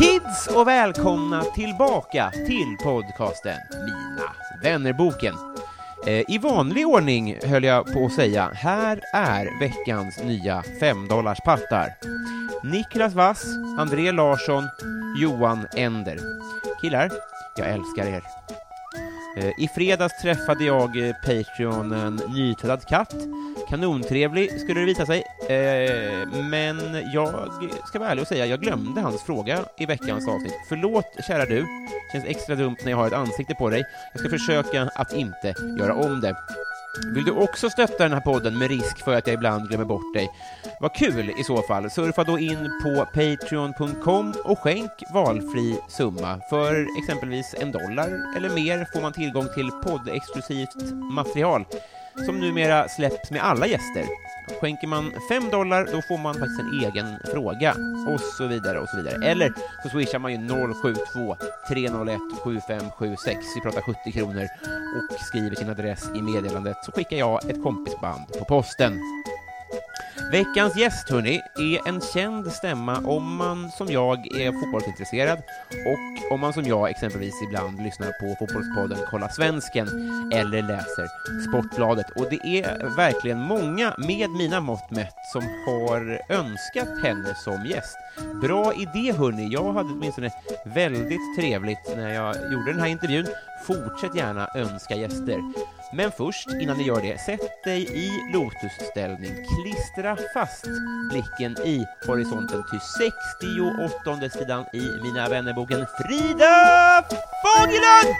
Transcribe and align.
Kids 0.00 0.46
och 0.46 0.68
välkomna 0.68 1.42
tillbaka 1.42 2.30
till 2.30 2.76
podcasten 2.84 3.56
Mina 3.72 4.32
vännerboken. 4.62 5.34
Eh, 6.06 6.30
I 6.30 6.38
vanlig 6.38 6.86
ordning 6.86 7.36
höll 7.44 7.64
jag 7.64 7.92
på 7.92 8.04
att 8.04 8.12
säga, 8.12 8.50
här 8.54 9.00
är 9.14 9.60
veckans 9.60 10.22
nya 10.22 10.62
femdollarspattar. 10.80 11.88
Niklas 12.62 13.14
Wass, 13.14 13.44
André 13.78 14.12
Larsson, 14.12 14.64
Johan 15.22 15.66
Ender. 15.76 16.18
Killar, 16.80 17.10
jag 17.56 17.68
älskar 17.68 18.06
er. 18.06 18.22
Eh, 19.36 19.52
I 19.58 19.68
fredags 19.68 20.22
träffade 20.22 20.64
jag 20.64 21.08
eh, 21.08 21.14
Patreonen 21.14 22.20
Nytvättad 22.34 22.88
katt. 22.88 23.14
Kanontrevlig 23.68 24.60
skulle 24.60 24.80
det 24.80 24.86
visa 24.86 25.06
sig, 25.06 25.22
eh, 25.48 26.42
men 26.50 27.02
jag 27.14 27.34
ska 27.86 27.98
vara 27.98 28.10
ärlig 28.10 28.22
och 28.22 28.28
säga 28.28 28.46
jag 28.46 28.60
glömde 28.60 29.00
hans 29.00 29.22
fråga 29.22 29.64
i 29.78 29.86
veckans 29.86 30.28
avsnitt. 30.28 30.54
Förlåt, 30.68 31.06
kära 31.26 31.44
du. 31.44 31.66
Känns 32.12 32.24
extra 32.24 32.54
dumt 32.54 32.76
när 32.84 32.90
jag 32.90 32.98
har 32.98 33.06
ett 33.06 33.12
ansikte 33.12 33.54
på 33.54 33.70
dig. 33.70 33.84
Jag 34.12 34.20
ska 34.20 34.30
försöka 34.30 34.90
att 34.94 35.12
inte 35.12 35.54
göra 35.78 35.94
om 35.94 36.20
det. 36.20 36.36
Vill 37.14 37.24
du 37.24 37.30
också 37.30 37.70
stötta 37.70 38.02
den 38.02 38.12
här 38.12 38.20
podden 38.20 38.58
med 38.58 38.68
risk 38.68 39.04
för 39.04 39.14
att 39.14 39.26
jag 39.26 39.34
ibland 39.34 39.68
glömmer 39.68 39.84
bort 39.84 40.14
dig? 40.14 40.28
Vad 40.80 40.94
kul 40.94 41.30
i 41.40 41.44
så 41.44 41.62
fall. 41.62 41.90
Surfa 41.90 42.24
då 42.24 42.38
in 42.38 42.70
på 42.82 43.06
patreon.com 43.14 44.34
och 44.44 44.58
skänk 44.58 44.90
valfri 45.14 45.80
summa. 45.88 46.40
För 46.50 46.98
exempelvis 47.02 47.54
en 47.58 47.72
dollar 47.72 48.36
eller 48.36 48.48
mer 48.48 48.86
får 48.92 49.00
man 49.00 49.12
tillgång 49.12 49.48
till 49.54 49.70
poddexklusivt 49.70 50.92
material 50.92 51.64
som 52.26 52.40
numera 52.40 52.88
släpps 52.88 53.30
med 53.30 53.42
alla 53.42 53.66
gäster. 53.66 54.04
Skänker 54.60 54.86
man 54.86 55.12
fem 55.28 55.50
dollar, 55.50 55.88
då 55.92 56.02
får 56.02 56.18
man 56.18 56.34
faktiskt 56.34 56.60
en 56.60 56.80
egen 56.80 57.18
fråga, 57.32 57.74
och 58.08 58.20
så 58.20 58.46
vidare 58.46 58.78
och 58.78 58.88
så 58.88 58.96
vidare. 58.96 59.30
Eller 59.30 59.52
så 59.82 59.88
swishar 59.88 60.18
man 60.18 60.32
ju 60.32 60.48
072 60.48 61.36
301 61.68 62.20
7576, 62.44 63.38
vi 63.54 63.60
pratar 63.60 63.80
70 63.80 64.12
kronor, 64.12 64.48
och 64.96 65.20
skriver 65.20 65.56
sin 65.56 65.70
adress 65.70 66.08
i 66.16 66.22
meddelandet, 66.22 66.76
så 66.84 66.92
skickar 66.92 67.16
jag 67.16 67.50
ett 67.50 67.62
kompisband 67.62 68.26
på 68.38 68.44
posten. 68.44 68.98
Veckans 70.32 70.76
gäst, 70.76 71.10
hörni, 71.10 71.42
är 71.58 71.88
en 71.88 72.00
känd 72.00 72.52
stämma 72.52 72.98
om 72.98 73.36
man 73.36 73.70
som 73.70 73.88
jag 73.88 74.18
är 74.36 74.52
fotbollsintresserad 74.52 75.38
och 75.86 76.32
om 76.34 76.40
man 76.40 76.52
som 76.52 76.64
jag 76.64 76.90
exempelvis 76.90 77.34
ibland 77.48 77.82
lyssnar 77.82 78.06
på 78.06 78.36
Fotbollspodden 78.38 78.98
Kolla 79.10 79.28
Svensken 79.28 79.88
eller 80.32 80.62
läser 80.62 81.06
Sportbladet. 81.48 82.10
Och 82.10 82.26
det 82.30 82.46
är 82.46 82.96
verkligen 82.96 83.40
många 83.40 83.94
med 83.98 84.30
mina 84.30 84.60
mått 84.60 84.90
mätt 84.90 85.16
som 85.32 85.42
har 85.42 86.20
önskat 86.28 87.02
henne 87.02 87.34
som 87.34 87.66
gäst. 87.66 87.96
Bra 88.42 88.74
idé, 88.74 89.12
hörni. 89.12 89.52
Jag 89.52 89.72
hade 89.72 89.88
åtminstone 89.88 90.30
väldigt 90.64 91.36
trevligt 91.38 91.96
när 91.96 92.14
jag 92.14 92.36
gjorde 92.52 92.72
den 92.72 92.80
här 92.80 92.88
intervjun. 92.88 93.26
Fortsätt 93.66 94.16
gärna 94.16 94.48
önska 94.54 94.94
gäster. 94.94 95.40
Men 95.92 96.12
först, 96.12 96.48
innan 96.60 96.78
ni 96.78 96.84
gör 96.84 97.02
det, 97.02 97.20
sätt 97.20 97.64
dig 97.64 97.82
i 97.82 98.10
lotusställning. 98.32 99.32
Klistra 99.32 100.16
fast 100.34 100.66
blicken 101.10 101.66
i 101.66 101.86
horisonten 102.06 102.62
till 102.70 102.80
68 102.80 104.28
sidan 104.30 104.64
i 104.72 105.02
Mina 105.02 105.28
vännerboken 105.28 105.86
Frida 105.98 107.04
Fagerlund! 107.42 108.16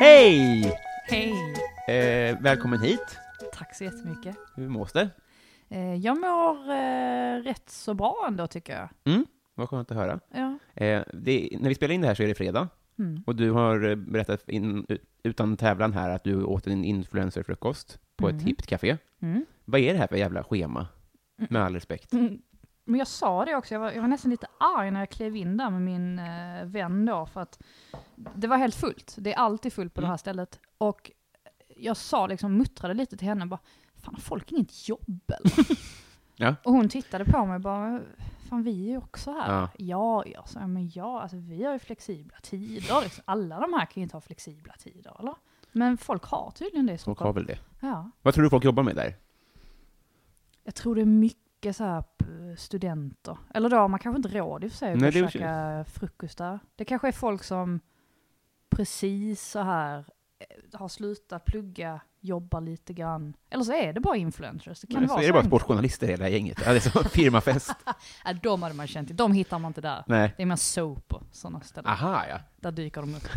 Hej! 0.00 0.72
Hej! 1.04 1.34
Eh, 1.88 2.36
välkommen 2.40 2.80
hit. 2.80 3.18
Tack 3.52 3.74
så 3.74 3.84
jättemycket. 3.84 4.36
Hur 4.54 4.68
mås 4.68 4.92
det? 4.92 5.08
Eh, 5.68 5.94
jag 5.94 6.20
mår 6.20 6.70
eh, 6.70 7.42
rätt 7.42 7.70
så 7.70 7.94
bra 7.94 8.24
ändå 8.28 8.46
tycker 8.46 8.72
jag. 8.80 8.88
Mm, 9.14 9.26
vad 9.54 9.68
skönt 9.68 9.90
att 9.90 9.96
höra. 9.96 10.20
Ja. 10.34 10.58
Eh, 10.84 11.02
det, 11.14 11.48
när 11.60 11.68
vi 11.68 11.74
spelar 11.74 11.94
in 11.94 12.00
det 12.00 12.06
här 12.06 12.14
så 12.14 12.22
är 12.22 12.26
det 12.28 12.34
fredag, 12.34 12.68
Mm. 12.98 13.22
och 13.26 13.36
du 13.36 13.50
har 13.50 13.88
eh, 13.90 13.94
berättat 13.96 14.48
in, 14.48 14.86
utan 15.22 15.56
tävlan 15.56 15.92
här 15.92 16.10
att 16.10 16.24
du 16.24 16.44
åt 16.44 16.66
en 16.66 16.84
influencerfrukost 16.84 17.98
på 18.16 18.28
ett 18.28 18.34
Mhm. 18.34 18.44
hippt 18.46 18.66
café. 18.66 18.96
Mm. 19.20 19.44
Vad 19.64 19.80
är 19.80 19.92
det 19.92 19.98
här 19.98 20.06
för 20.06 20.16
jävla 20.16 20.44
schema? 20.44 20.86
Med 21.50 21.62
all 21.62 21.74
respekt. 21.74 22.12
Mm. 22.12 22.42
Men 22.84 22.98
jag 22.98 23.08
sa 23.08 23.44
det 23.44 23.56
också, 23.56 23.74
jag 23.74 23.80
var, 23.80 23.92
jag 23.92 24.00
var 24.00 24.08
nästan 24.08 24.30
lite 24.30 24.46
arg 24.60 24.90
när 24.90 25.00
jag 25.00 25.10
klev 25.10 25.36
in 25.36 25.56
där 25.56 25.70
med 25.70 25.82
min 25.82 26.18
eh, 26.18 26.64
vän 26.64 27.06
då, 27.06 27.26
för 27.26 27.40
att 27.40 27.62
det 28.34 28.46
var 28.46 28.56
helt 28.56 28.74
fullt. 28.74 29.14
Det 29.18 29.32
är 29.32 29.36
alltid 29.38 29.72
fullt 29.72 29.94
på 29.94 30.00
Mm. 30.00 30.06
det 30.06 30.12
här 30.12 30.16
stället. 30.16 30.60
Och 30.78 31.10
jag 31.76 31.96
sa 31.96 32.26
liksom, 32.26 32.56
muttrade 32.58 32.94
lite 32.94 33.16
till 33.16 33.28
henne, 33.28 33.46
bara, 33.46 33.60
fan 34.08 34.14
har 34.14 34.20
folk 34.20 34.52
inget 34.52 34.88
jobb 34.88 35.32
eller? 35.38 35.66
Ja. 36.40 36.54
Och 36.64 36.72
hon 36.72 36.88
tittade 36.88 37.24
på 37.24 37.46
mig 37.46 37.54
och 37.54 37.60
bara, 37.60 38.00
fan 38.48 38.62
vi 38.62 38.84
är 38.86 38.90
ju 38.90 38.96
också 38.98 39.32
här. 39.32 39.52
Ja. 39.52 39.68
Ja, 39.78 40.24
ja, 40.26 40.44
så, 40.46 40.58
jag, 40.58 40.68
men 40.70 40.90
ja, 40.94 41.20
alltså 41.20 41.36
vi 41.36 41.64
har 41.64 41.72
ju 41.72 41.78
flexibla 41.78 42.36
tider. 42.42 43.00
Liksom. 43.02 43.22
Alla 43.26 43.60
de 43.60 43.72
här 43.72 43.86
kan 43.86 44.00
ju 44.00 44.02
inte 44.02 44.16
ha 44.16 44.20
flexibla 44.20 44.72
tider, 44.78 45.16
eller? 45.20 45.34
Men 45.72 45.98
folk 45.98 46.24
har 46.24 46.50
tydligen 46.50 46.86
det 46.86 46.92
i 46.92 46.98
Folk 46.98 47.18
har 47.18 47.32
Stockholm. 47.32 47.34
väl 47.34 47.46
det. 47.46 47.86
Ja. 47.86 48.10
Vad 48.22 48.34
tror 48.34 48.44
du 48.44 48.50
folk 48.50 48.64
jobbar 48.64 48.82
med 48.82 48.96
där? 48.96 49.16
Jag 50.64 50.74
tror 50.74 50.94
det 50.94 51.00
är 51.00 51.04
mycket 51.06 51.76
så 51.76 51.84
här 51.84 52.04
studenter. 52.56 53.38
Eller 53.54 53.68
då, 53.68 53.88
man 53.88 54.00
kanske 54.00 54.16
inte 54.16 54.38
råd 54.38 54.64
i 54.64 54.66
och 54.66 54.70
för 54.72 54.78
sig 54.78 54.92
att 54.92 55.32
käka 55.32 55.84
frukost 55.88 56.38
där. 56.38 56.58
Det 56.76 56.84
kanske 56.84 57.08
är 57.08 57.12
folk 57.12 57.42
som 57.44 57.80
precis 58.70 59.50
så 59.50 59.58
här 59.62 60.04
har 60.72 60.88
slutat 60.88 61.44
plugga, 61.44 62.00
jobbar 62.20 62.60
lite 62.60 62.92
grann. 62.92 63.34
Eller 63.50 63.64
så 63.64 63.72
är 63.72 63.92
det 63.92 64.00
bara 64.00 64.16
influencers. 64.16 64.80
Det 64.80 64.86
kan 64.86 65.00
Nej, 65.00 65.08
vara 65.08 65.18
så 65.18 65.22
är 65.22 65.26
det 65.26 65.32
bara 65.32 65.44
sportjournalister 65.44 66.06
hela 66.06 66.28
gänget. 66.28 66.62
Ja, 66.64 66.70
det 66.72 66.86
är 66.86 66.90
som 66.90 67.04
firmafest. 67.10 67.74
Ja, 68.24 68.32
de 68.42 68.62
hade 68.62 68.74
man 68.74 68.86
känt 68.86 69.08
till. 69.08 69.16
De 69.16 69.32
hittar 69.32 69.58
man 69.58 69.70
inte 69.70 69.80
där. 69.80 70.04
Nej. 70.06 70.34
Det 70.36 70.42
är 70.42 70.46
mer 70.46 70.56
soap 70.56 71.12
och 71.12 71.22
sådana 71.32 71.60
ställen. 71.60 71.90
Aha, 71.90 72.24
ja. 72.28 72.38
Där 72.56 72.72
dyker 72.72 73.00
de 73.00 73.14
upp. 73.14 73.28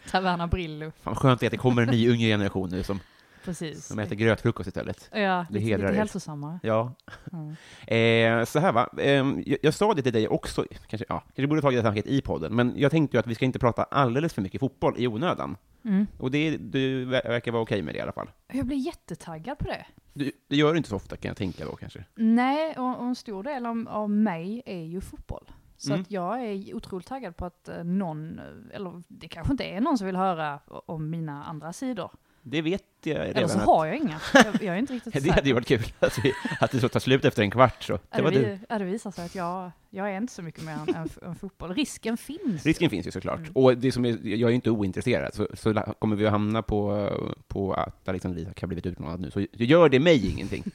Taverna 0.10 0.46
Brillo, 0.46 0.92
Fan 1.02 1.14
skönt 1.14 1.42
att 1.42 1.50
det 1.50 1.56
kommer 1.56 1.82
en 1.82 1.88
ny 1.88 2.08
yngre 2.08 2.28
generation 2.28 2.70
nu 2.70 2.82
som, 2.82 3.00
precis. 3.46 3.86
som 3.86 3.98
äter 3.98 4.16
grötfrukost 4.16 4.66
istället. 4.68 5.10
Ja, 5.12 5.46
Det 5.50 5.58
lite, 5.58 5.76
lite 5.76 5.92
hälsosammare. 5.92 6.58
Ja. 6.62 6.92
Mm. 7.32 8.40
Eh, 8.40 8.44
så 8.44 8.58
här 8.58 8.72
va, 8.72 8.88
eh, 8.98 9.06
jag, 9.46 9.58
jag 9.62 9.74
sa 9.74 9.94
det 9.94 10.02
till 10.02 10.12
dig 10.12 10.28
också, 10.28 10.64
kanske, 10.88 11.04
ja, 11.08 11.20
kanske 11.20 11.46
borde 11.46 11.60
tagit 11.60 11.78
det 11.78 11.82
snacket 11.82 12.06
i 12.06 12.20
podden, 12.20 12.54
men 12.56 12.72
jag 12.76 12.90
tänkte 12.90 13.16
ju 13.16 13.20
att 13.20 13.26
vi 13.26 13.34
ska 13.34 13.44
inte 13.44 13.58
prata 13.58 13.82
alldeles 13.84 14.34
för 14.34 14.42
mycket 14.42 14.60
fotboll 14.60 14.94
i 14.98 15.06
onödan. 15.06 15.56
Mm. 15.84 16.06
Och 16.18 16.30
det, 16.30 16.56
du 16.56 17.04
ver- 17.04 17.28
verkar 17.28 17.52
vara 17.52 17.62
okej 17.62 17.82
med 17.82 17.94
det 17.94 17.98
i 17.98 18.00
alla 18.00 18.12
fall. 18.12 18.30
Jag 18.52 18.66
blir 18.66 18.76
jättetaggad 18.76 19.58
på 19.58 19.64
det. 19.64 19.86
Du, 20.12 20.32
det 20.48 20.56
gör 20.56 20.72
du 20.72 20.76
inte 20.76 20.88
så 20.88 20.96
ofta 20.96 21.16
kan 21.16 21.28
jag 21.28 21.36
tänka 21.36 21.64
då 21.64 21.76
kanske. 21.76 22.04
Nej, 22.14 22.74
och, 22.78 22.98
och 23.00 23.04
en 23.06 23.14
stor 23.14 23.42
del 23.42 23.66
av, 23.66 23.86
av 23.88 24.10
mig 24.10 24.62
är 24.66 24.82
ju 24.84 25.00
fotboll. 25.00 25.50
Så 25.76 25.90
Mm. 25.90 26.00
att 26.00 26.10
jag 26.10 26.44
är 26.44 26.74
otroligt 26.76 27.06
taggad 27.06 27.36
på 27.36 27.44
att 27.46 27.68
eh, 27.68 27.84
någon, 27.84 28.40
eller 28.72 29.02
det 29.08 29.28
kanske 29.28 29.52
inte 29.52 29.64
är 29.64 29.80
någon 29.80 29.98
som 29.98 30.06
vill 30.06 30.16
höra 30.16 30.60
om 30.66 31.10
mina 31.10 31.44
andra 31.44 31.72
sidor. 31.72 32.10
Det 32.48 32.62
vet 32.62 32.82
jag 33.02 33.14
redan. 33.18 33.36
Eller 33.36 33.48
så 33.48 33.58
att- 33.58 33.64
har 33.64 33.86
jag 33.86 33.96
inga. 33.96 34.20
Jag, 34.34 34.46
jag 34.62 34.74
är 34.74 34.76
inte 34.78 34.92
riktigt 34.92 35.12
det 35.24 35.30
hade 35.30 35.48
ju 35.48 35.54
varit 35.54 35.66
kul 35.66 35.82
att, 35.98 36.18
vi, 36.24 36.32
att 36.60 36.70
det 36.70 36.80
så 36.80 36.88
tar 36.88 37.00
slut 37.00 37.24
efter 37.24 37.42
en 37.42 37.50
kvart. 37.50 37.82
Så. 37.82 37.98
Det 38.10 38.22
var 38.22 38.30
vi- 38.30 38.58
det 38.68 38.84
visar 38.84 39.10
sig 39.10 39.24
att 39.24 39.34
jag, 39.34 39.70
jag 39.90 40.10
är 40.12 40.16
inte 40.16 40.32
så 40.32 40.42
mycket 40.42 40.64
mer 40.64 40.72
än, 40.72 40.94
än, 40.94 41.08
än 41.22 41.34
fotboll. 41.34 41.74
Risken 41.74 42.16
finns. 42.16 42.66
Risken 42.66 42.90
finns 42.90 43.06
ju 43.06 43.10
såklart. 43.10 43.38
Mm. 43.38 43.52
Och 43.54 43.76
det 43.78 43.92
som 43.92 44.04
är, 44.04 44.08
jag 44.22 44.42
är 44.42 44.48
ju 44.48 44.54
inte 44.54 44.70
ointresserad, 44.70 45.34
så, 45.34 45.48
så 45.54 45.74
kommer 45.98 46.16
vi 46.16 46.26
att 46.26 46.32
hamna 46.32 46.62
på, 46.62 47.10
på 47.48 47.74
att 47.74 48.08
Alexander 48.08 48.40
Isak 48.42 48.60
har 48.60 48.68
blivit 48.68 48.86
utmanad 48.86 49.20
nu, 49.20 49.30
så 49.30 49.40
gör 49.52 49.88
det 49.88 50.00
mig 50.00 50.30
ingenting. 50.32 50.64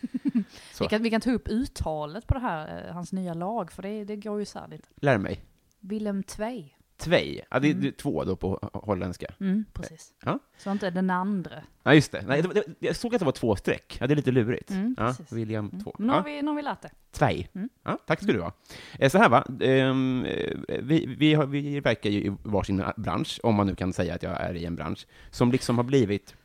Vi 0.80 0.88
kan, 0.88 1.04
vi 1.04 1.10
kan 1.10 1.22
ta 1.22 1.32
upp 1.32 1.48
uttalet 1.48 2.28
på 2.28 2.34
det 2.34 2.40
här, 2.40 2.86
eh, 2.88 2.94
hans 2.94 3.12
nya 3.14 3.34
lag, 3.34 3.72
för 3.72 3.82
det, 3.82 4.04
det 4.04 4.16
går 4.16 4.38
ju 4.38 4.44
isär 4.44 4.68
lite. 4.68 4.88
Lär 4.96 5.18
mig. 5.18 5.42
Willem 5.80 6.24
Tvei. 6.24 6.76
Tvej, 7.01 7.42
ja, 7.51 7.59
det 7.59 7.68
är 7.68 7.74
Mm. 7.74 7.92
två 7.94 8.24
då 8.24 8.36
på 8.36 8.69
holländska. 8.74 9.27
Mm, 9.39 9.65
precis. 9.74 10.13
Ja. 10.25 10.39
Så 10.57 10.71
inte 10.71 10.89
den 10.89 11.09
andra. 11.09 11.63
Ja, 11.83 11.94
just 11.94 12.12
det. 12.12 12.21
Nej, 12.27 12.42
det, 12.42 12.48
det. 12.53 12.63
Jag 12.80 12.95
såg 12.95 13.15
att 13.15 13.19
det 13.19 13.25
var 13.25 13.31
två 13.31 13.56
streck. 13.56 13.98
Ja, 14.01 14.07
det 14.07 14.13
är 14.13 14.15
lite 14.15 14.31
lurigt. 14.31 14.69
Mm, 14.69 14.95
ja. 14.98 15.15
William 15.31 15.69
Mm. 15.69 15.83
två. 15.83 15.95
Nu 16.00 16.07
har, 16.13 16.24
vi, 16.24 16.42
nu 16.42 16.56
vi 16.56 16.62
lärt 16.62 16.81
det. 16.81 16.92
Tvej. 17.12 17.50
Mm. 17.53 17.69
Ja, 17.83 17.98
tack 18.06 18.24
ska 18.24 18.31
du 18.33 18.42
ha. 18.42 18.53
Eh, 19.00 19.09
Så 19.09 19.18
här 19.18 19.30
va, 19.30 19.45
ehm, 19.62 20.25
eh, 20.25 20.53
vi, 20.81 21.06
vi, 21.19 21.33
har, 21.33 21.45
vi 21.45 21.80
verkar 21.80 22.09
ju 22.09 22.19
i 22.25 22.36
varsin 22.44 22.83
bransch, 22.98 23.39
om 23.44 23.56
man 23.56 23.68
nu 23.68 23.75
kan 23.75 23.94
säga 23.94 24.15
att 24.15 24.24
jag 24.24 24.42
är 24.42 24.53
i 24.53 24.65
en 24.65 24.75
bransch, 24.75 25.07
som 25.31 25.51
liksom 25.51 25.77
har 25.77 25.83
blivit 25.83 26.36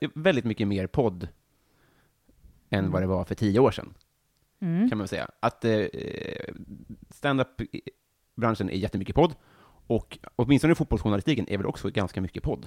eh, 0.00 0.08
väldigt 0.14 0.44
mycket 0.44 0.68
mer 0.68 0.86
podd 0.86 1.28
än 2.70 2.78
Mm. 2.78 2.90
vad 2.90 3.02
det 3.02 3.06
var 3.06 3.24
för 3.24 3.34
tio 3.34 3.60
år 3.60 3.70
sedan, 3.70 3.94
Mm. 4.60 4.88
kan 4.88 4.98
man 4.98 5.08
säga. 5.08 5.28
Att 5.40 5.64
eh, 5.64 5.86
stand-up-branschen 8.40 8.70
är 8.70 8.74
jättemycket 8.74 9.14
podd, 9.14 9.34
och 9.86 10.18
åtminstone 10.36 10.74
fotbollsjournalistiken 10.74 11.46
är 11.48 11.56
väl 11.56 11.66
också 11.66 11.90
ganska 11.90 12.20
mycket 12.20 12.42
podd. 12.42 12.66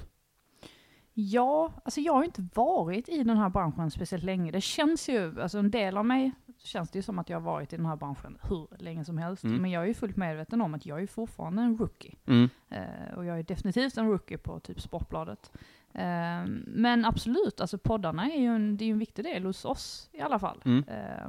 Ja, 1.15 1.71
alltså 1.85 2.01
jag 2.01 2.13
har 2.13 2.23
inte 2.23 2.47
varit 2.53 3.09
i 3.09 3.23
den 3.23 3.37
här 3.37 3.49
branschen 3.49 3.91
speciellt 3.91 4.23
länge. 4.23 4.51
Det 4.51 4.61
känns 4.61 5.09
ju, 5.09 5.41
alltså 5.41 5.57
en 5.57 5.71
del 5.71 5.97
av 5.97 6.05
mig 6.05 6.31
känns 6.57 6.89
det 6.91 6.99
ju 6.99 7.03
som 7.03 7.19
att 7.19 7.29
jag 7.29 7.37
har 7.37 7.45
varit 7.45 7.73
i 7.73 7.77
den 7.77 7.85
här 7.85 7.95
branschen 7.95 8.37
hur 8.41 8.67
länge 8.79 9.05
som 9.05 9.17
helst. 9.17 9.43
Mm. 9.43 9.61
Men 9.61 9.71
jag 9.71 9.83
är 9.83 9.87
ju 9.87 9.93
fullt 9.93 10.17
medveten 10.17 10.61
om 10.61 10.73
att 10.73 10.85
jag 10.85 11.01
är 11.01 11.07
fortfarande 11.07 11.61
en 11.61 11.77
rookie. 11.77 12.15
Mm. 12.25 12.49
Eh, 12.69 13.17
och 13.17 13.25
jag 13.25 13.39
är 13.39 13.43
definitivt 13.43 13.97
en 13.97 14.07
rookie 14.07 14.37
på 14.37 14.59
typ 14.59 14.81
Sportbladet. 14.81 15.51
Eh, 15.93 16.45
men 16.65 17.05
absolut, 17.05 17.61
alltså 17.61 17.77
poddarna 17.77 18.31
är 18.31 18.39
ju 18.39 18.55
en, 18.55 18.77
det 18.77 18.85
är 18.85 18.89
en 18.89 18.99
viktig 18.99 19.25
del 19.25 19.45
hos 19.45 19.65
oss 19.65 20.09
i 20.13 20.21
alla 20.21 20.39
fall. 20.39 20.61
Mm. 20.65 20.83
Eh, 20.87 21.27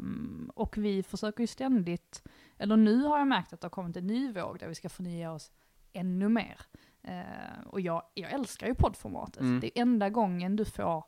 och 0.55 0.79
vi 0.79 1.03
försöker 1.03 1.41
ju 1.41 1.47
ständigt, 1.47 2.23
eller 2.59 2.77
nu 2.77 3.03
har 3.03 3.19
jag 3.19 3.27
märkt 3.27 3.53
att 3.53 3.61
det 3.61 3.65
har 3.65 3.71
kommit 3.71 3.97
en 3.97 4.07
ny 4.07 4.33
våg 4.33 4.59
där 4.59 4.69
vi 4.69 4.75
ska 4.75 4.89
förnya 4.89 5.33
oss 5.33 5.53
ännu 5.93 6.29
mer. 6.29 6.61
Eh, 7.03 7.67
och 7.67 7.81
jag, 7.81 8.03
jag 8.15 8.33
älskar 8.33 8.67
ju 8.67 8.75
poddformatet. 8.75 9.41
Mm. 9.41 9.61
Det 9.61 9.79
är 9.79 9.83
enda 9.83 10.11
gången 10.11 10.57
du 10.57 10.65
får, 10.65 11.05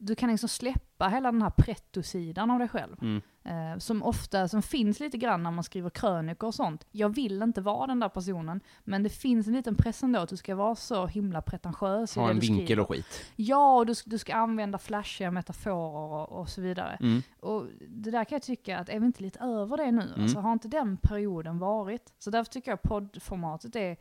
du 0.00 0.14
kan 0.14 0.30
liksom 0.30 0.48
släppa 0.48 1.08
hela 1.08 1.32
den 1.32 1.42
här 1.42 1.50
pretto-sidan 1.50 2.50
av 2.50 2.58
dig 2.58 2.68
själv. 2.68 2.96
Mm. 3.02 3.22
Eh, 3.44 3.78
som 3.78 4.02
ofta, 4.02 4.48
som 4.48 4.62
finns 4.62 5.00
lite 5.00 5.18
grann 5.18 5.42
när 5.42 5.50
man 5.50 5.64
skriver 5.64 5.90
krönikor 5.90 6.46
och 6.46 6.54
sånt. 6.54 6.86
Jag 6.90 7.08
vill 7.08 7.42
inte 7.42 7.60
vara 7.60 7.86
den 7.86 8.00
där 8.00 8.08
personen, 8.08 8.60
men 8.84 9.02
det 9.02 9.10
finns 9.10 9.46
en 9.46 9.52
liten 9.52 9.74
press 9.74 10.02
ändå 10.02 10.20
att 10.20 10.28
du 10.28 10.36
ska 10.36 10.54
vara 10.54 10.74
så 10.74 11.06
himla 11.06 11.42
pretentiös 11.42 12.16
i 12.16 12.20
Ha 12.20 12.26
det 12.26 12.32
en 12.32 12.38
du 12.38 12.46
vinkel 12.46 12.66
skriver. 12.66 12.82
och 12.82 12.88
skit. 12.88 13.24
Ja, 13.36 13.76
och 13.76 13.86
du, 13.86 13.94
du 14.06 14.18
ska 14.18 14.34
använda 14.34 14.78
flashiga 14.78 15.30
metaforer 15.30 16.12
och, 16.12 16.40
och 16.40 16.48
så 16.48 16.60
vidare. 16.60 16.98
Mm. 17.00 17.22
Och 17.40 17.66
det 17.88 18.10
där 18.10 18.24
kan 18.24 18.36
jag 18.36 18.42
tycka 18.42 18.78
att 18.78 18.88
är 18.88 19.00
vi 19.00 19.06
inte 19.06 19.22
lite 19.22 19.38
över 19.38 19.76
det 19.76 19.92
nu? 19.92 20.02
Mm. 20.02 20.22
Alltså 20.22 20.38
har 20.38 20.52
inte 20.52 20.68
den 20.68 20.96
perioden 20.96 21.58
varit? 21.58 22.12
Så 22.18 22.30
därför 22.30 22.52
tycker 22.52 22.70
jag 22.70 22.82
poddformatet 22.82 23.76
är 23.76 23.96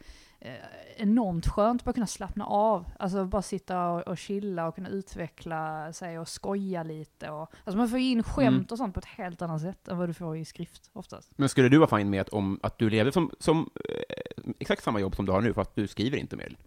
enormt 0.97 1.47
skönt 1.47 1.87
att 1.87 1.95
kunna 1.95 2.07
slappna 2.07 2.45
av. 2.45 2.85
Alltså 2.99 3.25
bara 3.25 3.41
sitta 3.41 3.89
och, 3.89 4.01
och 4.07 4.17
chilla 4.17 4.67
och 4.67 4.75
kunna 4.75 4.89
utveckla 4.89 5.93
sig 5.93 6.19
och 6.19 6.27
skoja 6.27 6.83
lite. 6.83 7.29
Och, 7.29 7.51
alltså 7.63 7.77
man 7.77 7.89
får 7.89 7.99
in 7.99 8.23
skämt 8.23 8.47
Mm. 8.47 8.65
och 8.71 8.77
sånt 8.77 8.93
på 8.93 8.99
ett 8.99 9.05
helt 9.05 9.41
annat 9.41 9.61
sätt 9.61 9.87
än 9.87 9.97
vad 9.97 10.09
du 10.09 10.13
får 10.13 10.37
i 10.37 10.45
skrift 10.45 10.89
oftast. 10.93 11.31
Men 11.35 11.49
skulle 11.49 11.69
du 11.69 11.77
vara 11.77 11.97
fine 11.97 12.09
med 12.09 12.21
att, 12.21 12.29
om, 12.29 12.59
att 12.63 12.77
du 12.77 12.89
levde 12.89 13.11
som, 13.11 13.31
som 13.39 13.69
eh, 13.89 14.53
exakt 14.59 14.83
samma 14.83 14.99
jobb 14.99 15.15
som 15.15 15.25
du 15.25 15.31
har 15.31 15.41
nu, 15.41 15.53
fast 15.53 15.75
du 15.75 15.87
skriver 15.87 16.17
inte 16.17 16.35
mer? 16.35 16.57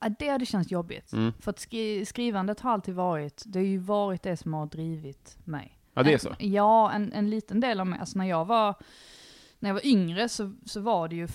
Ja, 0.00 0.08
det 0.18 0.28
hade 0.28 0.46
känts 0.46 0.70
jobbigt. 0.70 1.12
Mm. 1.12 1.32
För 1.40 1.50
att 1.50 1.58
skri- 1.58 2.04
skrivandet 2.06 2.60
har 2.60 2.70
alltid 2.72 2.94
varit, 2.94 3.42
det 3.46 3.58
har 3.58 3.66
ju 3.66 3.78
varit 3.78 4.22
det 4.22 4.36
som 4.36 4.54
har 4.54 4.66
drivit 4.66 5.38
mig. 5.44 5.78
Ja, 5.94 6.02
det 6.02 6.10
är 6.10 6.14
En- 6.14 6.20
så? 6.20 6.34
Ja, 6.38 6.92
en, 6.92 7.12
en 7.12 7.30
liten 7.30 7.60
del 7.60 7.80
av 7.80 7.86
mig, 7.86 8.00
alltså 8.00 8.18
när 8.18 8.24
jag 8.26 8.44
var, 8.44 8.74
när 9.58 9.70
jag 9.70 9.74
var 9.74 9.86
yngre 9.86 10.28
så, 10.28 10.54
så 10.66 10.80
var 10.80 11.08
det 11.08 11.16
ju, 11.16 11.28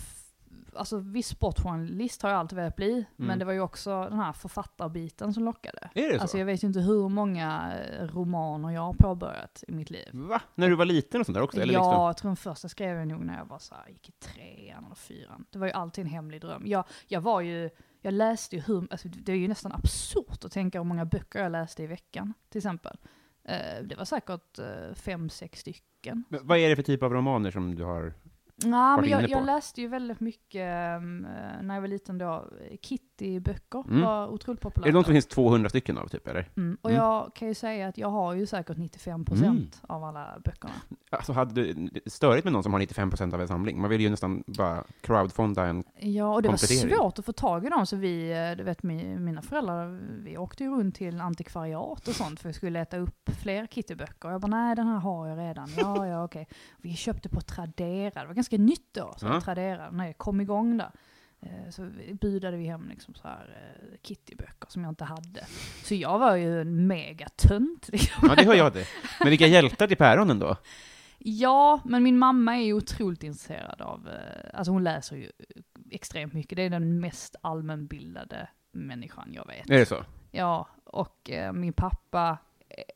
alltså 0.75 0.98
viss 0.98 1.28
sportjournalist 1.28 2.22
har 2.22 2.30
jag 2.30 2.40
alltid 2.40 2.56
velat 2.56 2.75
bli, 2.75 2.92
Mm. 2.94 3.06
men 3.16 3.40
det 3.40 3.46
var 3.46 3.54
ju 3.54 3.60
också 3.60 4.04
den 4.10 4.20
här 4.20 4.34
författarbiten 4.34 5.34
som 5.34 5.44
lockade. 5.46 5.90
Är 5.96 6.10
det 6.10 6.16
så? 6.16 6.22
Alltså 6.22 6.38
jag 6.38 6.46
vet 6.46 6.64
ju 6.64 6.68
inte 6.68 6.80
hur 6.80 7.10
många 7.10 7.74
eh, 8.00 8.08
romaner 8.08 8.70
jag 8.70 8.81
har 8.81 8.94
påbörjat 8.94 9.64
i 9.68 9.72
mitt 9.72 9.90
liv. 9.90 10.10
Va? 10.14 10.42
När 10.56 10.70
du 10.70 10.75
var 10.75 10.86
liten 10.86 11.20
och 11.20 11.25
sånt 11.25 11.36
där 11.36 11.42
också? 11.42 11.62
Eller 11.62 11.74
ja, 11.74 11.80
liksom? 11.80 12.04
jag 12.04 12.18
tror 12.18 12.30
den 12.30 12.36
första 12.36 12.70
skrev 12.70 12.98
jag 12.98 13.08
nog 13.08 13.25
när 13.25 13.38
jag 13.38 13.46
var 13.46 13.60
så 13.60 13.75
här, 13.75 13.88
gick 13.90 14.10
i 14.10 14.12
trean 14.12 14.86
eller 14.86 14.96
fyran. 14.96 15.46
Det 15.50 15.60
var 15.60 15.68
ju 15.68 15.74
alltid 15.74 16.06
en 16.06 16.10
hemlig 16.12 16.42
dröm. 16.42 16.64
Jag, 16.66 16.84
jag 17.08 17.22
var 17.22 17.42
ju, 17.42 17.70
jag 18.02 18.14
läste 18.14 18.56
ju 18.56 18.62
hur, 18.62 18.88
alltså 18.92 19.08
det 19.08 19.31
är 19.31 19.36
ju 19.36 19.48
nästan 19.48 19.72
absurt 19.72 20.46
att 20.46 20.52
tänka 20.52 20.78
hur 20.80 20.86
många 20.86 21.06
böcker 21.06 21.40
jag 21.40 21.52
läste 21.52 21.84
i 21.84 21.88
veckan, 21.88 22.34
till 22.50 22.60
exempel. 22.60 22.98
Eh, 23.44 23.84
det 23.84 23.96
var 23.96 24.06
säkert 24.06 24.60
eh, 24.60 24.94
fem, 24.96 25.30
sex 25.30 25.60
stycken. 25.60 26.24
Men 26.30 26.48
vad 26.48 26.58
är 26.58 26.70
det 26.70 26.75
för 26.75 26.84
typ 26.84 27.04
av 27.04 27.14
romaner 27.14 27.52
som 27.52 27.75
du 27.75 27.84
har? 27.84 28.14
Ja, 28.55 28.97
men 28.97 29.09
jag, 29.09 29.29
jag 29.29 29.45
läste 29.45 29.81
ju 29.81 29.88
väldigt 29.88 30.19
mycket, 30.19 30.61
ehm, 30.61 31.25
eh, 31.25 31.61
när 31.63 31.73
jag 31.73 31.81
var 31.81 31.88
liten 31.88 32.17
då, 32.17 32.45
Kitty-böcker 32.81 33.83
Mm. 33.89 34.01
var 34.01 34.27
otroligt 34.27 34.61
populärt. 34.61 34.88
Är 34.88 34.91
det 34.91 34.97
de 34.97 35.03
som 35.03 35.13
finns 35.13 35.27
200 35.27 35.69
stycken 35.69 35.97
av, 35.97 36.07
typ, 36.07 36.27
eller? 36.27 36.50
Mm. 36.57 36.77
Och 36.81 36.89
Mm. 36.89 37.01
jag 37.03 37.35
kan 37.35 37.47
ju 37.47 37.53
säga 37.53 37.88
att 37.88 37.97
jag 37.97 38.09
har 38.09 38.33
ju 38.33 38.45
säkert 38.45 38.77
95% 38.77 39.44
Mm. 39.47 39.67
av 39.81 40.03
alla 40.03 40.39
böckerna. 40.45 40.73
Alltså, 41.11 41.33
hade 41.33 41.53
du 41.63 41.89
störigt 42.05 42.44
med 42.44 42.53
någon 42.53 42.63
som 42.63 42.73
har 42.73 42.79
95% 42.79 43.33
av 43.33 43.41
en 43.41 43.47
samling? 43.47 43.81
Man 43.81 43.89
vill 43.89 44.01
ju 44.01 44.09
nästan 44.09 44.44
bara 44.47 44.83
crowdfunda 45.01 45.65
en... 45.65 45.83
Ja, 46.00 46.33
och 46.33 46.41
det 46.41 46.50
var 46.50 46.57
svårt 46.57 47.19
att 47.19 47.25
få 47.25 47.31
tag 47.33 47.65
i 47.65 47.69
dem, 47.69 47.85
så 47.85 47.95
vi, 47.95 48.31
eh, 48.51 48.57
du 48.57 48.63
vet 48.63 48.81
mi- 48.81 49.19
mina 49.19 49.41
föräldrar, 49.41 50.00
vi 50.23 50.38
åkte 50.38 50.63
ju 50.63 50.69
runt 50.69 50.95
till 50.95 51.21
antikvariat 51.21 52.07
och 52.07 52.13
sånt 52.15 52.39
för 52.39 52.50
vi 52.50 52.53
skulle 52.53 52.79
leta 52.79 52.97
upp 52.97 53.29
fler 53.41 53.67
Kittyböcker. 53.67 54.29
Jag 54.29 54.41
bara, 54.41 54.47
nej 54.47 54.75
den 54.75 54.88
här 54.88 54.97
har 55.00 55.27
jag 55.27 55.38
redan. 55.39 55.67
Ja, 55.77 56.07
ja, 56.07 56.23
okej. 56.23 56.47
Vi 56.77 56.95
köpte 56.95 57.29
på 57.29 57.41
Tradera, 57.41 58.21
det 58.21 58.27
var 58.27 58.33
ganska 58.33 58.52
nytt 58.59 58.94
då, 58.94 59.13
så 59.17 59.25
Ja. 59.25 59.41
Tradera, 59.41 59.91
när 59.91 60.05
jag 60.05 60.17
kom 60.17 60.41
igång 60.41 60.77
där. 60.77 60.91
Eh, 61.41 61.69
Så 61.69 61.89
budade 62.21 62.57
vi 62.57 62.65
hem 62.65 62.89
liksom 62.89 63.13
så 63.13 63.27
här 63.27 63.55
eh, 63.81 63.97
Kittyböcker 64.03 64.67
som 64.69 64.83
jag 64.83 64.91
inte 64.91 65.03
hade. 65.03 65.45
Så 65.83 65.95
jag 65.95 66.19
var 66.19 66.35
ju 66.35 66.61
en 66.61 66.88
megatönt. 66.88 67.89
liksom. 67.89 68.27
Ja, 68.29 68.35
det 68.35 68.44
hör 68.45 68.53
jag 68.53 68.73
det. 68.73 68.85
Men 69.19 69.29
vilka 69.29 69.47
hjältar 69.47 69.88
till 69.88 69.97
päronen 69.97 70.39
då? 70.39 70.55
Ja, 71.25 71.81
men 71.85 72.03
min 72.03 72.17
mamma 72.17 72.55
är 72.57 72.62
ju 72.63 72.74
otroligt 72.74 73.24
intresserad 73.24 73.81
av, 73.81 74.07
eh, 74.10 74.50
alltså 74.60 74.72
hon 74.72 74.83
läser 74.83 75.15
ju 75.15 75.31
extremt 75.91 76.33
mycket. 76.33 76.55
Det 76.55 76.62
är 76.63 76.69
den 76.69 77.00
mest 77.00 77.36
allmänbildade 77.41 78.50
människan 78.72 79.29
jag 79.33 79.48
vet. 79.48 79.69
Är 79.69 79.77
det 79.79 79.86
så? 79.86 80.03
Ja, 80.31 80.67
och 80.83 81.29
eh, 81.29 81.53
min 81.53 81.74
pappa 81.74 82.38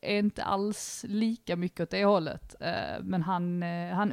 är 0.02 0.20
inte 0.20 0.44
alls 0.44 1.06
lika 1.08 1.56
mycket 1.56 1.80
åt 1.80 1.90
det 1.90 2.06
hållet. 2.06 2.56
Eh, 2.60 3.04
men 3.04 3.22
han, 3.24 3.64
eh, 3.64 3.94
han 3.96 4.12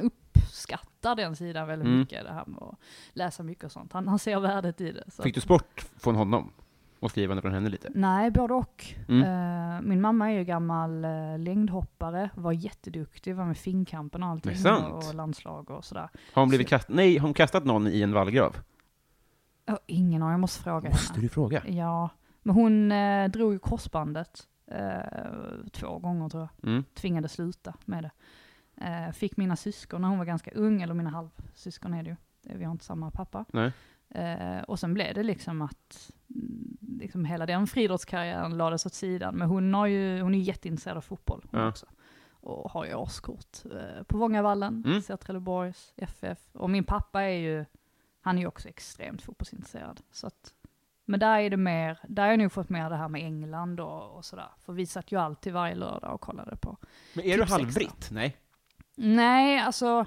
uppskattar 0.55 1.15
den 1.15 1.35
sidan 1.35 1.67
väldigt 1.67 1.85
Mm. 1.87 1.99
mycket, 1.99 2.23
det 2.23 2.33
här 2.33 2.45
med 2.45 2.63
att 2.63 2.75
läsa 3.13 3.43
mycket 3.43 3.63
och 3.63 3.71
sånt. 3.71 3.93
Han, 3.93 4.07
han 4.07 4.19
ser 4.19 4.39
värdet 4.39 4.81
i 4.81 4.91
det. 4.91 5.03
Så. 5.11 5.23
Fick 5.23 5.35
du 5.35 5.41
sport 5.41 5.85
från 5.97 6.15
honom? 6.15 6.51
Och 6.99 7.11
skrivande 7.11 7.41
från 7.41 7.53
henne 7.53 7.69
lite? 7.69 7.89
Nej, 7.95 8.31
både 8.31 8.53
och. 8.53 8.85
Mm. 9.07 9.23
Eh, 9.23 9.81
min 9.81 10.01
mamma 10.01 10.31
är 10.31 10.37
ju 10.37 10.43
gammal 10.43 11.05
uh, 11.05 11.39
längdhoppare, 11.39 12.29
var 12.35 12.51
jätteduktig, 12.51 13.35
var 13.35 13.45
med 13.45 13.57
finkampen 13.57 14.23
och 14.23 14.29
allting. 14.29 14.55
Och, 14.65 15.07
och 15.07 15.13
landslag 15.15 15.69
och 15.69 15.85
sådär. 15.85 16.09
Har 16.33 16.41
hon 16.41 16.49
blivit 16.49 16.67
kast... 16.67 16.89
Nej, 16.89 17.17
har 17.17 17.27
hon 17.27 17.33
kastat 17.33 17.65
någon 17.65 17.87
i 17.87 18.01
en 18.01 18.11
vallgrav? 18.13 18.55
Har 19.67 19.79
ingen 19.85 20.21
aning, 20.21 20.31
jag 20.31 20.39
måste 20.39 20.63
fråga 20.63 20.89
Måste 20.89 21.13
henne. 21.13 21.25
du 21.25 21.29
fråga? 21.29 21.63
Ja, 21.67 22.09
men 22.43 22.55
hon 22.55 22.91
eh, 22.91 23.29
drog 23.29 23.53
ju 23.53 23.59
korsbandet 23.59 24.47
eh, 24.71 24.87
två 25.71 25.99
gånger 25.99 26.29
tror 26.29 26.47
jag. 26.61 26.69
Mm. 26.69 26.83
Tvingades 26.93 27.31
sluta 27.31 27.73
med 27.85 28.03
det. 28.03 28.11
Eh, 28.77 29.11
fick 29.11 29.37
mina 29.37 29.55
syskon 29.55 30.01
när 30.01 30.07
hon 30.09 30.17
var 30.17 30.25
ganska 30.25 30.51
ung, 30.51 30.81
eller 30.81 30.93
mina 30.93 31.09
halvsyskon 31.09 31.93
är 31.93 32.03
det 32.03 32.09
ju. 32.09 32.15
Eh, 32.51 32.57
Vi 32.57 32.63
har 32.63 32.71
inte 32.71 32.85
samma 32.85 33.11
pappa. 33.11 33.45
Eh, 34.09 34.59
och 34.67 34.79
sen 34.79 34.93
blev 34.93 35.13
det 35.13 35.23
liksom 35.23 35.61
att 35.61 36.11
mm, 36.35 36.77
liksom 36.99 37.25
hela 37.25 37.45
den 37.45 37.67
friidrottskarriären 37.67 38.57
lades 38.57 38.85
åt 38.85 38.93
sidan. 38.93 39.35
Men 39.35 39.47
hon, 39.49 39.73
har 39.73 39.85
ju, 39.87 40.21
hon 40.21 40.33
är 40.33 40.37
ju 40.37 40.43
jätteintresserad 40.43 40.97
av 40.97 41.01
fotboll 41.01 41.45
hon 41.51 41.61
Ja. 41.61 41.67
också. 41.67 41.85
Och 42.29 42.71
har 42.71 42.85
ju 42.85 42.93
årskort 42.93 43.57
eh, 43.65 44.03
på 44.03 44.17
Vångavallen, 44.17 44.83
Mm. 44.87 45.01
ser 45.01 45.15
Trelleborgs 45.17 45.93
FF. 45.97 46.39
Och 46.53 46.69
min 46.69 46.83
pappa 46.83 47.21
är 47.21 47.37
ju, 47.39 47.65
han 48.21 48.37
är 48.37 48.41
ju 48.41 48.47
också 48.47 48.69
extremt 48.69 49.21
fotbollsintresserad. 49.21 50.01
Så 50.11 50.27
att, 50.27 50.53
men 51.05 51.19
där 51.19 51.39
är 51.39 51.49
det 51.49 51.57
mer, 51.57 51.99
där 52.07 52.23
har 52.23 52.29
jag 52.29 52.39
nog 52.39 52.51
fått 52.51 52.69
med 52.69 52.91
det 52.91 52.95
här 52.97 53.07
med 53.07 53.21
England 53.21 53.79
och, 53.79 54.17
och 54.17 54.25
sådär. 54.25 54.49
För 54.59 54.73
vi 54.73 54.85
satt 54.85 55.11
ju 55.11 55.19
alltid 55.19 55.53
varje 55.53 55.75
lördag 55.75 56.13
och 56.13 56.21
kollade 56.21 56.55
på. 56.55 56.77
Men 57.13 57.25
är 57.25 57.37
du 57.37 57.43
Typ 57.43 57.49
halvbritt? 57.51 58.09
Nej. 58.11 58.35
Nej, 58.95 59.59
alltså, 59.59 60.05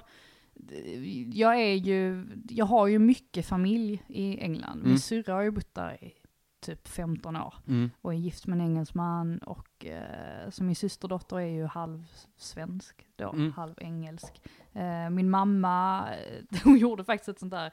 jag 1.33 1.55
är 1.61 1.73
ju, 1.73 2.27
jag 2.49 2.65
har 2.65 2.87
ju 2.87 2.99
mycket 2.99 3.45
familj 3.45 4.03
i 4.07 4.39
England. 4.39 4.75
Min 4.77 4.85
Mm. 4.85 4.97
syrra 4.97 5.33
har 5.33 5.41
ju 5.41 5.51
bott 5.51 5.75
där 5.75 6.03
i 6.03 6.13
typ 6.61 6.87
15 6.87 7.35
år 7.35 7.53
Mm. 7.67 7.89
och 8.01 8.13
är 8.13 8.17
gift 8.17 8.47
med 8.47 8.59
en 8.59 8.65
engelsman 8.65 9.37
och 9.37 9.85
eh, 9.85 10.49
så 10.49 10.63
min 10.63 10.75
systerdotter 10.75 11.35
är 11.35 11.45
ju 11.47 11.65
halvsvensk 11.65 13.07
då, 13.15 13.29
Mm. 13.33 13.51
halv 13.51 13.73
engelsk. 13.77 14.41
Eh, 14.73 15.09
min 15.09 15.29
mamma, 15.29 16.07
eh, 16.13 16.43
hon 16.63 16.77
gjorde 16.77 17.03
faktiskt 17.03 17.29
ett 17.29 17.39
sånt 17.39 17.51
där 17.51 17.71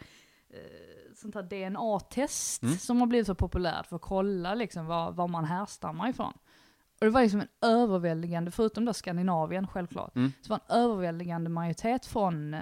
eh, 0.51 1.15
sånt 1.15 1.35
här 1.35 1.43
DNA-test 1.43 2.63
Mm. 2.63 2.75
som 2.77 3.01
har 3.01 3.07
blivit 3.07 3.27
så 3.27 3.35
populärt 3.35 3.87
för 3.87 3.97
att 3.97 4.03
kolla 4.03 4.55
liksom 4.55 4.87
var, 4.87 5.13
var 5.13 5.29
man 5.29 5.45
härstammar 5.45 6.09
ifrån. 6.09 6.33
Och 7.01 7.05
det 7.07 7.11
var 7.11 7.23
liksom 7.23 7.41
en 7.41 7.49
överväldigande, 7.61 8.51
förutom 8.51 8.85
då 8.85 8.93
Skandinavien 8.95 9.67
självklart, 9.69 10.17
Mm. 10.17 10.33
så 10.41 10.49
var 10.53 10.61
en 10.69 10.77
överväldigande 10.77 11.51
majoritet 11.51 12.07
från 12.07 12.55
eh, 12.55 12.61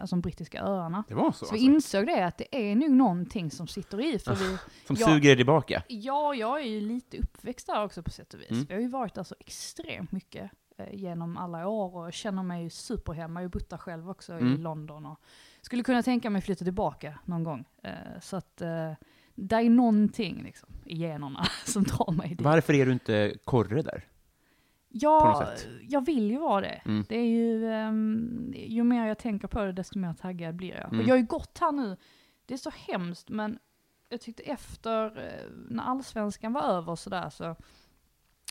alltså 0.00 0.16
de 0.16 0.20
brittiska 0.20 0.62
öarna. 0.62 1.04
Det 1.08 1.14
var 1.14 1.32
så? 1.32 1.44
Så 1.46 1.54
vi 1.54 1.58
alltså. 1.58 1.64
insåg 1.74 2.06
det 2.06 2.26
att 2.26 2.38
det 2.38 2.70
är 2.70 2.76
nog 2.76 2.90
någonting 2.90 3.50
som 3.50 3.66
sitter 3.68 4.00
i, 4.14 4.18
för 4.18 4.34
vi, 4.34 4.56
Som 4.86 4.96
ja. 4.98 5.06
suger 5.06 5.30
er 5.30 5.36
tillbaka? 5.36 5.82
Ja, 5.88 6.34
jag 6.34 6.60
är 6.60 6.64
ju 6.66 6.80
lite 6.80 7.18
uppväxt 7.18 7.66
där 7.66 7.84
också 7.84 8.02
på 8.02 8.10
sätt 8.10 8.34
och 8.34 8.40
vis. 8.40 8.50
Mm. 8.50 8.64
Vi 8.68 8.74
har 8.74 8.80
ju 8.80 8.88
varit 8.88 9.14
där 9.14 9.22
så 9.22 9.34
extremt 9.40 10.12
mycket 10.12 10.50
eh, 10.78 10.94
genom 10.94 11.36
alla 11.36 11.68
år 11.68 11.96
och 12.06 12.12
känner 12.12 12.42
mig 12.42 12.70
superhemma. 12.70 13.42
Jag 13.42 13.50
där 13.70 13.76
själv 13.76 14.10
också 14.10 14.32
i 14.32 14.40
Mm. 14.40 14.60
London 14.62 15.06
och 15.06 15.20
skulle 15.60 15.82
kunna 15.82 16.02
tänka 16.02 16.30
mig 16.30 16.42
flytta 16.42 16.64
tillbaka 16.64 17.18
någon 17.24 17.44
gång. 17.44 17.64
Eh, 17.82 17.92
så 18.20 18.36
att 18.36 18.60
eh, 18.62 18.92
det 19.34 19.56
är 19.56 19.70
någonting 19.70 20.42
liksom, 20.42 20.68
i 20.86 20.96
generna 20.96 21.46
som 21.64 21.82
drar 21.82 22.12
mig 22.12 22.28
dit. 22.28 22.40
Varför 22.40 22.74
är 22.74 22.86
du 22.86 22.92
inte 22.92 23.34
korre 23.44 23.82
där? 23.82 24.04
Ja, 24.88 25.52
jag 25.88 26.06
vill 26.06 26.30
ju 26.30 26.38
vara 26.38 26.60
det. 26.60 26.82
Mm. 26.84 27.04
Det 27.08 27.16
är 27.16 27.26
ju, 27.26 27.72
ehm, 27.72 28.54
ju 28.56 28.84
mer 28.84 29.06
jag 29.06 29.18
tänker 29.18 29.48
på 29.48 29.64
det, 29.64 29.72
desto 29.72 29.98
mer 29.98 30.14
taggad 30.14 30.54
blir 30.54 30.74
jag. 30.74 30.84
Mm. 30.88 31.00
Och 31.00 31.06
jag 31.06 31.12
har 31.12 31.18
ju 31.18 31.26
gått 31.26 31.58
här 31.60 31.72
nu, 31.72 31.96
det 32.46 32.54
är 32.54 32.58
så 32.58 32.72
hemskt, 32.74 33.28
men 33.28 33.58
jag 34.08 34.20
tyckte 34.20 34.42
efter, 34.42 35.06
eh, 35.06 35.50
när 35.68 35.84
allsvenskan 35.84 36.52
var 36.52 36.62
över 36.62 36.96
sådär 36.96 37.30
så 37.30 37.56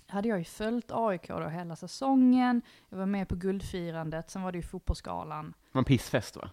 hade 0.07 0.27
jag 0.27 0.37
ju 0.39 0.45
följt 0.45 0.91
AIK 0.91 1.27
då 1.27 1.47
hela 1.47 1.75
säsongen, 1.75 2.61
jag 2.89 2.97
var 2.97 3.05
med 3.05 3.27
på 3.27 3.35
guldfirandet, 3.35 4.29
sen 4.29 4.41
var 4.41 4.51
det 4.51 4.57
ju 4.57 4.63
fotbollsgalan. 4.63 5.45
Det 5.45 5.69
var 5.71 5.81
en 5.81 5.85
pissfest 5.85 6.35
va? 6.35 6.49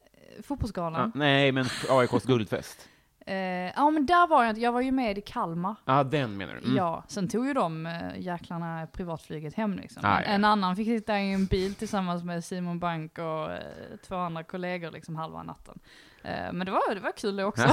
Eh, 0.00 0.42
Fotbollsgalan? 0.42 1.12
Ja, 1.14 1.18
nej, 1.18 1.52
men 1.52 1.66
AIKs 1.90 2.24
guldfest. 2.24 2.88
Eh, 3.28 3.72
ja 3.76 3.90
men 3.90 4.06
där 4.06 4.26
var 4.26 4.44
jag 4.44 4.58
jag 4.58 4.72
var 4.72 4.80
ju 4.80 4.92
med 4.92 5.18
i 5.18 5.20
Kalmar. 5.20 5.74
Ja, 5.84 6.04
den 6.04 6.36
menar 6.36 6.54
du? 6.54 6.58
Mm. 6.58 6.76
Ja, 6.76 7.04
sen 7.08 7.28
tog 7.28 7.46
ju 7.46 7.54
de 7.54 7.86
äh, 7.86 8.20
jäklarna 8.20 8.86
privatflyget 8.86 9.54
hem 9.54 9.74
liksom. 9.74 10.02
Ah, 10.04 10.20
en, 10.20 10.42
ja. 10.42 10.48
annan 10.48 10.76
fick 10.76 10.86
sitta 10.86 11.20
i 11.20 11.32
en 11.32 11.46
bil 11.46 11.74
tillsammans 11.74 12.24
med 12.24 12.44
Simon 12.44 12.78
Bank 12.78 13.18
och 13.18 13.52
eh, 13.52 13.60
två 14.06 14.16
andra 14.16 14.42
kollegor 14.42 14.90
liksom 14.90 15.16
halva 15.16 15.42
natten. 15.42 15.78
Eh, 16.22 16.52
men 16.52 16.66
det 16.66 16.70
var, 16.72 16.94
det 16.94 17.00
var 17.00 17.12
kul 17.12 17.36
det 17.36 17.44
också. 17.44 17.68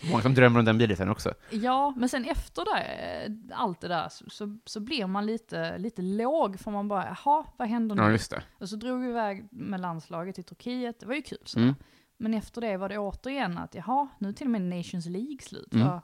Många 0.10 0.22
som 0.22 0.34
drömmer 0.34 0.58
om 0.58 0.64
den 0.64 0.78
bilen 0.78 0.96
sen 0.96 1.08
också. 1.08 1.34
ja, 1.50 1.94
men 1.96 2.08
sen 2.08 2.24
efter 2.24 2.64
det, 2.64 2.82
eh, 2.82 3.58
allt 3.58 3.80
det 3.80 3.88
där, 3.88 4.08
så, 4.08 4.24
så, 4.30 4.58
så 4.64 4.80
blir 4.80 5.06
man 5.06 5.26
lite, 5.26 5.78
lite 5.78 6.02
låg, 6.02 6.60
för 6.60 6.70
man 6.70 6.88
bara, 6.88 7.16
jaha, 7.24 7.44
vad 7.56 7.68
händer 7.68 7.96
nu? 7.96 8.02
Ja, 8.02 8.10
just 8.10 8.30
det. 8.30 8.42
Och 8.58 8.68
så 8.68 8.76
drog 8.76 9.00
vi 9.00 9.08
iväg 9.08 9.48
med 9.50 9.80
landslaget 9.80 10.34
till 10.34 10.44
Turkiet, 10.44 11.00
det 11.00 11.06
var 11.06 11.14
ju 11.14 11.22
kul 11.22 11.42
så. 11.44 11.58
Mm. 11.58 11.74
Men 12.22 12.34
efter 12.34 12.60
det 12.60 12.76
var 12.76 12.88
det 12.88 12.98
återigen 12.98 13.58
att, 13.58 13.74
jaha, 13.74 14.08
nu 14.18 14.28
är 14.28 14.32
till 14.32 14.46
och 14.46 14.50
med 14.50 14.62
Nations 14.62 15.06
League 15.06 15.38
slut. 15.40 15.74
Mm. 15.74 15.88
Vad, 15.88 16.00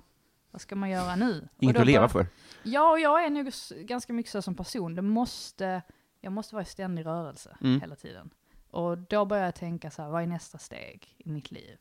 vad 0.50 0.60
ska 0.60 0.76
man 0.76 0.90
göra 0.90 1.16
nu? 1.16 1.48
Inget 1.58 1.78
att 1.78 1.86
leva 1.86 2.08
för. 2.08 2.26
Ja, 2.62 2.90
och 2.90 3.00
jag 3.00 3.24
är 3.24 3.30
nog 3.30 3.52
ganska 3.86 4.12
mycket 4.12 4.32
så 4.32 4.42
som 4.42 4.54
person. 4.54 4.94
Det 4.94 5.02
måste, 5.02 5.82
jag 6.20 6.32
måste 6.32 6.54
vara 6.54 6.62
i 6.62 6.66
ständig 6.66 7.06
rörelse 7.06 7.56
Mm. 7.60 7.80
hela 7.80 7.96
tiden. 7.96 8.30
Och 8.70 8.98
då 8.98 9.24
börjar 9.24 9.44
jag 9.44 9.54
tänka 9.54 9.90
så 9.90 10.02
här, 10.02 10.10
vad 10.10 10.22
är 10.22 10.26
nästa 10.26 10.58
steg 10.58 11.14
i 11.18 11.28
mitt 11.28 11.50
liv? 11.50 11.78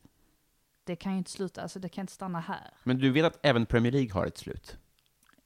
Det 0.84 0.96
kan 0.96 1.12
ju 1.12 1.18
inte 1.18 1.30
sluta, 1.30 1.62
alltså 1.62 1.78
det 1.78 1.88
kan 1.88 2.02
inte 2.02 2.12
stanna 2.12 2.40
här. 2.40 2.74
Men 2.84 2.98
du 2.98 3.10
vet 3.10 3.24
att 3.24 3.38
även 3.42 3.66
Premier 3.66 3.92
League 3.92 4.12
har 4.12 4.26
ett 4.26 4.38
slut? 4.38 4.78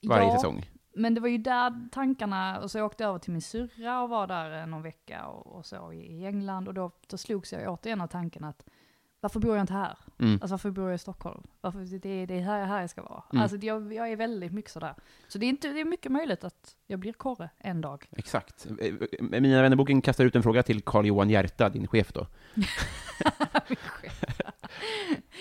Varje 0.03 0.27
ja, 0.27 0.35
säsong? 0.35 0.65
men 0.95 1.15
det 1.15 1.21
var 1.21 1.29
ju 1.29 1.39
där 1.39 1.89
tankarna, 1.93 2.61
och 2.61 2.71
så 2.71 2.79
jag 2.79 2.87
åkte 2.87 3.05
över 3.05 3.19
till 3.19 3.33
min 3.33 3.43
syrra 3.43 4.03
och 4.03 4.09
var 4.09 4.27
där 4.27 4.67
någon 4.67 4.83
vecka 4.83 5.27
och, 5.27 5.47
och 5.47 5.67
så 5.67 5.93
i 5.93 5.99
i 5.99 6.27
England. 6.27 6.69
Och 6.69 6.75
då, 6.75 6.91
då 7.07 7.19
slogs 7.19 7.53
jag 7.53 7.73
återigen 7.73 8.01
av 8.01 8.07
tanken 8.07 8.45
att 8.45 8.65
varför 9.23 9.41
bor 9.41 9.57
jag 9.57 9.63
inte 9.63 9.73
här? 9.73 9.97
Mm. 10.19 10.33
Alltså 10.35 10.53
varför 10.53 10.71
bor 10.71 10.85
jag 10.85 10.95
i 10.95 10.99
Stockholm? 10.99 11.43
Varför, 11.61 11.99
det, 11.99 12.27
det 12.27 12.35
är 12.35 12.41
här, 12.41 12.65
här 12.67 12.81
jag 12.81 12.91
ska 12.91 13.03
vara. 13.03 13.23
Mm. 13.33 13.43
Alltså 13.43 13.57
jag, 13.57 13.93
jag 13.95 14.13
är 14.13 14.17
väldigt 14.17 14.53
mycket 14.53 14.71
sådär. 14.71 14.95
Så 15.29 15.39
det 15.39 15.47
är, 15.47 15.49
inte, 15.49 15.69
det 15.69 15.81
är 15.81 15.85
mycket 15.85 16.13
möjligt 16.13 16.45
att 16.45 16.77
jag 16.87 16.99
blir 16.99 17.13
korre 17.13 17.51
en 17.59 17.81
dag. 17.81 18.07
Exakt. 18.17 18.67
Eh, 18.81 18.95
Mina 19.21 19.63
vännerboken 19.63 20.03
kastar 20.03 20.25
ut 20.25 20.37
en 20.37 20.43
fråga 20.43 20.63
till 20.63 20.83
Carl-Johan 20.83 21.31
Hjärta, 21.31 21.69
din 21.69 21.87
chef 21.87 22.13
då. 22.13 22.27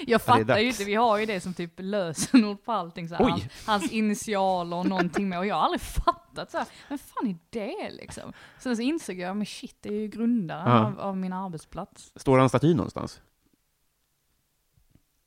Jag 0.07 0.21
fattar 0.21 0.57
ju 0.57 0.67
inte, 0.67 0.83
vi 0.83 0.95
har 0.95 1.17
ju 1.17 1.25
det 1.25 1.39
som 1.41 1.53
typ 1.53 1.73
lösenord 1.77 2.63
på 2.63 2.71
allting. 2.71 3.09
Så 3.09 3.15
hans, 3.15 3.43
hans 3.65 3.91
initialer 3.91 4.77
och 4.77 4.85
någonting 4.85 5.29
med. 5.29 5.39
Och 5.39 5.45
jag 5.45 5.55
har 5.55 5.61
aldrig 5.61 5.81
fattat 5.81 6.51
så 6.51 6.57
här, 6.57 6.67
men 6.89 6.97
fan 6.97 7.27
är 7.27 7.37
det 7.49 7.91
liksom? 7.91 8.33
Sen 8.59 8.75
så 8.75 8.81
insåg 8.81 9.15
jag, 9.19 9.37
men 9.37 9.45
shit, 9.45 9.77
det 9.81 9.89
är 9.89 9.99
ju 9.99 10.07
grundaren 10.07 10.69
Ja. 10.71 10.85
av, 10.87 10.99
av 10.99 11.17
min 11.17 11.33
arbetsplats. 11.33 12.11
Står 12.15 12.37
han 12.39 12.49
staty 12.49 12.73
någonstans? 12.73 13.21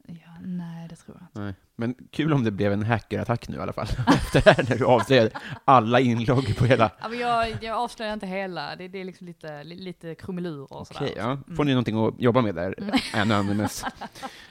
Ja, 0.07 0.37
nej, 0.43 0.89
det 0.89 0.97
tror 0.97 1.17
jag 1.21 1.27
inte. 1.29 1.41
Nej. 1.41 1.55
Men 1.77 1.95
kul 2.11 2.33
om 2.33 2.45
det 2.45 2.51
blev 2.51 2.73
en 2.73 2.83
hackerattack 2.83 3.49
nu 3.49 3.57
i 3.57 3.61
alla 3.61 3.73
fall, 3.73 3.87
efter 4.07 4.41
det 4.45 4.51
här, 4.51 4.67
när 4.69 4.77
du 4.79 4.85
avslöjade 4.85 5.31
alla 5.65 6.01
inlogg 6.01 6.57
på 6.57 6.65
hela... 6.65 6.91
Ja, 7.01 7.09
men 7.09 7.19
jag, 7.19 7.57
jag 7.61 7.77
avslöjar 7.77 8.13
inte 8.15 8.27
hela, 8.27 8.77
det, 8.77 8.89
det 8.89 9.01
är 9.01 9.05
liksom 9.05 9.27
lite, 9.27 9.65
li- 9.65 9.77
lite 9.81 10.15
krumelurer 10.15 10.73
och 10.73 10.81
Okej, 10.81 11.09
sådär. 11.09 11.13
ja. 11.49 11.55
Får 11.57 11.65
ni 11.65 11.73
någonting 11.73 12.07
att 12.07 12.15
jobba 12.21 12.43
med 12.43 12.55
där, 12.55 12.75
Anonymous? 13.15 13.85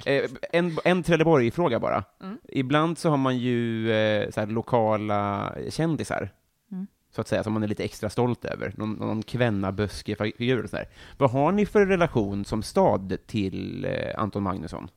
eh, 0.05 0.23
en, 0.51 0.77
en 0.85 1.03
Trelleborg-fråga 1.03 1.79
bara. 1.79 2.03
Mm. 2.21 2.37
Ibland 2.49 2.97
så 2.97 3.09
har 3.09 3.17
man 3.17 3.37
ju 3.37 3.91
eh, 3.91 4.29
så 4.31 4.39
här, 4.39 4.47
lokala 4.47 5.53
kändisar, 5.69 6.29
Mm. 6.71 6.87
så 7.15 7.21
att 7.21 7.27
säga, 7.27 7.43
som 7.43 7.53
man 7.53 7.63
är 7.63 7.67
lite 7.67 7.83
extra 7.83 8.09
stolt 8.09 8.45
över. 8.45 8.73
Någon, 8.77 8.93
någon 8.93 9.23
kvennaböske-figur 9.23 10.63
och 10.63 10.69
sådär. 10.69 10.85
Vad 11.17 11.31
har 11.31 11.51
ni 11.51 11.65
för 11.65 11.85
relation 11.85 12.45
som 12.45 12.63
stad 12.63 13.17
till 13.27 13.85
eh, 13.85 14.19
Anton 14.21 14.43
Magnusson? 14.43 14.89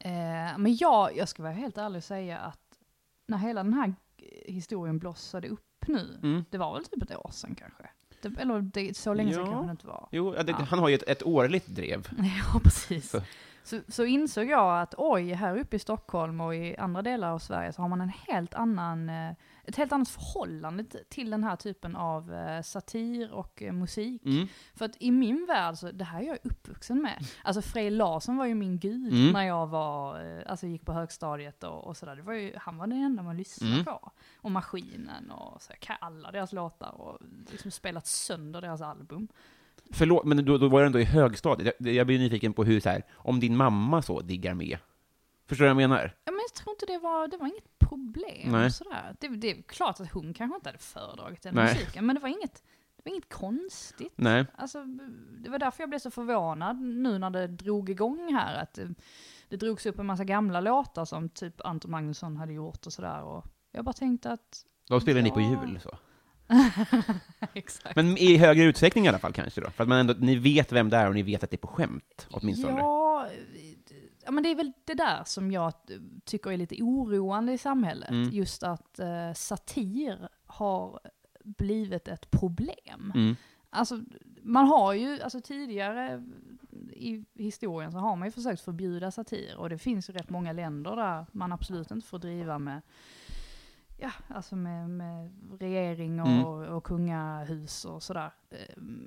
Eh, 0.00 0.58
men 0.58 0.76
jag, 0.76 1.16
jag 1.16 1.28
ska 1.28 1.42
vara 1.42 1.52
helt 1.52 1.78
ärlig 1.78 1.96
och 1.96 2.04
säga 2.04 2.38
att 2.38 2.60
när 3.26 3.38
hela 3.38 3.62
den 3.62 3.72
här 3.72 3.94
historien 4.46 4.98
blossade 4.98 5.48
upp 5.48 5.84
nu, 5.86 6.18
Mm. 6.22 6.44
det 6.50 6.58
var 6.58 6.74
väl 6.74 6.84
typ 6.84 7.02
ett 7.02 7.16
år 7.16 7.30
sedan 7.32 7.54
kanske? 7.54 7.82
Det, 8.22 8.40
eller 8.40 8.60
det, 8.60 8.96
så 8.96 9.14
länge 9.14 9.32
sedan 9.32 9.40
Ja. 9.46 9.52
kanske 9.52 9.66
det 9.66 9.70
inte 9.70 9.86
var. 9.86 10.08
Jo, 10.12 10.32
det, 10.32 10.44
Ja. 10.50 10.56
han 10.70 10.78
har 10.78 10.88
ju 10.88 10.94
ett, 10.94 11.02
ett 11.02 11.22
årligt 11.22 11.66
drev. 11.66 12.08
Ja, 12.54 12.60
precis. 12.64 13.10
Så. 13.10 13.20
Så. 13.68 13.80
Så, 13.88 14.04
insåg 14.04 14.46
jag 14.48 14.80
att 14.82 14.94
oj, 14.98 15.32
här 15.32 15.58
uppe 15.58 15.76
i 15.76 15.78
Stockholm 15.78 16.40
och 16.40 16.54
i 16.54 16.76
andra 16.76 17.02
delar 17.02 17.30
av 17.30 17.38
Sverige 17.38 17.72
så 17.72 17.82
har 17.82 17.88
man 17.88 18.00
en 18.00 18.12
helt 18.28 18.54
annan, 18.54 19.08
eh, 19.08 19.30
ett 19.64 19.76
helt 19.76 19.92
annat 19.92 20.08
förhållande 20.08 20.84
till 21.08 21.30
den 21.30 21.44
här 21.44 21.56
typen 21.56 21.96
av 21.96 22.34
eh, 22.34 22.62
satir 22.62 23.32
och 23.32 23.62
eh, 23.62 23.72
musik. 23.72 24.24
Mm. 24.24 24.46
För 24.74 24.84
att 24.84 24.96
i 24.98 25.10
min 25.10 25.46
värld, 25.46 25.76
så, 25.76 25.90
det 25.90 26.04
här 26.04 26.20
är 26.20 26.26
jag 26.26 26.38
uppvuxen 26.42 27.02
med. 27.02 27.24
Alltså 27.44 27.62
Frej 27.62 27.90
Larsson 27.90 28.36
var 28.36 28.46
ju 28.46 28.54
min 28.54 28.78
gud 28.78 29.12
Mm. 29.12 29.32
när 29.32 29.42
jag 29.42 29.66
var, 29.66 30.18
alltså 30.46 30.66
gick 30.66 30.84
på 30.86 30.92
högstadiet 30.92 31.64
och, 31.64 31.84
och 31.86 31.96
sådär. 31.96 32.16
Det 32.16 32.22
var 32.22 32.32
ju, 32.32 32.52
han 32.56 32.78
var 32.78 32.86
den 32.86 33.02
enda 33.04 33.22
man 33.22 33.36
lyssnade 33.36 33.72
Mm. 33.72 33.84
på. 33.84 34.10
Och 34.36 34.50
Maskinen 34.50 35.30
och 35.30 35.62
så, 35.62 35.72
alla 36.00 36.30
deras 36.30 36.52
låtar 36.52 37.00
och 37.00 37.18
liksom 37.50 37.70
spelat 37.70 38.06
sönder 38.06 38.60
deras 38.60 38.80
album. 38.82 39.28
Förlåt, 39.90 40.24
men 40.24 40.44
då, 40.44 40.58
då 40.58 40.68
var 40.68 40.80
det 40.80 40.86
ändå 40.86 41.00
i 41.00 41.04
högstadiet. 41.04 41.74
Jag, 41.78 41.94
jag 41.94 42.06
blir 42.06 42.18
nyfiken 42.18 42.52
på 42.52 42.64
hur, 42.64 42.80
så 42.80 42.88
här, 42.88 43.02
om 43.14 43.40
din 43.40 43.56
mamma 43.56 44.02
så 44.02 44.20
diggar 44.20 44.54
med. 44.54 44.78
Förstår 45.46 45.64
du 45.64 45.74
vad 45.74 45.82
jag 45.82 45.88
menar? 45.90 46.14
Ja, 46.24 46.32
men 46.32 46.40
jag 46.40 46.54
tror 46.54 46.74
inte 46.74 46.86
det 46.86 46.98
var, 46.98 47.28
det 47.28 47.36
var 47.36 47.46
inget 47.46 47.78
problem. 47.78 48.52
Nej. 48.52 48.70
Sådär. 48.70 49.16
Det, 49.20 49.28
det 49.28 49.50
är 49.50 49.62
klart 49.62 50.00
att 50.00 50.12
hon 50.12 50.34
kanske 50.34 50.54
inte 50.56 50.68
hade 50.68 50.78
föredragit 50.78 51.42
den 51.42 51.54
Nej. 51.54 51.74
musiken, 51.74 52.06
men 52.06 52.14
det 52.14 52.20
var 52.22 52.28
inget, 52.28 52.62
det 52.96 53.02
var 53.04 53.12
inget 53.12 53.28
konstigt. 53.28 54.12
Nej. 54.16 54.46
Alltså, 54.54 54.84
det 55.44 55.50
var 55.50 55.58
därför 55.58 55.82
jag 55.82 55.88
blev 55.90 55.98
så 55.98 56.10
förvånad 56.10 56.80
nu 56.80 57.18
när 57.18 57.30
det 57.30 57.46
drog 57.46 57.90
igång 57.90 58.32
här. 58.34 58.62
Att 58.62 58.74
det, 58.74 58.94
det 59.48 59.56
drogs 59.56 59.86
upp 59.86 59.98
en 59.98 60.06
massa 60.06 60.24
gamla 60.24 60.60
låtar 60.60 61.04
som 61.04 61.28
typ 61.28 61.60
Anton 61.60 61.90
Magnusson 61.90 62.36
hade 62.36 62.52
gjort 62.52 62.86
och 62.86 62.92
sådär. 62.92 63.22
Och 63.22 63.44
jag 63.72 63.84
bara 63.84 63.92
tänkte 63.92 64.30
att... 64.32 64.64
Då 64.88 65.00
spelar 65.00 65.22
ni 65.22 65.30
på 65.30 65.40
Ja. 65.40 65.50
jul 65.66 65.80
så. 65.82 65.98
Exakt. 67.54 67.96
Men 67.96 68.18
i 68.18 68.36
högre 68.36 68.64
utsträckning 68.64 69.04
i 69.04 69.08
alla 69.08 69.18
fall 69.18 69.32
kanske 69.32 69.60
då? 69.60 69.70
För 69.70 69.82
att 69.82 69.88
man 69.88 69.98
ändå, 69.98 70.14
ni 70.18 70.36
vet 70.36 70.72
vem 70.72 70.90
det 70.90 70.96
är 70.96 71.08
och 71.08 71.14
ni 71.14 71.22
vet 71.22 71.44
att 71.44 71.50
det 71.50 71.54
är 71.54 71.58
på 71.58 71.68
skämt, 71.68 72.26
åtminstone. 72.30 72.78
Ja, 72.78 73.28
ja, 74.24 74.30
men 74.30 74.42
det 74.42 74.50
är 74.50 74.54
väl 74.54 74.72
det 74.84 74.94
där 74.94 75.22
som 75.26 75.52
jag 75.52 75.72
tycker 76.24 76.50
är 76.50 76.56
lite 76.56 76.82
oroande 76.82 77.52
i 77.52 77.58
samhället. 77.58 78.10
Mm. 78.10 78.30
Just 78.30 78.62
att 78.62 78.98
eh, 78.98 79.32
satir 79.34 80.28
har 80.46 81.00
blivit 81.44 82.08
ett 82.08 82.30
problem. 82.30 83.12
Mm. 83.14 83.36
Alltså, 83.70 84.00
man 84.42 84.66
har 84.66 84.92
ju, 84.92 85.22
alltså 85.22 85.40
tidigare 85.40 86.24
i 86.92 87.24
historien 87.34 87.92
så 87.92 87.98
har 87.98 88.16
man 88.16 88.28
ju 88.28 88.32
försökt 88.32 88.60
förbjuda 88.60 89.10
satir 89.10 89.56
och 89.56 89.68
det 89.68 89.78
finns 89.78 90.10
ju 90.10 90.12
rätt 90.12 90.30
många 90.30 90.52
länder 90.52 90.96
där 90.96 91.26
man 91.32 91.52
absolut 91.52 91.90
inte 91.90 92.06
får 92.06 92.18
driva 92.18 92.58
med, 92.58 92.82
ja, 94.00 94.10
alltså 94.28 94.56
med, 94.56 94.90
med 94.90 95.30
regering 95.60 96.20
och, 96.20 96.28
Mm. 96.28 96.44
och 96.46 96.84
kungahus 96.84 97.84
och 97.84 98.02
sådär. 98.02 98.30
Eh, 98.50 98.58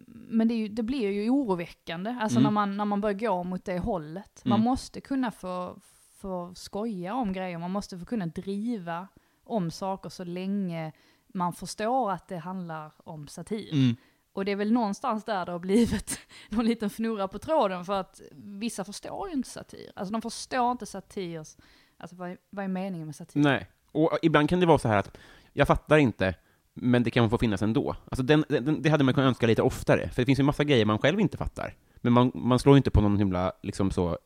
Men 0.07 0.47
det, 0.47 0.53
ju, 0.53 0.67
det 0.67 0.83
blir 0.83 1.11
ju 1.11 1.29
oroväckande, 1.29 2.17
alltså 2.21 2.39
Mm. 2.39 2.43
när, 2.43 2.51
man, 2.51 2.77
när 2.77 2.85
man 2.85 3.01
börjar 3.01 3.19
gå 3.19 3.43
mot 3.43 3.65
det 3.65 3.79
hållet. 3.79 4.41
Man 4.45 4.59
Mm. 4.59 4.65
måste 4.65 5.01
kunna 5.01 5.31
få, 5.31 5.79
få 6.17 6.55
skoja 6.55 7.13
om 7.15 7.33
grejer, 7.33 7.57
man 7.57 7.71
måste 7.71 7.99
få 7.99 8.05
kunna 8.05 8.25
driva 8.25 9.07
om 9.43 9.71
saker 9.71 10.09
så 10.09 10.23
länge 10.23 10.91
man 11.33 11.53
förstår 11.53 12.11
att 12.11 12.27
det 12.27 12.37
handlar 12.37 12.91
om 12.97 13.27
satir. 13.27 13.73
Mm. 13.73 13.95
Och 14.33 14.45
det 14.45 14.51
är 14.51 14.55
väl 14.55 14.71
någonstans 14.71 15.23
där 15.23 15.45
det 15.45 15.51
har 15.51 15.59
blivit 15.59 16.19
någon 16.49 16.65
liten 16.65 16.89
fnurra 16.89 17.27
på 17.27 17.39
tråden 17.39 17.85
för 17.85 17.93
att 17.99 18.21
vissa 18.35 18.83
förstår 18.83 19.27
ju 19.27 19.33
inte 19.33 19.49
satir. 19.49 19.91
Alltså 19.95 20.11
de 20.11 20.21
förstår 20.21 20.71
inte 20.71 20.85
satirs, 20.85 21.57
alltså 21.97 22.15
vad 22.15 22.29
är, 22.31 22.37
vad 22.49 22.65
är 22.65 22.69
meningen 22.69 23.05
med 23.07 23.15
satir? 23.15 23.39
Nej. 23.41 23.69
Och 23.91 24.17
ibland 24.21 24.49
kan 24.49 24.59
det 24.59 24.65
vara 24.65 24.77
så 24.77 24.87
här 24.87 24.97
att 24.97 25.17
jag 25.53 25.67
fattar 25.67 25.97
inte, 25.97 26.35
men 26.73 27.03
det 27.03 27.11
kan 27.11 27.29
få 27.29 27.37
finnas 27.37 27.61
ändå. 27.61 27.95
Alltså 28.05 28.23
den, 28.23 28.45
den, 28.49 28.81
det 28.81 28.89
hade 28.89 29.03
man 29.03 29.13
kunnat 29.13 29.27
önska 29.27 29.47
lite 29.47 29.61
oftare, 29.61 30.09
för 30.09 30.21
det 30.21 30.25
finns 30.25 30.39
ju 30.39 30.43
massa 30.43 30.63
grejer 30.63 30.85
man 30.85 30.99
själv 30.99 31.19
inte 31.19 31.37
fattar. 31.37 31.75
Men 31.95 32.13
man, 32.13 32.31
man 32.35 32.59
slår 32.59 32.75
ju 32.75 32.77
inte 32.77 32.91
på 32.91 33.01
någon 33.01 33.17
himla, 33.17 33.51
liksom 33.63 33.91
så, 33.91 34.17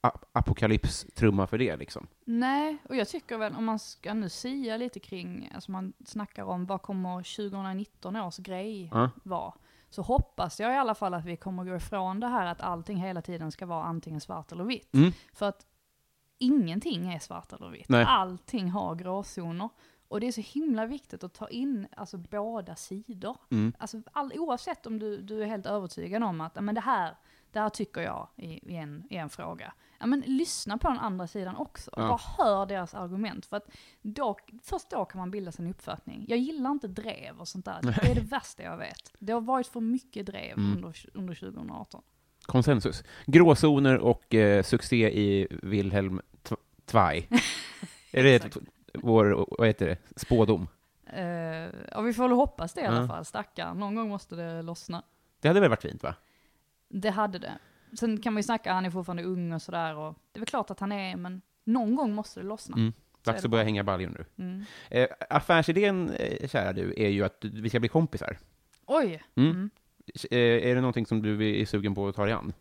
a- 0.00 0.18
apokalypstrumma 0.32 1.46
för 1.46 1.58
det, 1.58 1.76
liksom. 1.76 2.06
Nej, 2.24 2.76
och 2.88 2.96
jag 2.96 3.08
tycker 3.08 3.38
väl 3.38 3.54
om 3.54 3.64
man 3.64 3.78
ska 3.78 4.14
nu 4.14 4.28
sia 4.28 4.76
lite 4.76 5.00
kring, 5.00 5.50
alltså 5.54 5.70
man 5.72 5.92
snackar 6.06 6.44
om 6.44 6.66
vad 6.66 6.82
kommer 6.82 7.36
2019 7.36 8.16
års 8.16 8.36
grej 8.36 8.88
Ja. 8.92 9.10
vara. 9.22 9.52
Så 9.90 10.02
hoppas 10.02 10.60
jag 10.60 10.72
i 10.72 10.76
alla 10.76 10.94
fall 10.94 11.14
att 11.14 11.24
vi 11.24 11.36
kommer 11.36 11.64
gå 11.64 11.76
ifrån 11.76 12.20
det 12.20 12.26
här 12.28 12.46
att 12.46 12.60
allting 12.60 12.96
hela 12.96 13.22
tiden 13.22 13.52
ska 13.52 13.66
vara 13.66 13.84
antingen 13.84 14.20
svart 14.20 14.52
eller 14.52 14.64
vitt. 14.64 14.94
Mm. 14.94 15.12
För 15.32 15.48
att 15.48 15.66
ingenting 16.44 17.12
är 17.12 17.18
svart 17.18 17.52
eller 17.52 17.68
vitt. 17.68 17.88
Nej. 17.88 18.04
Allting 18.08 18.70
har 18.70 18.94
gråzoner. 18.94 19.68
Och 20.08 20.20
det 20.20 20.26
är 20.26 20.32
så 20.32 20.40
himla 20.40 20.86
viktigt 20.86 21.24
att 21.24 21.34
ta 21.34 21.48
in 21.48 21.86
alltså, 21.96 22.18
båda 22.18 22.76
sidor. 22.76 23.36
Mm. 23.50 23.72
Alltså, 23.78 24.02
all, 24.12 24.32
oavsett 24.38 24.86
om 24.86 24.98
du, 24.98 25.22
du 25.22 25.42
är 25.42 25.46
helt 25.46 25.66
övertygad 25.66 26.22
om 26.22 26.40
att 26.40 26.52
"Ja, 26.54 26.60
men 26.60 26.74
det, 26.74 26.80
här, 26.80 27.16
det 27.52 27.60
här 27.60 27.68
tycker 27.68 28.00
jag 28.00 28.28
i, 28.36 28.72
i, 28.72 28.76
en, 28.76 29.04
i 29.10 29.16
en 29.16 29.30
fråga. 29.30 29.72
Ja, 29.98 30.06
men 30.06 30.20
lyssna 30.26 30.78
på 30.78 30.88
den 30.88 30.98
andra 30.98 31.26
sidan 31.26 31.56
också. 31.56 31.90
Ja. 31.96 32.08
Bara 32.08 32.20
hör 32.38 32.66
deras 32.66 32.94
argument. 32.94 33.46
För 33.46 33.56
att 33.56 33.68
då, 34.02 34.36
först 34.62 34.90
då 34.90 35.04
kan 35.04 35.18
man 35.18 35.30
bilda 35.30 35.52
sin 35.52 35.66
uppfattning. 35.66 36.24
Jag 36.28 36.38
gillar 36.38 36.70
inte 36.70 36.88
drev 36.88 37.40
och 37.40 37.48
sånt 37.48 37.64
där. 37.64 37.78
Det 37.82 38.10
är 38.10 38.14
det 38.14 38.20
värsta 38.20 38.62
jag 38.62 38.76
vet. 38.76 39.12
Det 39.18 39.32
har 39.32 39.40
varit 39.40 39.66
för 39.66 39.80
mycket 39.80 40.26
drev 40.26 40.58
Mm. 40.58 40.76
under, 40.76 41.06
under 41.14 41.34
2018. 41.34 42.02
Konsensus. 42.46 43.04
Gråzoner 43.26 43.98
och 43.98 44.34
eh, 44.34 44.62
succé 44.62 45.10
i 45.20 45.48
Wilhelm 45.62 46.20
Tw- 46.42 46.56
Tvai. 46.86 47.28
är 48.12 48.22
det 48.22 48.56
vår, 48.94 49.46
vad 49.58 49.66
heter 49.66 49.86
det, 49.86 49.98
spådom? 50.20 50.68
Uh, 51.16 51.22
ja, 51.92 52.00
vi 52.00 52.12
får 52.12 52.22
väl 52.22 52.32
hoppas 52.32 52.72
det 52.74 52.80
i 52.80 52.84
alla 52.86 53.00
Ja. 53.00 53.06
fall. 53.08 53.24
Stackarn. 53.24 53.78
Någon 53.78 53.94
gång 53.94 54.08
måste 54.08 54.36
det 54.36 54.62
lossna. 54.62 55.02
Det 55.40 55.48
hade 55.48 55.60
väl 55.60 55.70
varit 55.70 55.82
fint, 55.82 56.02
va? 56.02 56.14
Det 56.88 57.10
hade 57.10 57.38
det. 57.38 57.52
Sen 57.98 58.20
kan 58.22 58.32
man 58.32 58.38
ju 58.38 58.42
snacka, 58.44 58.72
han 58.72 58.86
är 58.86 58.90
fortfarande 58.90 59.22
ung 59.22 59.52
och 59.52 59.62
sådär. 59.62 59.96
Och 59.96 60.14
det 60.32 60.38
är 60.38 60.40
väl 60.40 60.46
klart 60.46 60.70
att 60.70 60.80
han 60.80 60.92
är, 60.92 61.16
men 61.16 61.42
någon 61.64 61.94
gång 61.94 62.14
måste 62.14 62.40
det 62.40 62.46
lossna. 62.46 62.76
Mm. 62.76 62.92
Dags 63.24 63.44
att 63.44 63.50
börja 63.50 63.64
hänga 63.64 63.84
baljor 63.84 64.10
nu. 64.10 64.44
Mm. 64.44 64.64
Eh, 64.90 65.08
affärsidén, 65.30 66.10
eh, 66.10 66.48
kära 66.48 66.72
du, 66.72 66.94
är 66.96 67.08
ju 67.08 67.24
att 67.24 67.36
vi 67.40 67.68
ska 67.68 67.80
bli 67.80 67.88
kompisar. 67.88 68.38
Oj! 68.86 69.22
Mm. 69.34 69.50
Mm. 69.50 69.70
Eh, 70.30 70.38
är 70.38 70.74
det 70.74 70.80
någonting 70.80 71.06
som 71.06 71.22
du 71.22 71.60
är 71.60 71.64
sugen 71.64 71.94
på 71.94 72.08
att 72.08 72.16
ta 72.16 72.24
dig 72.24 72.32
an? 72.34 72.52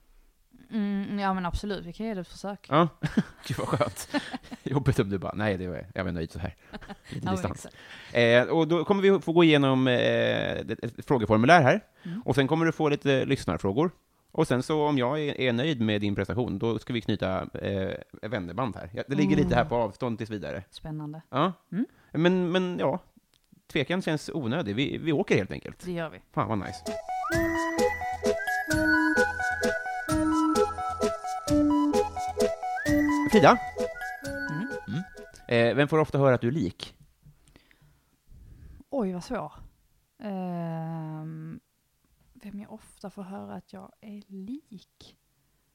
Mm, 0.72 1.20
ja 1.20 1.34
men 1.34 1.46
absolut, 1.46 1.86
vi 1.86 1.94
kan 1.94 2.06
ge 2.06 2.14
det 2.14 2.22
ett 2.22 2.28
försök. 2.28 2.68
Ja, 2.70 2.88
gud 3.48 3.58
vad 3.58 3.68
skönt. 3.68 4.08
Jobbigt 4.64 5.00
om 5.00 5.10
du 5.10 5.18
bara, 5.18 5.34
nej, 5.36 5.58
det 5.58 5.68
var, 5.68 5.86
jag 5.94 6.04
var 6.04 6.12
nöjd 6.12 6.32
så 6.32 6.40
här. 6.40 6.56
Lite 7.10 7.26
Ja, 7.26 7.32
distans. 7.32 7.68
Eh, 8.14 8.44
och 8.44 8.68
då 8.68 8.86
kommer 8.86 9.02
vi 9.02 9.20
få 9.20 9.32
gå 9.34 9.44
igenom 9.44 9.88
eh, 9.88 9.94
ett, 10.52 11.06
frågeformulär 11.08 11.62
här, 11.62 11.82
Mm. 12.06 12.22
och 12.22 12.36
sen 12.36 12.48
kommer 12.48 12.66
du 12.66 12.72
få 12.72 12.90
lite 12.90 13.26
lyssnarfrågor. 13.26 13.92
Och 14.32 14.48
sen 14.48 14.64
så 14.64 14.88
om 14.88 14.98
jag 14.98 15.20
är, 15.20 15.42
är 15.42 15.54
nöjd 15.54 15.82
med 15.82 16.02
din 16.02 16.16
prestation, 16.16 16.60
då 16.60 16.80
ska 16.80 16.94
vi 16.94 17.02
knyta 17.02 17.42
eh, 17.54 17.94
vännerband 18.22 18.76
här. 18.76 19.04
Det 19.08 19.16
ligger 19.16 19.36
lite 19.38 19.56
här 19.56 19.66
på 19.66 19.76
avstånd 19.76 20.18
tills 20.18 20.30
vidare. 20.30 20.64
Spännande. 20.70 21.22
Ja. 21.30 21.54
Mm. 21.72 21.86
Men, 22.12 22.52
men 22.52 22.78
ja, 22.80 23.00
tvekan 23.72 24.02
känns 24.02 24.30
onödig. 24.34 24.76
Vi, 24.76 24.98
vi 24.98 25.12
åker 25.12 25.36
helt 25.36 25.52
enkelt. 25.52 25.86
Det 25.86 25.92
gör 25.92 26.10
vi. 26.10 26.20
Fan 26.34 26.48
vad 26.50 26.58
nice. 26.58 26.84
Frida, 33.32 33.58
Mm. 34.88 35.04
eh, 35.48 35.76
vem 35.76 35.88
får 35.88 35.98
ofta 36.00 36.17
höra 36.17 36.36
att 36.36 36.41
du 36.41 36.48
är 36.48 36.52
lik? 36.52 36.96
Oj 38.89 39.13
vad 39.13 39.24
svår. 39.24 39.54
Ehm, 40.19 41.60
vem 42.34 42.60
jag 42.60 42.72
ofta 42.74 43.10
får 43.10 43.24
höra 43.24 43.54
att 43.56 43.74
jag 43.74 43.91
är 44.02 44.24
lik? 44.28 45.17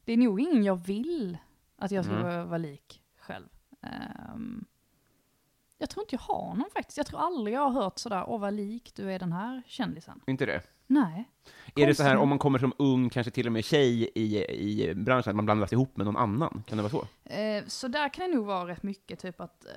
Det 0.05 0.12
är 0.12 0.16
nog 0.16 0.40
ingen 0.40 0.64
jag 0.64 0.77
vill 0.77 1.38
att 1.77 1.90
jag 1.90 2.05
ska 2.05 2.14
Mm. 2.14 2.49
vara, 2.49 2.59
lik 2.59 3.03
själv. 3.18 3.49
Ehm, 3.83 4.64
jag 5.79 5.90
tror 5.90 6.03
inte 6.05 6.14
jag 6.14 6.21
har 6.21 6.55
någon 6.55 6.71
faktiskt. 6.73 6.97
Jag 6.97 7.07
tror 7.07 7.21
aldrig 7.21 7.55
jag 7.57 7.61
har 7.71 7.83
hört 7.83 7.99
sådär, 7.99 8.25
åh 8.27 8.40
vad 8.40 8.55
lik 8.55 8.92
du 8.94 9.12
är 9.12 9.18
den 9.18 9.33
här 9.33 9.62
kändisen. 9.66 10.21
Inte 10.27 10.47
det? 10.47 10.62
Nej. 10.87 11.31
Är 11.77 11.87
det 11.87 11.95
så 11.95 12.03
här 12.03 12.11
Konstigt. 12.11 12.23
om 12.23 12.29
man 12.29 12.39
kommer 12.39 12.59
som 12.59 12.73
ung, 12.79 13.11
kanske 13.11 13.31
till 13.31 13.47
och 13.47 13.53
med 13.53 13.65
tjej 13.65 14.11
i, 14.15 14.45
i 14.91 14.95
branschen, 14.95 15.31
att 15.31 15.37
man 15.37 15.45
blandas 15.45 15.73
ihop 15.73 15.97
med 15.97 16.07
någon 16.07 16.17
annan? 16.17 16.63
Kan 16.67 16.77
det 16.79 16.83
vara 16.83 16.91
så? 16.91 17.07
Eh, 17.35 17.65
så 17.67 17.89
där 17.89 18.09
kan 18.09 18.31
det 18.31 18.37
nog 18.37 18.47
vara 18.47 18.69
rätt 18.69 18.83
mycket, 18.83 19.19
typ 19.19 19.41
att, 19.41 19.65
eh, 19.65 19.71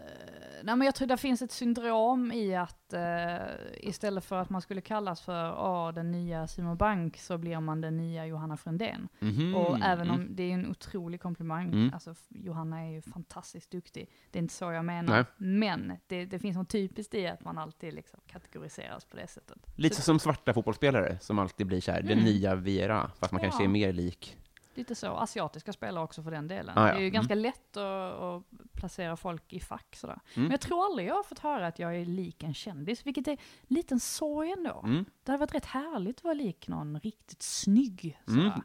nej 0.64 0.76
men 0.76 0.82
jag 0.86 0.96
tror 0.96 1.08
det 1.08 1.18
finns 1.18 1.42
ett 1.42 1.52
syndrom 1.52 2.32
i 2.32 2.56
att 2.56 2.94
eh, 2.94 3.38
istället 3.78 4.26
för 4.26 4.36
att 4.36 4.50
man 4.50 4.62
skulle 4.62 4.82
kallas 4.82 5.22
för 5.22 5.52
åh, 5.52 5.94
den 5.94 6.12
nya 6.12 6.48
Simon 6.48 6.78
Bank 6.78 7.18
så 7.18 7.38
blir 7.38 7.60
man 7.60 7.82
den 7.82 7.98
nya 7.98 8.26
Johanna 8.26 8.58
Frändén. 8.58 9.08
Mhm. 9.20 9.56
Och 9.56 9.78
även 9.84 10.10
om 10.10 10.16
Mm. 10.22 10.36
det 10.36 10.44
är 10.44 10.54
en 10.54 10.70
otrolig 10.72 11.22
komplimang, 11.22 11.66
Mm. 11.68 11.92
alltså 11.94 12.16
Johanna 12.30 12.80
är 12.82 12.90
ju 12.92 13.02
fantastiskt 13.02 13.72
duktig, 13.72 14.10
det 14.32 14.40
är 14.40 14.42
inte 14.42 14.54
så 14.54 14.72
jag 14.72 14.86
menar. 14.86 15.14
Nej. 15.16 15.26
Men 15.38 15.94
det, 16.08 16.26
det 16.26 16.40
finns 16.40 16.58
något 16.58 16.70
typiskt 16.70 17.14
i 17.14 17.28
att 17.28 17.44
man 17.46 17.58
alltid 17.58 17.94
liksom 17.94 18.20
kategoriseras 18.28 19.06
på 19.06 19.18
det 19.18 19.28
sättet. 19.28 19.58
Lite 19.76 19.96
Så- 19.96 20.02
som 20.02 20.20
svarta 20.20 20.54
fotbollsspelare 20.54 21.18
som 21.22 21.40
alltid 21.40 21.61
blir 21.65 21.82
så 21.82 21.91
här, 21.91 22.02
den 22.02 22.12
Mm. 22.12 22.24
nya 22.26 22.56
Viera, 22.56 23.12
fast 23.19 23.32
man 23.32 23.41
kanske 23.41 23.63
är 23.63 23.67
mer 23.67 23.93
lik. 23.93 24.38
Lite 24.74 24.95
så, 24.95 25.08
asiatiska 25.08 25.74
spelare 25.74 26.04
också 26.04 26.24
för 26.24 26.32
den 26.32 26.47
delen. 26.47 26.78
Ah, 26.78 26.88
ja. 26.88 26.93
Det 26.93 27.00
är 27.00 27.02
ju 27.02 27.08
Mm. 27.08 27.13
ganska 27.13 27.36
lätt 27.36 27.78
att, 27.78 28.13
att 28.21 28.43
placera 28.74 29.17
folk 29.17 29.54
i 29.54 29.60
fack 29.60 29.95
sådär. 29.95 30.19
Mm. 30.34 30.43
Men 30.43 30.52
jag 30.52 30.62
tror 30.62 30.86
aldrig 30.86 31.08
jag 31.08 31.15
har 31.15 31.24
fått 31.24 31.39
höra 31.39 31.67
att 31.67 31.80
jag 31.80 31.95
är 31.95 32.06
lik 32.06 32.43
en 32.43 32.54
kändis, 32.54 33.06
vilket 33.06 33.28
är 33.28 33.38
lite 33.67 33.93
en 33.95 34.00
sorg 34.00 34.52
ändå. 34.52 34.82
Mm. 34.84 35.06
Det 35.24 35.32
hade 35.32 35.39
varit 35.39 35.56
rätt 35.56 35.65
härligt 35.65 36.17
att 36.17 36.24
vara 36.24 36.34
lik 36.34 36.67
någon 36.67 37.00
riktigt 37.00 37.41
snygg. 37.41 38.19
Sådär. 38.26 38.39
Mm. 38.41 38.62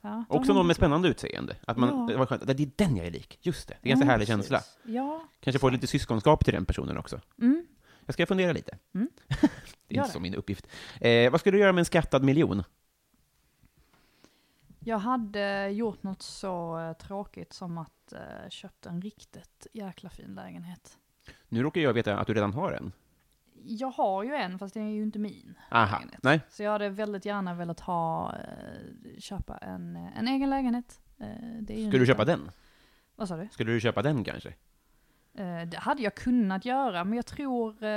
Ja, 0.00 0.24
det 0.30 0.36
Också 0.36 0.52
någon 0.52 0.66
med 0.66 0.76
spännande 0.76 1.08
utseende. 1.08 1.56
Att 1.66 1.76
man, 1.76 1.88
Ja. 1.88 2.06
det 2.06 2.16
var 2.16 2.26
skönt, 2.26 2.46
det 2.46 2.52
är 2.62 2.70
den 2.76 2.96
jag 2.96 3.06
är 3.06 3.10
lik. 3.10 3.38
Just 3.42 3.68
det, 3.68 3.76
det 3.82 3.88
är 3.88 3.92
en 3.92 3.98
ganska 3.98 4.12
härlig 4.12 4.26
precis. 4.28 4.48
känsla. 4.50 4.92
Ja. 4.92 5.22
Kanske 5.40 5.58
få 5.58 5.68
lite 5.70 5.86
syskonskap 5.86 6.44
till 6.44 6.54
den 6.54 6.64
personen 6.64 6.96
också. 6.98 7.20
Mm. 7.40 7.66
Jag 8.12 8.14
ska 8.14 8.26
fundera 8.26 8.52
lite. 8.52 8.78
Mm. 8.94 9.08
det 9.88 9.96
är 9.96 9.98
inte 9.98 10.10
så 10.10 10.20
min 10.20 10.34
uppgift. 10.34 10.66
Eh, 11.00 11.30
vad 11.30 11.40
skulle 11.40 11.56
du 11.56 11.60
göra 11.60 11.72
med 11.72 11.80
en 11.80 11.84
skattad 11.84 12.24
miljon? 12.24 12.62
Jag 14.80 14.98
hade 14.98 15.68
gjort 15.68 16.02
något 16.02 16.22
så 16.22 16.78
eh, 16.78 16.92
tråkigt 16.92 17.52
som 17.52 17.78
att 17.78 18.12
uh, 18.12 18.48
köpt 18.48 18.86
en 18.86 19.02
riktigt 19.02 19.66
jäkla 19.72 20.10
fin 20.10 20.34
lägenhet. 20.34 20.98
Nu 21.48 21.62
råkar 21.62 21.80
jag 21.80 21.92
veta 21.92 22.18
att 22.18 22.26
du 22.26 22.34
redan 22.34 22.52
har 22.52 22.72
en. 22.72 22.92
Jag 23.64 23.90
har 23.90 24.22
ju 24.22 24.34
en, 24.34 24.58
fast 24.58 24.74
den 24.74 24.88
är 24.88 24.92
ju 24.92 25.02
inte 25.02 25.18
min. 25.18 25.54
Aha, 25.70 25.96
lägenhet. 25.98 26.22
nej. 26.22 26.40
Så 26.50 26.62
jag 26.62 26.70
hade 26.70 26.88
väldigt 26.88 27.24
gärna 27.24 27.54
velat 27.54 27.80
ha, 27.80 28.34
eh, 28.36 29.18
köpa 29.18 29.56
en, 29.56 29.96
en 29.96 30.28
egen 30.28 30.50
lägenhet. 30.50 31.00
Eh, 31.18 31.64
Skulle 31.64 31.98
du 31.98 32.06
köpa 32.06 32.24
den? 32.24 32.50
Vad 33.16 33.28
sa 33.28 33.36
du? 33.36 33.48
Skulle 33.52 33.72
du 33.72 33.80
köpa 33.80 34.02
den 34.02 34.24
kanske? 34.24 34.54
Eh, 35.34 35.62
det 35.68 35.76
hade 35.78 36.02
jag 36.02 36.14
kunnat 36.14 36.64
göra, 36.64 37.04
men 37.04 37.16
jag 37.16 37.26
tror, 37.26 37.82
eh, 37.84 37.88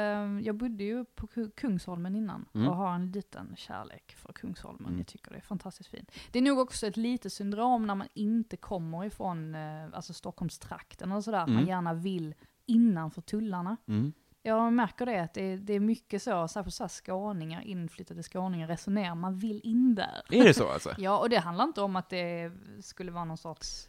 jag 0.41 0.55
bodde 0.55 0.83
ju 0.83 1.05
på 1.05 1.27
Ku- 1.27 1.51
Kungsholmen 1.55 2.15
innan 2.15 2.45
Mm. 2.55 2.67
och 2.67 2.75
har 2.75 2.95
en 2.95 3.11
liten 3.11 3.55
kärlek 3.57 4.15
för 4.17 4.33
Kungsholmen. 4.33 4.85
Mm. 4.87 4.97
Jag 4.97 5.07
tycker 5.07 5.31
det 5.31 5.37
är 5.37 5.41
fantastiskt 5.41 5.89
fint. 5.89 6.11
Det 6.31 6.39
är 6.39 6.43
nog 6.43 6.59
också 6.59 6.87
ett 6.87 6.97
litet 6.97 7.33
syndrom 7.33 7.87
när 7.87 7.95
man 7.95 8.07
inte 8.13 8.57
kommer 8.57 9.05
ifrån 9.05 9.55
eh, 9.55 9.85
alltså 9.93 10.13
Stockholmstrakten 10.13 11.11
och 11.11 11.23
sådär, 11.23 11.37
att 11.39 11.47
man 11.47 11.55
Mm. 11.57 11.67
gärna 11.69 11.93
vill 11.93 12.35
innanför 12.65 13.21
tullarna. 13.21 13.77
Mm. 13.87 14.13
Jag 14.41 14.73
märker 14.73 15.05
det, 15.05 15.19
att 15.23 15.33
det 15.33 15.41
är, 15.43 15.57
det 15.57 15.73
är 15.73 15.79
mycket 15.79 16.21
så, 16.23 16.47
särskilt 16.47 16.75
så 16.75 16.83
här 16.83 16.89
skåningar, 16.89 17.61
inflyttade 17.61 18.23
skåningar 18.23 18.67
resonerar, 18.67 19.15
man 19.15 19.37
vill 19.37 19.61
in 19.63 19.95
där. 19.95 20.21
Är 20.29 20.43
det 20.43 20.53
så 20.53 20.69
alltså? 20.73 20.95
Ja, 20.97 21.17
och 21.19 21.29
det 21.29 21.37
handlar 21.39 21.63
inte 21.65 21.81
om 21.81 21.95
att 21.95 22.09
det 22.09 22.51
skulle 22.81 23.11
vara 23.11 23.25
någon 23.25 23.37
sorts, 23.37 23.87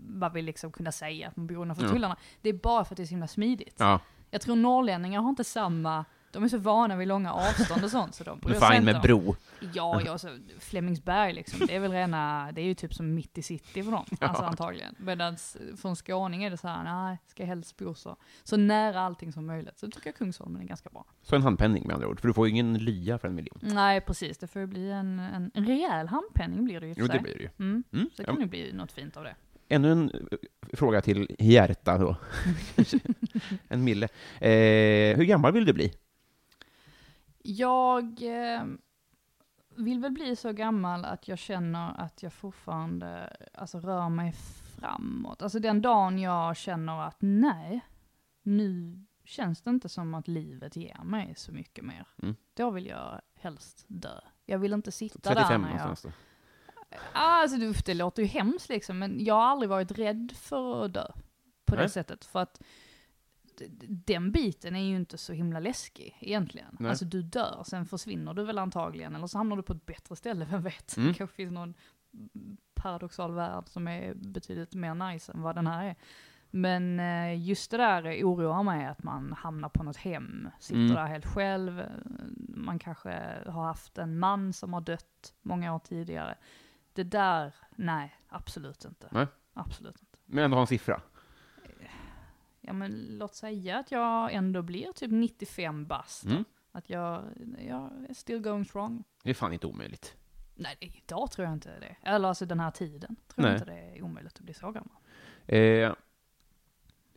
vad- 0.00 0.32
vill 0.32 0.44
liksom 0.44 0.72
kunna 0.72 0.92
säga, 0.92 1.28
att 1.28 1.36
man 1.36 1.46
bor 1.46 1.64
innanför 1.64 1.82
Ja. 1.84 1.88
tullarna. 1.88 2.16
Det 2.42 2.48
är 2.48 2.52
bara 2.52 2.84
för 2.84 2.94
att 2.94 2.96
det 2.96 3.02
är 3.02 3.06
så 3.06 3.10
himla 3.10 3.26
smidigt. 3.28 3.76
Ja, 3.78 4.00
Jag 4.30 4.40
tror 4.40 4.56
norrlänningar 4.56 5.20
har 5.20 5.28
inte 5.28 5.44
samma, 5.44 6.04
de 6.32 6.44
är 6.44 6.48
så 6.48 6.58
vana 6.58 6.96
vid 6.96 7.08
långa 7.08 7.32
avstånd 7.32 7.84
och 7.84 7.90
sånt 7.90 8.14
så 8.14 8.24
de 8.24 8.38
bryr 8.38 8.54
sig 8.54 8.76
inte 8.76 8.84
med 8.84 8.94
om- 8.96 9.02
bro. 9.02 9.36
Ja, 9.74 10.00
ja, 10.06 10.18
så 10.18 10.28
Flemingsberg 10.58 11.32
liksom, 11.32 11.66
det 11.66 11.74
är 11.76 11.80
väl 11.80 11.92
rena, 11.92 12.52
det 12.52 12.60
är 12.60 12.64
ju 12.64 12.74
typ 12.74 12.94
som 12.94 13.14
mitt 13.14 13.38
i 13.38 13.42
city 13.42 13.82
för 13.82 13.90
dem, 13.90 14.04
alltså 14.20 14.42
Ja. 14.42 14.48
antagligen. 14.48 14.94
Medan 14.98 15.36
från 15.76 15.96
skåning 15.96 16.44
är 16.44 16.50
det 16.50 16.56
så 16.56 16.68
här, 16.68 16.84
nej, 16.84 17.18
ska 17.26 17.44
helst 17.44 17.76
bo 17.76 17.94
så, 17.94 18.16
så 18.44 18.56
nära 18.56 19.00
allting 19.00 19.32
som 19.32 19.46
möjligt. 19.46 19.78
Så 19.78 19.90
tycker 19.90 20.06
jag 20.08 20.14
Kungsholmen 20.16 20.62
är 20.62 20.66
ganska 20.66 20.90
bra. 20.90 21.04
Så 21.22 21.36
en 21.36 21.42
handpenning 21.42 21.86
med 21.86 21.94
andra 21.94 22.08
ord, 22.08 22.20
för 22.20 22.28
du 22.28 22.34
får 22.34 22.46
ju 22.46 22.50
ingen 22.50 22.74
lya 22.78 23.18
för 23.18 23.28
en 23.28 23.34
miljon. 23.34 23.58
Nej, 23.62 24.00
precis, 24.00 24.38
det 24.38 24.46
får 24.46 24.60
ju 24.60 24.66
bli 24.66 24.90
en, 24.90 25.18
en, 25.18 25.50
rejäl 25.54 26.08
handpenning 26.08 26.64
blir 26.64 26.80
det 26.80 26.86
ju 26.86 26.94
Jo, 26.96 27.06
det 27.06 27.18
blir 27.18 27.34
det 27.34 27.40
ju. 27.42 27.48
Mm. 27.58 27.84
Mm. 27.92 28.10
Så 28.16 28.22
det 28.22 28.28
Ja, 28.28 28.32
kan 28.32 28.40
ju 28.40 28.46
bli 28.48 28.72
något 28.72 28.92
fint 28.92 29.16
av 29.16 29.24
det. 29.24 29.34
ännu 29.68 29.92
en 29.92 30.10
eh, 30.10 30.38
fråga 30.76 31.00
till 31.00 31.36
hjärta 31.38 31.98
då. 31.98 32.16
en 33.68 33.84
mille. 33.84 34.08
Eh, 34.40 35.16
hur 35.16 35.24
gammal 35.24 35.52
vill 35.52 35.64
du 35.64 35.72
bli? 35.72 35.92
Jag 37.42 38.22
eh, 38.22 38.64
vill 39.76 40.00
väl 40.00 40.12
bli 40.12 40.36
så 40.36 40.52
gammal 40.52 41.04
att 41.04 41.28
jag 41.28 41.38
känner 41.38 42.00
att 42.00 42.22
jag 42.22 42.32
fortfarande 42.32 43.36
alltså, 43.54 43.78
rör 43.80 44.08
mig 44.08 44.32
framåt. 44.80 45.42
Alltså 45.42 45.58
den 45.58 45.82
dagen 45.82 46.18
jag 46.18 46.56
känner 46.56 47.00
att 47.00 47.16
nej, 47.18 47.80
nu 48.42 49.00
känns 49.24 49.62
det 49.62 49.70
inte 49.70 49.88
som 49.88 50.14
att 50.14 50.28
livet 50.28 50.76
ger 50.76 51.04
mig 51.04 51.34
så 51.36 51.52
mycket 51.52 51.84
mer. 51.84 52.06
Mm. 52.22 52.36
Då 52.54 52.70
vill 52.70 52.86
jag 52.86 53.20
helst 53.34 53.84
dö. 53.88 54.20
Jag 54.46 54.58
vill 54.58 54.72
inte 54.72 54.92
sitta 54.92 55.34
35 55.34 55.62
där 55.62 55.68
när 55.68 55.78
jag... 55.78 55.96
då? 56.02 56.10
Ah, 57.12 57.42
Alltså 57.42 57.82
det, 57.84 57.94
låter 57.94 58.22
ju 58.22 58.28
hemskt 58.28 58.68
liksom, 58.68 58.98
men 58.98 59.24
jag 59.24 59.34
har 59.34 59.42
aldrig 59.42 59.70
varit 59.70 59.92
rädd 59.92 60.32
för 60.36 60.84
att 60.84 60.92
dö. 60.92 61.06
På 61.64 61.74
Nej. 61.74 61.84
det 61.84 61.88
sättet. 61.88 62.24
För 62.24 62.40
att 62.40 62.62
den 63.88 64.32
biten 64.32 64.76
är 64.76 64.80
ju 64.84 64.96
inte 64.96 65.18
så 65.18 65.32
himla 65.32 65.60
läskig 65.60 66.18
egentligen. 66.20 66.76
Nej. 66.80 66.90
Alltså 66.90 67.04
du 67.04 67.22
dör, 67.22 67.62
sen 67.66 67.86
försvinner 67.86 68.34
du 68.34 68.44
väl 68.44 68.58
antagligen, 68.58 69.14
eller 69.14 69.26
så 69.26 69.38
hamnar 69.38 69.56
du 69.56 69.62
på 69.62 69.72
ett 69.72 69.86
bättre 69.86 70.16
ställe, 70.16 70.44
vem 70.50 70.62
vet? 70.62 70.96
Mm. 70.96 71.08
Det 71.08 71.14
kanske 71.18 71.36
finns 71.36 71.52
någon 71.52 71.74
paradoxal 72.74 73.32
värld 73.34 73.64
som 73.66 73.88
är 73.88 74.14
betydligt 74.14 74.74
mer 74.74 74.94
nice 74.94 75.32
än 75.32 75.42
vad 75.42 75.54
den 75.54 75.66
här 75.66 75.84
är. 75.84 75.96
Men 76.54 77.00
eh, 77.00 77.46
just 77.48 77.70
det 77.70 77.76
där 77.76 78.02
oroar 78.24 78.62
mig, 78.62 78.86
att 78.86 79.02
man 79.02 79.32
hamnar 79.32 79.68
på 79.68 79.82
något 79.82 79.96
hem, 79.96 80.48
sitter 80.60 80.80
Mm. 80.80 80.94
där 80.94 81.06
helt 81.06 81.26
själv, 81.26 81.82
man 82.48 82.78
kanske 82.78 83.10
har 83.46 83.64
haft 83.64 83.98
en 83.98 84.18
man 84.18 84.52
som 84.52 84.72
har 84.72 84.80
dött 84.80 85.34
många 85.42 85.74
år 85.74 85.78
tidigare. 85.78 86.34
Det 86.92 87.02
där, 87.04 87.54
nej, 87.76 88.14
absolut 88.28 88.84
inte. 88.84 89.08
Nej. 89.10 89.26
Absolut 89.54 90.00
inte. 90.00 90.18
Men 90.26 90.44
ändå 90.44 90.56
ha 90.56 90.60
en 90.60 90.66
siffra? 90.66 91.00
Ja 92.64 92.72
men 92.72 93.06
låt 93.18 93.34
säga 93.34 93.78
att 93.78 93.90
jag 93.90 94.32
ändå 94.32 94.62
blir 94.62 94.92
typ 94.92 95.10
95 95.10 95.86
bast. 95.86 96.24
Mm. 96.24 96.44
Att 96.72 96.90
jag, 96.90 97.24
jag 97.58 97.90
är 98.08 98.14
still 98.14 98.40
going 98.40 98.64
strong. 98.64 99.04
Det 99.22 99.30
är 99.30 99.34
fan 99.34 99.52
inte 99.52 99.66
omöjligt. 99.66 100.16
Nej, 100.54 100.76
idag 100.80 101.30
tror 101.30 101.44
jag 101.44 101.52
inte 101.52 101.80
det. 101.80 101.96
Eller 102.02 102.28
alltså 102.28 102.46
den 102.46 102.60
här 102.60 102.70
tiden. 102.70 103.16
Tror 103.28 103.42
Nej. 103.42 103.52
jag 103.52 103.60
inte 103.60 103.72
det 103.72 103.98
är 103.98 104.02
omöjligt 104.02 104.34
att 104.34 104.40
bli 104.40 104.54
så 104.54 104.70
gammal. 104.70 104.96
Eh, 105.46 105.92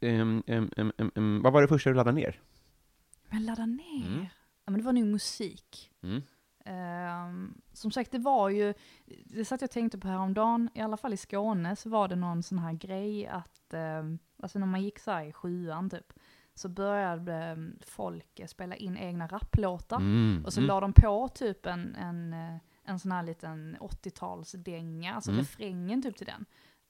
em, 0.01 0.43
em, 0.47 0.69
em, 1.15 1.41
vad 1.41 1.53
var 1.53 1.61
det 1.61 1.67
första 1.67 1.89
du 1.89 1.95
laddade 1.95 2.15
ner? 2.15 2.39
Men 3.29 3.45
ladda 3.45 3.65
ner? 3.65 4.07
Mm. 4.07 4.25
Ja 4.65 4.71
men 4.71 4.79
det 4.79 4.85
var 4.85 4.93
nog 4.93 5.05
musik. 5.05 5.91
Mm. 6.03 6.21
Ehm, 6.65 7.61
som 7.73 7.91
sagt, 7.91 8.11
det 8.11 8.19
var 8.19 8.49
ju, 8.49 8.73
det 9.25 9.45
satt 9.45 9.61
jag 9.61 9.67
och 9.67 9.71
tänkte 9.71 9.97
på 9.97 10.07
häromdagen, 10.07 10.69
i 10.73 10.81
alla 10.81 10.97
fall 10.97 11.13
i 11.13 11.17
Skåne 11.17 11.75
så 11.75 11.89
var 11.89 12.07
det 12.07 12.15
någon 12.15 12.43
sån 12.43 12.59
här 12.59 12.73
grej 12.73 13.27
att, 13.27 13.73
um, 13.73 14.19
alltså 14.45 14.59
när 14.59 14.67
man 14.67 14.83
gick 14.83 14.99
så 14.99 15.11
här 15.11 15.23
i 15.25 15.33
sjuan 15.33 15.89
typ, 15.89 16.13
så 16.55 16.69
började 16.69 17.33
ehm, 17.33 17.79
folk 17.87 18.41
spela 18.47 18.75
in 18.75 18.97
egna 18.97 19.27
rapplåtar. 19.27 19.97
Mm. 19.97 20.45
Och 20.45 20.53
så 20.53 20.59
mm. 20.59 20.67
la 20.67 20.79
de 20.79 20.93
på 20.93 21.27
typ 21.27 21.65
en, 21.65 21.95
en, 21.95 22.33
eh, 22.33 22.57
en 22.83 22.99
sån 22.99 23.11
här 23.11 23.23
liten 23.23 23.77
80-talsdänga, 23.79 25.13
alltså 25.15 25.31
Mm. 25.31 25.39
refrängen 25.39 26.01
typ 26.01 26.17
till 26.17 26.25
den. 26.25 26.45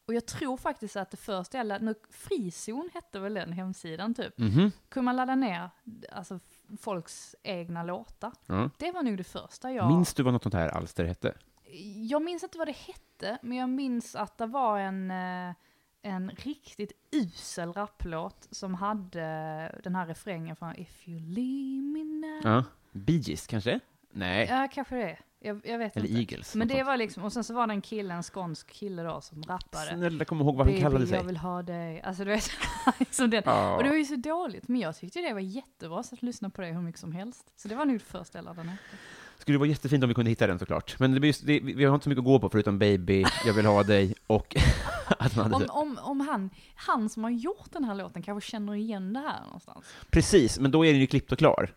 Och 0.07 0.13
jag 0.13 0.25
tror 0.25 0.57
faktiskt 0.57 0.95
att 0.95 1.11
det 1.11 1.17
första 1.17 1.57
jag 1.57 1.67
laddade, 1.67 1.85
nu, 1.85 1.95
Frizon 2.09 2.89
hette 2.93 3.19
väl 3.19 3.33
den 3.33 3.51
hemsidan 3.51 4.13
typ, 4.13 4.37
Mhm. 4.37 4.71
kunde 4.89 5.05
man 5.05 5.15
ladda 5.15 5.35
ner 5.35 5.69
alltså, 6.11 6.39
folks 6.79 7.35
egna 7.43 7.83
låtar. 7.83 8.31
Ja. 8.45 8.69
Det 8.77 8.91
var 8.91 9.03
nog 9.03 9.17
det 9.17 9.23
första 9.23 9.71
jag... 9.71 9.87
Minns 9.87 10.13
du 10.13 10.23
vad 10.23 10.33
något 10.33 10.43
sånt 10.43 10.55
här 10.55 10.69
alster 10.69 11.05
hette? 11.05 11.33
Jag 12.09 12.21
minns 12.21 12.43
inte 12.43 12.57
vad 12.57 12.67
det 12.67 12.75
hette, 12.77 13.37
men 13.41 13.57
jag 13.57 13.69
minns 13.69 14.15
att 14.15 14.37
det 14.37 14.45
var 14.45 14.79
en, 14.79 15.11
eh, 15.11 15.55
en 16.05 16.29
riktigt 16.29 16.91
usel 17.11 17.73
rapplåt 17.73 18.47
som 18.51 18.73
hade 18.73 19.21
den 19.83 19.95
här 19.95 20.05
refrängen 20.05 20.55
från 20.55 20.75
If 20.75 21.07
you 21.07 21.19
leave 21.19 21.81
me 21.81 22.03
now. 22.03 22.41
Ja. 22.43 22.63
Bee 22.91 23.17
Gees, 23.17 23.47
kanske? 23.47 23.79
Nej. 24.11 24.47
Ja, 24.49 24.67
kanske 24.71 24.95
det. 24.95 25.17
Jag, 25.39 25.61
jag 25.65 25.77
vet 25.77 25.97
Eller 25.97 26.07
inte. 26.09 26.19
Eagles. 26.19 26.55
Men 26.55 26.67
det 26.67 26.83
var 26.83 26.97
liksom, 26.97 27.23
och 27.23 27.33
sen 27.33 27.43
så 27.43 27.53
var 27.53 27.67
det 27.67 27.73
en 27.73 27.81
kille, 27.81 28.13
en 28.13 28.23
skånsk 28.23 28.71
kille 28.71 29.03
då, 29.03 29.21
som 29.21 29.43
rappade. 29.43 29.87
Snälla, 29.87 30.25
kom 30.25 30.41
ihåg 30.41 30.55
vad 30.55 30.67
han 30.67 30.81
kallade 30.81 31.07
sig. 31.07 31.17
jag 31.17 31.23
vill 31.23 31.37
ha 31.37 31.61
dig. 31.61 32.01
Alltså 32.01 32.23
du 32.23 32.31
vet, 32.31 32.49
liksom 32.99 33.29
den. 33.29 33.43
Ja. 33.45 33.75
Och 33.75 33.83
det 33.83 33.89
var 33.89 33.95
ju 33.95 34.05
så 34.05 34.15
dåligt, 34.15 34.67
men 34.67 34.81
jag 34.81 34.95
tyckte 34.95 35.21
det 35.21 35.33
var 35.33 35.39
jättebra, 35.39 36.03
så 36.03 36.15
att 36.15 36.21
lyssna 36.23 36.49
på 36.49 36.61
det 36.61 36.67
hur 36.67 36.81
mycket 36.81 37.01
som 37.01 37.11
helst. 37.11 37.51
Så 37.55 37.67
det 37.67 37.75
var 37.75 37.85
nog 37.85 37.95
det 37.95 38.05
första 38.05 38.37
jag 38.37 38.45
laddade 38.45 38.67
ner. 38.67 38.77
Skulle 39.45 39.57
vara 39.57 39.69
jättefint 39.69 40.03
om 40.03 40.07
vi 40.07 40.13
kunde 40.13 40.31
hitta 40.31 40.47
den 40.47 40.59
såklart. 40.59 40.99
Men 40.99 41.13
det, 41.13 41.19
blir 41.19 41.29
just- 41.29 41.45
det, 41.45 41.59
vi 41.59 41.85
har 41.85 41.93
inte 41.93 42.03
så 42.03 42.09
mycket 42.09 42.19
att 42.19 42.25
gå 42.25 42.39
på 42.39 42.49
förutom 42.49 42.79
Baby, 42.79 43.25
Jag 43.45 43.53
vill 43.53 43.65
ha 43.65 43.83
dig 43.83 44.13
och 44.27 44.55
att 45.19 45.35
man 45.35 45.53
hade... 45.53 45.65
Om, 45.65 45.87
om, 45.87 45.99
om 46.01 46.19
han, 46.19 46.49
han 46.75 47.09
som 47.09 47.23
har 47.23 47.31
gjort 47.31 47.71
den 47.71 47.83
här 47.83 47.95
låten 47.95 48.21
kanske 48.21 48.51
känner 48.51 48.75
igen 48.75 49.13
det 49.13 49.19
här 49.19 49.43
någonstans. 49.45 49.85
Precis, 50.09 50.59
men 50.59 50.71
då 50.71 50.85
är 50.85 50.91
den 50.91 51.01
ju 51.01 51.07
klippt 51.07 51.31
och 51.31 51.37
klar. 51.37 51.73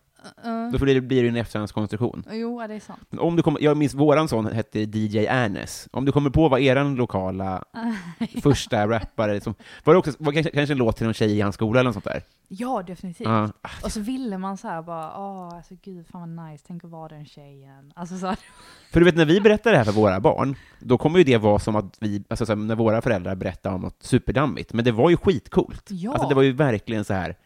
Uh, 0.46 0.72
Då 0.72 0.78
blir 0.78 0.94
det, 0.94 1.00
blir 1.00 1.22
det 1.22 1.28
en 1.28 1.37
efterhandskonstruktion. 1.37 2.24
jo, 2.31 2.62
det 2.68 2.74
är 2.74 2.81
sant. 2.81 3.00
Men 3.11 3.18
om 3.18 3.37
du 3.37 3.42
kommer, 3.42 3.61
jag 3.61 3.76
minns 3.76 3.94
våran 3.94 4.28
sån 4.28 4.46
hette 4.46 4.81
DJ 4.81 5.26
Ernest. 5.26 5.88
Om 5.92 6.04
du 6.04 6.12
kommer 6.12 6.31
på 6.31 6.48
vad 6.48 6.61
eran 6.61 6.94
lokala 6.94 7.64
första 8.42 8.88
rappare 8.88 9.40
som... 9.40 9.54
Var 9.85 9.94
det 9.94 9.98
också 9.98 10.12
var 10.18 10.33
kanske, 10.33 10.50
kanske 10.50 10.74
en 10.74 10.78
låt 10.78 10.96
till 10.96 11.07
någon 11.07 11.14
tjej 11.14 11.37
i 11.37 11.40
hans 11.40 11.54
skola 11.54 11.81
eller 11.81 11.88
något 11.88 11.94
sånt 11.94 12.04
där? 12.04 12.22
Ja, 12.48 12.83
definitivt. 12.87 13.28
Ja. 13.28 13.50
Och 13.83 13.92
så 13.92 14.00
ville 14.00 14.38
man 14.38 14.57
så 14.57 14.68
här 14.68 14.83
bara, 14.83 15.18
åh, 15.18 15.57
alltså 15.57 15.74
gud, 15.83 16.07
fan 16.07 16.37
vad 16.37 16.50
nice, 16.50 16.64
tänk 16.66 16.85
att 16.85 16.90
vara 16.90 17.09
den 17.09 17.26
tjejen. 17.26 17.92
Alltså 17.96 18.18
så 18.18 18.26
här, 18.26 18.38
För 18.92 19.00
du 19.00 19.07
vet, 19.07 19.16
när 19.16 19.24
vi 19.24 19.40
berättar 19.40 19.70
det 19.70 19.76
här 19.76 19.85
för 19.85 19.92
våra 19.92 20.20
barn, 20.20 20.57
då 20.81 20.98
kommer 20.98 21.18
ju 21.18 21.24
det 21.24 21.37
vara 21.37 21.59
som 21.59 21.76
att 21.76 21.96
vi, 22.00 22.24
alltså 22.28 22.46
så 22.46 22.52
här, 22.52 22.57
när 22.57 22.76
våra 22.76 23.02
föräldrar 23.02 23.35
berättar 23.35 23.72
om 23.72 23.81
något 23.81 24.02
superdammigt, 24.02 24.72
men 24.72 24.85
det 24.85 24.92
var 24.92 25.11
ju 25.11 25.16
skitcoolt. 25.16 25.90
Ja. 25.90 26.12
Alltså 26.12 26.28
det 26.28 26.35
var 26.35 26.42
ju 26.42 26.52
verkligen 26.52 27.04
så 27.04 27.14
här, 27.14 27.37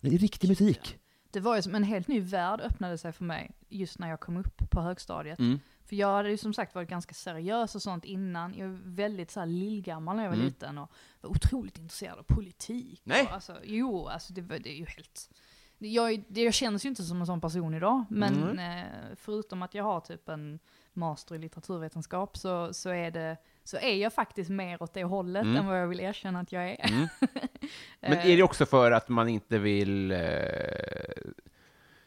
det 0.00 0.14
är 0.14 0.18
riktig 0.18 0.48
musik. 0.48 0.98
Det 1.34 1.40
var 1.40 1.56
ju 1.56 1.62
som 1.62 1.74
en 1.74 1.84
helt 1.84 2.08
ny 2.08 2.20
värld 2.20 2.60
öppnade 2.60 2.98
sig 2.98 3.12
för 3.12 3.24
mig 3.24 3.50
just 3.68 3.98
när 3.98 4.08
jag 4.10 4.20
kom 4.20 4.36
upp 4.36 4.70
på 4.70 4.80
högstadiet. 4.80 5.38
Mm. 5.38 5.60
För 5.86 5.96
jag 5.96 6.12
hade 6.16 6.30
ju 6.30 6.36
som 6.36 6.54
sagt 6.54 6.74
varit 6.74 6.88
ganska 6.88 7.14
seriös 7.14 7.74
och 7.74 7.82
sånt 7.82 8.04
innan. 8.04 8.54
Jag 8.54 8.68
var 8.68 8.78
väldigt 8.84 9.30
så 9.30 9.40
här 9.40 9.46
lillgammal 9.46 10.16
när 10.16 10.22
jag 10.22 10.30
var 10.30 10.36
Mm. 10.36 10.46
liten 10.46 10.78
och 10.78 10.90
var 11.20 11.30
otroligt 11.30 11.78
intresserad 11.78 12.18
av 12.18 12.22
politik. 12.22 13.00
Nej. 13.04 13.22
Och, 13.26 13.32
alltså, 13.32 13.56
jo, 13.64 14.06
alltså 14.08 14.32
det, 14.32 14.42
var- 14.42 14.58
det 14.58 14.70
är 14.70 14.76
ju 14.78 14.84
helt... 14.86 15.30
Jag, 15.78 16.24
det, 16.28 16.42
jag 16.42 16.54
känns 16.54 16.84
ju 16.84 16.88
inte 16.88 17.02
som 17.02 17.20
en 17.20 17.26
sån 17.26 17.40
person 17.40 17.74
idag, 17.74 18.04
men 18.10 18.42
Mm. 18.42 18.78
eh, 18.78 18.86
förutom 19.16 19.62
att 19.62 19.74
jag 19.74 19.84
har 19.84 20.00
typ 20.00 20.28
en 20.28 20.58
master 20.92 21.34
i 21.34 21.38
litteraturvetenskap 21.38 22.36
så, 22.36 22.74
så, 22.74 22.90
är 22.90 23.10
det, 23.10 23.36
så 23.64 23.76
är 23.76 23.94
jag 23.96 24.12
faktiskt 24.12 24.50
mer 24.50 24.82
åt 24.82 24.94
det 24.94 25.04
hållet 25.04 25.42
Mm. 25.42 25.56
än 25.56 25.66
vad 25.66 25.80
jag 25.82 25.86
vill 25.86 26.00
erkänna 26.00 26.40
att 26.40 26.52
jag 26.52 26.70
är. 26.70 26.88
Mm. 26.88 27.08
Men 28.00 28.12
är 28.12 28.36
det 28.36 28.42
också 28.42 28.66
för 28.66 28.90
att 28.92 29.08
man 29.08 29.28
inte 29.28 29.58
vill... 29.58 30.10
Eh, 30.12 30.18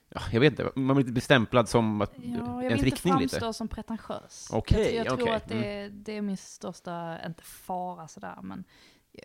ja, 0.10 0.22
jag 0.32 0.40
vet 0.40 0.52
inte, 0.60 0.70
man 0.80 0.96
vill 0.98 1.04
inte 1.04 1.12
bli 1.14 1.22
stämplad 1.22 1.70
som 1.70 2.02
att, 2.02 2.14
Ja, 2.16 2.24
jag 2.24 2.64
ens 2.64 2.64
vill 2.64 2.72
inte 2.74 2.86
riktning 2.86 3.14
framstå 3.14 3.36
lite? 3.46 3.54
som 3.54 3.68
pretentiös. 3.68 4.50
Okej, 4.54 4.96
jag, 4.96 5.06
jag 5.06 5.14
tror 5.18 5.22
okej, 5.22 5.36
att 5.36 5.48
det, 5.50 5.90
det 5.90 6.12
är 6.18 6.22
min 6.22 6.38
största, 6.38 7.18
inte 7.26 7.44
fara 7.44 8.08
sådär, 8.08 8.40
men 8.42 8.64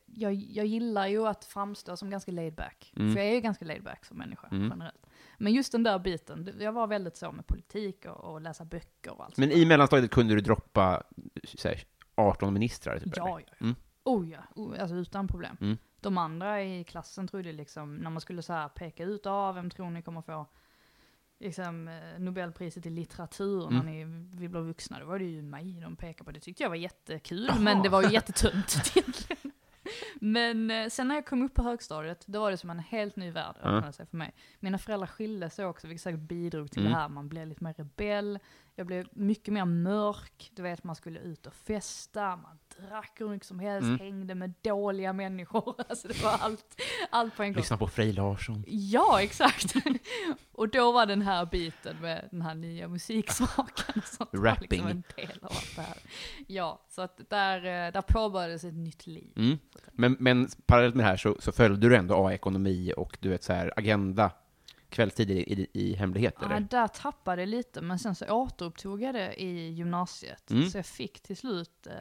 jag, 0.06 0.34
jag 0.34 0.66
gillar 0.66 1.06
ju 1.06 1.26
att 1.26 1.44
framstå 1.44 1.96
som 1.96 2.10
ganska 2.10 2.32
laid 2.32 2.54
back. 2.54 2.92
Mm. 2.96 3.12
För 3.12 3.20
jag 3.20 3.28
är 3.30 3.34
ju 3.34 3.40
ganska 3.40 3.64
laid 3.64 3.82
back 3.82 4.04
som 4.04 4.18
människa 4.18 4.48
Mm. 4.50 4.68
generellt. 4.70 5.06
Men 5.38 5.52
just 5.52 5.72
den 5.72 5.82
där 5.82 5.98
biten, 5.98 6.54
jag 6.60 6.72
var 6.72 6.86
väldigt 6.86 7.16
så 7.16 7.32
med 7.32 7.46
politik 7.46 8.06
och, 8.06 8.24
och 8.32 8.40
läsa 8.40 8.64
böcker 8.64 9.12
och 9.18 9.24
allt 9.24 9.36
Men 9.36 9.50
i 9.52 9.64
mellanstadiet 9.66 10.10
kunde 10.10 10.34
du 10.34 10.40
droppa 10.40 11.02
här, 11.64 11.84
18 12.14 12.54
ministrar? 12.54 12.98
Typ, 12.98 13.16
Ja, 13.16 13.26
eller? 13.28 13.38
ja, 13.40 13.46
ja. 13.58 13.64
Mm. 13.64 13.74
Oh 14.04 14.28
ja, 14.30 14.38
oh, 14.54 14.80
alltså 14.80 14.96
utan 14.96 15.28
problem. 15.28 15.56
Mm. 15.60 15.76
De 16.00 16.18
andra 16.18 16.62
i 16.62 16.84
klassen 16.84 17.28
trodde 17.28 17.52
liksom, 17.52 17.96
när 17.96 18.10
man 18.10 18.20
skulle 18.20 18.42
så 18.42 18.52
här 18.52 18.68
peka 18.68 19.04
ut, 19.04 19.26
ah, 19.26 19.52
vem 19.52 19.70
tror 19.70 19.90
ni 19.90 20.02
kommer 20.02 20.22
få 20.22 20.46
liksom, 21.38 21.88
eh, 21.88 22.18
Nobelpriset 22.18 22.86
i 22.86 22.90
litteratur 22.90 23.70
när 23.70 23.80
Mm. 23.80 23.86
ni 23.86 24.04
vill 24.36 24.48
bli 24.50 24.60
vuxna, 24.60 25.00
då 25.00 25.06
var 25.06 25.18
det 25.18 25.24
ju 25.24 25.42
mig 25.42 25.80
de 25.82 25.96
pekade 25.96 26.24
på. 26.24 26.30
Det 26.32 26.40
tyckte 26.40 26.62
jag 26.62 26.70
var 26.70 26.76
jättekul, 26.76 27.46
Jaha. 27.48 27.58
men 27.60 27.82
det 27.82 27.88
var 27.88 28.02
ju 28.02 28.10
jättetunt. 28.12 28.74
Men 30.24 30.70
eh, 30.70 30.88
sen 30.88 31.08
när 31.08 31.14
jag 31.14 31.26
kom 31.26 31.42
upp 31.42 31.54
på 31.54 31.62
högstadiet, 31.62 32.24
då 32.26 32.40
var 32.40 32.50
det 32.50 32.56
som 32.56 32.70
en 32.70 32.78
helt 32.78 33.16
ny 33.16 33.30
värld 33.30 33.56
öppnade 33.56 33.92
sig 33.92 34.06
för 34.06 34.16
mig. 34.16 34.34
Mina 34.60 34.78
föräldrar 34.78 35.06
skilde 35.06 35.50
sig 35.50 35.64
också, 35.66 35.86
vilket 35.86 36.02
säkert 36.02 36.20
bidrog 36.20 36.70
till 36.70 36.80
Mm. 36.82 36.92
det 36.92 36.98
här. 36.98 37.08
Man 37.08 37.28
blev 37.28 37.46
lite 37.46 37.64
mer 37.64 37.72
rebell, 37.74 38.38
jag 38.74 38.86
blev 38.86 39.08
mycket 39.12 39.54
mer 39.54 39.64
mörk. 39.64 40.50
Du 40.54 40.62
vet, 40.62 40.84
man 40.84 40.96
skulle 40.96 41.20
ut 41.20 41.46
och 41.46 41.54
festa, 41.54 42.36
man 42.36 42.58
drack 42.88 43.12
hur 43.14 43.28
mycket 43.28 43.46
som 43.48 43.58
helst, 43.58 43.86
Mm. 43.86 43.98
hängde 43.98 44.34
med 44.34 44.54
dåliga 44.62 45.12
människor. 45.12 45.74
Alltså 45.88 46.08
det 46.08 46.22
var 46.22 46.38
allt, 46.40 46.80
allt 47.10 47.36
på 47.36 47.42
en 47.42 47.52
gång. 47.52 47.60
Lyssna 47.60 47.76
på 47.76 47.88
Frej 47.88 48.12
Larsson. 48.12 48.64
Ja, 48.66 49.22
exakt. 49.22 49.74
och 50.52 50.68
då 50.68 50.92
var 50.92 51.06
den 51.06 51.22
här 51.22 51.46
biten 51.46 51.96
med 52.00 52.28
den 52.30 52.42
här 52.42 52.54
nya 52.54 52.88
musiksmaken 52.88 53.94
och 54.02 54.04
sånt 54.08 54.30
var 54.32 54.40
Rapping. 54.44 54.68
liksom 54.70 54.86
en 54.88 55.02
del 55.16 55.38
av 55.42 55.50
allt 55.50 55.76
det 55.76 55.82
här. 55.82 55.96
Ja, 56.46 56.86
så 56.88 57.02
att 57.02 57.20
där, 57.30 57.56
eh, 57.58 57.92
där 57.92 58.02
påbörjades 58.02 58.64
ett 58.64 58.74
nytt 58.74 59.06
liv. 59.06 59.32
Mm. 59.36 59.58
Men, 59.92 60.16
men 60.20 60.48
parallellt 60.66 60.94
med 60.94 61.04
det 61.04 61.08
här 61.08 61.16
så, 61.16 61.36
så 61.40 61.52
följde 61.52 61.88
du 61.88 61.96
ändå 61.96 62.26
A-ekonomi 62.26 62.92
och 62.96 63.18
du 63.20 63.28
vet 63.28 63.44
så 63.44 63.52
här 63.52 63.72
agenda 63.76 64.30
kvällstid 64.92 65.30
i, 65.30 65.34
i, 65.34 65.68
i 65.72 65.94
hemlighet, 65.94 66.34
Ja, 66.40 66.46
eller? 66.46 66.60
där 66.60 66.88
tappade 66.88 67.42
jag 67.42 67.48
lite, 67.48 67.80
men 67.80 67.98
sen 67.98 68.14
så 68.14 68.30
återupptog 68.30 69.02
jag 69.02 69.14
det 69.14 69.42
i 69.42 69.68
gymnasiet. 69.68 70.50
Mm. 70.50 70.70
Så 70.70 70.78
jag 70.78 70.86
fick 70.86 71.20
till 71.20 71.36
slut 71.36 71.86
eh, 71.86 71.94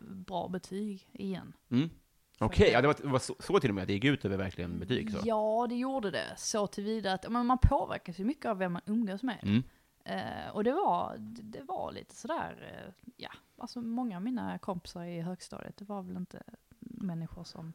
bra 0.00 0.48
betyg 0.48 1.08
igen. 1.12 1.52
Mm. 1.70 1.90
Okej, 2.38 2.70
ja, 2.72 2.80
det 2.80 2.86
var, 2.86 2.96
det 3.02 3.08
var 3.08 3.18
så, 3.18 3.36
så 3.38 3.60
till 3.60 3.70
och 3.70 3.74
med 3.74 3.82
att 3.82 3.88
det 3.88 3.94
gick 3.94 4.04
ut 4.04 4.24
över 4.24 4.36
verkligen 4.36 4.78
betyg? 4.78 5.12
Så. 5.12 5.18
Ja, 5.24 5.66
det 5.68 5.74
gjorde 5.74 6.10
det. 6.10 6.34
Så 6.36 6.66
tillvida 6.66 7.12
att 7.12 7.30
men 7.30 7.46
man 7.46 7.58
påverkas 7.58 8.18
ju 8.18 8.24
mycket 8.24 8.46
av 8.46 8.58
vem 8.58 8.72
man 8.72 8.82
umgås 8.86 9.22
med. 9.22 9.38
Mm. 9.42 9.62
Eh, 10.04 10.50
och 10.52 10.64
det 10.64 10.72
var, 10.72 11.16
det 11.18 11.42
det 11.42 11.62
var 11.62 11.92
lite 11.92 12.14
sådär, 12.14 12.56
eh, 12.60 13.12
ja, 13.16 13.30
alltså 13.58 13.80
många 13.80 14.16
av 14.16 14.22
mina 14.22 14.58
kompisar 14.58 15.04
i 15.04 15.20
högstadiet, 15.20 15.76
det 15.76 15.84
var 15.84 16.02
väl 16.02 16.16
inte 16.16 16.42
människor 16.78 17.44
som 17.44 17.72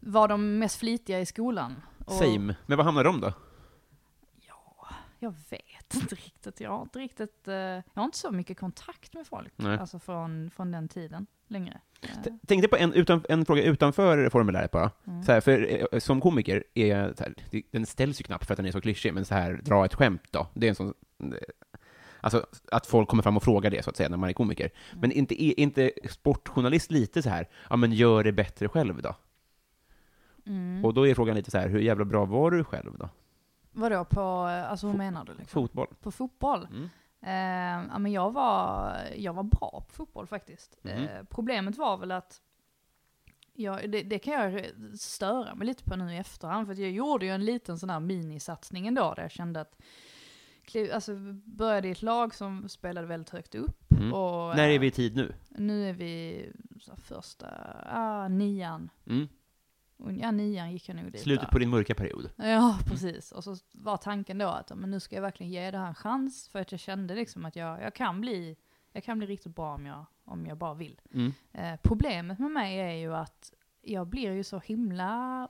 var 0.00 0.28
de 0.28 0.58
mest 0.58 0.76
flitiga 0.76 1.20
i 1.20 1.26
skolan. 1.26 1.82
Och 2.06 2.12
Same. 2.12 2.56
Men 2.66 2.78
var 2.78 2.84
hamnade 2.84 3.08
de 3.08 3.20
då? 3.20 3.32
Jag 5.26 5.34
vet 5.50 5.94
inte 5.94 6.14
riktigt, 6.14 6.60
jag 6.60 6.70
har 6.70 6.82
inte 6.82 6.98
riktigt, 6.98 7.48
eh, 7.48 7.54
jag 7.54 7.82
har 7.94 8.04
inte 8.04 8.18
så 8.18 8.30
mycket 8.30 8.58
kontakt 8.58 9.14
med 9.14 9.26
folk, 9.26 9.52
Nej. 9.56 9.78
alltså 9.78 9.98
från, 9.98 10.50
från 10.50 10.70
den 10.70 10.88
tiden 10.88 11.26
längre. 11.48 11.80
Eh, 12.02 12.22
T- 12.22 12.38
Tänkte 12.46 12.68
på 12.68 12.76
en, 12.76 12.92
utan, 12.92 13.24
en 13.28 13.44
fråga 13.44 13.62
utanför 13.62 14.30
formuläret 14.30 14.70
bara. 14.70 14.90
Mm. 15.06 15.22
Så 15.22 15.32
här, 15.32 15.40
för 15.40 15.86
eh, 15.92 15.98
som 15.98 16.20
komiker, 16.20 16.64
är, 16.74 17.14
så 17.16 17.24
här, 17.24 17.34
den 17.70 17.86
ställs 17.86 18.20
ju 18.20 18.22
knappt 18.22 18.46
för 18.46 18.54
att 18.54 18.56
den 18.56 18.66
är 18.66 18.72
så 18.72 18.80
klyschig, 18.80 19.14
men 19.14 19.24
så 19.24 19.34
här, 19.34 19.60
dra 19.64 19.84
ett 19.84 19.94
skämt 19.94 20.22
då. 20.30 20.46
Det 20.54 20.66
är 20.66 20.68
en 20.68 20.74
sån... 20.74 20.94
Alltså, 22.20 22.46
att 22.72 22.86
folk 22.86 23.08
kommer 23.08 23.22
fram 23.22 23.36
och 23.36 23.42
frågar 23.42 23.70
det, 23.70 23.82
så 23.82 23.90
att 23.90 23.96
säga, 23.96 24.08
när 24.08 24.16
man 24.16 24.28
är 24.30 24.34
komiker. 24.34 24.70
Mm. 24.90 25.00
Men 25.00 25.12
inte, 25.12 25.42
är 25.44 25.60
inte 25.60 25.90
sportjournalist 26.10 26.90
lite 26.90 27.22
så 27.22 27.28
här, 27.28 27.48
ja 27.70 27.76
men 27.76 27.92
gör 27.92 28.24
det 28.24 28.32
bättre 28.32 28.68
själv 28.68 29.02
då? 29.02 29.14
Mm. 30.46 30.84
Och 30.84 30.94
då 30.94 31.06
är 31.06 31.14
frågan 31.14 31.36
lite 31.36 31.50
så 31.50 31.58
här, 31.58 31.68
hur 31.68 31.80
jävla 31.80 32.04
bra 32.04 32.24
var 32.24 32.50
du 32.50 32.64
själv 32.64 32.98
då? 32.98 33.08
Vadå 33.76 34.04
på, 34.04 34.20
eh, 34.20 34.70
alltså 34.70 34.86
hur 34.86 34.94
Fo- 34.94 34.98
menar 34.98 35.24
du? 35.24 35.32
Liksom? 35.34 35.46
Fotboll? 35.62 35.94
På 36.00 36.10
fotboll? 36.10 36.68
Mm. 36.70 36.88
Eh, 37.22 37.88
ja, 37.92 37.98
men 37.98 38.12
jag 38.12 38.30
var, 38.32 38.96
jag 39.16 39.32
var 39.32 39.42
bra 39.42 39.84
på 39.88 39.94
fotboll 39.94 40.26
faktiskt. 40.26 40.76
Mhm. 40.82 40.92
Eh, 40.92 41.22
problemet 41.30 41.76
var 41.76 41.96
väl 41.96 42.12
att, 42.12 42.40
jag, 43.52 43.90
det, 43.90 44.02
det 44.02 44.18
kan 44.18 44.34
jag 44.34 44.66
störa 44.98 45.54
mig 45.54 45.66
lite 45.66 45.84
på 45.84 45.96
nu 45.96 46.12
i 46.14 46.16
efterhand, 46.16 46.66
för 46.66 46.74
jag 46.74 46.90
gjorde 46.90 47.26
ju 47.26 47.32
en 47.32 47.44
liten 47.44 47.78
sån 47.78 47.90
här 47.90 48.00
minisatsning 48.00 48.86
ändå, 48.86 49.14
där 49.16 49.22
jag 49.22 49.30
kände 49.30 49.60
att, 49.60 49.76
alltså 50.94 51.12
började 51.44 51.88
i 51.88 51.90
ett 51.90 52.02
lag 52.02 52.34
som 52.34 52.68
spelade 52.68 53.06
väldigt 53.06 53.30
högt 53.30 53.54
upp. 53.54 53.92
Mm. 53.92 54.12
Och, 54.14 54.56
När 54.56 54.68
är 54.68 54.74
eh, 54.74 54.80
vi 54.80 54.86
i 54.86 54.90
tid 54.90 55.16
nu? 55.16 55.34
Nu 55.48 55.88
är 55.88 55.92
vi 55.92 56.46
så 56.80 56.90
här, 56.90 56.98
första, 56.98 57.46
ah, 57.86 58.28
nian. 58.28 58.90
Mm. 59.06 59.28
Ja, 59.98 60.30
nian 60.30 60.72
gick 60.72 60.88
jag 60.88 60.96
nog 60.96 61.12
dit. 61.12 61.20
Slutet 61.20 61.46
där. 61.46 61.52
på 61.52 61.58
din 61.58 61.70
mörka 61.70 61.94
period? 61.94 62.30
Ja, 62.36 62.78
precis. 62.86 63.32
Och 63.32 63.44
så 63.44 63.56
var 63.72 63.96
tanken 63.96 64.38
då 64.38 64.48
att 64.48 64.76
men 64.76 64.90
nu 64.90 65.00
ska 65.00 65.14
jag 65.14 65.22
verkligen 65.22 65.52
ge 65.52 65.70
det 65.70 65.78
här 65.78 65.88
en 65.88 65.94
chans, 65.94 66.48
för 66.48 66.58
att 66.58 66.72
jag 66.72 66.80
kände 66.80 67.14
liksom 67.14 67.44
att 67.44 67.56
jag, 67.56 67.82
jag, 67.82 67.94
kan, 67.94 68.20
bli, 68.20 68.56
jag 68.92 69.04
kan 69.04 69.18
bli 69.18 69.26
riktigt 69.26 69.54
bra 69.54 69.74
om 69.74 69.86
jag, 69.86 70.04
om 70.24 70.46
jag 70.46 70.58
bara 70.58 70.74
vill. 70.74 71.00
Mm. 71.14 71.32
Eh, 71.52 71.80
problemet 71.82 72.38
med 72.38 72.50
mig 72.50 72.78
är 72.78 72.92
ju 72.92 73.14
att 73.14 73.52
jag 73.82 74.06
blir 74.06 74.32
ju 74.32 74.44
så 74.44 74.58
himla, 74.58 75.48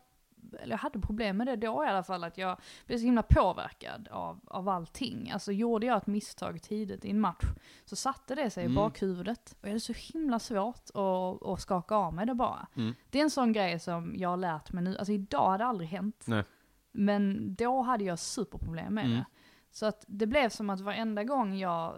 eller 0.61 0.73
jag 0.73 0.79
hade 0.79 1.01
problem 1.01 1.37
med 1.37 1.47
det 1.47 1.57
då 1.57 1.85
i 1.85 1.87
alla 1.89 2.03
fall, 2.03 2.25
att 2.25 2.39
jag 2.39 2.59
blev 2.87 2.99
så 2.99 3.05
himla 3.05 3.23
påverkad 3.23 4.09
av, 4.11 4.41
av 4.47 4.69
allting. 4.69 5.31
Alltså 5.31 5.53
gjorde 5.53 5.87
jag 5.87 5.97
ett 5.97 6.07
misstag 6.07 6.63
tidigt 6.63 7.05
i 7.05 7.11
en 7.11 7.21
match 7.21 7.45
så 7.85 7.97
satte 7.97 8.35
det 8.35 8.51
sig 8.51 8.65
Mm. 8.65 8.73
i 8.73 8.77
bakhuvudet. 8.77 9.53
Och 9.61 9.65
jag 9.65 9.69
hade 9.69 9.81
så 9.81 9.93
himla 10.13 10.39
svårt 10.39 10.91
att, 10.95 11.47
att 11.49 11.61
skaka 11.61 11.95
av 11.95 12.15
mig 12.15 12.27
det 12.27 12.35
bara. 12.35 12.67
Mm. 12.77 12.95
Det 13.11 13.19
är 13.19 13.23
en 13.23 13.31
sån 13.31 13.53
grej 13.53 13.79
som 13.79 14.15
jag 14.17 14.29
har 14.29 14.37
lärt 14.37 14.73
mig 14.73 14.85
nu, 14.85 14.97
alltså 14.99 15.13
idag 15.13 15.51
hade 15.51 15.65
det 15.65 15.69
aldrig 15.69 15.89
hänt. 15.91 16.25
Nej. 16.29 16.45
Men 16.93 17.55
då 17.55 17.83
hade 17.83 18.05
jag 18.05 18.19
superproblem 18.19 18.95
med 18.95 19.05
Mm. 19.05 19.17
det. 19.17 19.25
Så 19.71 19.87
att 19.87 20.05
det 20.09 20.27
blev 20.27 20.49
som 20.49 20.71
att 20.71 20.81
varenda 20.81 21.25
gång 21.25 21.57
jag, 21.59 21.95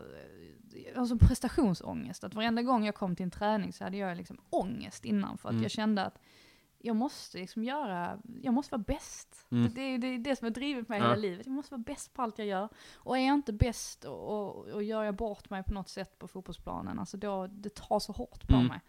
alltså 0.96 1.18
prestationsångest, 1.18 2.24
att 2.24 2.34
varenda 2.34 2.62
gång 2.62 2.84
jag 2.86 2.94
kom 2.94 3.16
till 3.16 3.24
en 3.24 3.30
träning 3.30 3.72
så 3.72 3.84
hade 3.84 3.96
jag 3.96 4.16
liksom 4.16 4.38
ångest 4.50 5.04
innan 5.04 5.38
för 5.38 5.48
att 5.48 5.52
Mm. 5.52 5.62
jag 5.62 5.70
kände 5.70 6.04
att 6.04 6.18
jag 6.78 6.96
måste 6.96 7.38
liksom 7.38 7.64
göra, 7.64 8.18
jag 8.42 8.54
måste 8.54 8.74
vara 8.74 8.84
bäst. 8.86 9.46
Mm. 9.50 9.62
Det, 9.74 9.80
det, 9.80 9.98
det 9.98 10.06
är 10.06 10.18
det 10.18 10.36
som 10.36 10.44
har 10.44 10.50
drivit 10.50 10.88
mig 10.88 10.98
Ja. 10.98 11.04
hela 11.04 11.16
livet. 11.16 11.46
Jag 11.46 11.54
måste 11.54 11.74
vara 11.74 11.82
bäst 11.82 12.14
på 12.14 12.22
allt 12.22 12.38
jag 12.38 12.46
gör. 12.48 12.68
Och 12.96 13.18
är 13.18 13.26
jag 13.26 13.34
inte 13.34 13.52
bäst 13.52 14.04
och, 14.04 14.28
och, 14.28 14.66
och 14.68 14.82
gör 14.82 15.04
jag 15.04 15.16
bort 15.16 15.50
mig 15.50 15.62
på 15.62 15.72
något 15.74 15.88
sätt 15.88 16.18
på 16.18 16.28
fotbollsplanen, 16.28 16.98
alltså 16.98 17.16
då, 17.16 17.46
det 17.46 17.74
tar 17.74 17.98
så 17.98 18.12
hårt 18.12 18.48
på 18.48 18.54
Mm. 18.54 18.66
mig. 18.66 18.80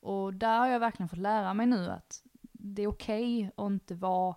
Och 0.00 0.34
där 0.34 0.58
har 0.58 0.66
jag 0.66 0.80
verkligen 0.80 1.08
fått 1.08 1.18
lära 1.18 1.54
mig 1.54 1.66
nu 1.66 1.90
att 1.90 2.22
det 2.52 2.82
är 2.82 2.86
okej 2.86 3.50
att 3.56 3.66
inte 3.66 3.94
vara, 3.94 4.34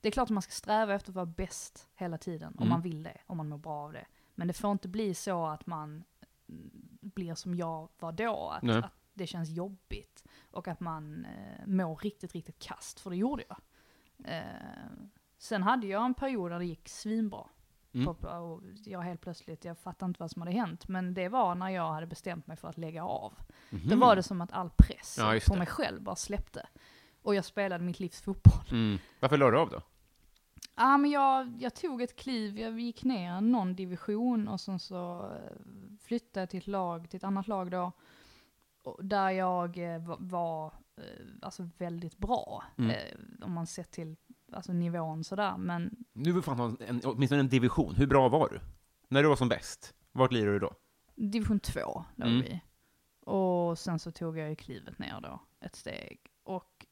det 0.00 0.08
är 0.08 0.12
klart 0.12 0.26
att 0.26 0.30
man 0.34 0.42
ska 0.42 0.52
sträva 0.52 0.94
efter 0.94 1.10
att 1.10 1.14
vara 1.16 1.26
bäst 1.26 1.88
hela 1.94 2.18
tiden, 2.18 2.48
om 2.48 2.58
Mm. 2.58 2.68
man 2.68 2.82
vill 2.82 3.02
det, 3.02 3.16
om 3.26 3.36
man 3.36 3.48
mår 3.48 3.58
bra 3.58 3.84
av 3.84 3.92
det. 3.92 4.06
Men 4.34 4.48
det 4.48 4.54
får 4.54 4.72
inte 4.72 4.88
bli 4.88 5.14
så 5.14 5.46
att 5.46 5.66
man 5.66 6.04
blir 7.00 7.34
som 7.34 7.54
jag 7.54 7.88
var 7.98 8.12
då, 8.12 8.48
att, 8.50 8.62
att 8.84 8.90
det 9.14 9.26
känns 9.26 9.50
jobbigt. 9.50 10.24
Och 10.50 10.68
att 10.68 10.80
man 10.80 11.24
eh, 11.24 11.66
mår 11.66 11.96
riktigt, 11.96 12.32
riktigt 12.32 12.58
kast, 12.58 13.00
för 13.00 13.10
det 13.10 13.16
gjorde 13.16 13.44
jag. 13.48 13.56
Eh, 14.24 14.42
sen 15.38 15.62
hade 15.62 15.86
jag 15.86 16.04
en 16.04 16.14
period 16.14 16.50
där 16.50 16.58
det 16.58 16.64
gick 16.64 16.88
svinbra. 16.88 17.46
Mm. 17.94 18.08
Och 18.08 18.62
jag 18.84 19.00
helt 19.00 19.20
plötsligt, 19.20 19.64
jag 19.64 19.78
fattade 19.78 20.10
inte 20.10 20.20
vad 20.20 20.30
som 20.30 20.42
hade 20.42 20.52
hänt, 20.52 20.88
men 20.88 21.14
det 21.14 21.28
var 21.28 21.54
när 21.54 21.68
jag 21.68 21.92
hade 21.92 22.06
bestämt 22.06 22.46
mig 22.46 22.56
för 22.56 22.68
att 22.68 22.78
lägga 22.78 23.04
av. 23.04 23.34
Då 23.70 23.96
var 23.96 24.16
det 24.16 24.22
som 24.22 24.40
att 24.40 24.52
all 24.52 24.70
press. 24.70 25.16
Ja, 25.18 25.40
på 25.46 25.56
mig 25.56 25.66
själv 25.66 26.02
bara 26.02 26.16
släppte. 26.16 26.66
Och 27.22 27.34
jag 27.34 27.44
spelade 27.44 27.84
mitt 27.84 28.00
livs 28.00 28.20
fotboll. 28.20 28.64
Mm. 28.70 28.98
Varför 29.20 29.38
la 29.38 29.50
du 29.50 29.58
av 29.58 29.70
då? 29.70 29.82
Ja, 30.76 30.96
men 30.96 31.10
jag, 31.10 31.54
jag 31.58 31.74
tog 31.74 32.02
ett 32.02 32.16
kliv, 32.16 32.58
jag 32.58 32.80
gick 32.80 33.04
ner 33.04 33.40
någon 33.40 33.74
division 33.74 34.48
och 34.48 34.60
sen 34.60 34.78
så 34.78 35.30
eh, 35.32 35.56
flyttade 36.02 36.40
jag 36.40 36.50
till 36.50 36.58
ett 36.58 36.66
lag, 36.66 37.10
till 37.10 37.16
ett 37.16 37.24
annat 37.24 37.48
lag 37.48 37.70
då. 37.70 37.92
Där 38.98 39.30
jag 39.30 39.78
eh, 39.94 39.98
va- 40.02 40.16
var 40.20 40.66
eh, 40.96 41.02
alltså 41.42 41.68
väldigt 41.78 42.18
bra, 42.18 42.64
Mm. 42.78 42.90
eh, 42.90 43.44
om 43.46 43.52
man 43.52 43.66
sett 43.66 43.90
till 43.90 44.16
alltså, 44.52 44.72
nivån 44.72 45.24
sådär. 45.24 45.56
Men 45.56 45.96
Nu 46.12 46.32
vill 46.32 46.42
fan 46.42 46.58
ha 46.58 46.76
en, 46.80 47.00
åtminstone 47.04 47.40
en 47.40 47.48
division. 47.48 47.94
Hur 47.94 48.06
bra 48.06 48.28
var 48.28 48.48
du? 48.48 48.60
När 49.08 49.22
du 49.22 49.28
var 49.28 49.36
som 49.36 49.48
bäst? 49.48 49.94
Vart 50.12 50.32
lirade 50.32 50.52
du 50.52 50.58
då? 50.58 50.72
division 51.16 51.60
2 51.60 52.04
låg 52.16 52.28
Mm. 52.28 52.40
vi. 52.42 52.60
Och 53.30 53.78
sen 53.78 53.98
så 53.98 54.10
tog 54.10 54.38
jag 54.38 54.48
ju 54.48 54.56
klivet 54.56 54.98
ner 54.98 55.20
då, 55.22 55.40
ett 55.60 55.76
steg. 55.76 56.20
Och 56.44 56.86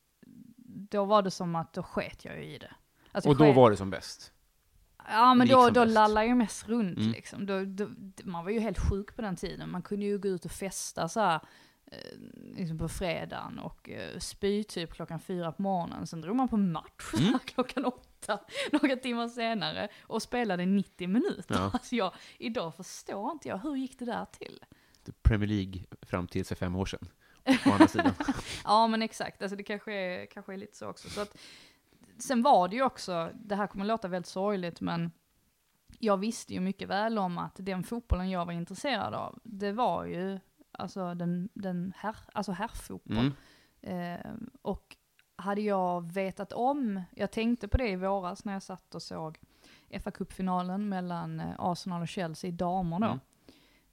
då 0.90 1.04
var 1.04 1.22
det 1.22 1.30
som 1.30 1.54
att 1.56 1.72
då 1.72 1.82
sket 1.82 2.24
jag 2.24 2.36
ju 2.36 2.44
i 2.54 2.58
det. 2.58 2.72
Alltså, 3.12 3.30
Och 3.30 3.36
då 3.36 3.44
sket- 3.44 3.56
var 3.56 3.70
du 3.70 3.76
som 3.76 3.90
bäst? 3.90 4.32
Ja 5.08 5.34
men 5.34 5.48
då, 5.48 5.70
då 5.70 5.84
lallade 5.84 6.26
jag 6.26 6.36
mest 6.36 6.68
runt 6.68 6.98
Mm. 6.98 7.10
liksom. 7.12 7.46
Då, 7.46 7.64
då, 7.64 7.88
man 8.24 8.44
var 8.44 8.50
ju 8.50 8.60
helt 8.60 8.78
sjuk 8.90 9.16
på 9.16 9.22
den 9.22 9.36
tiden. 9.36 9.70
Man 9.70 9.82
kunde 9.82 10.06
ju 10.06 10.18
gå 10.18 10.28
ut 10.28 10.44
och 10.44 10.50
festa 10.50 11.08
så 11.08 11.20
här, 11.20 11.40
liksom 12.56 12.78
på 12.78 12.88
fredagen 12.88 13.58
och 13.58 13.90
eh, 13.90 14.18
spy 14.18 14.64
typ 14.64 14.92
klockan 14.92 15.20
fyra 15.20 15.52
på 15.52 15.62
morgonen. 15.62 16.06
Sen 16.06 16.20
drog 16.20 16.36
man 16.36 16.48
på 16.48 16.56
match 16.56 17.14
Mm. 17.18 17.38
klockan 17.44 17.84
åtta, 17.84 18.40
några 18.72 18.96
timmar 18.96 19.28
senare, 19.28 19.88
och 20.02 20.22
spelade 20.22 20.66
90 20.66 21.08
minuter. 21.08 21.54
Ja. 21.54 21.70
Alltså 21.72 21.96
jag, 21.96 22.12
idag 22.38 22.74
förstår 22.74 23.32
inte 23.32 23.48
jag, 23.48 23.58
hur 23.58 23.76
gick 23.76 23.98
det 23.98 24.04
där 24.04 24.24
till? 24.24 24.64
Premier 25.22 25.48
League 25.48 25.84
fram 26.02 26.28
till 26.28 26.44
för 26.44 26.54
fem 26.54 26.76
år 26.76 26.86
sedan. 26.86 27.08
Å 27.66 27.70
andra 27.72 27.88
sidan. 27.88 28.14
Ja 28.64 28.86
men 28.86 29.02
exakt, 29.02 29.42
alltså 29.42 29.56
det 29.56 29.62
kanske 29.62 29.92
är, 29.92 30.26
kanske 30.26 30.52
är 30.52 30.56
lite 30.56 30.76
så 30.76 30.88
också. 30.88 31.10
Så 31.10 31.20
att, 31.20 31.36
sen 32.18 32.42
var 32.42 32.68
det 32.68 32.76
ju 32.76 32.82
också, 32.82 33.30
det 33.34 33.54
här 33.56 33.66
kommer 33.66 33.84
låta 33.84 34.08
väldigt 34.08 34.28
sorgligt 34.28 34.80
men 34.80 35.12
jag 35.98 36.16
visste 36.16 36.54
ju 36.54 36.60
mycket 36.60 36.88
väl 36.88 37.18
om 37.18 37.38
att 37.38 37.56
den 37.58 37.84
fotbollen 37.84 38.30
jag 38.30 38.46
var 38.46 38.52
intresserad 38.52 39.14
av, 39.14 39.38
det 39.42 39.72
var 39.72 40.04
ju 40.04 40.40
alltså 40.72 41.14
den, 41.14 41.48
den 41.54 41.92
här, 41.96 42.16
alltså 42.32 42.52
herrfotboll. 42.52 43.32
Mm. 43.82 44.20
Eh, 44.20 44.32
och 44.62 44.96
hade 45.36 45.60
jag 45.60 46.12
vetat 46.12 46.52
om, 46.52 47.02
jag 47.16 47.30
tänkte 47.30 47.68
på 47.68 47.76
det 47.76 47.88
i 47.88 47.96
våras 47.96 48.44
när 48.44 48.52
jag 48.52 48.62
satt 48.62 48.94
och 48.94 49.02
såg 49.02 49.38
fa 50.00 50.10
Cup-finalen 50.10 50.88
mellan 50.88 51.40
eh, 51.40 51.54
Arsenal 51.58 52.02
och 52.02 52.08
Chelsea 52.08 52.48
i 52.48 52.52
damer 52.52 52.98
då. 52.98 53.06
Mm. 53.06 53.20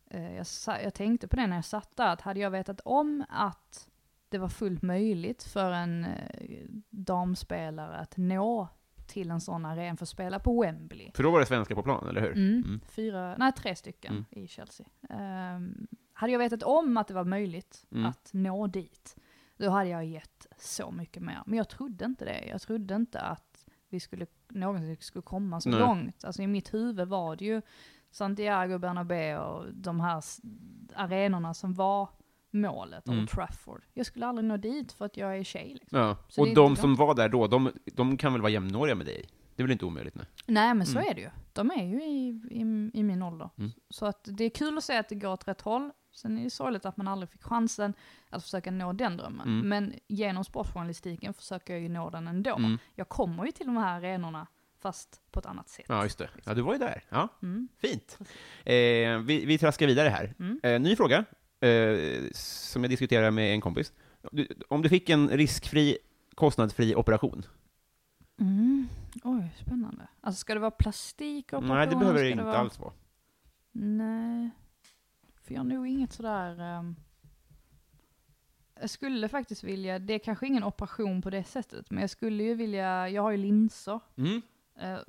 Eh, 0.08 0.36
jag, 0.36 0.46
jag 0.84 0.94
tänkte 0.94 1.28
på 1.28 1.36
det 1.36 1.48
när 1.48 1.56
jag 1.56 1.66
satt 1.66 1.96
där, 1.96 2.14
att 2.14 2.22
hade 2.22 2.40
jag 2.40 2.52
vetat 2.52 2.80
om 2.86 3.26
att 3.30 3.88
det 4.30 4.38
var 4.38 4.50
fullt 4.50 4.82
möjligt 4.82 5.44
för 5.44 5.72
en 5.72 6.06
eh, 6.06 6.66
damspelare 6.90 7.98
att 7.98 8.18
nå 8.18 8.68
till 9.08 9.32
en 9.32 9.42
sån 9.42 9.66
arena 9.66 9.98
för 9.98 10.06
att 10.06 10.10
spela 10.10 10.40
på 10.40 10.62
Wembley. 10.62 11.12
För 11.14 11.24
då 11.24 11.32
var 11.32 11.40
det 11.40 11.46
svenska 11.46 11.76
på 11.76 11.84
plan, 11.84 12.10
eller 12.10 12.22
hur? 12.22 12.32
Mm. 12.32 12.64
Mm. 12.66 12.82
Fyra, 12.88 13.36
nej 13.38 13.52
tre 13.52 13.76
stycken 13.76 14.14
Mm. 14.14 14.26
i 14.30 14.48
Chelsea. 14.48 14.86
Ehm, 15.10 15.88
hade 16.20 16.32
jag 16.34 16.40
vetat 16.40 16.64
om 16.64 16.98
att 16.98 17.08
det 17.08 17.14
var 17.14 17.24
möjligt 17.24 17.86
Mm. 17.92 18.06
att 18.06 18.30
nå 18.34 18.68
dit, 18.68 19.16
då 19.58 19.70
hade 19.70 19.90
jag 19.90 20.06
gett 20.06 20.48
så 20.58 20.92
mycket 20.92 21.24
mer. 21.24 21.42
Men 21.46 21.58
jag 21.58 21.70
trodde 21.70 22.06
inte 22.06 22.26
det. 22.26 22.46
Jag 22.48 22.62
trodde 22.62 22.96
inte 22.96 23.20
att 23.22 23.66
vi 23.90 24.00
skulle 24.00 24.26
någonsin 24.50 24.98
skulle 25.00 25.24
komma 25.24 25.62
så 25.62 25.70
Nej. 25.70 25.80
långt. 25.80 26.24
Alltså 26.26 26.42
i 26.42 26.48
mitt 26.48 26.74
huvud 26.74 27.08
var 27.08 27.36
det 27.36 27.46
ju 27.46 27.62
Santiago 28.12 28.78
Bernabéu 28.80 29.38
och 29.38 29.74
de 29.74 30.00
här 30.00 30.24
arenorna 30.96 31.54
som 31.54 31.74
var 31.74 32.10
målet, 32.52 33.08
Mm. 33.08 33.20
Old 33.20 33.30
Trafford. 33.30 33.84
Jag 33.94 34.06
skulle 34.06 34.26
aldrig 34.26 34.48
nå 34.48 34.58
dit 34.58 34.92
för 34.92 35.06
att 35.06 35.18
jag 35.18 35.38
är 35.38 35.44
tjej 35.44 35.78
liksom. 35.80 36.00
Ja. 36.00 36.18
Så 36.28 36.42
Och 36.42 36.54
de 36.56 36.76
som 36.76 36.96
var 36.96 37.16
där 37.16 37.30
då, 37.30 37.48
de, 37.48 37.72
de 37.94 38.18
kan 38.18 38.34
väl 38.34 38.42
vara 38.42 38.52
jämnåriga 38.52 38.96
med 38.96 39.06
dig? 39.06 39.26
Det 39.56 39.62
är 39.62 39.64
väl 39.66 39.72
inte 39.72 39.86
omöjligt? 39.86 40.16
Nej. 40.16 40.26
Nej 40.48 40.74
men 40.74 40.86
så 40.88 40.98
Mm. 40.98 41.10
är 41.10 41.14
det 41.16 41.22
ju. 41.22 41.30
De 41.54 41.72
är 41.72 41.84
ju 41.86 42.04
i, 42.04 42.28
i, 42.52 42.90
i 43.00 43.04
min 43.04 43.22
ålder. 43.24 43.50
Mm. 43.58 43.72
Så 43.90 44.06
att 44.06 44.20
det 44.32 44.44
är 44.44 44.50
kul 44.50 44.78
att 44.78 44.84
se 44.84 44.98
att 44.98 45.10
det 45.10 45.16
går 45.16 45.30
åt 45.34 45.48
rätt 45.48 45.62
håll. 45.62 45.92
Sen 46.12 46.38
är 46.38 46.44
det 46.44 46.50
sorgligt 46.50 46.86
att 46.86 46.98
man 46.98 47.08
aldrig 47.08 47.30
fick 47.30 47.44
chansen 47.44 47.94
att 48.30 48.44
försöka 48.44 48.72
nå 48.72 48.94
den 48.94 49.18
drömmen. 49.18 49.48
Mm. 49.48 49.70
Men 49.70 49.94
genom 50.08 50.44
sportjournalistiken 50.44 51.34
försöker 51.34 51.74
jag 51.74 51.82
ju 51.84 51.90
nå 51.90 52.10
den 52.10 52.28
ändå. 52.28 52.56
Mm. 52.56 52.78
Jag 52.96 53.10
kommer 53.10 53.46
ju 53.46 53.52
till 53.52 53.66
de 53.66 53.78
här 53.78 53.98
arenorna 53.98 54.48
fast 54.82 55.22
på 55.32 55.40
ett 55.40 55.46
annat 55.46 55.70
sätt. 55.70 55.86
Ja, 55.90 56.04
just 56.04 56.18
det. 56.18 56.30
Ja, 56.44 56.54
du 56.54 56.62
var 56.62 56.74
ju 56.74 56.80
där. 56.80 57.04
Ja, 57.10 57.28
Mm. 57.42 57.68
fint. 57.78 58.18
Eh, 58.66 58.76
vi, 59.20 59.46
vi 59.46 59.58
traskar 59.58 59.88
vidare 59.88 60.10
här. 60.10 60.34
Mm. 60.40 60.60
Eh, 60.64 60.80
ny 60.82 60.96
fråga, 60.96 61.18
eh, 61.60 62.24
som 62.34 62.84
jag 62.84 62.90
diskuterar 62.90 63.32
med 63.32 63.54
en 63.54 63.62
kompis. 63.62 63.94
Du, 64.32 64.48
om 64.68 64.82
du 64.82 64.90
fick 64.90 65.10
en 65.10 65.30
riskfri, 65.30 65.98
kostnadsfri 66.36 66.96
operation? 66.96 67.44
Mm. 68.40 68.88
Oj, 69.24 69.56
spännande. 69.62 70.08
Alltså 70.22 70.40
ska 70.40 70.54
det 70.54 70.60
vara 70.60 70.72
plastikoperation? 70.72 71.78
Nej, 71.78 71.88
det 71.88 71.96
behöver 71.96 72.24
det 72.24 72.30
inte 72.30 72.44
vara... 72.44 72.58
alls 72.58 72.80
vara. 72.80 72.94
Nej. 73.72 74.50
För 75.50 75.54
jag 75.56 75.62
har 75.62 75.66
nog 75.70 75.88
inget 75.88 76.14
sådär... 76.14 76.60
ehm, 76.62 76.96
Jag 78.82 78.90
skulle 78.90 79.30
faktiskt 79.30 79.64
vilja, 79.64 80.00
det 80.00 80.14
är 80.14 80.20
kanske 80.20 80.48
ingen 80.48 80.64
operation 80.64 81.22
på 81.22 81.30
det 81.30 81.44
sättet, 81.44 81.92
men 81.92 82.02
jag 82.02 82.10
skulle 82.10 82.44
ju 82.44 82.54
vilja, 82.56 83.10
jag 83.10 83.22
har 83.22 83.32
ju 83.32 83.38
linser. 83.38 84.00
Mm. 84.16 84.42
Eh, 84.76 85.00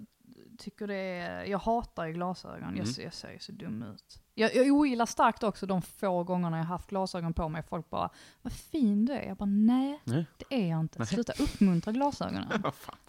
tycker 0.60 0.86
det 0.86 0.94
är, 0.94 1.44
jag 1.44 1.58
hatar 1.58 2.06
ju 2.06 2.12
glasögon, 2.12 2.60
jag, 2.62 2.72
Mm. 2.72 2.86
ser, 2.86 3.02
jag 3.02 3.14
ser 3.14 3.32
ju 3.32 3.38
så 3.38 3.52
dum 3.52 3.82
ut. 3.82 4.20
Jag, 4.34 4.54
jag 4.54 4.72
ogillar 4.72 5.06
starkt 5.06 5.42
också 5.42 5.66
de 5.66 5.82
få 5.82 6.24
gångerna 6.24 6.56
jag 6.58 6.64
haft 6.64 6.90
glasögon 6.90 7.34
på 7.34 7.48
mig, 7.48 7.62
folk 7.62 7.90
bara 7.90 8.10
vad 8.42 8.52
fin 8.52 9.04
du 9.06 9.12
är. 9.12 9.22
Jag 9.28 9.36
bara 9.36 9.44
nej, 9.48 10.00
Nej. 10.04 10.26
det 10.36 10.54
är 10.64 10.70
jag 10.70 10.80
inte. 10.80 10.98
Nej. 10.98 11.06
Sluta 11.08 11.32
uppmuntra 11.42 11.92
glasögonen. 11.92 12.62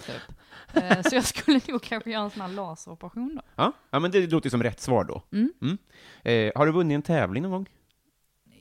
Typ. 0.05 0.35
Eh, 0.83 1.01
så 1.01 1.15
jag 1.15 1.25
skulle 1.25 1.61
nog 1.67 1.81
kanske 1.81 2.11
göra 2.11 2.23
en 2.23 2.29
sån 2.29 2.41
här 2.41 2.47
laseroperation 2.49 3.35
då. 3.35 3.41
Ja, 3.55 3.71
ja, 3.89 3.99
men 3.99 4.11
det 4.11 4.27
låter 4.31 4.49
som 4.49 4.63
rätt 4.63 4.79
svar 4.79 5.03
då. 5.03 5.23
Mm. 5.31 5.77
Eh, 6.23 6.51
har 6.55 6.65
du 6.65 6.71
vunnit 6.71 6.95
en 6.95 7.01
tävling 7.01 7.43
någon 7.43 7.51
gång? 7.51 7.69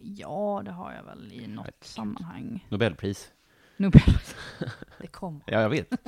Ja, 0.03 0.63
det 0.65 0.71
har 0.71 0.93
jag 0.93 1.03
väl 1.05 1.33
i 1.33 1.47
något 1.47 1.85
sammanhang. 1.85 2.67
Nobelpris? 2.69 3.33
Nobel. 3.81 4.03
Det 4.99 5.07
kommer. 5.07 5.41
Ja, 5.47 5.61
jag 5.61 5.71
vet. 5.71 5.93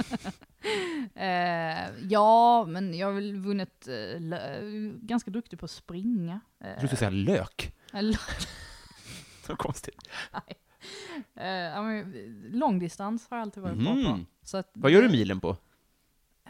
Eh, 1.14 1.88
ja, 2.08 2.64
men 2.68 2.94
jag 2.94 3.06
har 3.06 3.14
väl 3.14 3.36
vunnit, 3.36 3.88
eh, 3.88 3.92
lö- 4.20 4.98
ganska 5.02 5.30
duktig 5.30 5.58
på 5.58 5.64
att 5.64 5.70
springa. 5.70 6.40
Eh, 6.60 6.68
Jag 6.68 6.78
trodde 6.78 6.80
du 6.80 6.86
skulle 6.86 6.98
säga 6.98 7.10
lök. 7.10 7.74
eller- 7.92 8.20
Så 9.46 9.56
konstigt. 9.56 10.08
eh, 11.34 11.46
ja, 11.46 11.82
men, 11.82 12.12
långdistans 12.52 13.30
har 13.30 13.36
jag 13.36 13.42
alltid 13.42 13.62
varit 13.62 13.76
bra 13.78 13.92
på. 13.92 13.98
Mhm. 13.98 14.26
Så 14.42 14.56
att 14.56 14.70
Vad 14.74 14.90
gör 14.90 15.02
du 15.02 15.08
milen 15.08 15.40
på? 15.40 15.56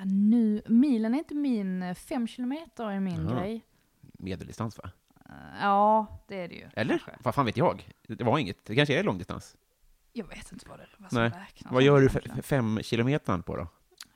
Nu, 0.05 0.63
milen 0.67 1.15
är 1.15 1.19
inte 1.19 1.35
min, 1.35 1.83
eh, 1.83 1.95
fem 1.95 2.27
kilometer 2.27 2.91
är 2.91 3.01
min 3.01 3.29
Jaha. 3.29 3.41
grej. 3.41 3.65
Medeldistans, 4.01 4.79
va? 4.79 4.91
Eh, 5.29 5.35
ja, 5.61 6.07
det 6.29 6.37
är 6.37 6.49
det 6.49 6.55
ju. 6.55 6.69
Eller? 6.75 6.99
kanske. 6.99 7.13
Vad 7.23 7.35
fan 7.35 7.47
vet 7.47 7.57
jag? 7.57 7.89
Det 8.09 8.25
var 8.25 8.39
inget. 8.39 8.65
Det 8.65 8.75
kanske 8.77 8.99
är 8.99 9.03
långdistans. 9.05 9.57
Jag 10.13 10.29
vet 10.29 10.53
inte 10.53 10.69
vad 10.69 10.79
det 10.79 10.87
vad 10.99 11.11
som 11.11 11.19
Nej. 11.21 11.31
räknas. 11.31 11.73
Vad 11.73 11.83
gör 11.83 12.01
du 12.01 12.07
egentligen. 12.07 12.43
fem 12.43 12.83
kilometern 12.83 13.43
på 13.43 13.57
då? 13.57 13.67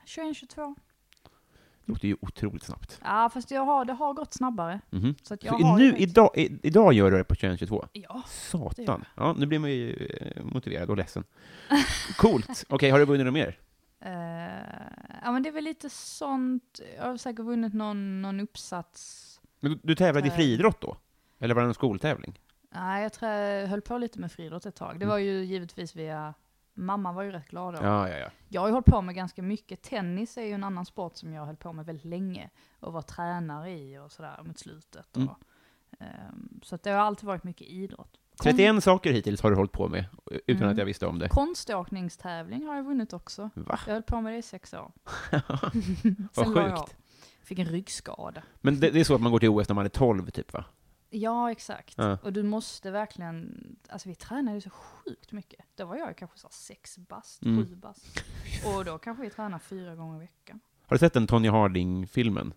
21-22. 0.05 0.75
Det 1.85 1.91
låter 1.91 2.07
ju 2.07 2.15
otroligt 2.21 2.63
snabbt. 2.63 2.99
Ja, 3.03 3.29
fast 3.33 3.51
jag 3.51 3.65
har, 3.65 3.85
det 3.85 3.93
har 3.93 4.13
gått 4.13 4.33
snabbare. 4.33 4.81
Mhm. 4.89 5.15
Så 5.23 5.33
att 5.33 5.41
Så 5.41 5.47
jag 5.47 5.53
har 5.53 5.79
ju 5.79 5.91
nu, 5.91 5.97
idag, 5.97 6.29
i, 6.35 6.59
idag 6.63 6.93
gör 6.93 7.11
du 7.11 7.17
det 7.17 7.23
på 7.23 7.33
21-22? 7.35 7.87
Ja. 7.93 8.23
Satan. 8.27 9.05
Ja, 9.15 9.35
nu 9.37 9.45
blir 9.45 9.59
man 9.59 9.69
ju 9.71 9.93
eh, 10.35 10.43
motiverad 10.43 10.89
och 10.89 10.97
ledsen. 10.97 11.23
Coolt. 12.17 12.63
Okej, 12.69 12.89
har 12.89 12.99
du 12.99 13.05
vunnit 13.05 13.25
något 13.25 13.33
mer? 13.33 13.59
Eh, 13.99 14.11
ja 15.23 15.31
men 15.31 15.43
det 15.43 15.49
är 15.49 15.53
väl 15.53 15.63
lite 15.63 15.89
sånt, 15.89 16.79
jag 16.97 17.05
har 17.05 17.17
säkert 17.17 17.45
vunnit 17.45 17.73
någon, 17.73 18.21
någon 18.21 18.39
uppsats. 18.39 19.23
Men 19.59 19.71
du, 19.71 19.79
du 19.83 19.95
tävlade 19.95 20.27
i 20.27 20.29
Eh. 20.29 20.35
friidrott 20.35 20.81
då? 20.81 20.97
Eller 21.39 21.55
var 21.55 21.61
det 21.61 21.67
en 21.67 21.73
skoltävling? 21.73 22.39
Nej, 22.69 23.09
jag 23.21 23.31
jag 23.61 23.67
höll 23.67 23.81
på 23.81 23.97
lite 23.97 24.19
med 24.19 24.31
friidrott 24.31 24.65
ett 24.65 24.75
tag. 24.75 24.89
Det 24.99 25.05
Mm. 25.05 25.09
var 25.09 25.17
ju 25.17 25.43
givetvis 25.43 25.95
via, 25.95 26.33
mamma 26.73 27.11
var 27.11 27.23
ju 27.23 27.31
rätt 27.31 27.47
glad 27.47 27.73
då. 27.73 27.79
Ja, 27.83 28.09
ja, 28.09 28.17
ja. 28.17 28.29
Jag 28.49 28.61
har 28.61 28.67
ju 28.67 28.73
hållit 28.73 28.85
på 28.85 29.01
med 29.01 29.15
ganska 29.15 29.41
mycket. 29.41 29.81
Tennis 29.81 30.37
är 30.37 30.41
ju 30.43 30.51
en 30.53 30.63
annan 30.63 30.85
sport 30.85 31.15
som 31.17 31.33
jag 31.33 31.45
höll 31.45 31.55
på 31.55 31.73
med 31.73 31.85
väldigt 31.85 32.05
länge. 32.05 32.49
Och 32.79 32.93
var 32.93 33.01
tränare 33.01 33.71
i 33.71 33.97
och 33.99 34.11
sådär 34.11 34.39
mot 34.43 34.59
slutet. 34.59 35.17
Och, 35.17 35.21
Mm. 35.21 35.29
ehm, 35.99 36.59
så 36.63 36.75
att 36.75 36.83
det 36.83 36.91
har 36.91 36.99
alltid 36.99 37.25
varit 37.27 37.43
mycket 37.43 37.67
idrott. 37.67 38.17
Kon- 38.37 38.43
31 38.53 38.81
saker 38.83 39.11
hittills 39.13 39.41
har 39.41 39.49
du 39.49 39.55
hållit 39.55 39.71
på 39.71 39.87
med, 39.87 40.05
utan 40.45 40.61
Mm. 40.63 40.71
att 40.71 40.77
jag 40.77 40.85
visste 40.85 41.07
om 41.07 41.19
det. 41.19 41.29
Konståkningstävling 41.29 42.65
har 42.67 42.75
jag 42.75 42.83
vunnit 42.83 43.13
också. 43.13 43.49
Va? 43.53 43.79
Jag 43.87 43.93
höll 43.93 44.03
på 44.03 44.21
med 44.21 44.33
det 44.33 44.37
i 44.37 44.41
sex 44.41 44.73
år. 44.73 44.91
Vad 46.33 46.47
jag 46.47 46.55
sjukt. 46.55 46.79
av. 46.79 46.89
Fick 47.43 47.59
en 47.59 47.65
ryggskada. 47.65 48.43
Men 48.61 48.79
det, 48.79 48.89
det 48.91 48.99
är 48.99 49.03
så 49.03 49.15
att 49.15 49.21
man 49.21 49.31
går 49.31 49.39
till 49.39 49.49
OS 49.49 49.69
när 49.69 49.75
man 49.75 49.85
är 49.85 49.89
12, 49.89 50.29
typ 50.29 50.53
va? 50.53 50.65
Ja, 51.09 51.51
exakt. 51.51 51.93
Ja. 51.97 52.17
Och 52.23 52.33
du 52.33 52.43
måste 52.43 52.91
verkligen, 52.91 53.65
alltså 53.89 54.09
vi 54.09 54.15
tränade 54.15 54.55
ju 54.57 54.61
så 54.61 54.69
sjukt 54.69 55.31
mycket. 55.31 55.65
Då 55.75 55.85
var 55.85 55.95
jag 55.95 56.17
kanske 56.17 56.39
så 56.39 56.47
sex 56.51 56.97
bast, 56.97 57.43
Mm. 57.45 57.65
sju 57.67 57.75
bast. 57.75 58.23
Och 58.65 58.85
då 58.85 58.97
kanske 58.97 59.23
vi 59.23 59.29
tränade 59.29 59.63
fyra 59.63 59.95
gånger 59.95 60.15
i 60.15 60.19
veckan. 60.19 60.59
Har 60.81 60.95
du 60.95 60.99
sett 60.99 61.13
den 61.13 61.27
Tonya 61.27 61.51
Harding-filmen? 61.51 62.53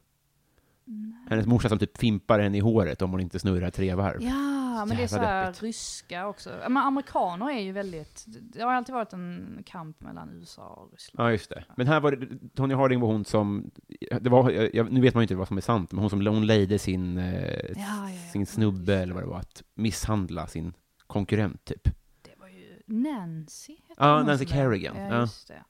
Hennes 1.28 1.46
morsa 1.46 1.68
som 1.68 1.78
typ 1.78 1.98
fimpar 1.98 2.38
henne 2.38 2.56
i 2.56 2.60
håret 2.60 3.02
om 3.02 3.10
hon 3.10 3.20
inte 3.20 3.38
snurrar 3.38 3.70
tre 3.70 3.94
varv. 3.94 4.22
Ja, 4.22 4.59
men 4.86 4.96
det 4.96 5.02
är 5.02 5.06
så 5.06 5.18
här 5.18 5.52
ryska 5.52 6.26
också. 6.26 6.50
Ja, 6.50 6.68
Men 6.68 6.76
amerikaner 6.82 7.50
är 7.50 7.60
ju 7.60 7.72
väldigt, 7.72 8.24
det 8.26 8.62
har 8.62 8.72
alltid 8.72 8.94
varit 8.94 9.12
en 9.12 9.62
kamp 9.66 10.00
mellan 10.00 10.30
USA 10.30 10.62
och 10.66 10.92
Ryssland. 10.92 11.26
Ja, 11.28 11.32
just 11.32 11.50
det. 11.50 11.64
Men 11.76 11.86
här 11.86 12.00
var 12.00 12.12
det, 12.12 12.26
Tonya 12.56 12.76
Harding 12.76 13.00
var 13.00 13.08
hon 13.08 13.24
som, 13.24 13.70
det 14.20 14.30
var, 14.30 14.50
jag, 14.50 14.92
nu 14.92 15.00
vet 15.00 15.14
man 15.14 15.20
ju 15.22 15.24
inte 15.24 15.34
vad 15.34 15.48
som 15.48 15.56
är 15.56 15.60
sant, 15.60 15.92
men 15.92 16.00
hon 16.00 16.10
som 16.10 16.26
hon 16.26 16.46
lejde 16.46 16.78
sin, 16.78 17.18
eh, 17.18 17.54
Ja, 17.54 17.70
ja, 17.76 18.10
ja. 18.10 18.30
sin 18.32 18.46
snubbe, 18.46 18.94
eller 18.96 19.14
vad 19.14 19.22
det 19.22 19.26
var, 19.28 19.38
att 19.38 19.62
misshandla 19.74 20.46
sin 20.46 20.72
konkurrent, 21.06 21.64
typ. 21.64 21.84
Det 22.22 22.34
var 22.38 22.48
ju 22.48 22.82
Nancy. 22.86 23.76
Ja, 23.96 24.22
Nancy 24.22 24.46
Kerrigan, 24.46 24.96
Ja, 24.96 25.02
ja. 25.08 25.20
just 25.20 25.48
det. 25.48 25.64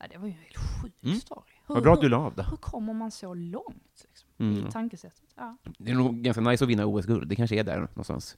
Ja, 0.00 0.06
det 0.10 0.18
var 0.18 0.26
ju 0.26 0.32
en 0.32 0.38
helt 0.38 0.56
sjuk 0.82 0.94
Mm. 1.02 1.16
story. 1.20 1.42
Vad 1.66 1.82
bra 1.82 1.92
att 1.92 2.00
du 2.00 2.04
hur, 2.06 2.10
la 2.10 2.16
av 2.16 2.34
det. 2.34 2.46
hur 2.50 2.56
kommer 2.56 2.92
man 2.92 3.10
så 3.10 3.34
långt? 3.34 4.04
Mm. 4.38 4.66
I 4.66 4.70
tankesättet. 4.72 5.22
Ja. 5.36 5.56
Det 5.78 5.90
är 5.90 5.94
nog 5.94 6.14
ganska 6.22 6.40
nice 6.40 6.64
att 6.64 6.70
vinna 6.70 6.86
OS-guld, 6.86 7.28
det 7.28 7.36
kanske 7.36 7.56
är 7.60 7.64
där 7.64 7.78
någonstans. 7.80 8.36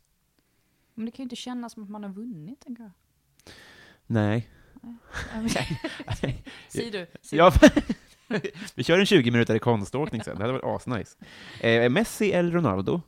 Men 0.94 1.04
det 1.06 1.10
kan 1.12 1.22
ju 1.22 1.24
inte 1.24 1.36
kännas 1.36 1.72
som 1.72 1.82
att 1.82 1.90
man 1.90 2.02
har 2.02 2.10
vunnit, 2.10 2.60
tänker 2.60 2.82
jag. 2.82 2.92
Nej. 4.06 4.48
Säg 6.68 6.90
du. 6.90 7.06
säg 7.22 7.38
Ja, 7.38 7.52
vi 8.74 8.84
kör 8.84 8.98
en 8.98 9.06
20 9.06 9.30
minuter 9.30 9.54
i 9.54 9.58
konståkning 9.58 10.22
sen, 10.22 10.36
det 10.36 10.42
hade 10.42 10.52
varit 10.52 10.64
asnice. 10.82 11.18
Eh, 11.60 11.90
Messi 11.90 12.32
eller 12.32 12.50
Ronaldo? 12.52 13.00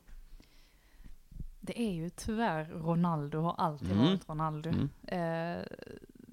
Det 1.61 1.81
är 1.81 1.91
ju 1.93 2.09
tyvärr 2.09 2.65
Ronaldo, 2.65 3.39
har 3.41 3.55
alltid 3.57 3.91
Mm. 3.91 4.05
varit 4.05 4.29
Ronaldo. 4.29 4.69
Mm. 4.69 4.89
Eh, 5.57 5.63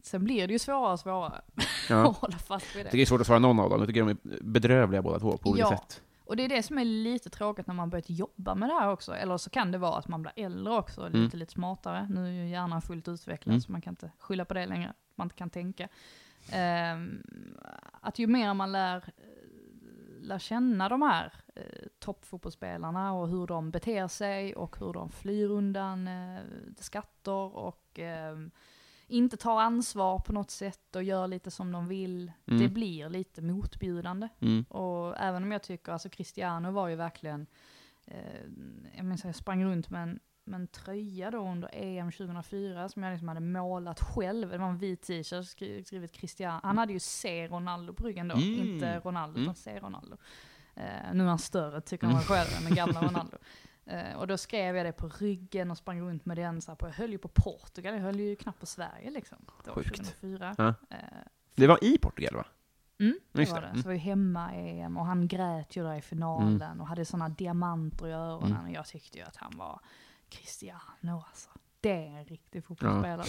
sen 0.02 0.24
blir 0.24 0.46
det 0.46 0.52
ju 0.52 0.58
svårare 0.58 0.92
och 0.92 1.00
svårare 1.00 1.40
Ja. 1.88 2.10
att 2.10 2.16
hålla 2.16 2.38
fast 2.38 2.76
vid 2.76 2.86
det. 2.86 2.90
det 2.92 3.02
är 3.02 3.06
svårt 3.06 3.20
att 3.20 3.26
svara 3.26 3.38
någon 3.38 3.60
av 3.60 3.70
dem, 3.70 3.78
jag 3.78 3.88
tycker 3.88 4.00
de 4.04 4.10
är 4.10 4.42
bedrövliga 4.42 5.02
båda 5.02 5.18
två, 5.18 5.36
på 5.36 5.50
olika 5.50 5.66
Ja. 5.70 5.78
sätt. 5.78 6.02
Och 6.30 6.36
det 6.36 6.42
är 6.44 6.48
det 6.48 6.62
som 6.62 6.78
är 6.78 6.84
lite 6.84 7.30
tråkigt 7.30 7.66
när 7.66 7.74
man 7.74 7.90
börjat 7.90 8.10
jobba 8.10 8.54
med 8.54 8.68
det 8.68 8.72
här 8.74 8.88
också. 8.90 9.14
Eller 9.14 9.36
så 9.36 9.50
kan 9.50 9.72
det 9.72 9.78
vara 9.78 9.98
att 9.98 10.08
man 10.08 10.22
blir 10.22 10.32
äldre 10.36 10.72
också, 10.74 11.00
Mm. 11.06 11.12
lite, 11.22 11.36
lite 11.36 11.52
smartare. 11.52 12.06
Nu 12.10 12.26
är 12.26 12.30
ju 12.30 12.48
hjärnan 12.48 12.82
fullt 12.82 13.08
utvecklad 13.08 13.52
Mm. 13.52 13.60
så 13.60 13.72
man 13.72 13.80
kan 13.80 13.92
inte 13.92 14.10
skylla 14.18 14.44
på 14.44 14.54
det 14.54 14.66
längre. 14.66 14.92
Man 15.14 15.24
inte 15.24 15.36
kan 15.36 15.50
tänka. 15.50 15.88
Ehm, 16.52 17.22
att 18.00 18.18
ju 18.18 18.26
mer 18.26 18.54
man 18.54 18.72
lär, 18.72 19.04
lär 20.20 20.38
känna 20.38 20.88
de 20.88 21.02
här 21.02 21.32
eh, 21.54 21.62
toppfotbollsspelarna 21.98 23.12
och 23.12 23.28
hur 23.28 23.46
de 23.46 23.70
beter 23.70 24.08
sig 24.08 24.54
och 24.54 24.76
hur 24.80 24.92
de 24.92 25.10
flyr 25.10 25.48
undan 25.50 26.08
eh, 26.08 26.40
skatter 26.78 27.56
och 27.56 27.98
ehm, 27.98 28.50
inte 29.10 29.36
tar 29.36 29.60
ansvar 29.60 30.18
på 30.18 30.32
något 30.32 30.50
sätt 30.50 30.96
och 30.96 31.02
gör 31.02 31.26
lite 31.28 31.50
som 31.50 31.72
de 31.72 31.88
vill. 31.88 32.32
Mm. 32.46 32.60
Det 32.62 32.68
blir 32.68 33.08
lite 33.08 33.42
motbjudande. 33.42 34.28
Mm. 34.40 34.62
Och 34.62 35.18
även 35.20 35.42
om 35.42 35.52
jag 35.52 35.62
tycker, 35.62 35.92
alltså 35.92 36.08
Cristiano 36.08 36.70
var 36.70 36.88
ju 36.88 36.96
verkligen, 36.96 37.46
eh, 38.06 38.16
jag 38.96 39.04
minns 39.04 39.20
att 39.20 39.24
jag 39.28 39.34
sprang 39.34 39.64
runt 39.64 39.90
med 39.90 40.02
en, 40.02 40.20
med 40.44 40.60
en 40.60 40.66
tröja 40.66 41.30
då 41.30 41.38
under 41.48 41.70
EM 41.72 42.12
2004 42.12 42.88
som 42.88 43.02
jag 43.02 43.10
liksom 43.12 43.28
hade 43.28 43.40
målat 43.40 44.00
själv. 44.00 44.50
Det 44.50 44.58
var 44.58 44.68
en 44.68 44.78
vit 44.78 45.02
t-shirt, 45.02 45.46
skri- 45.46 45.84
skrivit 45.84 46.12
Cristiano. 46.12 46.60
Han 46.62 46.78
hade 46.78 46.92
ju 46.92 47.00
C 47.00 47.48
Ronaldo 47.48 47.92
på 47.92 48.04
ryggen 48.06 48.28
då, 48.28 48.34
Mm. 48.34 48.60
inte 48.60 48.98
Ronaldo 49.04 49.34
Mm. 49.36 49.42
utan 49.42 49.54
C 49.54 49.78
Ronaldo. 49.80 50.16
Eh, 50.74 50.84
nu 51.14 51.24
är 51.24 51.28
han 51.28 51.38
större 51.38 51.80
tycker 51.80 52.06
han 52.06 52.22
själv 52.22 52.48
än 52.58 52.64
den 52.64 52.74
gamla 52.74 53.00
Ronaldo. 53.08 53.36
Eh, 53.90 54.16
och 54.16 54.26
då 54.26 54.38
skrev 54.38 54.76
jag 54.76 54.86
det 54.86 54.92
på 54.92 55.08
ryggen 55.08 55.70
och 55.70 55.78
sprang 55.78 56.00
runt 56.00 56.26
med 56.26 56.36
den 56.36 56.60
så 56.62 56.70
här 56.70 56.76
på, 56.76 56.86
jag 56.86 56.92
höll 56.94 57.10
ju 57.10 57.18
på 57.18 57.28
Portugal, 57.28 57.94
jag 57.94 58.00
höll 58.00 58.20
ju 58.20 58.36
knappt 58.36 58.60
på 58.60 58.66
Sverige 58.66 59.10
liksom. 59.10 59.38
Då, 59.64 59.72
Sjukt. 59.74 59.88
2004. 59.96 60.54
Ja. 60.58 60.74
Eh, 60.90 60.96
Det 61.54 61.66
var 61.66 61.84
i 61.84 61.98
Portugal 61.98 62.34
va? 62.36 62.44
Mm, 62.98 63.18
det 63.32 63.40
Just 63.40 63.52
var 63.52 63.60
det. 63.60 63.66
Mm. 63.66 63.82
Så 63.82 63.88
var 63.88 63.92
ju 63.92 63.98
hemma-EM 63.98 64.96
och 64.96 65.06
han 65.06 65.28
grät 65.28 65.76
ju 65.76 65.82
där 65.82 65.94
i 65.94 66.00
finalen 66.00 66.80
och 66.80 66.86
hade 66.86 67.04
sådana 67.04 67.28
diamanter 67.28 68.06
i 68.06 68.12
öronen. 68.12 68.52
Mm. 68.52 68.64
Och 68.64 68.70
jag 68.70 68.86
tyckte 68.86 69.18
ju 69.18 69.24
att 69.24 69.36
han 69.36 69.52
var 69.56 69.80
Cristiano 70.28 71.24
alltså. 71.28 71.50
Det 71.80 71.90
är 72.06 72.18
en 72.18 72.24
riktig 72.24 72.64
fotbollsspelare. 72.64 73.26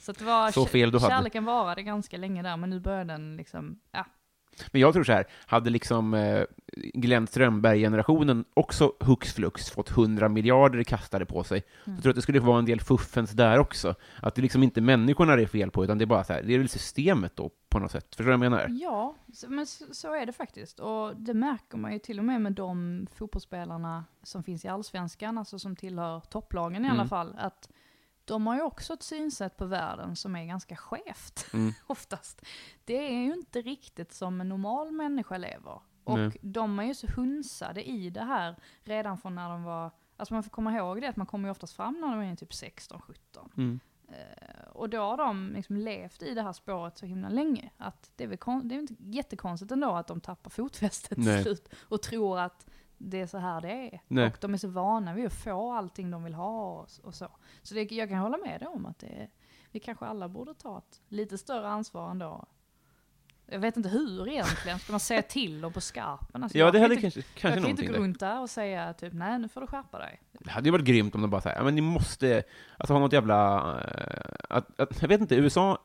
Så 0.00 0.10
att 0.10 0.18
det 0.18 0.24
var, 0.24 0.50
Så 0.50 0.66
fel 0.66 0.90
du 0.90 0.98
hade. 0.98 1.10
kärleken 1.14 1.44
varade 1.44 1.82
ganska 1.82 2.16
länge 2.16 2.42
där 2.42 2.56
men 2.56 2.70
nu 2.70 2.80
börjar 2.80 3.04
den 3.04 3.36
liksom, 3.36 3.80
ja, 3.90 4.06
Men 4.72 4.80
jag 4.80 4.92
tror 4.92 5.04
så 5.04 5.12
här, 5.12 5.24
hade 5.46 5.70
liksom 5.70 6.14
eh, 6.14 6.44
Glenn 6.94 7.26
Strömberg-generationen 7.26 8.44
också 8.54 8.92
hux 9.00 9.32
flux 9.34 9.70
fått 9.70 9.90
100 9.90 10.28
miljarder 10.28 10.82
kastade 10.82 11.26
på 11.26 11.44
sig, 11.44 11.62
Mm. 11.86 11.96
så 11.96 12.02
tror 12.02 12.08
jag 12.08 12.12
att 12.12 12.16
det 12.16 12.22
skulle 12.22 12.40
vara 12.40 12.58
en 12.58 12.64
del 12.64 12.80
fuffens 12.80 13.30
där 13.30 13.58
också. 13.58 13.94
Att 14.22 14.34
det 14.34 14.42
liksom 14.42 14.62
inte 14.62 14.80
människorna 14.80 15.36
det 15.36 15.42
är 15.42 15.46
fel 15.46 15.70
på, 15.70 15.84
utan 15.84 15.98
det 15.98 16.04
är 16.04 16.06
bara 16.06 16.24
så 16.24 16.32
här, 16.32 16.42
det 16.42 16.54
är 16.54 16.58
väl 16.58 16.68
systemet 16.68 17.36
då, 17.36 17.50
på 17.68 17.78
något 17.78 17.90
sätt. 17.90 18.06
Förstår 18.08 18.24
du 18.24 18.30
vad 18.30 18.32
jag 18.46 18.50
menar? 18.50 18.66
Ja, 18.80 19.16
men 19.48 19.66
så, 19.66 19.84
så 19.94 20.14
är 20.14 20.26
det 20.26 20.32
faktiskt. 20.32 20.80
Och 20.80 21.16
det 21.16 21.34
märker 21.34 21.78
man 21.78 21.92
ju 21.92 21.98
till 21.98 22.18
och 22.18 22.24
med 22.24 22.40
med 22.40 22.52
de 22.52 23.06
fotbollsspelarna 23.14 24.04
som 24.22 24.42
finns 24.42 24.64
i 24.64 24.68
allsvenskan, 24.68 25.38
alltså 25.38 25.58
som 25.58 25.76
tillhör 25.76 26.20
topplagen 26.20 26.84
i 26.84 26.88
Mm. 26.88 27.00
alla 27.00 27.08
fall, 27.08 27.34
att 27.38 27.68
de 28.24 28.46
har 28.46 28.54
ju 28.54 28.62
också 28.62 28.92
ett 28.94 29.02
synsätt 29.02 29.56
på 29.56 29.66
världen 29.66 30.16
som 30.16 30.36
är 30.36 30.44
ganska 30.44 30.76
skevt, 30.76 31.46
Mm. 31.52 31.72
oftast. 31.86 32.42
Det 32.84 33.06
är 33.06 33.10
ju 33.22 33.32
inte 33.34 33.60
riktigt 33.62 34.12
som 34.12 34.40
en 34.40 34.48
normal 34.48 34.92
människa 34.92 35.36
lever. 35.38 35.80
Och 36.04 36.18
Nej. 36.18 36.30
de 36.42 36.78
är 36.78 36.84
ju 36.84 36.94
så 36.94 37.06
hunsade 37.06 37.88
i 37.88 38.10
det 38.10 38.24
här 38.24 38.56
redan 38.82 39.18
från 39.18 39.34
när 39.34 39.48
de 39.50 39.62
var, 39.64 39.90
alltså 40.16 40.34
man 40.34 40.42
får 40.42 40.50
komma 40.50 40.74
ihåg 40.76 41.00
det 41.00 41.06
att 41.08 41.16
man 41.16 41.26
kommer 41.26 41.48
ju 41.48 41.50
oftast 41.50 41.72
fram 41.76 41.94
när 42.00 42.08
de 42.16 42.20
är 42.20 42.36
typ 42.36 42.50
16-17. 42.50 43.00
Mm. 43.56 43.80
Eh, 44.08 44.66
Och 44.72 44.88
då 44.90 44.98
har 45.00 45.16
de 45.16 45.52
liksom 45.54 45.76
levt 45.76 46.22
i 46.22 46.34
det 46.34 46.42
här 46.42 46.52
spåret 46.52 46.98
så 46.98 47.06
himla 47.06 47.28
länge. 47.28 47.70
Att 47.76 48.10
det 48.16 48.24
är 48.24 48.28
väl 48.28 48.38
kon- 48.38 48.68
det 48.68 48.74
är 48.74 48.78
inte 48.78 48.94
jättekonstigt 48.98 49.72
ändå 49.72 49.90
att 49.90 50.06
de 50.06 50.20
tappar 50.20 50.50
fotfästet 50.50 51.08
till 51.14 51.42
slut 51.42 51.68
och 51.88 52.02
tror 52.02 52.38
att 52.40 52.66
det 53.02 53.20
är 53.20 53.26
så 53.26 53.38
här 53.38 53.60
det 53.60 53.72
är. 53.72 54.00
Nej. 54.08 54.26
Och 54.26 54.36
de 54.40 54.54
är 54.54 54.58
så 54.58 54.68
vana 54.68 55.14
vid 55.14 55.26
att 55.26 55.32
få 55.32 55.72
allting 55.72 56.10
de 56.10 56.24
vill 56.24 56.34
ha 56.34 56.72
och, 56.72 56.88
och 57.02 57.14
så. 57.14 57.28
Så 57.62 57.74
det, 57.74 57.92
jag 57.92 58.08
kan 58.08 58.18
hålla 58.18 58.36
med 58.36 58.60
dig 58.60 58.68
om 58.68 58.86
att 58.86 58.98
det 58.98 59.28
vi 59.72 59.80
kanske 59.80 60.06
alla 60.06 60.28
borde 60.28 60.54
ta 60.54 60.78
ett 60.78 61.00
lite 61.08 61.38
större 61.38 61.68
ansvar 61.68 62.10
ändå. 62.10 62.46
Jag 63.46 63.58
vet 63.58 63.76
inte 63.76 63.88
hur 63.88 64.28
egentligen, 64.28 64.78
ska 64.78 64.92
man 64.92 65.00
säga 65.00 65.22
till 65.22 65.60
dem 65.60 65.72
på 65.72 65.80
skarpen? 65.80 66.42
Alltså 66.42 66.58
Ja, 66.58 66.64
jag 66.64 66.74
det 66.74 66.80
hade 66.80 66.94
inte, 66.94 67.02
kanske, 67.02 67.20
Jag 67.20 67.26
kanske 67.26 67.60
kan 67.60 67.70
inte 67.70 67.82
någonting 67.82 68.00
gå 68.00 68.04
runt 68.04 68.20
där 68.20 68.40
och 68.40 68.50
säga 68.50 68.92
typ 68.92 69.12
nej 69.12 69.38
nu 69.38 69.48
får 69.48 69.60
du 69.60 69.66
skärpa 69.66 69.98
dig. 69.98 70.20
Det 70.32 70.50
hade 70.50 70.68
ju 70.68 70.72
varit 70.72 70.84
grymt 70.84 71.14
om 71.14 71.20
de 71.20 71.30
bara 71.30 71.40
säger, 71.40 71.62
men 71.62 71.74
ni 71.74 71.80
måste, 71.80 72.42
alltså 72.76 72.92
ha 72.92 73.00
något 73.00 73.12
jävla, 73.12 73.58
eh, 73.80 74.56
att, 74.56 74.80
att, 74.80 75.02
jag 75.02 75.08
vet 75.08 75.20
inte, 75.20 75.34
USA, 75.34 75.78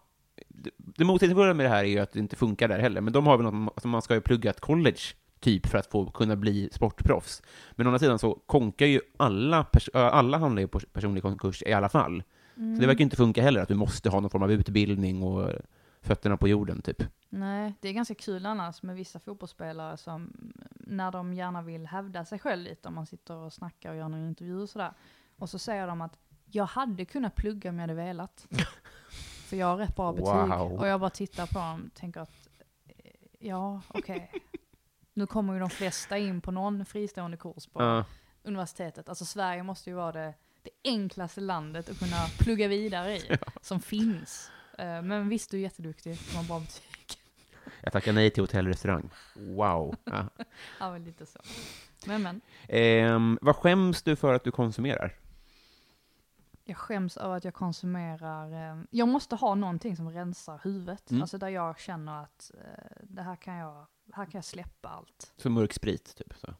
det, 0.48 0.72
det 0.78 1.06
motsägelsefulla 1.06 1.54
med 1.54 1.66
det 1.66 1.70
här 1.70 1.84
är 1.84 1.88
ju 1.88 2.00
att 2.00 2.12
det 2.12 2.20
inte 2.20 2.36
funkar 2.36 2.68
där 2.68 2.80
heller, 2.80 3.02
men 3.02 3.14
de 3.14 3.28
har 3.28 3.38
väl 3.38 3.52
något, 3.52 3.74
alltså 3.76 3.88
man 3.88 4.02
ska 4.02 4.14
ju 4.14 4.22
plugga 4.22 4.50
ett 4.50 4.60
college, 4.60 5.02
typ, 5.46 5.68
för 5.68 5.78
att 5.78 5.88
få 5.88 6.06
kunna 6.06 6.36
bli 6.36 6.70
sportproffs. 6.72 7.42
Men 7.72 7.88
å 7.88 7.90
andra 7.90 8.00
sidan 8.00 8.20
så 8.20 8.34
konkar 8.46 8.86
ju 8.86 9.02
alla, 9.18 9.66
alla 9.94 10.38
hamnar 10.38 10.62
ju 10.62 10.68
på 10.68 10.80
personlig 10.80 11.24
konkurs 11.24 11.64
i 11.66 11.74
alla 11.74 11.90
fall. 11.90 12.24
Så 12.56 12.62
det 12.62 12.88
verkar 12.88 13.00
ju 13.00 13.04
inte 13.04 13.16
funka 13.16 13.42
heller, 13.42 13.62
att 13.62 13.68
du 13.68 13.76
måste 13.76 14.10
ha 14.10 14.20
någon 14.20 14.30
form 14.30 14.44
av 14.44 14.52
utbildning 14.52 15.24
och 15.24 15.52
fötterna 16.02 16.38
på 16.38 16.48
jorden, 16.48 16.82
typ. 16.82 17.04
Nej, 17.30 17.74
det 17.82 17.90
är 17.90 17.94
ganska 17.94 18.16
kul 18.16 18.46
annars 18.46 18.84
med 18.84 18.96
vissa 18.96 19.20
fotbollsspelare 19.20 19.98
som, 19.98 20.34
när 20.76 21.12
de 21.12 21.34
gärna 21.34 21.62
vill 21.62 21.88
hävda 21.88 22.26
sig 22.26 22.40
själv 22.40 22.64
lite, 22.64 22.88
om 22.88 22.96
man 22.96 23.06
sitter 23.06 23.36
och 23.36 23.54
snackar 23.54 23.90
och 23.92 23.98
gör 23.98 24.10
någon 24.10 24.28
intervju 24.28 24.62
och 24.62 24.70
sådär. 24.70 24.94
Och 25.38 25.50
så 25.50 25.60
säger 25.60 25.88
de 25.88 26.02
att 26.02 26.18
jag 26.46 26.66
hade 26.66 27.06
kunnat 27.06 27.36
plugga 27.36 27.70
om 27.70 27.76
jag 27.76 27.82
hade 27.82 27.94
velat. 27.94 28.48
För 29.48 29.58
jag 29.58 29.68
har 29.68 29.78
rätt 29.78 29.96
bra 29.96 30.14
betyg. 30.14 30.26
Wow. 30.58 30.80
Och 30.80 30.88
jag 30.88 31.00
bara 31.00 31.10
tittar 31.10 31.48
på 31.48 31.60
dem 31.60 31.84
och 31.86 31.94
tänker 31.94 32.22
att, 32.22 32.48
ja 33.40 33.82
okej. 33.88 34.32
Nu 35.18 35.28
kommer 35.28 35.54
ju 35.54 35.60
de 35.60 35.70
flesta 35.70 36.18
in 36.18 36.42
på 36.42 36.52
någon 36.52 36.86
fristående 36.86 37.38
kurs 37.38 37.68
på 37.68 37.84
Ja. 37.84 38.06
universitetet. 38.44 39.10
Alltså 39.10 39.26
Sverige 39.26 39.64
måste 39.64 39.90
ju 39.90 39.96
vara 39.96 40.12
det, 40.12 40.34
det 40.64 40.70
enklaste 40.84 41.42
landet 41.42 41.90
att 41.90 42.00
kunna 42.00 42.26
plugga 42.40 42.68
vidare 42.68 43.18
i, 43.18 43.38
som 43.62 43.80
finns. 43.80 44.52
Eh, 44.78 45.02
Men 45.02 45.30
visst, 45.30 45.52
du 45.52 45.58
är 45.58 45.62
jätteduktig, 45.62 46.18
du 46.32 46.38
har 46.38 46.44
bra 46.44 46.60
betyg. 46.60 46.84
jag 47.82 47.94
tackar 47.94 48.14
nej 48.14 48.30
till 48.30 48.44
hotellrestaurang. 48.44 49.10
Wow. 49.36 49.96
Ja. 50.04 50.26
Ja, 50.80 50.92
men 50.92 51.04
lite 51.04 51.26
så. 51.26 51.40
Men 52.06 52.22
men, 52.24 52.42
Ehm, 52.68 53.40
vad 53.42 53.56
skäms 53.56 54.04
du 54.04 54.16
för 54.16 54.34
att 54.34 54.44
du 54.44 54.52
konsumerar? 54.52 55.14
jag 56.68 56.78
skäms 56.78 57.18
över 57.18 57.38
att 57.38 57.44
jag 57.44 57.54
konsumerar, 57.54 58.72
eh, 58.72 58.82
jag 58.90 59.08
måste 59.08 59.36
ha 59.36 59.56
någonting 59.56 59.96
som 59.98 60.10
rensar 60.10 60.60
huvudet. 60.64 61.12
Mm. 61.12 61.22
Alltså 61.22 61.38
där 61.38 61.50
jag 61.50 61.80
känner 61.80 62.24
att 62.24 62.52
eh, 62.54 62.96
det 63.04 63.22
här 63.22 63.36
kan 63.36 63.56
jag, 63.56 63.86
här 64.14 64.26
kan 64.26 64.32
jag 64.38 64.46
släppa 64.46 64.90
allt. 64.90 65.34
Som 65.38 65.54
mörk 65.54 65.74
sprit, 65.74 66.16
typ. 66.16 66.34
Så. 66.38 66.54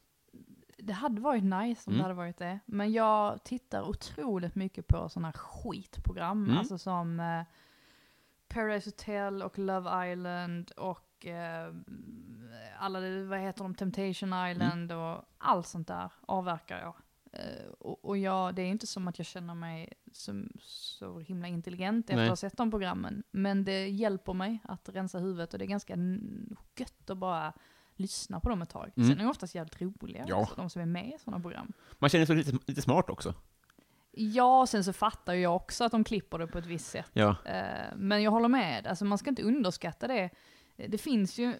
Det 0.78 0.92
hade 0.92 1.20
varit 1.20 1.44
nice 1.44 1.82
om 1.86 1.92
Mm. 1.92 1.96
det 1.98 2.02
hade 2.02 2.14
varit 2.14 2.36
det. 2.38 2.58
Men 2.66 2.92
jag 2.92 3.44
tittar 3.44 3.82
otroligt 3.88 4.54
mycket 4.54 4.86
på 4.86 5.08
sådana 5.08 5.32
skitprogram. 5.32 6.44
Mm. 6.44 6.58
Alltså 6.58 6.78
som 6.78 7.20
eh, 7.20 7.42
Paradise 8.48 8.88
Hotel 8.90 9.42
och 9.42 9.58
Love 9.58 10.12
Island 10.12 10.70
och 10.70 11.26
eh, 11.26 11.74
alla, 12.78 13.00
vad 13.24 13.38
heter 13.38 13.62
de, 13.62 13.74
Temptation 13.74 14.48
Island 14.50 14.92
Mm. 14.92 14.98
och 15.04 15.24
allt 15.38 15.66
sånt 15.66 15.88
där 15.88 16.12
avverkar 16.20 16.78
jag. 16.80 16.94
Eh, 17.38 17.68
och 17.78 18.04
och 18.04 18.18
jag, 18.18 18.54
det 18.54 18.62
är 18.62 18.66
inte 18.66 18.86
som 18.86 19.08
att 19.08 19.18
jag 19.18 19.26
känner 19.26 19.54
mig 19.54 19.92
som, 20.12 20.48
så 20.62 21.18
himla 21.20 21.48
intelligent 21.48 22.10
efter 22.10 22.22
att 22.22 22.28
ha 22.28 22.36
sett 22.36 22.56
de 22.56 22.70
programmen. 22.70 23.22
Men 23.30 23.64
det 23.64 23.88
hjälper 23.88 24.32
mig 24.32 24.58
att 24.64 24.88
rensa 24.88 25.18
huvudet 25.18 25.52
och 25.52 25.58
det 25.58 25.64
är 25.64 25.66
ganska 25.66 25.96
gött 26.78 27.10
att 27.10 27.18
bara 27.18 27.52
lyssna 27.96 28.40
på 28.40 28.48
dem 28.48 28.62
ett 28.62 28.70
tag. 28.70 28.90
Mm. 28.96 29.08
Sen 29.08 29.18
är 29.18 29.22
de 29.24 29.30
oftast 29.30 29.54
jävligt 29.54 29.80
roliga, 29.82 30.24
Ja. 30.28 30.36
också, 30.36 30.54
de 30.56 30.70
som 30.70 30.82
är 30.82 30.86
med 30.86 31.08
i 31.14 31.18
sådana 31.18 31.42
program. 31.42 31.72
Man 31.98 32.10
känner 32.10 32.26
sig 32.26 32.36
lite, 32.36 32.58
lite 32.66 32.82
smart 32.82 33.10
också. 33.10 33.34
Ja, 34.10 34.66
sen 34.66 34.84
så 34.84 34.92
fattar 34.92 35.34
jag 35.34 35.56
också 35.56 35.84
att 35.84 35.92
de 35.92 36.04
klipper 36.04 36.38
det 36.38 36.46
på 36.46 36.58
ett 36.58 36.66
visst 36.66 36.86
sätt. 36.90 37.10
Ja. 37.12 37.36
Eh, 37.44 37.96
Men 37.96 38.22
jag 38.22 38.30
håller 38.30 38.48
med, 38.48 38.86
alltså 38.86 39.04
man 39.04 39.18
ska 39.18 39.30
inte 39.30 39.42
underskatta 39.42 40.06
det. 40.08 40.30
Det 40.76 40.98
finns 40.98 41.38
ju, 41.38 41.54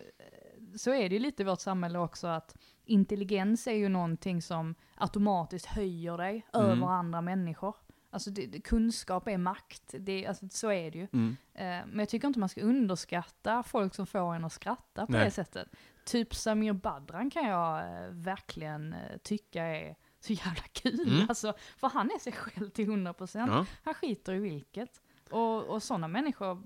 så 0.77 0.91
är 0.95 1.09
det 1.09 1.15
ju 1.15 1.19
lite 1.19 1.43
i 1.43 1.47
vårt 1.47 1.61
samhälle 1.61 1.99
också 1.99 2.27
att 2.27 2.57
intelligens 2.85 3.67
är 3.67 3.73
ju 3.73 3.89
någonting 3.89 4.43
som 4.43 4.75
automatiskt 4.95 5.67
höjer 5.67 6.17
dig 6.19 6.47
Mm. 6.55 6.67
över 6.71 6.87
andra 6.87 7.21
människor. 7.21 7.77
Alltså 8.11 8.31
det, 8.31 8.61
kunskap 8.61 9.29
är 9.29 9.39
makt, 9.39 9.95
det, 9.99 10.27
alltså, 10.27 10.49
så 10.51 10.71
är 10.73 10.91
det 10.91 10.99
ju. 10.99 11.07
Mm. 11.13 11.37
Eh, 11.55 11.87
Men 11.87 11.99
jag 11.99 12.09
tycker 12.09 12.27
inte 12.29 12.41
man 12.41 12.49
ska 12.49 12.61
underskatta 12.61 13.63
folk 13.63 13.95
som 13.95 14.07
får 14.07 14.35
en 14.35 14.45
att 14.45 14.53
skratta 14.53 15.07
på 15.07 15.13
Nej. 15.13 15.25
det 15.25 15.31
sättet. 15.31 15.69
Typ 16.05 16.35
Samir 16.35 16.73
Badran 16.73 17.31
kan 17.31 17.45
jag 17.49 17.79
eh, 17.81 18.09
verkligen 18.11 18.93
eh, 18.93 19.17
tycka 19.23 19.65
är 19.65 19.97
så 20.21 20.33
jävla 20.33 20.63
kul. 20.73 21.09
Mm. 21.09 21.27
Alltså, 21.29 21.55
för 21.77 21.89
han 21.89 22.11
är 22.11 22.19
sig 22.19 22.33
själv 22.33 22.69
till 22.71 22.89
100%. 22.91 23.49
Ja. 23.49 23.67
Han 23.85 23.95
skiter 23.95 24.35
i 24.35 24.39
vilket. 24.39 25.01
Och, 25.31 25.65
och 25.65 25.83
sådana 25.83 26.09
människor 26.09 26.63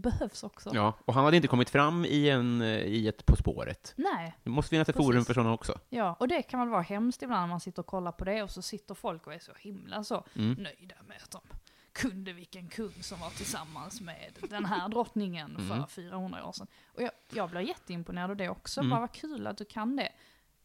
behövs 0.00 0.42
också. 0.42 0.70
ja, 0.74 0.94
och 1.04 1.14
han 1.14 1.24
hade 1.24 1.36
inte 1.36 1.48
kommit 1.48 1.70
fram 1.70 2.04
i, 2.04 2.28
en, 2.30 2.62
eh, 2.62 2.68
i 2.68 3.08
ett 3.08 3.26
På 3.26 3.36
spåret. 3.36 3.94
Nej, 3.96 4.34
Det 4.42 4.50
måste 4.50 4.68
finnas 4.70 4.88
ett 4.88 4.96
Precis. 4.96 5.06
forum 5.06 5.24
för 5.24 5.34
sådana 5.34 5.52
också. 5.52 5.78
ja, 5.88 6.16
och 6.20 6.28
det 6.28 6.42
kan 6.42 6.60
väl 6.60 6.68
vara 6.68 6.82
hemskt 6.82 7.22
ibland 7.22 7.40
när 7.40 7.46
man 7.48 7.60
sitter 7.60 7.82
och 7.82 7.86
kollar 7.86 8.12
på 8.12 8.24
det 8.24 8.42
och 8.42 8.50
så 8.50 8.62
sitter 8.62 8.94
folk 8.94 9.26
och 9.26 9.34
är 9.34 9.38
så 9.38 9.52
himla 9.58 10.04
så 10.04 10.24
Mm. 10.36 10.52
nöjda 10.62 10.94
med 11.08 11.16
att 11.24 11.30
de 11.30 11.40
kunde 11.92 12.32
vilken 12.32 12.68
kung 12.68 12.92
som 13.02 13.20
var 13.20 13.30
tillsammans 13.30 14.00
med 14.00 14.32
den 14.50 14.64
här 14.64 14.88
drottningen 14.88 15.56
för 15.68 15.74
Mm. 15.74 15.86
400 15.88 16.44
år 16.46 16.52
sedan. 16.52 16.66
Och 16.94 17.02
jag, 17.02 17.10
jag 17.32 17.50
blir 17.50 17.60
jätteimponerad 17.60 18.30
av 18.30 18.36
det 18.36 18.48
också, 18.48 18.80
Mm. 18.80 18.90
bara 18.90 19.00
vad 19.00 19.12
kul 19.12 19.46
att 19.46 19.58
du 19.58 19.64
kan 19.64 19.96
det. 19.96 20.12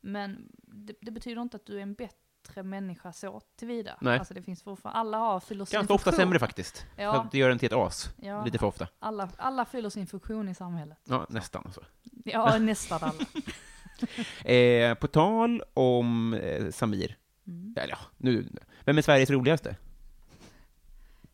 Men 0.01 0.51
det, 0.61 0.93
det 1.01 1.11
betyder 1.11 1.41
inte 1.41 1.57
att 1.57 1.65
du 1.65 1.77
är 1.77 1.81
en 1.81 1.93
bättre 1.93 2.17
människa 2.55 3.13
så 3.13 3.41
tillvida. 3.55 3.97
Nej. 4.01 4.19
Alltså 4.19 4.33
det 4.33 4.41
finns 4.41 4.63
fortfarande, 4.63 4.99
alla 4.99 5.17
har 5.17 5.39
fyller 5.39 5.65
sin 5.65 5.77
Ganska 5.77 5.93
ofta 5.93 6.03
funktion. 6.11 6.25
sämre 6.25 6.39
faktiskt. 6.39 6.85
Ja. 6.95 7.13
För 7.13 7.27
det 7.31 7.37
gör 7.37 7.49
en 7.49 7.59
till 7.59 7.65
ett 7.65 7.73
as. 7.73 8.09
Ja. 8.17 8.45
Lite 8.45 8.57
för 8.57 8.67
ofta. 8.67 8.87
Alla, 8.99 9.29
alla 9.37 9.65
fyller 9.65 9.89
sin 9.89 10.07
funktion 10.07 10.49
i 10.49 10.55
samhället. 10.55 10.97
Ja, 11.03 11.25
nästan. 11.29 11.61
Alltså. 11.65 11.81
Ja, 12.25 12.57
nästan 12.59 12.99
alla. 13.03 13.25
Eh, 14.53 14.93
på 14.95 15.07
tal 15.07 15.63
om 15.73 16.33
eh, 16.33 16.69
Samir. 16.71 17.17
Mm. 17.47 17.73
Eller 17.77 17.89
ja, 17.93 17.99
nu. 18.17 18.49
Vem 18.85 18.97
är 18.97 19.01
Sveriges 19.01 19.29
roligaste? 19.29 19.75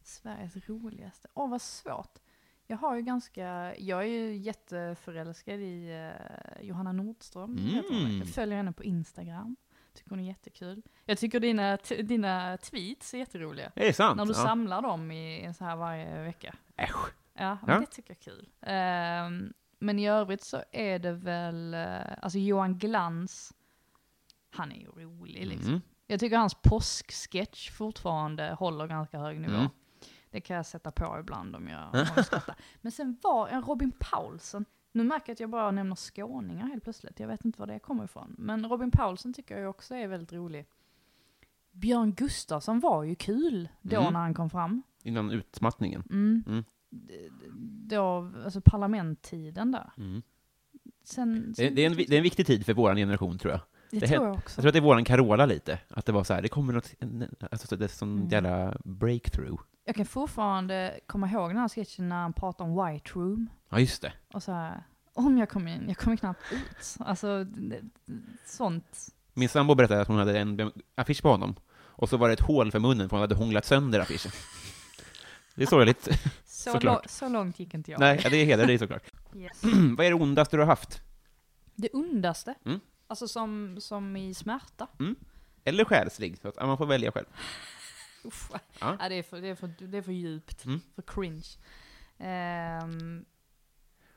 Sveriges 0.04 0.70
roligaste. 0.70 1.28
Åh, 1.34 1.50
vad 1.50 1.62
svårt. 1.62 2.20
Jag 2.68 2.78
har 2.78 2.96
ju 2.96 3.02
ganska, 3.02 3.76
jag 3.78 4.00
är 4.00 4.08
ju 4.08 4.36
jätteförälskad 4.38 5.60
i 5.60 5.90
eh, 5.90 6.66
Johanna 6.66 6.92
Nordström. 6.92 7.58
Mm. 7.58 8.18
Jag 8.20 8.28
följer 8.28 8.58
henne 8.58 8.72
på 8.72 8.84
Instagram. 8.84 9.56
Tycker 9.94 10.10
hon 10.10 10.20
är 10.20 10.24
jättekul. 10.24 10.82
Jag 11.06 11.18
tycker 11.18 11.40
dina, 11.40 11.78
dina 12.04 12.58
tweets 12.58 13.14
är 13.14 13.18
jätteroliga. 13.18 13.72
Är 13.76 13.86
det 13.86 13.94
sant? 13.94 14.18
När 14.18 14.26
du 14.26 14.32
ja. 14.32 14.44
samlar 14.44 14.82
dem 14.82 15.12
i 15.12 15.42
en 15.42 15.54
så 15.54 15.64
här 15.66 15.76
varje 15.76 16.24
vecka. 16.24 16.56
Äsch. 16.78 17.14
Ja, 17.34 17.58
Ja. 17.68 17.80
det 17.80 17.86
tycker 17.86 18.10
jag 18.10 18.18
är 18.18 18.32
kul. 18.38 18.50
Ehm, 18.62 19.54
men 19.80 20.00
i 20.00 20.10
övrigt 20.10 20.44
så 20.44 20.64
är 20.72 21.00
det 21.00 21.12
väl, 21.12 21.74
eh, 21.74 21.88
alltså 22.22 22.40
Johan 22.40 22.78
Glans, 22.78 23.54
han 24.50 24.72
är 24.72 24.76
ju 24.76 24.88
rolig 24.88 25.46
liksom. 25.48 25.70
Mm. 25.70 25.82
Jag 26.08 26.20
tycker 26.20 26.38
hans 26.38 26.56
påsksketch 26.62 27.72
fortfarande 27.72 28.54
håller 28.54 28.88
ganska 28.88 29.20
hög 29.20 29.40
nivå. 29.42 29.54
Mm. 29.58 29.70
Det 30.30 30.42
kan 30.42 30.56
jag 30.56 30.66
sätta 30.66 30.92
på 30.92 31.18
ibland 31.20 31.56
om 31.56 31.68
jag, 31.68 31.84
om 31.94 32.06
jag 32.16 32.26
skrattar. 32.26 32.56
Men 32.82 32.92
sen 32.92 33.18
var 33.24 33.48
en 33.48 33.64
Robin 33.64 33.92
Paulsen, 34.00 34.66
nu 34.94 35.04
märker 35.04 35.30
jag 35.30 35.34
att 35.34 35.40
jag 35.40 35.50
bara 35.50 35.72
nämner 35.72 35.96
skåningar 35.96 36.68
helt 36.68 36.84
plötsligt, 36.84 37.20
jag 37.20 37.28
vet 37.28 37.46
inte 37.46 37.60
var 37.60 37.68
det 37.68 37.80
kommer 37.80 38.04
ifrån. 38.04 38.36
Men 38.38 38.70
Robin 38.70 38.92
Paulsen 38.92 39.34
tycker 39.34 39.58
jag 39.60 39.70
också 39.70 39.96
är 39.96 40.08
väldigt 40.08 40.34
rolig. 40.34 40.66
Björn 41.72 42.14
Gustafsson 42.14 42.80
var 42.80 43.04
ju 43.04 43.16
kul 43.16 43.70
då 43.82 44.00
Mm. 44.02 44.14
när 44.14 44.20
han 44.20 44.34
kom 44.34 44.50
fram. 44.50 44.82
Innan 45.04 45.32
utmattningen. 45.32 46.04
Mm. 46.10 46.44
Mm. 46.48 46.64
Då, 47.88 48.32
alltså 48.46 48.62
parlamenttiden 48.62 49.72
där. 49.72 49.92
Mm. 49.98 50.22
sen, 51.04 51.54
Det, 51.58 51.68
är- 51.68 51.72
det, 51.72 51.82
är 51.82 51.86
en, 51.90 51.96
det 51.96 52.14
är 52.14 52.18
en 52.18 52.24
viktig 52.24 52.46
tid 52.48 52.66
för 52.66 52.74
vår 52.74 52.96
generation, 52.96 53.38
tror 53.38 53.52
jag. 53.52 53.62
det 53.92 54.00
det 54.00 54.08
tror 54.08 54.26
jag 54.26 54.34
också. 54.36 54.58
Jag 54.58 54.62
tror 54.64 54.68
att 54.68 54.74
det 54.74 54.80
är 54.80 54.84
våran 54.84 55.06
Carola 55.06 55.46
lite, 55.46 55.80
att 55.90 56.06
det 56.06 56.12
var 56.12 56.24
så 56.24 56.34
här, 56.34 56.42
det 56.42 56.48
kommer 56.50 56.74
något, 56.74 56.94
alltså 57.52 57.76
det 57.76 57.84
är 57.86 57.88
sån 57.90 58.18
Mm. 58.18 58.30
jävla 58.30 58.78
breakthrough. 58.86 59.62
Jag 59.86 59.96
kan 59.96 60.06
fortfarande 60.06 61.00
komma 61.06 61.30
ihåg 61.30 61.50
den 61.50 61.58
här 61.58 61.70
sketchen 61.70 62.10
när 62.10 62.16
han 62.22 62.34
pratar 62.34 62.66
om 62.66 62.86
White 62.86 63.10
Room. 63.14 63.50
Ja, 63.70 63.80
just 63.80 64.02
det. 64.02 64.14
Och 64.34 64.44
så 64.44 64.52
här, 64.52 64.84
om 65.14 65.38
jag 65.38 65.50
kom 65.50 65.68
in, 65.68 65.84
jag 65.88 65.98
kommer 65.98 66.18
knappt 66.18 66.42
ut. 66.52 66.96
Alltså, 67.00 67.44
det, 67.44 67.82
sånt. 68.46 69.08
Min 69.34 69.50
sambo 69.50 69.76
berättade 69.76 70.02
att 70.02 70.08
hon 70.08 70.18
hade 70.18 70.40
en 70.40 70.72
affisch 70.96 71.22
på 71.22 71.30
honom, 71.30 71.56
och 71.76 72.10
så 72.10 72.18
var 72.18 72.28
det 72.28 72.34
ett 72.34 72.42
hål 72.42 72.72
för 72.72 72.80
munnen 72.80 73.10
för 73.10 73.18
hon 73.18 73.22
hade 73.22 73.36
hånglat 73.36 73.66
sönder 73.66 74.00
affischen. 74.00 74.32
Det 75.56 75.64
är 75.64 75.68
sorgligt. 75.68 76.04
Så, 76.46 76.72
Såklart. 76.72 77.10
så 77.10 77.30
långt 77.30 77.60
gick 77.60 77.74
inte 77.74 77.92
jag. 77.92 78.00
Nej, 78.00 78.28
det 78.30 78.38
är 78.38 78.46
hedrar 78.46 78.66
dig 78.66 78.78
såklart. 78.78 79.04
Yes. 79.36 79.64
Vad 79.98 80.06
är 80.06 80.10
det 80.10 80.16
ondaste 80.16 80.58
du 80.58 80.62
har 80.62 80.68
haft? 80.68 81.02
Det 81.76 81.90
ondaste? 81.94 82.56
Mm. 82.66 82.80
Alltså 83.08 83.28
som, 83.28 83.78
som 83.80 84.16
i 84.16 84.34
smärta? 84.34 84.88
Eller 85.64 85.86
själslig, 85.86 86.38
så 86.42 86.48
att 86.48 86.56
man 86.56 86.78
får 86.78 86.86
välja 86.86 87.12
själv. 87.12 87.26
Uff. 88.24 88.52
Ja. 88.54 88.98
Ja. 89.00 89.10
det, 89.10 89.16
är 89.16 89.24
för, 89.24 89.42
det, 89.42 89.48
är 89.48 89.56
för, 89.56 89.68
det 89.80 89.98
är 89.98 90.02
för 90.02 90.12
djupt. 90.12 90.66
Mm. 90.66 90.80
För 90.96 91.02
cringe. 91.02 91.48
Ehm, 92.18 93.26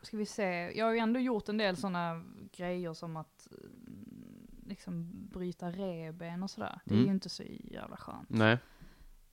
ska 0.02 0.16
vi 0.16 0.26
se, 0.26 0.44
jag 0.78 0.86
har 0.86 0.92
ju 0.92 0.98
ändå 0.98 1.20
gjort 1.20 1.48
en 1.48 1.56
del 1.58 1.76
sådana 1.76 2.24
grejer 2.56 2.94
som 2.94 3.16
att 3.16 3.48
mm, 3.50 4.46
liksom 4.66 5.10
bryta 5.32 5.70
revben 5.70 6.42
och 6.42 6.50
sådär. 6.50 6.80
Det 6.84 6.90
är 6.94 6.96
Mm. 6.96 7.06
ju 7.06 7.12
inte 7.12 7.28
så 7.28 7.42
jävla 7.64 7.96
skönt. 7.96 8.28
Nej. 8.30 8.58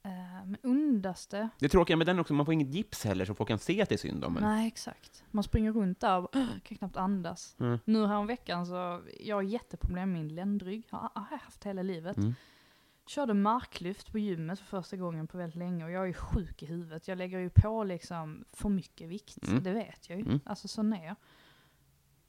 Ehm, 0.03 0.51
men 0.51 0.57
ondaste? 0.63 1.49
Det 1.59 1.69
tråkiga 1.69 1.97
med 1.97 2.07
den 2.07 2.19
också, 2.19 2.33
man 2.33 2.45
får 2.45 2.53
inget 2.53 2.73
gips 2.73 3.03
heller, 3.05 3.25
så 3.25 3.35
folk 3.35 3.47
kan 3.47 3.59
se 3.59 3.81
att 3.81 3.89
det 3.89 3.95
är 3.95 3.97
synd 3.97 4.23
om 4.25 4.37
en. 4.37 4.43
Nej, 4.43 4.67
exakt. 4.67 5.23
Man 5.31 5.43
springer 5.43 5.71
runt 5.71 5.99
där 5.99 6.17
och 6.19 6.29
"Åh, 6.35 6.47
kan 6.63 6.77
knappt 6.77 6.97
andas. 6.97 7.55
Mm. 7.59 7.79
Nu 7.85 8.05
här 8.07 8.23
veckan 8.27 8.65
så, 8.65 9.01
jag 9.19 9.35
har 9.35 9.41
jätteproblem 9.43 10.11
med 10.11 10.19
min 10.23 10.35
ländrygg. 10.35 10.87
Har 10.89 10.99
har 10.99 11.27
jag 11.31 11.37
haft 11.37 11.63
hela 11.63 11.81
livet. 11.81 12.17
Mm. 12.17 12.33
Körde 13.05 13.33
marklyft 13.33 14.11
på 14.11 14.19
gymmet 14.19 14.59
för 14.59 14.65
första 14.65 14.97
gången 14.97 15.27
på 15.27 15.37
väldigt 15.37 15.55
länge 15.55 15.85
och 15.85 15.91
jag 15.91 16.03
är 16.03 16.07
ju 16.07 16.13
sjuk 16.13 16.63
i 16.63 16.65
huvudet. 16.65 17.07
Jag 17.07 17.17
lägger 17.17 17.39
ju 17.39 17.49
på 17.49 17.83
liksom 17.83 18.45
för 18.53 18.69
mycket 18.69 19.09
vikt, 19.09 19.47
Mm. 19.47 19.63
det 19.63 19.73
vet 19.73 20.09
jag 20.09 20.19
ju. 20.19 20.25
Mm. 20.25 20.39
Alltså 20.45 20.67
så 20.67 20.83
ner. 20.83 21.15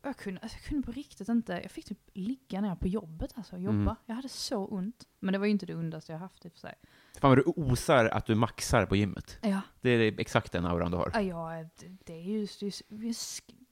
Jag 0.02 0.16
kunde, 0.16 0.40
alltså, 0.40 0.58
jag 0.58 0.64
kunde 0.64 0.86
på 0.86 0.92
riktigt 0.92 1.28
inte, 1.28 1.52
jag 1.62 1.70
fick 1.70 1.84
typ 1.84 1.98
ligga 2.14 2.60
ner 2.60 2.74
på 2.76 2.88
jobbet 2.88 3.32
alltså 3.36 3.56
och 3.56 3.62
jobba. 3.62 3.74
Mm. 3.76 3.94
Jag 4.06 4.14
hade 4.14 4.28
så 4.28 4.66
ont. 4.66 5.04
Men 5.20 5.32
det 5.32 5.38
var 5.38 5.46
ju 5.46 5.50
inte 5.52 5.66
det 5.66 5.74
ondaste 5.74 6.12
jag 6.12 6.18
haft 6.18 6.44
i 6.44 6.48
och 6.48 6.52
för 6.52 6.58
sig. 6.58 6.74
Fan 7.20 7.30
vad 7.30 7.38
du 7.38 7.42
osar 7.46 8.04
att 8.06 8.26
du 8.26 8.34
maxar 8.34 8.86
på 8.86 8.96
gymmet. 8.96 9.38
Ja, 9.42 9.60
Det 9.80 9.90
är 9.90 10.20
exakt 10.20 10.52
den 10.52 10.66
auran 10.66 10.90
du 10.90 10.96
har. 10.96 11.20
ja 11.20 11.64
det, 11.80 11.88
det 12.04 12.12
är 12.12 12.22
ju 12.22 12.46
det 12.60 12.66
är 12.66 13.04
en 13.06 13.14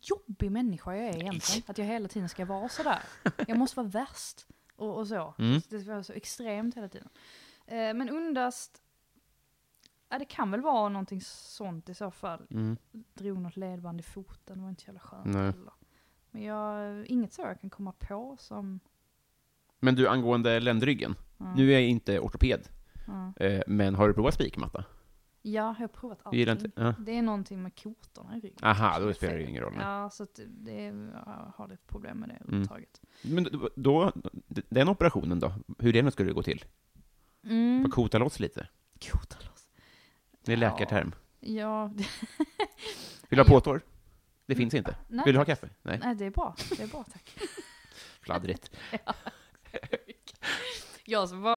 jobbig 0.01 0.51
människa 0.53 0.95
jag 0.97 1.05
är 1.09 1.17
egentligen. 1.23 1.63
Att 1.67 1.79
jag 1.79 1.85
hela 1.87 2.09
tiden 2.09 2.29
ska 2.29 2.45
vara 2.45 2.69
sådär. 2.69 2.99
Jag 3.47 3.59
måste 3.59 3.77
vara 3.77 3.89
värst. 3.89 4.47
Och, 4.77 4.99
och 4.99 5.09
så. 5.09 5.35
Mm. 5.39 5.61
Det 5.71 5.87
vara 5.87 6.03
så 6.03 6.13
extremt 6.13 6.77
hela 6.77 6.89
tiden. 6.89 7.09
Eh, 7.67 7.95
men 7.95 8.09
undast, 8.09 8.83
ja 10.09 10.19
det 10.19 10.25
kan 10.25 10.51
väl 10.51 10.61
vara 10.61 10.89
någonting 10.89 11.21
sånt 11.25 11.89
i 11.89 11.95
så 11.95 12.11
fall. 12.11 12.47
Mm. 12.51 12.77
Drog 13.15 13.39
något 13.39 13.57
ledband 13.57 14.01
i 14.01 14.03
foten, 14.03 14.59
det 14.59 14.63
var 14.63 14.71
inte 14.71 14.83
så 14.83 14.89
jävla 14.89 15.01
skönt 15.01 15.37
heller. 15.37 15.73
Men 16.31 16.43
jag, 16.43 17.07
inget 17.07 17.33
så 17.33 17.43
jag 17.43 17.61
kan 17.61 17.71
komma 17.71 17.93
på 17.93 18.37
som... 18.41 18.81
Men 19.81 19.95
du, 19.95 20.09
angående 20.09 20.61
ländryggen. 20.61 21.15
Ja, 21.39 21.55
Nu 21.55 21.69
är 21.69 21.73
jag 21.73 21.83
inte 21.83 22.21
ortoped, 22.21 22.69
ja. 23.07 23.45
eh, 23.45 23.63
men 23.67 23.95
har 23.95 24.09
du 24.09 24.15
provat 24.15 24.35
spikmatta? 24.35 24.85
Ja 25.43 25.53
jag 25.53 25.73
har 25.75 25.89
provat 25.89 26.19
gillar 26.33 26.53
allting. 26.53 26.67
inte- 26.67 26.83
ja. 26.83 26.95
Det 26.99 27.19
är 27.19 27.23
någonting 27.23 27.63
med 27.63 27.83
kotorna 27.83 28.37
i 28.37 28.41
ryggen. 28.41 28.59
Aha, 28.63 28.99
då 28.99 29.15
spelar 29.15 29.35
det 29.35 29.43
ingen 29.45 29.63
roll. 29.63 29.75
Ja, 29.81 30.11
så 30.11 30.23
att 30.23 30.35
det- 30.35 30.47
det 30.47 30.83
jag 30.83 31.53
har 31.57 31.69
lite 31.69 31.83
problem 31.87 32.19
med 32.19 32.29
det 32.29 32.33
Mm. 32.35 32.45
överhuvudtaget. 32.47 33.01
Men 33.23 33.69
då- 33.77 34.13
den 34.69 34.89
operationen 34.89 35.41
då, 35.41 35.53
hur 35.79 35.93
det 35.93 36.03
nu 36.03 36.11
skulle 36.11 36.33
gå 36.33 36.43
till? 36.43 36.65
Mm. 37.45 37.83
Bara 37.83 37.91
kota 37.91 38.19
loss 38.19 38.41
lite? 38.41 38.69
Kota 39.13 39.37
loss. 39.49 39.69
Det 40.45 40.53
är 40.53 40.57
Ja. 40.57 40.61
läkarterm. 40.71 41.15
Ja, 41.41 41.91
det, 41.95 42.05
Vill 43.29 43.37
du 43.37 43.43
ha 43.43 43.45
påtår? 43.45 43.81
Det 44.47 44.55
finns 44.55 44.75
inte. 44.75 44.97
nej, 45.09 45.25
Vill 45.25 45.35
du 45.35 45.39
ha 45.41 45.45
kaffe? 45.45 45.69
Nej, 45.83 45.99
nej 46.03 46.15
det 46.15 46.25
är 46.25 46.31
bra. 46.31 46.55
Det 46.77 46.83
är 46.83 46.87
bra 46.89 47.05
tack. 47.13 47.39
fladdrigt. 48.21 48.71
jag 51.05 51.29
som 51.29 51.43
var 51.43 51.57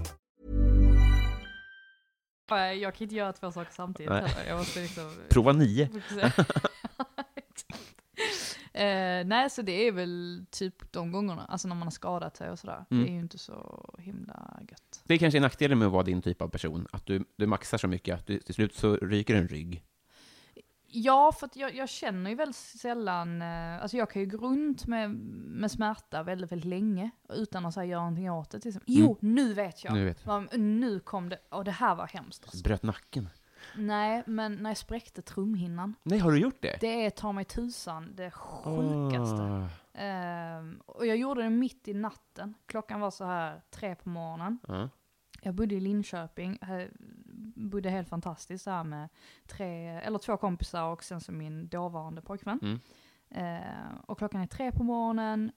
Jag 2.57 2.95
kan 2.95 3.05
inte 3.05 3.15
göra 3.15 3.33
två 3.33 3.51
saker 3.51 3.71
samtidigt 3.71 4.11
Nej. 4.11 4.27
heller. 4.27 4.49
Jag 4.49 4.57
måste 4.57 4.81
liksom... 4.81 5.11
Prova 5.29 5.51
nio. 5.51 5.83
eh, 8.73 9.25
nej, 9.25 9.49
så 9.49 9.61
det 9.61 9.87
är 9.87 9.91
väl 9.91 10.45
typ 10.51 10.91
de 10.91 11.11
gångerna, 11.11 11.45
alltså 11.45 11.67
när 11.67 11.75
man 11.75 11.83
har 11.83 11.91
skadat 11.91 12.37
sig 12.37 12.49
och 12.49 12.59
sådär. 12.59 12.85
Mm. 12.89 13.03
Det 13.03 13.09
är 13.09 13.13
ju 13.13 13.19
inte 13.19 13.37
så 13.37 13.89
himla 13.99 14.59
gött. 14.69 15.01
Det 15.03 15.13
är 15.13 15.17
kanske 15.17 15.37
är 15.37 15.41
nackdelen 15.41 15.79
med 15.79 15.85
att 15.85 15.91
vara 15.91 16.03
din 16.03 16.21
typ 16.21 16.41
av 16.41 16.47
person, 16.47 16.87
att 16.91 17.05
du, 17.05 17.25
du 17.35 17.47
maxar 17.47 17.77
så 17.77 17.87
mycket 17.87 18.15
att 18.15 18.27
du, 18.27 18.39
till 18.39 18.55
slut 18.55 18.75
så 18.75 18.95
ryker 18.95 19.35
en 19.35 19.47
rygg. 19.47 19.83
Ja, 20.93 21.31
för 21.31 21.49
jag, 21.53 21.75
jag 21.75 21.89
känner 21.89 22.29
ju 22.29 22.35
väldigt 22.35 22.55
sällan, 22.55 23.41
eh, 23.41 23.81
alltså 23.81 23.97
jag 23.97 24.09
kan 24.09 24.21
ju 24.21 24.27
gå 24.27 24.37
runt 24.37 24.87
med, 24.87 25.11
med 25.11 25.71
smärta 25.71 26.23
väldigt, 26.23 26.51
väldigt 26.51 26.69
länge 26.69 27.11
utan 27.29 27.65
att 27.65 27.73
så 27.73 27.79
här, 27.79 27.87
göra 27.87 28.01
någonting 28.01 28.31
åt 28.31 28.49
det. 28.49 28.57
Exempel. 28.57 28.81
Jo, 28.87 29.17
nu 29.19 29.53
vet 29.53 29.83
jag! 29.83 29.93
Nu 29.93 30.05
vet 30.05 30.25
Nu 30.51 30.99
kom 30.99 31.29
det, 31.29 31.39
och 31.49 31.63
det 31.63 31.71
här 31.71 31.95
var 31.95 32.07
hemskt. 32.07 32.43
Alltså. 32.43 32.63
Bröt 32.63 32.83
nacken. 32.83 33.29
Nej, 33.75 34.23
men 34.25 34.55
när 34.55 34.69
jag 34.69 34.77
spräckte 34.77 35.21
trumhinnan, 35.21 35.95
Nej, 36.03 36.19
har 36.19 36.31
du 36.31 36.39
gjort 36.39 36.61
det? 36.61 36.77
det 36.81 37.05
är 37.05 37.09
ta 37.09 37.31
mig 37.31 37.45
tusan 37.45 38.15
det 38.15 38.31
sjukaste. 38.31 39.41
Ah. 39.41 39.67
Ehm, 39.93 40.81
och 40.85 41.05
jag 41.05 41.17
gjorde 41.17 41.43
det 41.43 41.49
mitt 41.49 41.87
i 41.87 41.93
natten. 41.93 42.53
Klockan 42.65 42.99
var 42.99 43.11
så 43.11 43.25
här 43.25 43.61
tre 43.69 43.95
på 43.95 44.09
morgonen. 44.09 44.59
Ja. 44.67 44.89
Jag 45.43 45.53
bodde 45.55 45.75
i 45.75 45.79
Linköping, 45.79 46.57
eh, 46.61 46.87
bodde 47.55 47.89
helt 47.89 48.09
fantastiskt 48.09 48.65
där 48.65 48.83
med 48.83 49.09
tre, 49.47 49.87
eller 49.87 50.17
två 50.19 50.37
kompisar 50.37 50.83
och 50.83 51.03
sen 51.03 51.21
så 51.21 51.31
min 51.31 51.67
dåvarande 51.67 52.21
pojkvän. 52.21 52.59
Mm. 52.61 52.79
Eh, 53.29 53.93
och 54.05 54.17
klockan 54.17 54.41
är 54.41 54.47
tre 54.47 54.71
på 54.71 54.83
morgonen 54.83 55.51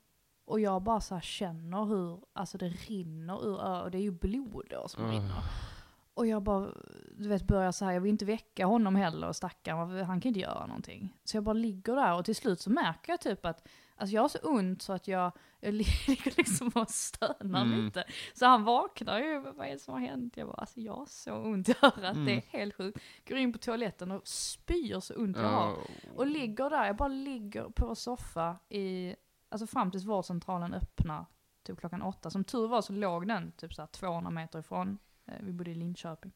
och 0.47 0.61
jag 0.61 0.83
bara 0.83 1.01
så 1.01 1.15
här 1.15 1.23
känner 1.23 1.85
hur, 1.85 2.21
alltså 2.33 2.59
det 2.59 2.69
rinner 2.69 3.47
ur 3.47 3.83
och 3.83 3.91
det 3.91 3.99
är 3.99 4.03
ju 4.03 4.11
blod 4.11 4.67
då 4.71 4.89
som 4.89 5.05
Ah. 5.05 5.11
rinner. 5.13 5.43
Och 6.15 6.27
jag 6.27 6.43
bara, 6.43 6.69
du 7.19 7.29
vet, 7.29 7.43
börjar 7.43 7.73
så 7.73 7.85
här, 7.85 7.93
jag 7.93 8.01
vill 8.01 8.11
inte 8.11 8.25
väcka 8.25 8.67
honom 8.67 8.97
heller, 8.97 9.33
stackaren, 9.33 10.05
han 10.05 10.21
kan 10.21 10.29
inte 10.29 10.41
göra 10.41 10.67
någonting. 10.67 11.17
Så 11.25 11.37
jag 11.37 11.45
bara 11.45 11.53
ligger 11.53 11.97
där 11.97 12.15
och 12.19 12.25
till 12.25 12.37
slut 12.37 12.61
så 12.61 12.71
märker 12.71 13.13
jag 13.13 13.21
typ 13.21 13.47
att, 13.47 13.69
alltså 13.97 14.15
jag 14.15 14.23
har 14.23 14.29
så 14.29 14.39
ont 14.39 14.83
så 14.83 14.93
att 14.93 15.09
jag, 15.09 15.33
jag 15.61 15.75
ligger 15.75 16.37
liksom 16.37 16.71
och 16.75 16.91
stönar 16.91 17.63
Mm. 17.63 17.85
lite. 17.85 18.05
Så 18.35 18.47
han 18.47 18.65
vaknar 18.65 19.19
ju, 19.19 19.39
vad 19.39 19.67
är 19.67 19.73
det 19.73 19.79
som 19.79 19.95
har 19.95 20.01
hänt? 20.01 20.37
Jag 20.37 20.47
bara, 20.49 20.57
alltså 20.57 20.81
jag 20.81 20.95
har 20.95 21.07
så 21.07 21.35
ont 21.35 21.69
i 21.69 21.75
örat, 21.83 22.15
Mm. 22.15 22.25
det 22.25 22.33
är 22.33 22.43
helt 22.59 22.75
sjukt. 22.75 22.99
Går 23.29 23.39
in 23.39 23.53
på 23.53 23.59
toaletten 23.59 24.11
och 24.11 24.29
spyr 24.29 25.01
så 25.01 25.15
ont 25.15 25.37
jag 25.37 25.49
har. 25.49 25.73
Oh. 25.73 25.79
Och 26.17 26.27
ligger 26.27 26.71
där, 26.71 26.87
jag 26.87 26.97
bara 26.97 27.09
ligger 27.09 27.65
på 27.65 27.89
en 27.89 27.97
soffa 27.97 28.57
i, 28.69 29.15
alltså 29.49 29.67
fram 29.67 29.91
tills 29.91 30.05
vårdcentralen 30.05 30.75
öppnar 30.75 31.27
typ 31.63 31.79
klockan 31.81 32.03
åtta. 32.03 32.31
Som 32.31 32.45
tur 32.45 32.69
var 32.69 32.83
så 32.83 32.93
låg 32.93 33.29
den 33.29 33.53
typ 33.53 33.75
så 33.75 33.83
här 33.83 33.87
200 33.87 34.31
meter 34.31 34.59
ifrån, 34.59 34.99
eh, 35.27 35.35
vi 35.41 35.53
bodde 35.53 35.71
i 35.71 35.75
Linköping. 35.75 36.33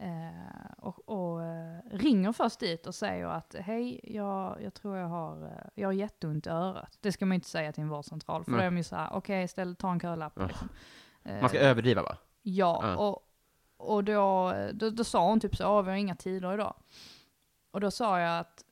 Eh, 0.00 0.72
och 0.78 1.08
och 1.08 1.42
eh, 1.44 1.78
ringer 1.90 2.32
först 2.32 2.60
dit 2.60 2.86
och 2.86 2.94
säger 2.94 3.26
att 3.26 3.54
hej, 3.58 4.00
jag, 4.14 4.62
jag 4.62 4.74
tror 4.74 4.96
jag 4.96 5.08
har, 5.08 5.44
eh, 5.44 5.50
jag 5.74 5.88
har 5.88 5.92
jätteont 5.92 6.46
i 6.46 6.50
örat. 6.50 6.98
Det 7.00 7.12
ska 7.12 7.26
man 7.26 7.34
inte 7.34 7.48
säga 7.48 7.72
till 7.72 7.82
en 7.82 7.88
vårdcentral, 7.88 8.44
för 8.44 8.50
Nej. 8.50 8.58
då 8.58 8.62
är 8.62 8.70
de 8.70 8.76
ju 8.76 8.82
såhär, 8.84 9.08
okej, 9.12 9.48
ställ, 9.48 9.76
ta 9.76 9.92
en 9.92 10.00
kölapp. 10.00 10.32
Ja. 10.36 10.46
Liksom. 10.46 10.68
Eh, 11.22 11.40
Man 11.40 11.48
ska 11.48 11.58
överdriva 11.58 12.02
va? 12.02 12.16
Ja, 12.42 12.80
Ja. 12.82 12.96
och, 12.96 13.26
och 13.76 14.04
då, 14.04 14.52
då, 14.72 14.90
då 14.90 15.04
sa 15.04 15.28
hon 15.28 15.40
typ 15.40 15.56
så, 15.56 15.62
"Ja, 15.62 15.82
vi 15.82 15.90
har 15.90 15.96
inga 15.96 16.16
tider 16.16 16.54
idag. 16.54 16.74
Och 17.70 17.80
då 17.80 17.90
sa 17.90 18.20
jag 18.20 18.38
att, 18.38 18.64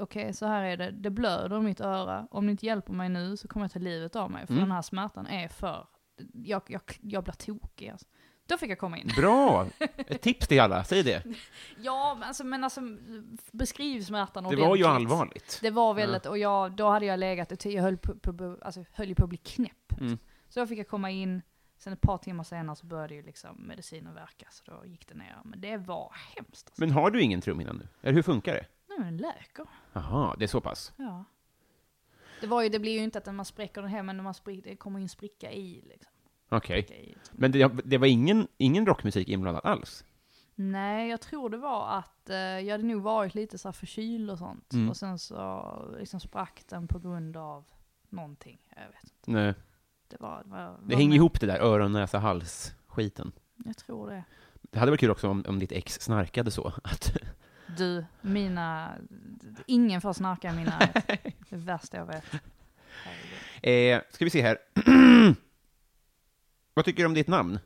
okej 0.00 0.32
så 0.34 0.46
här 0.46 0.62
är 0.62 0.76
det, 0.76 0.90
det 0.90 1.10
blöder 1.10 1.58
i 1.58 1.60
mitt 1.60 1.80
öra, 1.80 2.28
om 2.30 2.46
ni 2.46 2.50
inte 2.52 2.66
hjälper 2.66 2.92
mig 2.92 3.08
nu 3.08 3.36
så 3.36 3.48
kommer 3.48 3.64
jag 3.64 3.72
ta 3.72 3.78
livet 3.78 4.16
av 4.16 4.30
mig, 4.30 4.46
för 4.46 4.52
Mm. 4.54 4.64
den 4.64 4.72
här 4.72 4.82
smärtan 4.82 5.26
är 5.26 5.48
för, 5.48 5.86
jag, 6.32 6.62
jag, 6.68 6.80
jag 7.00 7.24
blir 7.24 7.34
tokig 7.34 7.88
alltså. 7.88 8.06
Då 8.48 8.58
fick 8.58 8.70
jag 8.70 8.78
komma 8.78 8.98
in. 8.98 9.10
Bra! 9.16 9.66
Ett 9.96 10.22
tips 10.22 10.48
till 10.48 10.60
alla, 10.60 10.84
säg 10.84 11.02
det. 11.02 11.22
Ja, 11.78 12.16
men 12.18 12.28
alltså, 12.28 12.44
men 12.44 12.64
alltså 12.64 12.80
beskriv 13.52 14.02
smärtan 14.02 14.44
Det 14.44 14.56
var 14.56 14.76
ju 14.76 14.84
allvarligt. 14.84 15.58
Det 15.62 15.70
var 15.70 15.94
väldigt, 15.94 16.26
och 16.26 16.38
jag, 16.38 16.72
då 16.72 16.88
hade 16.88 17.06
jag 17.06 17.18
legat, 17.18 17.64
jag 17.64 17.82
höll 17.82 17.96
på, 17.96 18.32
på, 18.32 18.58
alltså, 18.62 18.84
höll 18.92 19.08
ju 19.08 19.14
på 19.14 19.24
att 19.24 19.28
bli 19.28 19.38
knäpp. 19.38 20.00
Mm. 20.00 20.18
Så 20.48 20.60
då 20.60 20.66
fick 20.66 20.78
jag 20.78 20.88
komma 20.88 21.10
in, 21.10 21.42
sen 21.78 21.92
ett 21.92 22.00
par 22.00 22.18
timmar 22.18 22.44
senare 22.44 22.76
så 22.76 22.86
började 22.86 23.14
ju 23.14 23.22
liksom 23.22 23.66
medicinen 23.66 24.14
verka, 24.14 24.46
så 24.50 24.64
då 24.64 24.86
gick 24.86 25.08
det 25.08 25.14
ner. 25.14 25.36
Men 25.44 25.60
det 25.60 25.76
var 25.76 26.12
hemskt. 26.36 26.68
Alltså. 26.68 26.80
Men 26.82 26.90
har 26.90 27.10
du 27.10 27.22
ingen 27.22 27.40
trumhinna 27.40 27.72
nu? 27.72 27.88
Eller 28.02 28.14
hur 28.14 28.22
funkar 28.22 28.54
det? 28.54 28.66
Nej 28.88 28.98
men 28.98 29.06
den 29.06 29.16
läker. 29.16 29.66
Jaha, 29.92 30.36
det 30.38 30.44
är 30.44 30.48
så 30.48 30.60
pass. 30.60 30.92
Ja. 30.96 31.24
Det, 32.40 32.46
var 32.46 32.62
ju, 32.62 32.68
det 32.68 32.78
blir 32.78 32.92
ju 32.92 33.04
inte 33.04 33.18
att 33.18 33.34
man 33.34 33.44
spräcker 33.44 33.82
den 33.82 33.90
här, 33.90 34.02
men 34.02 34.22
man 34.22 34.34
sprick, 34.34 34.64
det 34.64 34.76
kommer 34.76 34.98
ju 34.98 35.02
en 35.02 35.08
spricka 35.08 35.52
i. 35.52 35.82
Liksom. 35.88 36.12
Okej. 36.48 36.78
I. 36.90 37.14
Men 37.32 37.52
det, 37.52 37.70
det 37.84 37.98
var 37.98 38.06
ingen, 38.06 38.48
ingen 38.56 38.86
rockmusik 38.86 39.28
inblandad 39.28 39.64
alls? 39.64 40.04
Nej, 40.54 41.10
jag 41.10 41.20
tror 41.20 41.50
det 41.50 41.56
var 41.56 41.98
att 41.98 42.30
eh, 42.30 42.36
jag 42.36 42.70
hade 42.72 42.84
nog 42.84 43.02
varit 43.02 43.34
lite 43.34 43.58
så 43.58 43.68
här 43.68 43.72
förkyld 43.72 44.30
och 44.30 44.38
sånt. 44.38 44.72
Mm. 44.72 44.88
Och 44.90 44.96
sen 44.96 45.18
så 45.18 45.94
liksom 45.98 46.20
sprack 46.20 46.62
den 46.68 46.88
på 46.88 46.98
grund 46.98 47.36
av 47.36 47.64
någonting. 48.08 48.58
Jag 48.76 48.82
vet 48.92 49.02
inte. 49.04 49.30
Nej. 49.30 49.54
Det 50.08 50.16
var... 50.20 50.42
Det, 50.44 50.50
var, 50.50 50.76
Det 50.86 50.94
hänger 50.96 51.08
med- 51.08 51.16
ihop 51.16 51.40
det 51.40 51.46
där 51.46 51.58
öron, 51.60 51.92
näsa, 51.92 52.18
hals 52.18 52.72
skiten. 52.86 53.32
Jag 53.64 53.76
tror 53.76 54.10
det. 54.10 54.24
Det 54.62 54.78
hade 54.78 54.90
varit 54.90 55.00
kul 55.00 55.10
också 55.10 55.28
om, 55.28 55.44
om 55.48 55.58
ditt 55.58 55.72
ex 55.72 56.00
snarkade 56.00 56.50
så. 56.50 56.68
Att, 56.84 57.16
Du, 57.76 58.04
mina... 58.20 58.92
Ingen 59.66 60.00
får 60.00 60.12
snarka 60.12 60.52
i 60.52 60.56
min 60.56 60.64
närhet. 60.78 61.06
Det 61.50 61.56
värsta 61.56 61.96
jag 61.96 62.06
vet. 62.06 62.24
Eh, 63.62 64.00
ska 64.10 64.24
vi 64.24 64.30
se 64.30 64.42
här. 64.42 64.58
Vad 66.78 66.84
tycker 66.84 67.02
du 67.02 67.06
om 67.06 67.14
ditt 67.14 67.28
namn? 67.28 67.58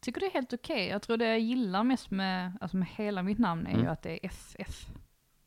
Tycker 0.00 0.20
det 0.20 0.26
är 0.26 0.30
helt 0.30 0.52
okej. 0.52 0.86
Jag 0.88 1.02
tror 1.02 1.16
det 1.16 1.28
jag 1.28 1.40
gillar 1.40 1.84
mest 1.84 2.10
med, 2.10 2.52
alltså 2.60 2.76
med 2.76 2.88
hela 2.88 3.22
mitt 3.22 3.38
namn 3.38 3.66
är 3.66 3.70
ju 3.72 3.78
Mm. 3.78 3.92
att 3.92 4.02
det 4.02 4.10
är 4.12 4.26
FF. 4.26 4.86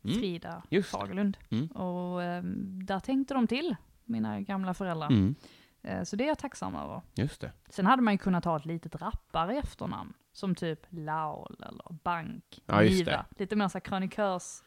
Mm. 0.04 0.20
Frida 0.20 0.64
Just 0.70 0.92
det. 0.92 0.98
Fagerlund. 0.98 1.38
Mm. 1.50 1.68
Och 1.68 2.24
ehm, 2.24 2.86
där 2.86 3.00
tänkte 3.00 3.34
de 3.34 3.48
till, 3.48 3.76
mina 4.06 4.42
gamla 4.42 4.74
föräldrar. 4.74 5.08
Mm. 5.08 5.36
Eh, 5.82 6.04
så 6.04 6.16
det 6.16 6.24
är 6.24 6.28
jag 6.28 6.40
tacksam 6.40 6.76
över. 6.76 7.02
Just 7.16 7.42
det. 7.42 7.52
Sen 7.70 7.86
hade 7.86 8.02
man 8.02 8.14
ju 8.14 8.18
kunnat 8.18 8.46
ha 8.46 8.58
ett 8.58 8.66
litet 8.66 8.96
rappare 8.96 9.58
efternamn. 9.58 10.14
Som 10.34 10.56
typ 10.56 10.86
Laul 10.90 11.56
eller 11.68 11.98
Bank, 12.04 12.60
Ja, 12.66 12.84
just 12.84 13.06
Niva. 13.06 13.26
Lite 13.38 13.56
mer 13.56 13.68
så 13.68 13.74
här 13.78 13.80
krönikörs... 13.82 14.62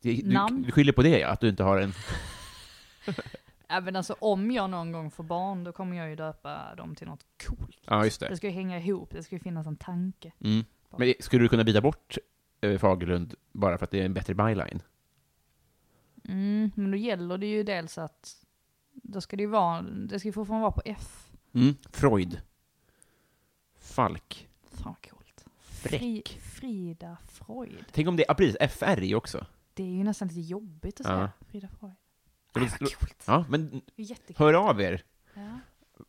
Du, 0.00 0.22
Namn? 0.32 0.62
du 0.62 0.72
skyller 0.72 0.92
på 0.92 1.02
det 1.02 1.18
ja, 1.18 1.28
att 1.28 1.40
du 1.40 1.48
inte 1.48 1.62
har 1.62 1.78
en... 1.80 1.92
Även 3.68 3.96
alltså 3.96 4.16
om 4.18 4.50
jag 4.50 4.70
någon 4.70 4.92
gång 4.92 5.10
får 5.10 5.24
barn, 5.24 5.64
då 5.64 5.72
kommer 5.72 5.96
jag 5.96 6.08
ju 6.10 6.16
döpa 6.16 6.74
dem 6.74 6.94
till 6.94 7.06
något 7.06 7.24
coolt. 7.46 7.78
Ja, 7.86 8.04
just 8.04 8.20
Det 8.20 8.28
det. 8.28 8.36
ska 8.36 8.46
ju 8.46 8.52
hänga 8.52 8.78
ihop, 8.78 9.10
det 9.10 9.22
ska 9.22 9.34
ju 9.34 9.40
finnas 9.40 9.66
en 9.66 9.76
tanke. 9.76 10.32
Mm. 10.40 10.64
Men 10.98 11.14
skulle 11.20 11.44
du 11.44 11.48
kunna 11.48 11.64
byta 11.64 11.80
bort 11.80 12.18
eh, 12.60 12.78
Fagerlund 12.78 13.34
bara 13.52 13.78
för 13.78 13.84
att 13.84 13.90
det 13.90 14.00
är 14.00 14.04
en 14.04 14.14
bättre 14.14 14.34
byline? 14.34 14.82
Mm, 16.28 16.70
men 16.74 16.90
då 16.90 16.96
gäller 16.96 17.38
det 17.38 17.46
ju 17.46 17.62
dels 17.62 17.98
att, 17.98 18.44
då 18.92 19.20
ska 19.20 19.36
det 19.36 19.42
ju 19.42 19.48
vara, 19.48 19.82
det 19.82 20.18
ska 20.18 20.28
ju 20.28 20.32
fortfarande 20.32 20.62
vara 20.62 20.72
på 20.72 20.82
F. 20.84 21.32
Mm. 21.52 21.74
Freud. 21.90 22.40
Falk. 23.78 24.48
Fan 24.70 24.94
vad 25.02 25.10
coolt. 25.10 25.44
Fri, 25.58 26.22
Frida 26.40 27.16
Freud. 27.28 27.84
Tänk 27.92 28.08
om 28.08 28.16
det, 28.16 28.24
ja 28.28 28.34
precis, 28.34 28.56
FR 28.72 29.02
i 29.02 29.14
också. 29.14 29.46
Det 29.74 29.82
är 29.82 29.86
ju 29.96 30.04
nästan 30.04 30.28
lite 30.28 30.40
jobbigt 30.40 31.00
att 31.00 31.06
Ja. 31.06 31.12
säga. 31.16 31.32
Frida 31.50 31.68
Freud. 31.68 31.94
Det 32.54 32.60
Nej, 32.60 32.68
låter- 32.80 32.84
vad 32.84 32.98
coolt. 33.00 33.24
Ja, 33.26 33.44
men 33.48 33.82
jättekul. 33.96 34.36
hör 34.38 34.54
av 34.54 34.80
er. 34.80 35.02
Ja, 35.34 35.58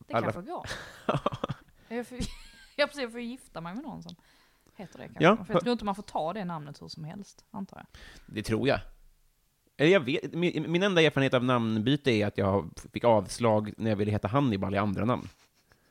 det 0.07 0.13
Alla- 0.13 0.31
kanske 0.31 0.51
går. 0.51 0.69
jag, 1.87 2.07
får, 2.07 2.17
jag, 2.75 2.91
får, 2.93 3.01
jag 3.01 3.11
får 3.11 3.19
gifta 3.21 3.61
mig 3.61 3.75
med 3.75 3.83
någon 3.83 4.03
som 4.03 4.15
heter 4.75 4.99
det 4.99 5.05
kanske. 5.05 5.23
Ja, 5.23 5.45
För 5.45 5.53
jag 5.53 5.61
tror 5.61 5.71
inte 5.73 5.85
man 5.85 5.95
får 5.95 6.03
ta 6.03 6.33
det 6.33 6.45
namnet 6.45 6.81
hur 6.81 6.87
som 6.87 7.03
helst, 7.03 7.45
antar 7.51 7.77
jag. 7.77 7.87
Det 8.25 8.43
tror 8.43 8.67
jag. 8.67 8.79
Eller 9.77 9.91
jag 9.91 9.99
vet, 9.99 10.33
min, 10.33 10.71
min 10.71 10.83
enda 10.83 11.01
erfarenhet 11.01 11.33
av 11.33 11.43
namnbyte 11.43 12.11
är 12.11 12.27
att 12.27 12.37
jag 12.37 12.69
fick 12.93 13.03
avslag 13.03 13.73
när 13.77 13.89
jag 13.89 13.97
ville 13.97 14.11
heta 14.11 14.27
Hannibal 14.27 14.75
i 14.75 14.77
andra 14.77 15.05
namn. 15.05 15.29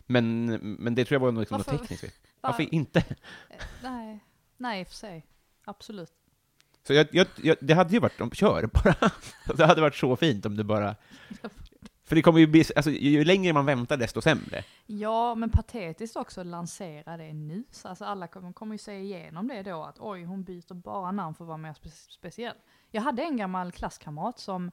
Men, 0.07 0.47
men 0.61 0.95
det 0.95 1.05
tror 1.05 1.15
jag 1.15 1.21
var 1.21 1.33
något, 1.33 1.51
något 1.51 1.67
Varför? 1.67 1.79
tekniskt. 1.85 2.03
Var- 2.41 2.51
Varför 2.51 2.75
inte? 2.75 2.99
Eh, 3.51 3.57
Nej, 3.83 4.19
nej 4.57 4.81
i 4.81 4.85
och 4.85 4.89
för 4.89 4.95
sig. 4.95 5.27
Absolut. 5.65 6.13
Så 6.87 6.93
jag, 6.93 7.07
jag, 7.11 7.27
jag, 7.43 7.57
det 7.61 7.75
hade 7.75 7.93
ju 7.93 7.99
varit, 7.99 8.21
om, 8.21 8.31
kör 8.31 8.67
bara. 8.67 9.11
Det 9.57 9.67
hade 9.67 9.81
varit 9.81 9.95
så 9.95 10.17
fint 10.17 10.47
om 10.47 10.57
du 10.57 10.65
bara... 10.65 10.97
För 12.07 12.17
det 12.17 12.23
kommer 12.23 12.39
ju 12.39 12.47
bli, 12.47 12.65
alltså 12.77 12.91
ju 12.91 13.25
längre 13.25 13.53
man 13.53 13.67
väntar 13.67 13.97
desto 13.97 14.23
sämre. 14.23 14.65
Ja, 14.87 15.35
men 15.35 15.51
patetiskt 15.51 16.17
också 16.17 16.41
att 16.41 16.47
lansera 16.47 17.17
det 17.17 17.33
nu. 17.33 17.65
Så 17.71 17.89
Alltså 17.89 18.05
alla 18.05 18.27
kommer, 18.27 18.53
kommer 18.53 18.75
ju 18.75 18.79
se 18.79 18.99
igenom 18.99 19.49
det 19.49 19.63
då, 19.63 19.83
att 19.83 19.97
oj, 19.99 20.25
hon 20.25 20.45
byter 20.45 20.75
bara 20.75 21.13
namn 21.13 21.35
för 21.35 21.45
att 21.45 21.49
vara 21.49 21.59
mer 21.59 21.73
spe 21.73 21.89
speciell. 21.91 22.57
Jag 22.91 23.03
hade 23.03 23.23
en 23.23 23.37
gammal 23.37 23.73
klasskamrat 23.73 24.39
som 24.39 24.71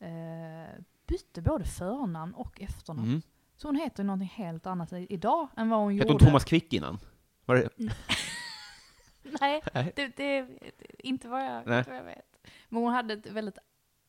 eh, 0.00 0.80
bytte 1.06 1.42
både 1.42 1.64
förnamn 1.64 2.34
och 2.34 2.60
efternamn. 2.60 3.08
Mm. 3.08 3.22
Så 3.56 3.68
hon 3.68 3.76
heter 3.76 4.04
någonting 4.04 4.32
helt 4.34 4.66
annat 4.66 4.92
idag 4.92 5.48
än 5.56 5.68
vad 5.68 5.78
hon 5.78 5.92
Hette 5.92 6.08
gjorde. 6.08 6.24
hon 6.24 6.28
Thomas 6.28 6.44
Quick 6.44 6.72
innan? 6.72 6.98
Var 7.44 7.56
det, 7.56 7.68
Nej, 9.40 9.62
Nej. 9.74 9.92
det, 9.96 10.16
det, 10.16 10.46
inte, 10.98 11.28
vad 11.28 11.44
jag, 11.44 11.66
Nej. 11.66 11.78
inte 11.78 11.90
vad 11.90 11.98
jag 11.98 12.04
vet. 12.04 12.36
Men 12.68 12.82
hon 12.82 12.92
hade 12.92 13.14
ett 13.14 13.26
väldigt 13.26 13.58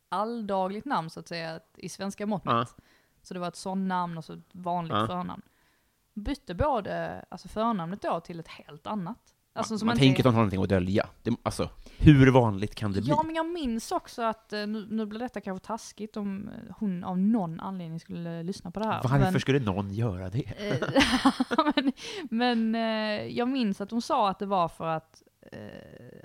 alldagligt 0.10 0.86
namn 0.86 1.10
så 1.10 1.20
att 1.20 1.28
säga, 1.28 1.60
i 1.76 1.90
svenska 1.90 2.26
mått 2.26 2.46
mätt. 2.46 2.76
Så 3.22 3.34
det 3.34 3.40
var 3.40 3.48
ett 3.48 3.56
sånt 3.56 3.88
namn 3.88 4.18
och 4.18 4.26
så 4.26 4.34
ett 4.34 4.40
vanligt 4.52 4.94
Ja. 4.94 5.08
förnamn. 5.08 5.42
Bytte 6.14 6.56
både 6.56 7.26
alltså 7.30 7.48
förnamnet 7.48 8.02
då 8.02 8.20
till 8.20 8.40
ett 8.40 8.48
helt 8.48 8.88
annat. 8.88 9.36
Alltså, 9.60 9.74
man 9.74 9.86
man 9.86 9.96
inte- 9.96 10.06
tänker 10.06 10.22
att 10.22 10.26
hon 10.26 10.34
har 10.34 10.42
någonting 10.42 10.64
att 10.64 10.70
dölja. 10.70 11.08
Det, 11.24 11.36
alltså, 11.44 11.70
hur 11.98 12.32
vanligt 12.32 12.76
kan 12.76 12.92
det 12.94 13.02
bli? 13.02 13.10
Ja, 13.10 13.24
men 13.24 13.36
jag 13.36 13.46
minns 13.46 13.92
också 13.92 14.22
att, 14.22 14.54
eh, 14.54 14.60
nu, 14.68 14.88
nu 14.90 15.06
blir 15.06 15.20
detta 15.20 15.42
kanske 15.42 15.68
taskigt 15.68 16.18
om 16.18 16.48
eh, 16.50 16.76
hon 16.80 17.04
av 17.04 17.18
någon 17.20 17.60
anledning 17.60 18.00
skulle 18.00 18.38
eh, 18.38 18.44
lyssna 18.44 18.72
på 18.72 18.80
det 18.80 18.86
här. 18.86 19.00
Varför 19.04 19.32
men, 19.32 19.40
skulle 19.42 19.60
någon 19.60 19.94
göra 19.94 20.30
det? 20.30 20.44
Men 21.76 21.92
men 22.30 22.74
jag 23.36 23.48
minns 23.48 23.82
att 23.82 23.92
hon 23.92 24.02
sa 24.02 24.30
att 24.30 24.40
det 24.40 24.46
var 24.46 24.68
för 24.68 24.88
att 24.88 25.24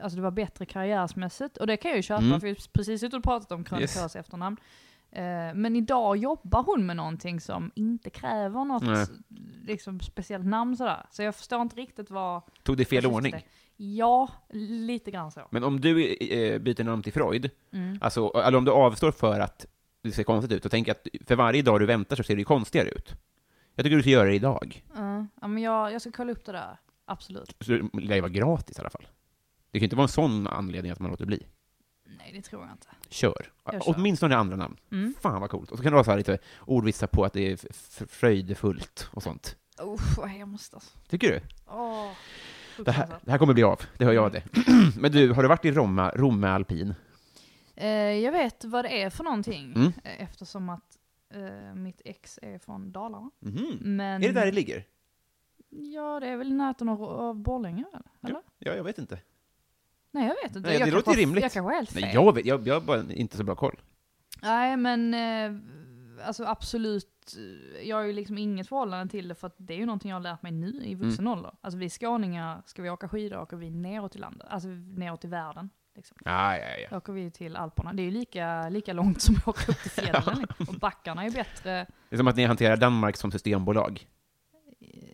alltså 0.03 0.17
det 0.17 0.23
var 0.23 0.31
bättre 0.31 0.67
karriärsmässigt. 0.67 1.57
Och 1.57 1.67
det 1.67 1.77
kan 1.77 1.89
jag 1.91 1.97
ju 1.99 2.03
köpa, 2.03 2.23
Mm. 2.25 2.41
för 2.41 2.47
vi 2.47 2.53
har 2.53 2.73
precis 2.73 3.01
suttit 3.01 3.15
och 3.15 3.23
pratat 3.23 3.53
om 3.53 3.65
krönikörs 3.65 3.97
Yes. 3.97 4.17
efternamn. 4.17 4.57
Eh, 5.15 5.55
men 5.55 5.77
idag 5.77 6.17
jobbar 6.17 6.63
hon 6.63 6.87
med 6.87 6.97
någonting 6.97 7.41
som 7.41 7.71
inte 7.75 8.11
kräver 8.11 8.65
något 8.65 8.83
Nej. 8.83 9.07
liksom, 9.65 10.01
speciellt 10.01 10.47
namn 10.47 10.77
sådär. 10.77 11.07
Så 11.11 11.23
jag 11.23 11.35
förstår 11.35 11.63
inte 11.63 11.77
riktigt 11.77 12.11
vad... 12.11 12.43
Tog 12.63 12.77
det 12.77 12.85
fel 12.85 13.07
ordning? 13.07 13.35
Ja, 13.77 14.29
lite 14.53 15.11
grann 15.11 15.31
så. 15.31 15.41
Men 15.51 15.65
om 15.65 15.81
du 15.81 16.15
eh, 16.15 16.59
byter 16.59 16.85
namn 16.85 17.03
till 17.03 17.13
Freud, 17.13 17.51
Mm. 17.73 17.99
alltså, 18.01 18.29
eller 18.29 18.59
om 18.59 18.65
du 18.65 18.71
avstår 18.71 19.13
för 19.13 19.41
att 19.41 19.67
det 20.03 20.13
ser 20.13 20.23
konstigt 20.25 20.53
ut, 20.53 20.65
och 20.65 20.71
tänk 20.71 20.89
att 20.89 21.07
för 21.27 21.37
varje 21.37 21.63
dag 21.63 21.81
du 21.81 21.87
väntar 21.87 22.17
så 22.17 22.23
ser 22.23 22.37
det 22.37 22.45
konstigare 22.45 22.89
ut. 22.89 23.15
Jag 23.75 23.85
tycker 23.85 23.97
du 23.97 24.03
ska 24.03 24.11
göra 24.11 24.29
det 24.29 24.35
idag. 24.35 24.85
Ja, 24.95 25.27
ja, 25.41 25.47
men 25.49 25.63
jag, 25.63 25.93
jag 25.93 26.01
ska 26.01 26.11
kolla 26.13 26.33
upp 26.33 26.45
det 26.45 26.53
där. 26.53 26.77
Absolut. 27.05 27.57
Så 27.61 27.73
det 27.73 28.01
lär 28.01 28.15
ju 28.15 28.21
vara 28.21 28.31
gratis 28.33 28.79
i 28.79 28.81
alla 28.81 28.91
fall. 28.91 29.07
Det 29.71 29.79
kan 29.79 29.83
ju 29.83 29.87
inte 29.87 29.97
vara 29.97 30.05
en 30.05 30.09
sån 30.09 30.47
anledning 30.47 30.93
att 30.93 31.01
man 31.01 31.11
låter 31.11 31.27
bli. 31.27 31.47
Nej, 32.05 32.33
det 32.33 32.43
tror 32.43 32.63
jag 32.63 32.73
inte. 32.73 32.87
Kör. 33.09 33.53
Jag 33.65 33.85
kör. 33.85 33.95
Åtminstone 33.97 34.37
andra 34.37 34.57
namn. 34.57 34.77
Mm. 34.93 35.15
Fan 35.21 35.41
vad 35.41 35.51
coolt. 35.51 35.71
Och 35.71 35.77
så 35.79 35.83
kan 35.83 35.93
du 35.93 35.99
ha 35.99 36.05
så 36.05 36.11
här 36.11 36.19
lite 36.19 36.39
ordvitsar 36.61 37.07
på 37.07 37.25
att 37.25 37.33
det 37.33 37.53
är 37.53 38.07
fröjdefullt 38.07 39.09
och 39.13 39.23
sånt. 39.23 39.57
Usch, 39.83 40.19
vad 40.19 40.29
hemskt 40.29 40.75
alltså. 40.75 40.99
Tycker 41.09 41.29
du? 41.33 41.41
Åh, 41.67 42.11
Det 42.85 42.93
här, 42.93 43.09
det 43.23 43.31
här 43.31 43.39
kommer 43.39 43.55
bli 43.55 43.63
av, 43.63 43.81
det 43.99 44.05
hör 44.05 44.13
jag 44.13 44.33
det. 44.33 44.43
Men 45.01 45.13
du, 45.13 45.33
har 45.33 45.43
du 45.43 45.49
varit 45.49 45.65
i 45.65 45.71
Roma, 45.73 46.11
Romme 46.11 46.47
alpin? 46.49 46.95
Eh, 47.77 47.89
jag 47.97 48.33
vet 48.33 48.65
vad 48.65 48.85
det 48.85 49.03
är 49.03 49.11
för 49.11 49.25
någonting, 49.25 49.73
Mm. 49.77 49.93
eh, 50.05 50.23
eftersom 50.23 50.69
att 50.69 50.99
eh, 51.35 51.75
mitt 51.75 52.01
ex 52.05 52.39
är 52.43 52.59
från 52.59 52.93
Dalarna. 52.93 53.31
Mhm. 53.41 53.79
Men, 53.81 54.23
Är 54.23 54.27
det 54.29 54.33
där 54.35 54.47
det 54.47 54.53
ligger? 54.53 54.85
Ja, 55.69 56.21
det 56.21 56.27
är 56.29 56.37
väl 56.37 56.49
i 56.51 56.55
närheten 56.55 56.89
av, 56.89 57.03
av 57.05 57.35
Borlänge, 57.43 57.85
eller? 57.93 58.03
eller? 58.31 58.43
Ja, 58.59 58.73
jag 58.75 58.85
vet 58.85 58.99
inte. 58.99 59.19
Nej, 60.15 60.27
jag 60.27 60.35
vet 60.49 60.57
inte. 60.57 60.69
Nej, 60.69 60.79
jag 60.79 60.89
det 60.89 60.93
låter 60.95 61.11
har- 61.11 61.17
rimligt. 61.17 61.43
Jag 61.43 61.53
kanske 61.53 61.75
helt 61.75 61.91
fel. 61.93 62.03
Nej, 62.03 62.15
jag, 62.15 62.35
vet, 62.35 62.47
jag, 62.47 62.67
jag 62.69 62.75
har 62.75 62.81
bara 62.81 63.03
inte 63.13 63.37
så 63.37 63.45
bra 63.45 63.55
koll. 63.55 63.81
Nej, 64.43 64.77
men 64.77 65.15
eh, 65.15 65.61
alltså 66.27 66.45
absolut, 66.45 67.37
eh, 67.79 67.89
jag 67.89 67.97
har 67.97 68.03
ju 68.03 68.13
liksom 68.13 68.39
inget 68.39 68.69
förhållande 68.69 69.11
till 69.11 69.29
det 69.29 69.35
för 69.35 69.47
att 69.47 69.55
det 69.57 69.75
är 69.75 69.79
ju 69.79 69.87
någonting 69.87 70.11
jag 70.11 70.17
har 70.17 70.23
lärt 70.23 70.43
mig 70.43 70.53
nu 70.53 70.83
i 70.85 70.95
vuxen 70.95 71.27
ålder. 71.29 71.53
Alltså 71.61 71.79
vi 71.79 71.91
skåningar, 71.91 72.63
ska 72.67 72.83
vi 72.83 72.91
åka 72.91 73.09
skidor 73.09 73.41
åker 73.41 73.57
vi 73.57 73.71
neråt 73.71 74.17
i 74.17 74.19
landet, 74.19 74.47
alltså 74.51 74.69
neråt 74.69 75.25
i 75.25 75.29
världen. 75.29 75.71
Liksom. 75.97 76.17
Ja, 76.25 76.57
ja, 76.57 76.65
ja. 76.83 76.89
Då 76.91 76.97
åker 76.97 77.13
vi 77.13 77.31
till 77.31 77.57
Alperna. 77.57 77.93
Det 77.93 78.03
är 78.03 78.05
ju 78.05 78.11
lika, 78.11 78.69
lika 78.69 78.93
långt 78.93 79.23
som 79.23 79.35
att 79.37 79.49
åka 79.49 79.73
upp 79.73 79.83
till 79.83 79.91
fjällen. 79.91 80.39
liksom. 80.49 80.67
Och 80.69 80.75
backarna 80.81 81.25
är 81.25 81.31
bättre. 81.31 81.87
Det 82.09 82.17
är 82.17 82.17
som 82.17 82.29
att 82.29 82.37
ni 82.37 82.45
hanterar 82.45 82.77
Danmark 82.77 83.17
som 83.17 83.33
systembolag. 83.33 84.07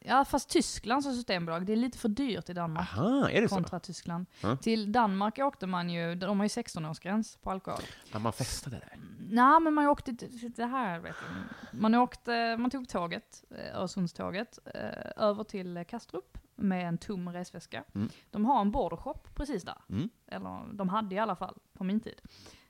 Ja, 0.05 0.24
fast 0.24 0.49
Tyskland 0.49 1.03
som 1.03 1.14
systembolag, 1.14 1.66
det 1.66 1.72
är 1.72 1.76
lite 1.76 1.99
för 1.99 2.09
dyrt 2.09 2.49
i 2.49 2.53
Danmark. 2.53 2.89
Aha, 2.97 3.28
är 3.28 3.43
det 3.43 3.49
så? 3.49 3.55
kontra 3.55 3.81
Tyskland. 3.81 4.26
Ja. 4.43 4.57
Till 4.57 4.93
Danmark 4.93 5.39
åkte 5.39 5.66
man 5.66 5.91
ju, 5.91 6.14
de 6.14 6.39
har 6.41 6.45
ju 6.45 6.49
16-årsgräns 6.49 7.39
på 7.43 7.51
alkohol. 7.51 7.81
Ja, 8.12 8.18
man 8.18 8.33
festade 8.33 8.76
där. 8.76 8.99
Nej, 9.31 9.61
men 9.61 9.74
man 9.74 9.87
åkte, 9.87 10.12
det 10.57 10.64
här 10.64 10.99
vet 10.99 11.16
jag. 11.22 11.81
Man 11.81 11.95
åkte, 11.95 12.57
man 12.57 12.70
tog 12.70 12.89
tåget, 12.89 13.45
eh, 13.51 13.81
Öresundståget, 13.81 14.59
eh, 14.74 15.24
över 15.24 15.45
till 15.45 15.85
Kastrup 15.89 16.39
med 16.57 16.89
en 16.89 16.99
tom 16.99 17.33
resväska. 17.33 17.85
Mm. 17.95 18.09
De 18.31 18.45
har 18.45 18.61
en 18.61 18.70
bordershop 18.70 19.35
precis 19.35 19.62
där. 19.62 19.78
Mm. 19.89 20.09
Eller 20.26 20.72
de 20.72 20.89
hade 20.89 21.14
i 21.14 21.18
alla 21.18 21.37
fall, 21.37 21.59
på 21.72 21.85
min 21.85 22.01
tid. 22.01 22.20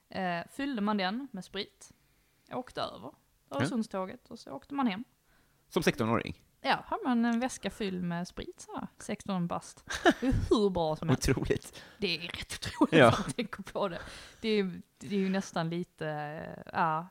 Eh, 0.08 0.40
fyllde 0.50 0.82
man 0.82 0.96
den 0.96 1.28
med 1.30 1.44
sprit, 1.44 1.92
åkte 2.52 2.80
över 2.80 3.12
Öresundståget 3.50 4.30
och 4.30 4.38
så 4.38 4.50
åkte 4.50 4.74
man 4.74 4.86
hem. 4.86 5.04
Som 5.68 5.82
16-åring. 5.82 6.42
Ja, 6.62 6.84
har 6.86 7.04
man 7.04 7.24
en 7.24 7.40
väska 7.40 7.70
fylld 7.70 8.02
med 8.04 8.28
sprit 8.28 8.60
så 8.60 8.76
här, 8.78 8.86
16 8.98 9.46
bast. 9.46 9.84
Det 10.20 10.26
är 10.26 10.32
hur 10.50 10.70
bra 10.70 10.96
som 10.96 11.08
helst. 11.08 11.28
Otroligt. 11.28 11.82
Det 11.98 12.16
är 12.16 12.20
rätt 12.20 12.52
otroligt 12.66 12.94
Ja. 12.94 13.10
man 13.10 13.32
tänker 13.32 13.62
på 13.62 13.88
det. 13.88 13.98
Det 14.40 14.48
är, 14.48 14.80
det 14.98 15.06
är 15.16 15.20
ju 15.20 15.28
nästan 15.28 15.70
lite, 15.70 16.40
ja, 16.72 17.08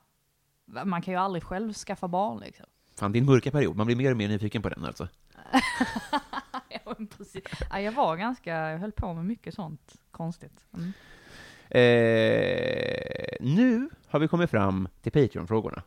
man 0.65 1.01
kan 1.01 1.13
ju 1.13 1.19
aldrig 1.19 1.43
själv 1.43 1.73
skaffa 1.73 2.07
barn 2.07 2.39
liksom. 2.39 2.65
Fan, 2.95 3.11
din 3.11 3.25
mörka 3.25 3.51
period. 3.51 3.75
Man 3.75 3.85
blir 3.85 3.95
mer 3.95 4.11
och 4.11 4.17
mer 4.17 4.27
nyfiken 4.27 4.61
på 4.61 4.69
den 4.69 4.85
alltså. 4.85 5.07
ja, 6.69 6.95
precis. 7.17 7.43
Ja, 7.69 7.79
jag 7.79 7.91
var 7.91 8.15
ganska, 8.17 8.51
jag 8.71 8.79
höll 8.79 8.91
på 8.91 9.13
med 9.13 9.25
mycket 9.25 9.53
sånt 9.53 9.95
konstigt. 10.11 10.65
Mm. 10.73 10.93
Eh, 11.71 13.37
nu 13.39 13.89
har 14.07 14.19
vi 14.19 14.27
kommit 14.27 14.49
fram 14.49 14.87
till 15.01 15.11
Patreon-frågorna. 15.11 15.83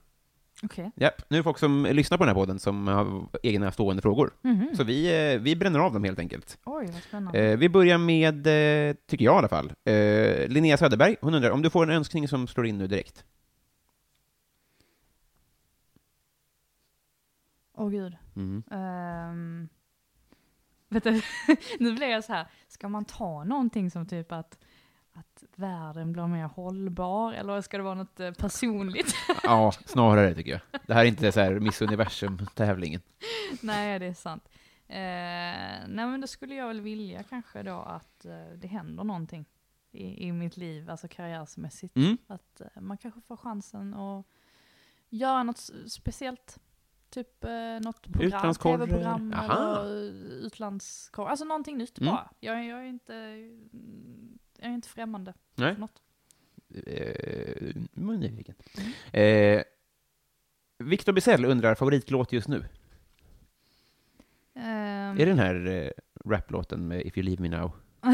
Okej. 0.62 0.90
Japp, 0.96 1.30
nu 1.30 1.36
är 1.36 1.38
det 1.38 1.44
folk 1.44 1.58
som 1.58 1.86
lyssnar 1.90 2.18
på 2.18 2.24
den 2.24 2.28
här 2.28 2.40
podden 2.40 2.58
som 2.58 2.86
har 2.86 3.28
egna 3.42 3.72
stående 3.72 4.02
frågor. 4.02 4.30
Mhm. 4.42 4.68
Så 4.76 4.84
vi, 4.84 5.32
eh, 5.34 5.40
vi 5.40 5.56
bränner 5.56 5.78
av 5.78 5.92
dem 5.92 6.04
helt 6.04 6.18
enkelt. 6.18 6.58
Oj, 6.64 6.86
vad 6.86 7.02
spännande. 7.02 7.40
Eh, 7.40 7.58
vi 7.58 7.68
börjar 7.68 7.98
med, 7.98 8.46
eh, 8.46 8.94
tycker 9.06 9.24
jag 9.24 9.34
i 9.34 9.38
alla 9.38 9.48
fall, 9.48 9.72
Linnea 10.48 10.76
Söderberg. 10.76 11.16
Hon 11.20 11.34
undrar 11.34 11.50
om 11.50 11.62
du 11.62 11.70
får 11.70 11.82
en 11.82 11.90
önskning 11.90 12.28
som 12.28 12.46
slår 12.46 12.66
in 12.66 12.78
nu 12.78 12.86
direkt. 12.86 13.24
Åh 17.74 17.90
gud. 17.90 18.16
Mm. 18.36 18.62
Um, 18.70 19.68
vet 20.88 21.04
du, 21.04 21.22
nu 21.78 21.92
blir 21.92 22.08
jag 22.08 22.24
så 22.24 22.32
här, 22.32 22.46
ska 22.68 22.88
man 22.88 23.04
ta 23.04 23.44
någonting 23.44 23.90
som 23.90 24.06
typ 24.06 24.32
att, 24.32 24.58
att 25.12 25.44
världen 25.56 26.12
blir 26.12 26.26
mer 26.26 26.44
hållbar, 26.46 27.32
eller 27.32 27.60
ska 27.60 27.76
det 27.76 27.82
vara 27.82 27.94
något 27.94 28.20
eh, 28.20 28.30
personligt? 28.30 29.14
Ja, 29.42 29.72
snarare 29.86 30.34
tycker 30.34 30.50
jag. 30.50 30.60
Det 30.86 30.94
här 30.94 31.00
är 31.04 31.08
inte 31.08 31.32
så 31.32 31.40
här 31.40 31.60
Miss 31.60 31.82
Universum-tävlingen. 31.82 33.00
Nej, 33.60 33.98
det 33.98 34.06
är 34.06 34.14
sant. 34.14 34.48
Eh, 34.88 34.96
nej, 35.88 36.06
men 36.06 36.20
då 36.20 36.26
skulle 36.26 36.54
jag 36.54 36.68
väl 36.68 36.80
vilja 36.80 37.22
kanske 37.22 37.62
då 37.62 37.80
att 37.80 38.24
eh, 38.24 38.44
det 38.56 38.68
händer 38.68 39.04
någonting 39.04 39.44
i, 39.92 40.26
i 40.26 40.32
mitt 40.32 40.56
liv, 40.56 40.90
alltså 40.90 41.08
karriärsmässigt. 41.08 41.96
Mm. 41.96 42.18
Att 42.26 42.60
eh, 42.60 42.80
man 42.80 42.98
kanske 42.98 43.20
får 43.20 43.36
chansen 43.36 43.94
att 43.94 44.26
göra 45.08 45.42
något 45.42 45.70
speciellt. 45.86 46.58
Typ 47.10 47.44
eh, 47.44 47.50
något 47.82 48.12
program, 48.12 48.54
tv-program 48.54 49.32
eller 49.32 49.84
utlandskorre. 50.46 51.28
Alltså 51.28 51.44
någonting 51.44 51.78
nytt 51.78 51.98
Mm. 51.98 52.14
bara. 52.14 52.30
Jag, 52.40 52.64
jag, 52.64 52.78
är 52.78 52.84
inte, 52.84 53.14
jag 54.62 54.70
är 54.70 54.74
inte 54.74 54.88
främmande 54.88 55.34
Nej. 55.54 55.74
för 55.74 55.80
något. 55.80 56.02
Eh, 56.86 57.72
är 57.96 58.16
nyfiken. 58.18 58.54
Mm. 59.12 59.56
Eh, 59.58 59.62
Victor 60.78 61.12
Bizell 61.12 61.44
undrar 61.44 61.74
favoritlåt 61.74 62.32
just 62.32 62.48
nu. 62.48 62.64
Ehm, 64.54 64.64
Är 64.64 65.14
det 65.16 65.24
den 65.24 65.38
här 65.38 65.66
eh, 65.66 65.90
raplåten 66.30 66.88
med 66.88 67.06
If 67.06 67.18
You 67.18 67.24
Leave 67.24 67.42
Me 67.42 67.48
Now? 67.48 67.72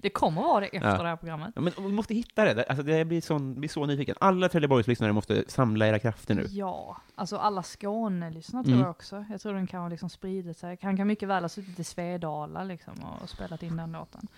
det 0.00 0.10
kommer 0.10 0.42
vara 0.42 0.60
det 0.60 0.66
efter 0.66 0.88
Ja. 0.88 1.02
det 1.02 1.08
här 1.08 1.16
programmet. 1.16 1.52
Ja, 1.54 1.60
men 1.60 1.72
vi 1.78 1.88
måste 1.92 2.14
hitta 2.14 2.54
det. 2.54 2.64
Alltså, 2.64 2.82
det 2.82 3.04
blir, 3.04 3.20
sån, 3.20 3.60
blir 3.60 3.68
så 3.68 3.86
nyfiken. 3.86 4.16
Alla 4.20 4.48
Trelleborgslyssnare 4.48 5.12
måste 5.12 5.44
samla 5.48 5.86
era 5.88 5.98
krafter 5.98 6.34
nu. 6.34 6.46
Ja, 6.48 6.96
alltså 7.14 7.36
alla 7.36 7.62
Skåne-lyssnare 7.62 8.64
tror 8.64 8.72
Mm. 8.74 8.82
jag 8.84 8.90
också. 8.90 9.24
Jag 9.30 9.40
tror 9.40 9.54
den 9.54 9.66
kan 9.66 9.80
ha 9.82 9.88
liksom 9.88 10.10
spridit 10.10 10.56
sig. 10.58 10.78
Han 10.82 10.96
kan 10.96 11.06
mycket 11.06 11.28
väl 11.28 11.44
ha 11.44 11.48
suttit 11.48 11.78
i 11.78 11.84
Svedala 11.84 12.64
liksom 12.64 12.94
och 13.22 13.30
spelat 13.30 13.62
in 13.62 13.76
den 13.76 13.92
låten. 13.92 14.28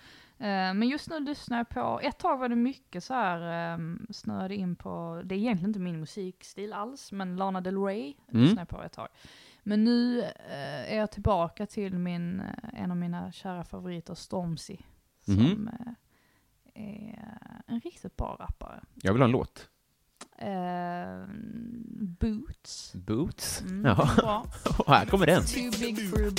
Eh, 0.41 0.73
men 0.73 0.83
just 0.89 1.09
nu 1.09 1.19
lyssnar 1.19 1.57
jag 1.57 1.69
på, 1.69 1.99
ett 2.03 2.17
tag 2.19 2.37
var 2.37 2.49
det 2.49 2.55
mycket 2.55 3.03
så 3.03 3.13
här, 3.13 3.73
um, 3.73 4.07
snöade 4.09 4.55
in 4.55 4.75
på, 4.75 5.21
det 5.25 5.35
är 5.35 5.39
egentligen 5.39 5.69
inte 5.69 5.79
min 5.79 5.99
musikstil 5.99 6.73
alls, 6.73 7.11
men 7.11 7.35
Lana 7.35 7.61
Del 7.61 7.77
Rey 7.83 8.13
Mm. 8.31 8.43
lyssnar 8.43 8.61
jag 8.61 8.69
på 8.69 8.83
ett 8.83 8.91
tag. 8.93 9.07
Men 9.63 9.83
nu 9.83 10.21
eh, 10.21 10.93
är 10.93 10.97
jag 10.97 11.11
tillbaka 11.11 11.65
till 11.65 11.97
min, 11.97 12.39
eh, 12.39 12.83
en 12.83 12.91
av 12.91 12.97
mina 12.97 13.31
kära 13.31 13.63
favoriter, 13.63 14.13
Stormzy. 14.15 14.77
Som 15.25 15.33
Mhm. 15.35 15.67
eh, 15.67 15.93
är 16.83 17.63
en 17.67 17.79
riktigt 17.79 18.17
bra 18.17 18.37
rappare. 18.39 18.81
Jag 18.95 19.13
vill 19.13 19.21
ha 19.21 19.25
en 19.27 19.31
låt. 19.31 19.69
Eh, 20.37 21.27
boots. 22.19 22.93
Boots. 22.93 23.61
Mm, 23.61 23.85
Ja, 23.85 24.45
och 24.79 24.87
här 24.93 25.05
kommer 25.05 25.25
den. 25.25 25.43
Too 25.45 25.71
big 25.79 26.09
for 26.09 26.27
a 26.27 26.31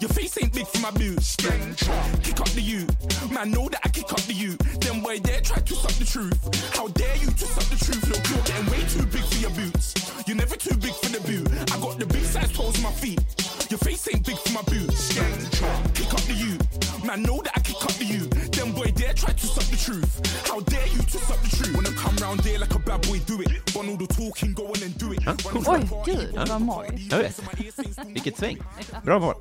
feet. 0.00 0.08
Your 0.08 0.08
face 0.08 0.38
ain't 0.42 0.52
big 0.54 0.66
for 0.66 0.80
my 0.80 0.90
boots. 0.90 1.36
Kick 1.36 2.40
up 2.40 2.48
the 2.48 2.60
you. 2.60 2.86
Man, 3.34 3.50
know 3.50 3.68
that 3.68 3.80
I 3.84 3.88
kick 3.88 4.10
up 4.12 4.20
the 4.22 4.32
you. 4.32 4.56
Them 4.80 5.00
boy 5.02 5.18
there 5.20 5.40
try 5.40 5.58
to 5.60 5.74
suck 5.74 5.92
the 5.92 6.04
truth. 6.04 6.76
How 6.76 6.88
dare 6.88 7.16
you 7.16 7.26
to 7.26 7.46
suck 7.46 7.64
the 7.68 7.76
truth? 7.84 8.08
Look, 8.08 8.22
you're 8.30 8.44
getting 8.48 8.66
way 8.70 8.82
too 8.88 9.06
big 9.06 9.24
for 9.24 9.40
your 9.40 9.50
boots. 9.50 9.94
You're 10.26 10.36
never 10.36 10.56
too 10.56 10.74
big 10.76 10.94
for 10.94 11.10
the 11.12 11.20
boot. 11.20 11.48
I 11.72 11.76
got 11.80 11.98
the 11.98 12.06
big 12.06 12.24
size 12.24 12.52
toes 12.52 12.76
on 12.76 12.82
my 12.82 12.92
feet. 12.92 13.20
Your 13.70 13.78
face 13.78 14.08
ain't 14.08 14.24
big 14.24 14.38
for 14.38 14.52
my 14.52 14.62
boots. 14.62 15.12
Kick 15.94 16.12
up 16.14 16.24
the 16.24 16.34
you. 16.34 16.56
Man, 17.06 17.22
know 17.22 17.42
that 17.42 17.52
I 17.56 17.60
kick 17.60 17.82
up 17.82 17.92
the 18.00 18.04
you. 18.04 18.24
Them 18.56 18.72
boy 18.72 18.92
there 18.96 19.12
try 19.12 19.32
to 19.32 19.46
suck 19.46 19.64
the 19.64 19.76
truth. 19.76 20.12
How 20.48 20.60
dare 20.60 20.86
you 20.88 21.02
to 21.02 21.18
suck 21.18 21.40
the 21.42 21.56
truth? 21.56 21.74
Wanna 21.74 21.92
come 21.92 22.16
round 22.16 22.40
there 22.40 22.58
like 22.58 22.74
a 22.74 22.78
bad 22.78 23.02
boy, 23.02 23.20
do 23.26 23.40
it. 23.42 23.50
Want 23.74 23.88
all 23.88 23.96
the 23.96 24.06
talking, 24.06 24.52
go 24.54 24.66
on 24.66 24.82
and 24.82 24.96
do 24.98 25.12
it. 25.12 25.26
Run 25.26 25.36
Oj, 25.66 26.04
gud, 26.04 26.34
det 26.34 26.48
var 26.48 26.58
magiskt. 26.58 27.12
Jag 27.12 27.18
vet. 27.18 27.40
Vilket 28.06 28.38
sväng. 28.38 28.58
Bra 29.04 29.18
val. 29.18 29.34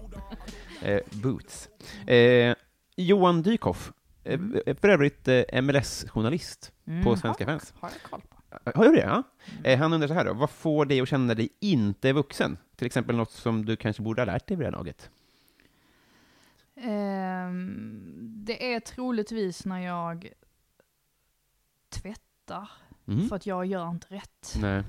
Eh, 0.84 1.00
boots. 1.12 1.70
Eh, 2.08 2.56
Johan 2.96 3.42
Dykhoff, 3.42 3.92
eh, 4.24 4.40
för 4.82 4.90
övrigt 4.90 5.28
eh, 5.28 5.44
MLS-journalist 5.62 6.72
på 7.04 7.16
Svenska 7.16 7.46
har, 7.46 7.52
fans. 7.52 7.74
Har 7.80 7.90
jag 7.90 8.12
koll 8.12 8.22
på. 8.22 8.36
Har 8.80 8.86
du 8.86 8.92
det? 8.92 9.02
Ja. 9.02 9.24
Eh, 9.64 9.80
han 9.80 9.94
undrar 9.94 10.08
så 10.08 10.14
här 10.14 10.26
då, 10.26 10.34
vad 10.34 10.50
får 10.50 10.86
dig 10.86 11.02
att 11.02 11.10
känna 11.10 11.36
dig 11.36 11.50
inte 11.60 12.14
vuxen? 12.14 12.58
Till 12.76 12.86
exempel 12.88 13.16
något 13.16 13.32
som 13.32 13.66
du 13.66 13.76
kanske 13.76 14.02
borde 14.04 14.22
ha 14.22 14.26
lärt 14.26 14.48
dig 14.48 14.58
vid 14.58 14.66
det 14.66 14.72
här 14.72 14.78
laget? 14.78 15.10
Ehm, 16.76 18.14
det 18.46 18.74
är 18.74 18.80
troligtvis 18.80 19.66
när 19.66 19.80
jag 19.80 20.30
tvättar, 21.90 22.70
Mm. 23.08 23.30
för 23.30 23.36
att 23.36 23.46
jag 23.46 23.66
gör 23.66 23.90
inte 23.90 24.08
rätt. 24.16 24.56
Nej. 24.62 24.84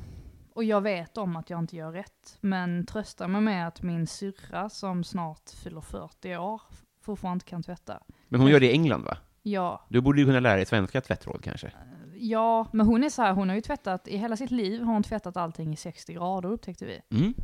Och 0.60 0.64
jag 0.64 0.80
vet 0.80 1.18
om 1.18 1.36
att 1.36 1.50
jag 1.50 1.58
inte 1.58 1.76
gör 1.76 1.92
rätt, 1.92 2.38
men 2.40 2.86
tröstar 2.86 3.28
mig 3.28 3.40
med 3.40 3.68
att 3.68 3.82
min 3.82 4.06
syrra 4.06 4.68
som 4.68 5.04
snart 5.04 5.50
fyller 5.62 5.80
40 5.80 6.36
år 6.36 6.62
fortfarande 7.02 7.36
inte 7.36 7.46
kan 7.46 7.62
tvätta. 7.62 8.00
Men 8.28 8.40
hon 8.40 8.50
gör 8.50 8.60
det 8.60 8.66
i 8.66 8.72
England, 8.72 9.04
va? 9.04 9.16
Ja, 9.42 9.86
Du 9.88 10.00
borde 10.00 10.20
ju 10.20 10.26
kunna 10.26 10.40
lära 10.40 10.56
dig 10.56 10.66
svenska 10.66 11.00
tvättråd 11.00 11.42
kanske? 11.44 11.72
ja, 12.14 12.66
men 12.72 12.86
hon 12.86 13.04
är 13.04 13.08
så 13.08 13.22
här, 13.22 13.32
hon 13.32 13.48
har 13.48 13.56
ju 13.56 13.62
tvättat, 13.62 14.08
i 14.08 14.16
hela 14.16 14.36
sitt 14.36 14.50
liv 14.50 14.82
har 14.82 14.92
hon 14.92 15.02
tvättat 15.02 15.36
allting 15.36 15.72
i 15.72 15.76
60 15.76 16.12
grader 16.14 16.48
upptäckte 16.48 16.84
vi. 16.84 17.00
Mm. 17.16 17.34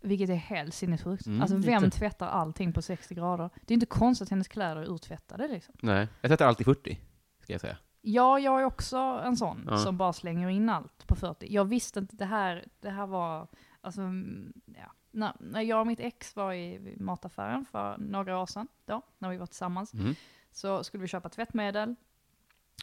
Vilket 0.00 0.30
är 0.30 0.34
helt 0.34 0.74
sinnessjukt. 0.74 1.26
Mm, 1.26 1.40
alltså 1.40 1.56
vem 1.56 1.82
lite. 1.82 1.98
tvättar 1.98 2.26
allting 2.26 2.72
på 2.72 2.82
60 2.82 3.14
grader? 3.14 3.50
Det 3.62 3.72
är 3.72 3.74
inte 3.74 3.86
konstigt 3.86 4.26
att 4.26 4.30
hennes 4.30 4.48
kläder 4.48 4.76
är 4.82 4.94
urtvättade 4.94 5.48
liksom. 5.48 5.74
Nej, 5.82 6.08
jag 6.20 6.28
tvättar 6.28 6.46
alltid 6.46 6.66
40, 6.66 6.98
ska 7.42 7.52
jag 7.52 7.60
säga. 7.60 7.76
Ja, 8.06 8.38
jag 8.38 8.60
är 8.60 8.64
också 8.64 8.96
en 8.98 9.36
sån 9.36 9.64
Ja. 9.70 9.78
som 9.78 9.96
bara 9.96 10.12
slänger 10.12 10.48
in 10.48 10.68
allt 10.68 11.06
på 11.06 11.14
40. 11.16 11.46
Jag 11.54 11.64
visste 11.64 11.98
inte, 12.00 12.16
det 12.16 12.24
här, 12.24 12.64
det 12.80 12.90
här 12.90 13.06
var, 13.06 13.46
alltså, 13.80 14.00
mm, 14.00 14.52
ja. 14.66 14.92
När, 15.10 15.32
när 15.40 15.60
jag 15.60 15.80
och 15.80 15.86
mitt 15.86 16.00
ex 16.00 16.36
var 16.36 16.52
i 16.52 16.96
mataffären 17.00 17.64
för 17.64 17.96
några 17.98 18.38
år 18.40 18.46
sedan, 18.46 18.68
då, 18.84 19.02
när 19.18 19.30
vi 19.30 19.36
var 19.36 19.46
tillsammans, 19.46 19.94
Mm. 19.94 20.14
så 20.52 20.84
skulle 20.84 21.00
vi 21.00 21.08
köpa 21.08 21.28
tvättmedel. 21.28 21.94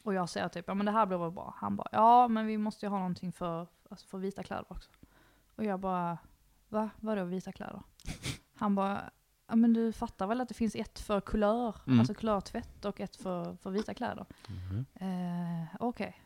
Och 0.03 0.13
jag 0.13 0.29
säger 0.29 0.47
typ, 0.47 0.65
ja 0.67 0.73
men 0.73 0.85
det 0.85 0.91
här 0.91 1.05
blir 1.05 1.17
väl 1.17 1.31
bra. 1.31 1.53
Han 1.57 1.75
bara, 1.75 1.87
ja 1.91 2.27
men 2.27 2.45
vi 2.47 2.57
måste 2.57 2.85
ju 2.85 2.89
ha 2.89 2.97
någonting 2.97 3.31
för, 3.31 3.67
alltså 3.89 4.07
för 4.07 4.17
vita 4.17 4.43
kläder 4.43 4.65
också. 4.67 4.89
Och 5.55 5.63
jag 5.63 5.79
bara, 5.79 6.17
va? 6.69 6.89
Vadå 6.99 7.23
vita 7.23 7.51
kläder? 7.51 7.81
Han 8.55 8.75
bara, 8.75 9.09
ja 9.51 9.55
men 9.55 9.73
du 9.73 9.91
fattar 9.93 10.27
väl 10.27 10.41
att 10.41 10.47
det 10.47 10.53
finns 10.53 10.75
ett 10.75 10.99
för 10.99 11.21
kulör, 11.21 11.75
Mm. 11.87 11.99
alltså 11.99 12.13
kulörtvätt 12.13 12.85
och 12.85 13.01
ett 13.01 13.15
för, 13.15 13.55
för 13.63 13.69
vita 13.69 13.93
kläder. 13.93 14.25
Mhm. 14.47 14.85
Eh, 14.99 15.67
Okej. 15.79 16.17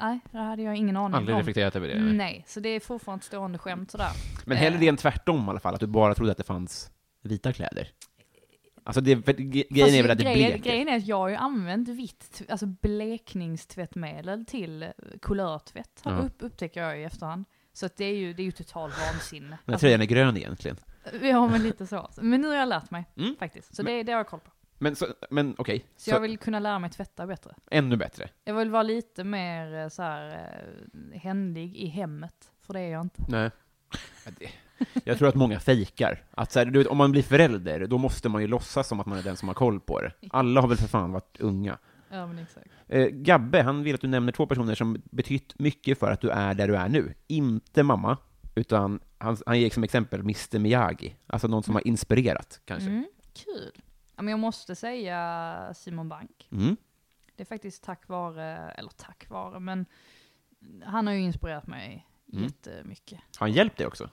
Nej, 0.00 0.20
det 0.30 0.38
hade 0.38 0.62
jag 0.62 0.76
ingen 0.76 0.96
aning 0.96 1.14
Aldrig 1.16 1.34
om. 1.34 1.38
reflekterat 1.40 1.76
över 1.76 1.88
det? 1.88 2.00
Nej, 2.00 2.44
så 2.48 2.60
det 2.60 2.68
är 2.68 2.80
fortfarande 2.80 3.20
ett 3.20 3.24
stående 3.24 3.58
skämt 3.58 3.90
sådär. 3.90 4.10
Men 4.46 4.56
hellre 4.56 4.74
Eh. 4.76 4.80
det 4.80 4.88
än 4.88 4.96
tvärtom 4.96 5.46
i 5.46 5.50
alla 5.50 5.60
fall, 5.60 5.74
att 5.74 5.80
du 5.80 5.86
bara 5.86 6.14
trodde 6.14 6.32
att 6.32 6.38
det 6.38 6.44
fanns 6.44 6.90
vita 7.22 7.52
kläder. 7.52 7.88
Alltså 8.84 9.00
det, 9.00 9.22
för, 9.22 9.32
grejen 9.32 9.66
Fast 9.86 9.94
är 9.94 10.02
väl 10.02 10.10
att 10.10 10.18
det 10.18 10.24
grejen, 10.24 10.50
bleker? 10.50 10.70
grejen 10.70 10.88
är 10.88 10.96
att 10.96 11.06
jag 11.06 11.16
har 11.16 11.28
ju 11.28 11.34
använt 11.36 11.88
vitt, 11.88 12.42
alltså 12.48 12.66
blekningstvättmedel 12.66 14.46
till 14.46 14.82
eh, 14.82 14.88
kulörtvätt, 15.22 16.02
Ja. 16.04 16.10
upp, 16.10 16.34
upptäcker 16.38 16.82
jag 16.82 17.00
i 17.00 17.04
efterhand. 17.04 17.44
Så 17.72 17.86
att 17.86 17.96
det 17.96 18.04
är 18.04 18.16
ju, 18.16 18.32
det 18.32 18.42
är 18.42 18.44
ju 18.44 18.52
total 18.52 18.90
vansinne. 18.90 19.46
Den 19.46 19.52
här 19.52 19.72
Alltså, 19.72 19.78
tröjan 19.84 20.00
är 20.00 20.04
grön 20.04 20.36
egentligen. 20.36 20.76
ja 21.22 21.46
men 21.46 21.62
lite 21.62 21.86
så. 21.86 22.10
Men 22.16 22.40
nu 22.40 22.48
har 22.48 22.54
jag 22.54 22.68
lärt 22.68 22.90
mig, 22.90 23.04
Mm. 23.16 23.36
faktiskt. 23.38 23.74
Så 23.76 23.82
det, 23.82 24.02
det 24.02 24.12
har 24.12 24.18
jag 24.18 24.26
koll 24.26 24.40
på. 24.40 24.50
Men, 24.82 24.96
så, 24.96 25.06
men 25.30 25.54
okej, 25.58 25.84
Så, 25.96 26.02
så 26.04 26.10
jag 26.10 26.20
vill 26.20 26.38
kunna 26.38 26.58
lära 26.58 26.78
mig 26.78 26.90
tvätta 26.90 27.26
bättre. 27.26 27.54
ännu 27.70 27.96
bättre. 27.96 28.28
Jag 28.44 28.54
vill 28.54 28.70
vara 28.70 28.82
lite 28.82 29.24
mer 29.24 29.74
eh, 29.82 29.88
så 29.88 30.02
här 30.02 30.28
eh, 31.12 31.20
händig 31.20 31.76
i 31.76 31.86
hemmet, 31.86 32.50
för 32.60 32.72
det 32.74 32.80
är 32.80 32.90
jag 32.92 33.00
inte. 33.02 33.22
Nej. 33.28 33.50
Jag 35.04 35.18
tror 35.18 35.28
att 35.28 35.34
många 35.34 35.60
fejkar. 35.60 36.24
Att 36.30 36.52
så 36.52 36.58
här, 36.58 36.66
du 36.66 36.78
vet, 36.78 36.88
om 36.88 36.96
man 36.98 37.12
blir 37.12 37.22
förälder, 37.22 37.86
då 37.86 37.98
måste 37.98 38.28
man 38.28 38.40
ju 38.42 38.48
låtsas 38.48 38.88
som 38.88 39.00
att 39.00 39.06
man 39.06 39.18
är 39.18 39.22
den 39.22 39.36
som 39.36 39.48
har 39.48 39.54
koll 39.54 39.80
på 39.80 40.00
det. 40.00 40.12
Alla 40.30 40.60
har 40.60 40.68
väl 40.68 40.76
för 40.78 40.88
fan 40.88 41.12
varit 41.12 41.40
unga. 41.40 41.78
Ja 42.10 42.26
men 42.26 42.38
exakt. 42.38 42.66
Eh, 42.88 43.06
Gabbe, 43.06 43.62
han 43.62 43.82
vill 43.82 43.94
att 43.94 44.00
du 44.00 44.08
nämner 44.08 44.32
två 44.32 44.46
personer 44.46 44.74
som 44.74 45.02
betytt 45.10 45.58
mycket 45.58 45.98
för 45.98 46.10
att 46.10 46.20
du 46.20 46.30
är 46.30 46.54
där 46.54 46.68
du 46.68 46.76
är 46.76 46.88
nu. 46.88 47.14
Inte 47.26 47.82
mamma, 47.82 48.16
utan 48.60 49.00
han, 49.18 49.36
han 49.46 49.60
ger 49.60 49.70
som 49.70 49.84
exempel 49.84 50.20
Mr 50.20 50.58
Miyagi. 50.58 51.16
Alltså 51.26 51.48
någon 51.48 51.62
som 51.62 51.74
har 51.74 51.86
inspirerat, 51.86 52.60
kanske. 52.64 52.90
Mm, 52.90 53.06
kul. 53.32 53.82
Ja, 54.16 54.22
men 54.22 54.28
jag 54.28 54.38
måste 54.38 54.74
säga 54.76 55.72
Simon 55.74 56.08
Bank. 56.08 56.48
Mm. 56.52 56.76
Det 57.36 57.42
är 57.42 57.46
faktiskt 57.46 57.82
tack 57.82 58.08
vare, 58.08 58.70
eller 58.70 58.90
tack 58.90 59.30
vare, 59.30 59.60
men 59.60 59.86
han 60.84 61.06
har 61.06 61.14
ju 61.14 61.20
inspirerat 61.20 61.66
mig 61.66 62.06
Mm. 62.32 62.44
jättemycket. 62.44 63.18
Har 63.38 63.46
han 63.46 63.52
hjälpt 63.52 63.76
dig 63.76 63.86
också? 63.86 64.10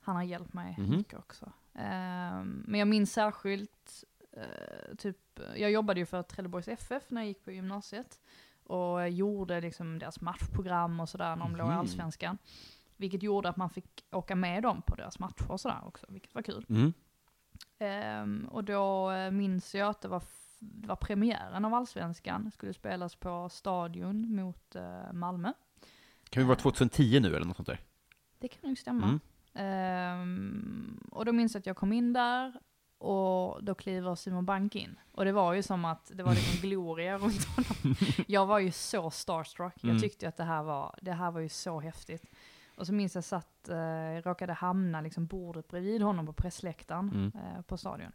Han 0.00 0.16
har 0.16 0.22
hjälpt 0.22 0.52
mig 0.52 0.74
Mhm. 0.78 0.96
mycket 0.96 1.18
också. 1.18 1.52
Ehm, 1.74 2.64
men 2.68 2.78
jag 2.78 2.88
minns 2.88 3.12
särskilt, 3.12 4.04
eh, 4.32 4.96
typ, 4.98 5.16
jag 5.56 5.70
jobbade 5.70 6.00
ju 6.00 6.06
för 6.06 6.22
Trelleborgs 6.22 6.68
FF 6.68 7.02
när 7.08 7.20
jag 7.20 7.28
gick 7.28 7.44
på 7.44 7.50
gymnasiet. 7.52 8.20
Och 8.66 9.08
gjorde 9.10 9.60
liksom 9.60 9.98
deras 9.98 10.20
matchprogram 10.20 11.00
och 11.00 11.08
sådär 11.08 11.36
när 11.36 11.44
de 11.44 11.56
låg 11.56 11.66
i 11.66 11.70
Mhm. 11.70 11.78
Allsvenskan. 11.78 12.38
Vilket 12.96 13.22
gjorde 13.22 13.48
att 13.48 13.56
man 13.56 13.70
fick 13.70 14.04
åka 14.10 14.34
med 14.36 14.62
dem 14.62 14.82
på 14.82 14.94
deras 14.94 15.18
matcher 15.18 15.50
och 15.50 15.60
sådär 15.60 15.80
också, 15.86 16.06
vilket 16.08 16.34
var 16.34 16.42
kul. 16.42 16.66
Mm. 16.68 16.92
Ehm, 17.78 18.48
och 18.50 18.64
då 18.64 19.10
eh, 19.10 19.30
minns 19.30 19.74
jag 19.74 19.88
att 19.88 20.00
det 20.00 20.08
var, 20.08 20.22
det 20.58 20.88
var 20.88 20.96
premiären 20.96 21.64
av 21.64 21.74
Allsvenskan. 21.74 22.44
Det 22.44 22.50
skulle 22.50 22.74
spelas 22.74 23.14
på 23.14 23.48
Stadion 23.48 24.36
mot 24.36 24.76
eh, 24.76 25.12
Malmö. 25.12 25.52
Kan 26.30 26.42
vi 26.42 26.46
vara 26.46 26.58
2010 26.58 27.20
nu 27.20 27.36
eller 27.36 27.46
något 27.46 27.56
sånt 27.56 27.68
där? 27.68 27.80
Det 28.38 28.48
kan 28.48 28.68
nog 28.68 28.78
stämma. 28.78 29.06
Mm. 29.06 29.20
Ehm, 29.54 31.00
och 31.10 31.24
då 31.24 31.32
minns 31.32 31.54
jag 31.54 31.60
att 31.60 31.66
jag 31.66 31.76
kom 31.76 31.92
in 31.92 32.12
där 32.12 32.60
och 32.98 33.64
då 33.64 33.74
kliver 33.74 34.14
Simon 34.14 34.44
Bank 34.44 34.76
in. 34.76 34.96
Och 35.12 35.24
det 35.24 35.32
var 35.32 35.52
ju 35.52 35.62
som 35.62 35.84
att 35.84 36.10
det 36.14 36.22
var 36.22 36.34
liksom 36.34 36.60
gloria 36.68 37.18
runt 37.18 37.44
honom. 37.44 37.96
Jag 38.26 38.46
var 38.46 38.58
ju 38.58 38.72
så 38.72 39.10
starstruck. 39.10 39.82
Mm. 39.82 39.94
Jag 39.94 40.02
tyckte 40.02 40.28
att 40.28 40.36
det 40.36 40.44
här 40.44 40.62
var, 40.62 40.98
det 41.02 41.12
här 41.12 41.30
var 41.30 41.40
ju 41.40 41.48
så 41.48 41.80
häftigt. 41.80 42.33
Och 42.76 42.86
så 42.86 42.92
minns 42.92 43.14
jag 43.14 43.24
satt, 43.24 43.68
eh, 43.68 44.22
råkade 44.24 44.52
hamna 44.52 45.00
liksom 45.00 45.26
bordet 45.26 45.68
bredvid 45.68 46.02
honom 46.02 46.26
på 46.26 46.32
pressläktaren 46.32 47.10
Mm. 47.14 47.32
eh, 47.56 47.62
på 47.62 47.76
stadion. 47.76 48.12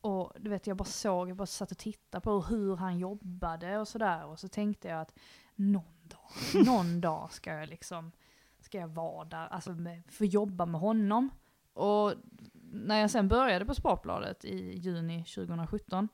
Och 0.00 0.32
du 0.38 0.50
vet, 0.50 0.66
jag 0.66 0.76
bara 0.76 0.84
såg, 0.84 1.30
jag 1.30 1.36
bara 1.36 1.46
satt 1.46 1.70
och 1.70 1.78
tittade 1.78 2.22
på 2.22 2.40
hur 2.42 2.76
han 2.76 2.98
jobbade 2.98 3.78
och 3.78 3.88
sådär. 3.88 4.24
Och 4.26 4.38
så 4.38 4.48
tänkte 4.48 4.88
jag 4.88 5.00
att 5.00 5.14
någon 5.54 6.08
dag, 6.08 6.30
någon 6.66 7.00
dag 7.00 7.32
ska 7.32 7.52
jag 7.54 7.68
liksom, 7.68 8.12
ska 8.60 8.78
jag 8.78 8.88
vara 8.88 9.24
där, 9.24 9.46
alltså 9.46 9.70
med, 9.72 10.02
få 10.08 10.24
jobba 10.24 10.66
med 10.66 10.80
honom. 10.80 11.30
Och 11.72 12.12
när 12.72 12.96
jag 13.00 13.10
sen 13.10 13.28
började 13.28 13.64
på 13.64 13.74
Sportbladet 13.74 14.44
i 14.44 14.78
juni 14.78 15.24
2017 15.24 16.08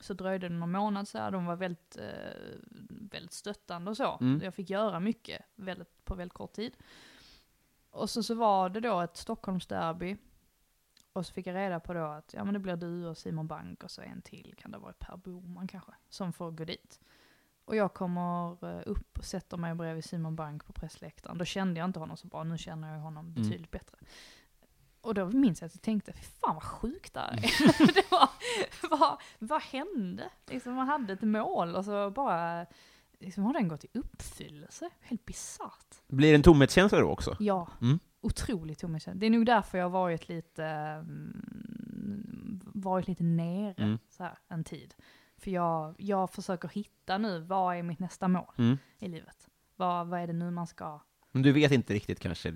så 0.00 0.14
dröjde 0.14 0.48
det 0.48 0.54
någon 0.54 0.72
månad 0.72 1.08
så 1.08 1.18
här. 1.18 1.30
De 1.30 1.46
var 1.46 1.56
väldigt, 1.56 1.96
eh, 1.96 2.58
väldigt 3.10 3.32
stöttande 3.32 3.90
och 3.90 3.96
så. 3.96 4.18
Mm. 4.20 4.40
Jag 4.44 4.54
fick 4.54 4.70
göra 4.70 5.00
mycket 5.00 5.42
väldigt, 5.54 6.04
på 6.04 6.14
väldigt 6.14 6.34
kort 6.34 6.52
tid. 6.52 6.76
Och 7.90 8.10
så, 8.10 8.22
så 8.22 8.34
var 8.34 8.68
det 8.68 8.80
då 8.80 9.00
ett 9.00 9.16
Stockholmsderby. 9.16 10.16
Och 11.12 11.26
så 11.26 11.32
fick 11.32 11.46
jag 11.46 11.54
reda 11.54 11.80
på 11.80 11.94
då 11.94 12.04
att 12.04 12.34
ja, 12.34 12.44
men 12.44 12.54
det 12.54 12.60
blir 12.60 12.76
du 12.76 13.06
och 13.06 13.18
Simon 13.18 13.46
Bank 13.46 13.84
och 13.84 13.90
så 13.90 14.02
en 14.02 14.22
till, 14.22 14.54
kan 14.58 14.70
det 14.70 14.78
vara 14.78 14.92
Per 14.92 15.16
Boman 15.16 15.68
kanske, 15.68 15.92
som 16.08 16.32
får 16.32 16.50
gå 16.50 16.64
dit. 16.64 17.00
Och 17.64 17.76
jag 17.76 17.94
kommer 17.94 18.64
eh, 18.64 18.82
upp 18.86 19.18
och 19.18 19.24
sätter 19.24 19.56
mig 19.56 19.74
bredvid 19.74 20.04
Simon 20.04 20.36
Bank 20.36 20.66
på 20.66 20.72
pressläktaren. 20.72 21.38
Då 21.38 21.44
kände 21.44 21.80
jag 21.80 21.84
inte 21.88 21.98
honom 21.98 22.16
så 22.16 22.26
bra, 22.26 22.44
nu 22.44 22.58
känner 22.58 22.92
jag 22.92 23.00
honom 23.00 23.26
Mm. 23.26 23.34
betydligt 23.42 23.70
bättre. 23.70 23.98
Och 25.06 25.14
då 25.14 25.26
minns 25.26 25.60
jag 25.60 25.66
att 25.66 25.74
jag 25.74 25.82
tänkte, 25.82 26.12
fy 26.12 26.22
fan 26.22 26.54
vad 26.54 26.62
sjukt 26.62 27.14
det 27.14 27.20
här 27.20 27.32
är. 27.32 27.86
det 27.94 28.10
var, 28.10 28.28
vad, 28.90 29.20
vad 29.38 29.62
hände? 29.62 30.30
Liksom 30.46 30.74
man 30.74 30.86
hade 30.88 31.12
ett 31.12 31.22
mål 31.22 31.74
och 31.76 31.84
så 31.84 32.10
bara, 32.10 32.66
liksom 33.18 33.44
har 33.44 33.52
den 33.52 33.68
gått 33.68 33.84
i 33.84 33.88
uppfyllelse. 33.94 34.90
Helt 35.00 35.24
bisarrt. 35.24 35.94
Blir 36.08 36.28
det 36.28 36.34
en 36.34 36.42
tomhetskänsla 36.42 37.00
då 37.00 37.08
också? 37.10 37.36
Ja, 37.40 37.68
Mm. 37.80 37.98
otroligt 38.20 38.78
tomhetskänsla. 38.78 39.20
Det 39.20 39.26
är 39.26 39.30
nog 39.30 39.46
därför 39.46 39.78
jag 39.78 39.84
har 39.84 39.90
varit 39.90 40.28
lite, 40.28 40.64
mm, 40.64 42.60
varit 42.74 43.08
lite 43.08 43.22
nere 43.24 43.74
Mm. 43.84 43.98
så 44.08 44.22
här, 44.22 44.38
en 44.48 44.64
tid. 44.64 44.94
För 45.38 45.50
jag, 45.50 45.94
jag 45.98 46.30
försöker 46.30 46.68
hitta 46.68 47.18
nu, 47.18 47.40
vad 47.40 47.76
är 47.76 47.82
mitt 47.82 47.98
nästa 47.98 48.28
mål 48.28 48.52
Mm. 48.58 48.78
i 48.98 49.08
livet? 49.08 49.48
Vad, 49.76 50.06
vad 50.06 50.20
är 50.20 50.26
det 50.26 50.32
nu 50.32 50.50
man 50.50 50.66
ska... 50.66 51.00
Men 51.32 51.42
du 51.42 51.52
vet 51.52 51.72
inte 51.72 51.94
riktigt 51.94 52.20
kanske? 52.20 52.54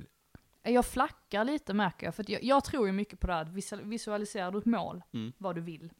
Jag 0.72 0.86
flackar 0.86 1.44
lite 1.44 1.74
märker 1.74 2.06
jag, 2.06 2.14
för 2.14 2.30
jag, 2.30 2.42
jag 2.44 2.64
tror 2.64 2.86
ju 2.86 2.92
mycket 2.92 3.20
på 3.20 3.26
det 3.26 3.32
här 3.32 3.42
att 3.42 3.48
visual- 3.48 3.84
visualiserar 3.84 4.50
du 4.50 4.58
ett 4.58 4.64
mål, 4.66 5.02
Mm. 5.12 5.32
vad 5.38 5.54
du 5.54 5.60
vill, 5.60 5.92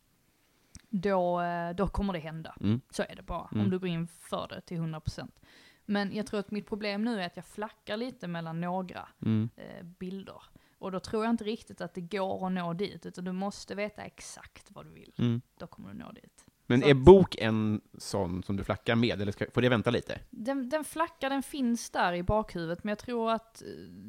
då, 0.89 1.41
eh, 1.41 1.71
då 1.75 1.89
kommer 1.89 2.13
det 2.13 2.19
hända. 2.19 2.55
Mm. 2.61 2.81
Så 2.91 3.03
är 3.03 3.17
det 3.17 3.23
bara, 3.23 3.49
Mm. 3.53 3.65
om 3.65 3.71
du 3.71 3.79
går 3.79 3.89
in 3.89 4.07
för 4.09 4.49
det 4.49 4.61
till 4.61 4.77
100%. 4.77 5.41
Men 5.85 6.15
jag 6.17 6.27
tror 6.27 6.41
att 6.41 6.51
mitt 6.51 6.67
problem 6.69 7.05
nu 7.05 7.21
är 7.23 7.27
att 7.27 7.37
jag 7.37 7.45
flackar 7.45 7.97
lite 7.97 8.29
mellan 8.29 8.61
några 8.61 9.09
Mm. 9.23 9.49
eh, 9.57 9.83
bilder. 9.83 10.43
Och 10.79 10.93
då 10.93 11.01
tror 11.01 11.25
jag 11.25 11.31
inte 11.33 11.45
riktigt 11.45 11.81
att 11.81 11.95
det 11.95 12.01
går 12.01 12.47
att 12.47 12.53
nå 12.53 12.73
dit, 12.73 13.07
utan 13.07 13.25
du 13.25 13.33
måste 13.33 13.75
veta 13.75 14.03
exakt 14.03 14.71
vad 14.71 14.87
du 14.87 14.91
vill. 14.91 15.13
Mm. 15.19 15.41
Då 15.59 15.67
kommer 15.67 15.89
du 15.89 15.95
nå 15.99 16.13
dit. 16.13 16.47
Men 16.71 16.81
Så 16.83 16.89
är 16.89 16.95
bok 16.95 17.37
en 17.39 17.81
sån 17.99 18.43
som 18.43 18.57
du 18.57 18.65
flackar 18.65 18.95
med, 18.95 19.21
eller 19.23 19.33
ska, 19.33 19.45
får 19.55 19.63
det 19.63 19.69
vänta 19.69 19.91
lite? 19.91 20.19
Den, 20.31 20.69
den 20.69 20.85
flackar, 20.85 21.31
den 21.31 21.43
finns 21.43 21.91
där 21.91 22.13
i 22.13 22.23
bakhuvudet, 22.23 22.85
men 22.85 22.89
jag 22.89 22.99
tror 22.99 23.31
att, 23.31 23.63
eh, 23.63 23.69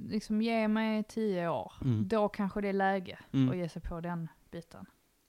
liksom 0.09 0.41
ge 0.41 0.67
mig 0.67 1.03
tio 1.03 1.49
år, 1.49 1.73
Mm. 1.81 2.07
då 2.07 2.29
kanske 2.29 2.61
det 2.61 2.67
är 2.69 2.73
läge 2.73 3.19
Mm. 3.33 3.49
att 3.49 3.57
ge 3.57 3.69
sig 3.69 3.81
på 3.81 4.01
den 4.01 4.27
biten. 4.51 4.85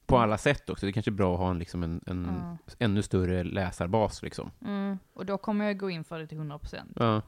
På 0.06 0.18
alla 0.18 0.38
sätt 0.38 0.70
också, 0.70 0.86
det 0.86 0.90
är 0.90 0.92
kanske 0.92 1.10
är 1.10 1.12
bra 1.12 1.32
att 1.34 1.38
ha 1.40 1.50
en, 1.50 1.58
liksom 1.58 1.82
en, 1.82 2.00
en 2.06 2.28
Ja. 2.66 2.74
ännu 2.78 3.02
större 3.02 3.44
läsarbas 3.44 4.22
liksom. 4.22 4.50
Mm. 4.64 4.98
Och 5.12 5.26
då 5.26 5.38
kommer 5.38 5.64
jag 5.64 5.78
gå 5.78 5.90
in 5.90 6.04
för 6.04 6.18
det 6.18 6.26
till 6.26 6.38
100%. 6.38 6.92
Ja. 6.96 7.22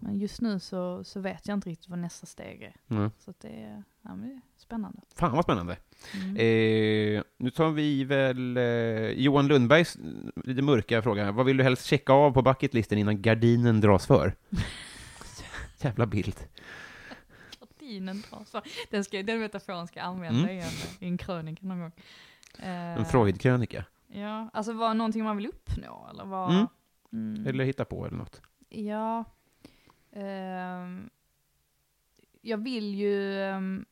Men 0.00 0.18
just 0.18 0.40
nu 0.40 0.58
så, 0.60 1.04
så 1.04 1.20
vet 1.20 1.48
jag 1.48 1.54
inte 1.54 1.70
riktigt 1.70 1.88
vad 1.88 1.98
nästa 1.98 2.26
steg 2.26 2.62
är. 2.62 2.74
Mm. 2.96 3.10
Så 3.18 3.30
att 3.30 3.40
det, 3.40 3.48
är, 3.48 3.82
ja, 4.02 4.14
men 4.16 4.28
det 4.28 4.34
är 4.34 4.40
spännande. 4.56 5.00
Fan 5.16 5.32
vad 5.32 5.44
spännande. 5.44 5.76
Mm. 6.14 6.36
Eh, 6.36 7.22
nu 7.36 7.50
tar 7.50 7.70
vi 7.70 8.04
väl 8.04 8.56
eh, 8.56 8.62
Johan 9.10 9.46
Lundbergs 9.48 9.98
lite 10.44 10.62
mörka 10.62 11.02
fråga. 11.02 11.32
Vad 11.32 11.46
vill 11.46 11.56
du 11.56 11.64
helst 11.64 11.86
checka 11.86 12.12
av 12.12 12.30
på 12.30 12.42
bucketlisten 12.42 12.98
innan 12.98 13.22
gardinen 13.22 13.80
dras 13.80 14.06
för? 14.06 14.34
Jävla 15.80 16.06
bild. 16.06 16.36
Gardinen 17.60 18.22
dras 18.30 18.50
för. 18.50 18.62
Den, 18.90 19.04
ska, 19.04 19.22
den 19.22 19.40
metaforen 19.40 19.86
ska 19.86 19.98
jag 20.00 20.06
använda 20.06 20.40
Mm. 20.40 20.58
i, 20.58 20.60
en, 20.62 20.68
i 21.00 21.06
en 21.08 21.18
krönika 21.18 21.66
någon 21.66 21.80
gång. 21.80 21.92
En 22.58 22.98
Eh, 22.98 23.04
Freud-krönika. 23.04 23.84
Ja, 24.08 24.50
alltså 24.52 24.72
vad, 24.72 24.96
någonting 24.96 25.24
man 25.24 25.36
vill 25.36 25.46
uppnå 25.46 26.08
eller 26.10 26.24
vad? 26.24 26.50
Mm. 26.50 26.66
Mm. 27.12 27.46
Eller 27.46 27.64
hitta 27.64 27.84
på 27.84 28.06
eller 28.06 28.16
något. 28.16 28.42
Ja. 28.68 29.24
Ehm, 30.18 31.10
jag 32.40 32.58
vill 32.64 32.94
ju... 32.94 33.34
Um, 33.42 33.86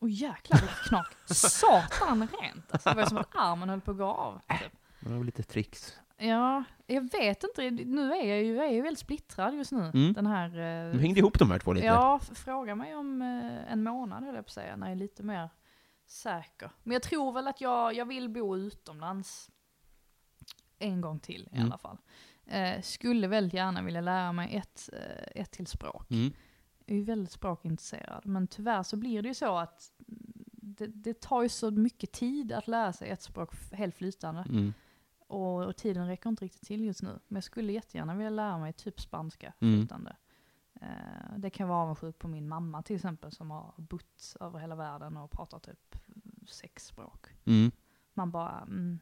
Åh 0.00 0.06
oh, 0.08 0.12
jäklar 0.12 0.60
vilket 0.60 0.88
knak. 0.88 1.14
Satan 1.26 2.28
rent 2.40 2.72
alltså. 2.72 2.88
Det 2.90 2.96
var 2.96 3.06
som 3.06 3.18
att 3.18 3.28
armen 3.34 3.68
höll 3.68 3.80
på 3.80 3.90
att 3.90 3.96
gå 3.96 4.04
av. 4.04 4.40
Typ. 4.48 4.72
Det 5.00 5.12
var 5.16 5.24
lite 5.24 5.42
tricks. 5.42 5.96
Ja, 6.16 6.64
jag 6.86 7.12
vet 7.12 7.44
inte. 7.44 7.70
Nu 7.70 8.12
är 8.12 8.24
jag 8.28 8.42
ju, 8.42 8.54
jag 8.56 8.66
är 8.66 8.70
ju 8.72 8.82
väldigt 8.82 8.98
splittrad 8.98 9.54
just 9.54 9.72
nu. 9.72 9.90
Mm. 9.94 10.12
Den 10.12 10.26
här... 10.26 10.46
eh, 10.86 10.92
De 10.92 10.98
hängde 10.98 11.20
ihop 11.20 11.38
de 11.38 11.50
här 11.50 11.58
två 11.58 11.72
lite. 11.72 11.86
Ja, 11.86 12.18
fråga 12.34 12.74
mig 12.74 12.94
om 12.94 13.22
eh, 13.22 13.72
en 13.72 13.82
månad 13.82 14.24
höll 14.24 14.34
jag 14.34 14.44
på 14.44 14.48
att 14.48 14.52
säga, 14.54 14.76
när 14.76 14.86
jag 14.86 14.92
är 14.92 14.96
lite 14.98 15.22
mer 15.22 15.50
säker. 16.06 16.70
Men 16.82 16.92
jag 16.92 17.02
tror 17.02 17.32
väl 17.32 17.48
att 17.48 17.60
jag, 17.60 17.94
jag 17.94 18.06
vill 18.06 18.28
bo 18.28 18.56
utomlands 18.56 19.50
en 20.78 21.00
gång 21.00 21.18
till 21.18 21.48
i 21.52 21.56
Mm. 21.56 21.66
alla 21.66 21.78
fall. 21.78 21.98
Eh, 22.46 22.82
skulle 22.82 23.28
väldigt 23.28 23.54
gärna 23.54 23.82
vilja 23.82 24.00
lära 24.00 24.32
mig 24.32 24.56
ett, 24.56 24.90
eh, 24.92 25.42
ett 25.42 25.50
till 25.50 25.66
språk. 25.66 26.10
Mm. 26.10 26.32
Jag 26.86 26.94
är 26.94 26.98
ju 26.98 27.04
väldigt 27.04 27.30
språkintresserad, 27.32 28.26
men 28.26 28.46
tyvärr 28.46 28.82
så 28.82 28.96
blir 28.96 29.22
det 29.22 29.28
ju 29.28 29.34
så 29.34 29.56
att 29.56 29.92
det, 30.52 30.86
det 30.86 31.20
tar 31.20 31.42
ju 31.42 31.48
så 31.48 31.70
mycket 31.70 32.12
tid 32.12 32.52
att 32.52 32.68
lära 32.68 32.92
sig 32.92 33.08
ett 33.10 33.22
språk 33.22 33.54
helt 33.72 33.94
flytande. 33.94 34.44
Mm. 34.48 34.72
och, 35.18 35.64
och 35.64 35.76
tiden 35.76 36.06
räcker 36.06 36.30
inte 36.30 36.44
riktigt 36.44 36.66
till 36.66 36.84
just 36.84 37.02
nu. 37.02 37.18
Men 37.28 37.36
jag 37.36 37.44
skulle 37.44 37.72
jättegärna 37.72 38.14
vilja 38.14 38.30
lära 38.30 38.58
mig 38.58 38.72
typ 38.72 39.00
spanska 39.00 39.52
Mm. 39.60 39.74
flytande. 39.80 40.16
Eh, 40.80 41.36
det 41.36 41.50
kan 41.50 41.68
vara 41.68 41.78
avundsjuk 41.82 42.18
på 42.18 42.28
min 42.28 42.48
mamma 42.48 42.82
till 42.82 42.96
exempel 42.96 43.32
som 43.32 43.50
har 43.50 43.74
bott 43.76 44.36
över 44.40 44.58
hela 44.58 44.74
världen 44.74 45.16
och 45.16 45.30
pratar 45.30 45.58
typ 45.58 45.96
sex 46.48 46.86
språk. 46.86 47.26
Mm. 47.44 47.70
Man 48.14 48.30
bara, 48.30 48.60
mm, 48.60 48.98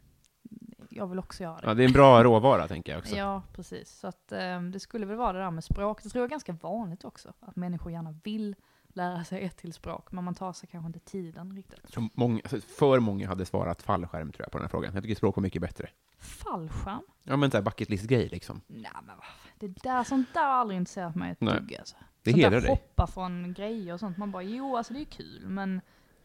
jag 1.01 1.07
vill 1.07 1.19
också 1.19 1.43
göra 1.43 1.57
det. 1.57 1.67
Ja, 1.67 1.75
det 1.75 1.83
är 1.83 1.87
en 1.87 1.93
bra 1.93 2.23
råvara 2.25 2.69
tänker 2.69 2.93
jag 2.93 2.99
också. 2.99 3.17
Ja, 3.17 3.43
precis. 3.53 3.99
Så 3.99 4.07
att, 4.07 4.33
eh, 4.33 4.63
det 4.63 4.81
skulle 4.81 5.07
väl 5.07 5.17
vara 5.17 5.33
det 5.33 5.39
där 5.39 5.51
med 5.51 5.65
språk. 5.65 6.03
Det 6.03 6.09
tror 6.09 6.21
jag 6.23 6.29
är 6.29 6.31
ganska 6.31 6.53
vanligt 6.53 7.05
också. 7.05 7.33
Att 7.41 7.57
människor 7.57 7.93
gärna 7.93 8.15
vill 8.25 8.57
lära 8.89 9.25
sig 9.25 9.43
ett 9.45 9.57
till 9.57 9.73
språk, 9.73 10.13
men 10.13 10.25
man 10.25 10.35
tar 10.35 10.53
sig 10.53 10.69
kanske 10.73 10.87
inte 10.87 10.99
tiden 10.99 11.57
riktigt. 11.57 11.89
Tror 11.89 12.09
många, 12.15 12.41
alltså, 12.45 12.61
för 12.61 13.01
många 13.01 13.29
hade 13.29 13.47
svarat 13.47 13.83
fallskärm 13.83 14.33
tror 14.33 14.45
jag 14.45 14.53
på 14.53 14.59
den 14.59 14.65
här 14.65 14.71
frågan. 14.71 14.95
Jag 14.95 15.03
tycker 15.03 15.15
språk 15.15 15.37
var 15.37 15.43
mycket 15.43 15.63
bättre. 15.63 15.89
Fallskärm? 16.19 17.03
Ja 17.23 17.37
men 17.37 17.51
såhär 17.51 17.63
bucket 17.63 17.89
list-grej 17.89 18.29
liksom. 18.29 18.61
Nej 18.67 18.91
men 19.07 19.17
vad 19.17 19.27
det 19.61 19.83
där, 19.83 20.05
sånt 20.05 20.35
där 20.35 20.41
har 20.41 20.49
aldrig 20.49 20.77
intresserat 20.77 21.15
mig 21.15 21.31
ett 21.33 21.41
dugg 21.41 21.77
alltså. 21.79 21.97
Det 22.23 22.31
sånt 22.31 22.43
hedrar 22.43 22.61
dig. 22.61 22.71
hoppa 22.71 23.07
från 23.07 23.55
grejer 23.55 23.95
och 23.95 24.01
sånt. 24.01 24.17
Man 24.17 24.31
bara, 24.31 24.43
jo 24.43 24.77
alltså 24.77 24.93
det 24.93 25.01
är 25.01 25.05
kul, 25.05 25.43
men 25.47 25.81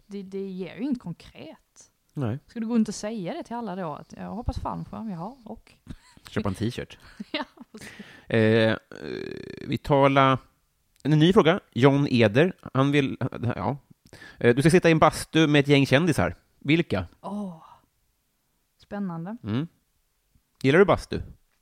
det, 0.05 0.23
det 0.23 0.47
ger 0.47 0.75
ju 0.75 0.83
inget 0.83 1.01
konkret. 1.01 1.91
Nej. 2.17 2.39
Ska 2.47 2.59
du 2.59 2.67
gå 2.67 2.75
runt 2.75 2.87
och 2.87 2.95
säga 2.95 3.33
det 3.33 3.43
till 3.43 3.55
alla 3.55 3.75
då? 3.75 3.93
Att 3.93 4.13
jag 4.17 4.29
hoppas 4.29 4.59
fallskärm, 4.59 5.09
jaha, 5.09 5.35
och? 5.45 5.73
Köpa 6.29 6.49
en 6.49 6.55
t-shirt. 6.55 6.97
ja, 7.31 7.43
Eh, 8.35 8.77
vi 9.67 9.77
talar... 9.77 10.37
En 11.03 11.11
ny 11.19 11.33
fråga. 11.33 11.59
John 11.73 12.07
Eder. 12.09 12.53
Han 12.73 12.91
vill... 12.91 13.17
Ja. 13.55 13.77
Eh, 14.37 14.55
Du 14.55 14.61
ska 14.61 14.71
sitta 14.71 14.89
i 14.89 14.91
en 14.91 14.99
bastu 14.99 15.47
med 15.47 15.59
ett 15.59 15.67
gäng 15.67 15.85
kändisar. 15.85 16.35
Vilka? 16.59 17.05
åh. 17.21 17.63
Spännande. 18.77 19.37
Mm. 19.43 19.67
Gillar 20.61 20.79
du 20.79 20.85
bastu? 20.85 21.21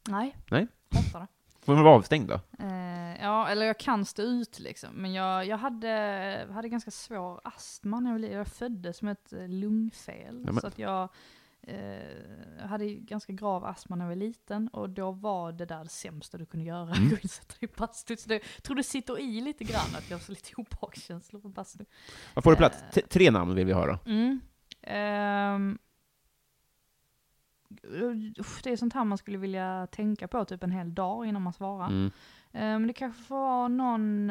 Nej. 0.10 0.38
Nej. 0.52 0.68
Hatar 0.92 1.20
det. 1.20 1.28
Får 1.66 1.74
man 1.76 1.84
vara 1.84 1.96
avstängd 1.96 2.28
då? 2.30 2.40
Eh, 2.60 3.22
ja, 3.22 3.48
eller 3.50 3.66
jag 3.66 3.78
kan 3.80 4.06
stå 4.06 4.22
ut 4.22 4.60
liksom. 4.60 4.90
Men 4.94 5.14
jag, 5.14 5.46
jag 5.46 5.58
hade, 5.58 6.48
hade 6.52 6.70
ganska 6.70 6.92
svår 6.92 7.42
astma 7.44 8.00
när 8.00 8.12
jag 8.12 8.20
liten. 8.22 8.38
Jag 8.38 8.48
föddes 8.48 9.02
med 9.02 9.12
ett 9.12 9.34
eh, 9.34 9.48
lungfel. 9.48 10.44
Ja, 10.48 10.54
Så 10.62 10.68
att 10.68 10.80
jag 10.80 11.10
eh, 11.62 12.66
hade 12.66 12.86
ganska 12.90 13.34
grav 13.34 13.66
astma 13.66 13.96
när 13.96 14.06
jag 14.06 14.10
var 14.10 14.16
liten. 14.16 14.68
Och 14.68 14.90
då 14.90 15.12
var 15.12 15.52
det 15.52 15.66
där 15.66 15.84
det 15.84 15.90
sämsta 15.90 16.38
du 16.38 16.46
kunde 16.46 16.66
göra. 16.66 16.94
Mm. 16.96 17.10
Gå 17.10 17.16
in 17.16 17.20
och 17.24 17.30
sätta 17.30 17.56
dig 17.60 17.70
i 17.74 17.78
bastu. 17.78 18.18
Så 18.18 18.30
det, 18.30 18.34
jag 18.36 18.64
tror 18.64 18.76
det 18.76 18.84
sitter 18.84 19.20
i 19.20 19.42
lite 19.42 19.64
grann 19.64 19.96
att 19.98 20.10
jag 20.10 20.18
har 20.18 20.24
så 20.24 20.32
lite 20.32 20.52
obehagskänslor 20.56 21.40
på 21.42 21.50
bastu. 21.50 21.86
Vad 22.34 22.44
får 22.44 22.52
du 22.52 22.58
plats? 22.58 22.84
T- 22.94 23.02
tre 23.10 23.32
namn 23.32 23.56
vill 23.56 23.66
vi 23.66 23.74
höra. 23.74 24.00
Mm. 24.06 24.40
Usch, 28.40 28.60
det 28.64 28.70
är 28.72 28.76
sånt 28.78 28.94
här 28.94 29.04
man 29.04 29.18
skulle 29.18 29.38
vilja 29.38 29.88
tänka 29.92 30.28
på 30.28 30.46
typ 30.46 30.64
en 30.64 30.72
hel 30.72 30.94
dag 30.96 31.26
innan 31.26 31.42
man 31.42 31.54
svarar. 31.54 31.88
Mm. 31.88 32.12
Men 32.52 32.88
det 32.88 32.94
kanske 32.94 33.24
får 33.24 33.36
vara 33.36 33.68
någon... 33.68 34.28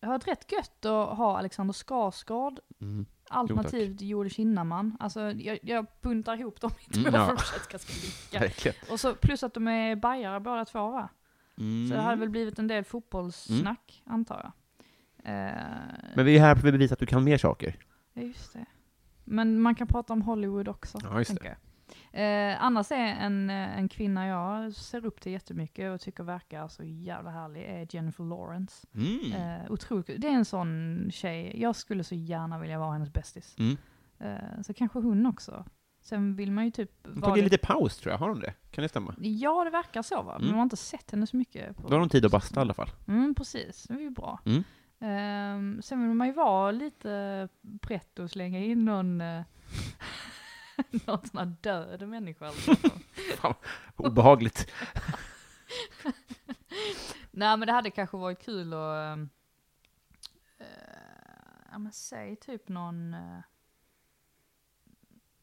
Det 0.00 0.06
har 0.06 0.12
varit 0.14 0.28
rätt 0.28 0.52
gött 0.52 0.84
att 0.84 1.16
ha 1.16 1.38
Alexander 1.38 1.72
Skarsgård, 1.74 2.60
Mm. 2.80 3.06
alternativt 3.28 4.00
Joel 4.00 4.30
Kinnaman. 4.30 4.96
Alltså 5.00 5.20
jag, 5.32 5.58
jag 5.62 5.86
buntar 6.02 6.36
ihop 6.40 6.60
dem 6.60 6.70
i 6.80 6.92
två 6.92 7.00
Mm, 7.00 7.14
ja. 7.14 7.26
för 7.26 7.32
att 7.32 7.38
det 7.38 7.44
ska 7.44 7.70
ganska 7.70 7.92
lika. 7.92 8.38
Verkligen. 8.46 8.76
Och 8.92 9.00
så 9.00 9.14
plus 9.14 9.42
att 9.42 9.54
de 9.54 9.68
är 9.68 9.96
bajare 9.96 10.40
båda 10.40 10.64
två 10.64 10.90
va? 10.90 11.08
Mm. 11.58 11.88
Så 11.88 11.94
det 11.94 12.00
hade 12.00 12.16
väl 12.16 12.28
blivit 12.30 12.58
en 12.58 12.66
del 12.68 12.84
fotbollssnack, 12.84 14.02
antar 14.06 14.40
jag. 14.42 14.52
Eh, 15.34 15.52
Men 16.14 16.24
vi 16.24 16.36
är 16.36 16.40
här 16.40 16.54
för 16.54 16.68
att 16.68 16.74
bevisa 16.74 16.92
att 16.92 16.98
du 16.98 17.06
kan 17.06 17.24
mer 17.24 17.38
saker. 17.38 17.76
Ja, 18.12 18.22
just 18.22 18.52
det. 18.52 18.64
Men 19.24 19.60
man 19.60 19.74
kan 19.74 19.86
prata 19.86 20.12
om 20.12 20.22
Hollywood 20.22 20.68
också, 20.68 20.98
Ja, 21.02 21.18
just 21.18 21.28
tänker 21.30 21.44
jag. 21.48 21.56
Eh, 22.12 22.62
annars 22.62 22.90
är 22.90 22.96
en, 22.96 23.50
eh, 23.50 23.78
en 23.78 23.88
kvinna 23.88 24.26
jag 24.26 24.74
ser 24.74 25.06
upp 25.06 25.20
till 25.20 25.32
jättemycket 25.32 25.94
och 25.94 26.00
tycker 26.00 26.24
verkar 26.24 26.68
så 26.68 26.82
jävla 26.84 27.30
härlig 27.30 27.62
är 27.64 27.86
Jennifer 27.90 28.24
Lawrence. 28.24 28.86
Mm. 28.94 29.32
Eh, 29.32 29.72
otroligt. 29.72 30.20
Det 30.20 30.28
är 30.28 30.32
en 30.32 30.44
sån 30.44 31.08
tjej, 31.12 31.60
jag 31.60 31.76
skulle 31.76 32.04
så 32.04 32.14
gärna 32.14 32.58
vilja 32.58 32.78
vara 32.78 32.92
hennes 32.92 33.12
bästis. 33.12 33.56
Mm. 33.58 33.76
Eh, 34.18 34.62
så 34.62 34.74
kanske 34.74 34.98
hon 34.98 35.26
också. 35.26 35.64
Sen 36.02 36.36
vill 36.36 36.52
man 36.52 36.64
ju 36.64 36.70
typ 36.70 36.90
vara 37.02 37.34
tog 37.34 37.44
lite 37.44 37.58
paus 37.58 37.98
tror 37.98 38.12
jag, 38.12 38.18
har 38.18 38.28
de 38.28 38.40
det? 38.40 38.54
Kan 38.70 38.82
det 38.82 38.88
stämma? 38.88 39.14
Ja, 39.18 39.64
det 39.64 39.70
verkar 39.70 40.02
så 40.02 40.22
va? 40.22 40.32
Men 40.32 40.40
Mm. 40.42 40.48
man 40.50 40.58
har 40.58 40.62
inte 40.62 40.76
sett 40.76 41.10
henne 41.10 41.26
så 41.26 41.36
mycket. 41.36 41.76
På... 41.76 41.88
Då 41.88 41.94
har 41.94 42.00
de 42.00 42.08
tid 42.08 42.24
att 42.24 42.32
basta 42.32 42.60
i 42.60 42.62
alla 42.62 42.74
fall. 42.74 42.90
Mm, 43.08 43.34
precis. 43.34 43.82
Det 43.88 43.94
är 43.94 43.98
ju 43.98 44.10
bra. 44.10 44.40
Mm. 44.46 44.62
Ehm, 45.00 45.82
sen 45.82 46.00
vill 46.08 46.16
man 46.16 46.26
ju 46.26 46.32
vara 46.32 46.70
lite 46.70 47.48
pretto 47.80 48.22
och 48.22 48.30
slänga 48.30 48.58
in 48.58 48.84
någon, 48.84 49.20
uh, 49.20 49.42
någon 51.06 51.26
sån 51.28 51.38
här 51.38 51.54
död 51.60 52.08
människa. 52.08 52.44
eller 52.46 52.60
så. 52.60 52.74
Fan, 53.36 53.54
obehagligt. 53.96 54.70
Nej 57.30 57.56
men 57.56 57.66
det 57.66 57.72
hade 57.72 57.90
kanske 57.90 58.16
varit 58.16 58.42
kul 58.44 58.72
att, 58.72 59.18
uh, 59.18 59.26
ja 61.72 61.78
men 61.78 61.92
säg 61.92 62.36
typ 62.36 62.68
någon, 62.68 63.14
uh, 63.14 63.40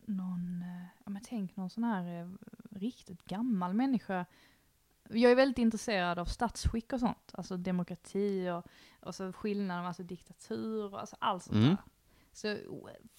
någon, 0.06 0.62
uh, 0.64 0.86
ja 1.06 1.10
men 1.10 1.22
tänk 1.26 1.56
någon 1.56 1.70
sån 1.70 1.84
här 1.84 2.32
riktigt 2.72 3.24
gammal 3.26 3.74
människa. 3.74 4.26
Jag 5.10 5.32
är 5.32 5.36
väldigt 5.36 5.58
intresserad 5.58 6.20
av 6.20 6.26
statsskick 6.26 6.94
och 6.94 7.00
sånt, 7.00 7.32
alltså 7.34 7.58
demokrati 7.58 8.50
och, 8.50 8.66
och 9.00 9.16
så 9.16 9.34
skillnaden, 9.34 9.86
alltså 9.86 10.04
diktatur 10.04 10.94
och 10.94 11.00
alltså 11.00 11.16
allt 11.20 11.44
sånt 11.44 11.56
Mm. 11.56 11.68
där. 11.70 11.78
Så 12.38 12.58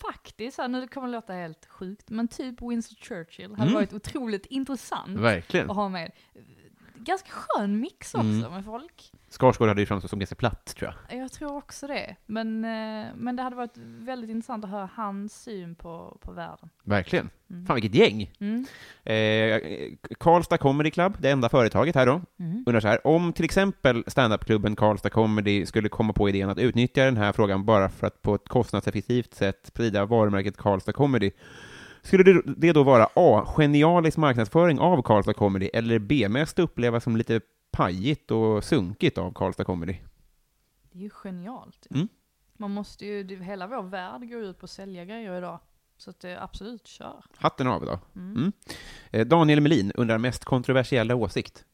faktiskt, 0.00 0.58
nu 0.68 0.88
kommer 0.88 1.08
det 1.08 1.12
låta 1.12 1.32
helt 1.32 1.66
sjukt, 1.66 2.10
men 2.10 2.28
typ 2.28 2.62
Winston 2.62 2.96
Churchill 3.00 3.50
hade 3.50 3.62
Mm. 3.62 3.74
varit 3.74 3.92
otroligt 3.92 4.46
intressant 4.46 5.18
Verkligen. 5.20 5.70
att 5.70 5.76
ha 5.76 5.88
med. 5.88 6.12
Ganska 6.94 7.28
skön 7.30 7.80
mix 7.80 8.14
också 8.14 8.26
Mm. 8.26 8.52
med 8.52 8.64
folk. 8.64 9.12
Skarsgård 9.30 9.68
hade 9.68 9.80
ju 9.80 9.86
framstått 9.86 10.10
som 10.10 10.18
ganska 10.18 10.34
platt, 10.34 10.74
tror 10.76 10.94
jag. 11.08 11.20
Jag 11.20 11.32
tror 11.32 11.56
också 11.56 11.86
det. 11.86 12.16
Men, 12.26 12.64
eh, 12.64 13.06
men 13.16 13.36
det 13.36 13.42
hade 13.42 13.56
varit 13.56 13.76
väldigt 14.00 14.30
intressant 14.30 14.64
att 14.64 14.70
höra 14.70 14.90
hans 14.94 15.42
syn 15.42 15.74
på, 15.74 16.18
på 16.20 16.32
världen. 16.32 16.70
Verkligen. 16.84 17.30
Mm. 17.50 17.66
Fan 17.66 17.74
vilket 17.74 17.94
gäng! 17.94 18.32
Mm. 18.40 18.66
Eh, 19.04 19.60
Karlstad 20.20 20.58
Comedy 20.58 20.90
Club, 20.90 21.16
det 21.20 21.30
enda 21.30 21.48
företaget 21.48 21.94
här 21.94 22.06
då, 22.06 22.20
Mm. 22.38 22.64
undrar 22.66 22.80
så 22.80 22.88
här, 22.88 23.06
om 23.06 23.32
till 23.32 23.44
exempel 23.44 24.04
standupklubben 24.06 24.76
Karlstad 24.76 25.10
Comedy 25.10 25.66
skulle 25.66 25.88
komma 25.88 26.12
på 26.12 26.28
idén 26.28 26.50
att 26.50 26.58
utnyttja 26.58 27.04
den 27.04 27.16
här 27.16 27.32
frågan 27.32 27.64
bara 27.64 27.88
för 27.88 28.06
att 28.06 28.22
på 28.22 28.34
ett 28.34 28.48
kostnadseffektivt 28.48 29.34
sätt 29.34 29.60
sprida 29.64 30.04
varumärket 30.04 30.56
Karlstad 30.56 30.92
Comedy, 30.92 31.30
skulle 32.02 32.22
det, 32.22 32.42
det 32.56 32.72
då 32.72 32.82
vara 32.82 33.08
A. 33.14 33.44
Genialisk 33.56 34.16
marknadsföring 34.16 34.78
av 34.78 35.02
Karlstad 35.02 35.34
Comedy, 35.34 35.70
eller 35.72 35.98
B. 35.98 36.28
Mest 36.28 36.58
upplevas 36.58 37.04
som 37.04 37.16
lite 37.16 37.40
pajigt 37.78 38.30
och 38.30 38.64
sunkigt 38.64 39.18
av 39.18 39.32
Karlstad 39.32 39.64
Comedy? 39.64 39.96
Det 40.82 40.98
är 40.98 41.02
ju 41.02 41.10
genialt. 41.10 41.86
Mm. 41.90 42.08
Man 42.52 42.70
måste 42.70 43.06
ju, 43.06 43.42
hela 43.42 43.66
vår 43.66 43.82
värld 43.82 44.30
går 44.30 44.42
ut 44.42 44.58
på 44.58 44.64
att 44.64 44.70
sälja 44.70 45.04
grejer 45.04 45.38
idag. 45.38 45.60
Så 45.96 46.10
att 46.10 46.20
det 46.20 46.42
absolut, 46.42 46.86
kör. 46.86 47.24
Hatten 47.36 47.66
av 47.66 47.84
då. 47.84 48.00
Mm. 48.16 48.36
Mm. 48.36 48.52
Eh, 49.10 49.26
Daniel 49.26 49.60
Melin 49.60 49.92
undrar 49.94 50.18
mest 50.18 50.44
kontroversiella 50.44 51.14
åsikt. 51.14 51.64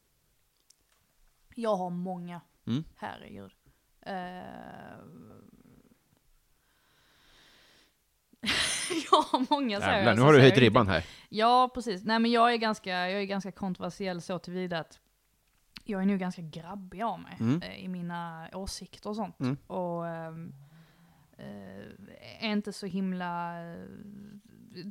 Jag 1.54 1.76
har 1.76 1.90
många. 1.90 2.40
Mm. 2.66 2.84
Herregud. 2.96 3.52
Eh, 4.00 4.14
jag 9.10 9.22
har 9.22 9.46
många 9.50 9.80
Jävlar, 9.80 10.14
nu 10.14 10.20
har 10.20 10.32
du 10.32 10.40
höjt 10.40 10.58
ribban 10.58 10.88
här. 10.88 11.04
Ja, 11.28 11.70
precis. 11.74 12.04
Nej 12.04 12.18
men 12.18 12.30
jag 12.30 12.52
är 12.52 12.56
ganska, 12.56 12.90
jag 12.90 13.20
är 13.20 13.24
ganska 13.24 13.52
kontroversiell 13.52 14.22
så 14.22 14.38
tillvida 14.38 14.78
att 14.78 15.00
jag 15.84 16.02
är 16.02 16.06
nu 16.06 16.18
ganska 16.18 16.42
grabbig 16.42 17.02
av 17.02 17.20
mig 17.20 17.36
Mm. 17.40 17.62
eh, 17.62 17.84
i 17.84 17.88
mina 17.88 18.48
åsikter 18.52 19.10
och 19.10 19.16
sånt. 19.16 19.40
Mm. 19.40 19.56
Och 19.66 20.08
ehm, 20.08 20.54
eh, 21.36 21.84
är 22.40 22.52
inte 22.52 22.72
så 22.72 22.86
himla... 22.86 23.60
eh, 23.72 23.86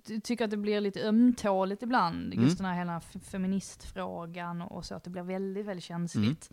ty- 0.05 0.21
tycker 0.21 0.45
att 0.45 0.51
det 0.51 0.57
blir 0.57 0.81
lite 0.81 1.07
ömtåligt 1.07 1.83
ibland, 1.83 2.33
Mm. 2.33 2.43
just 2.45 2.57
den 2.57 2.67
här 2.67 2.75
hela 2.75 3.01
feministfrågan 3.01 4.61
och 4.61 4.85
så, 4.85 4.95
att 4.95 5.03
det 5.03 5.09
blir 5.09 5.23
väldigt, 5.23 5.65
väldigt 5.65 5.83
känsligt. 5.83 6.51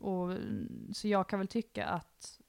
Mm. 0.00 0.12
Och, 0.12 0.36
så 0.96 1.08
jag 1.08 1.28
kan 1.28 1.38
väl 1.38 1.48
tycka 1.48 1.86
att, 1.86 2.40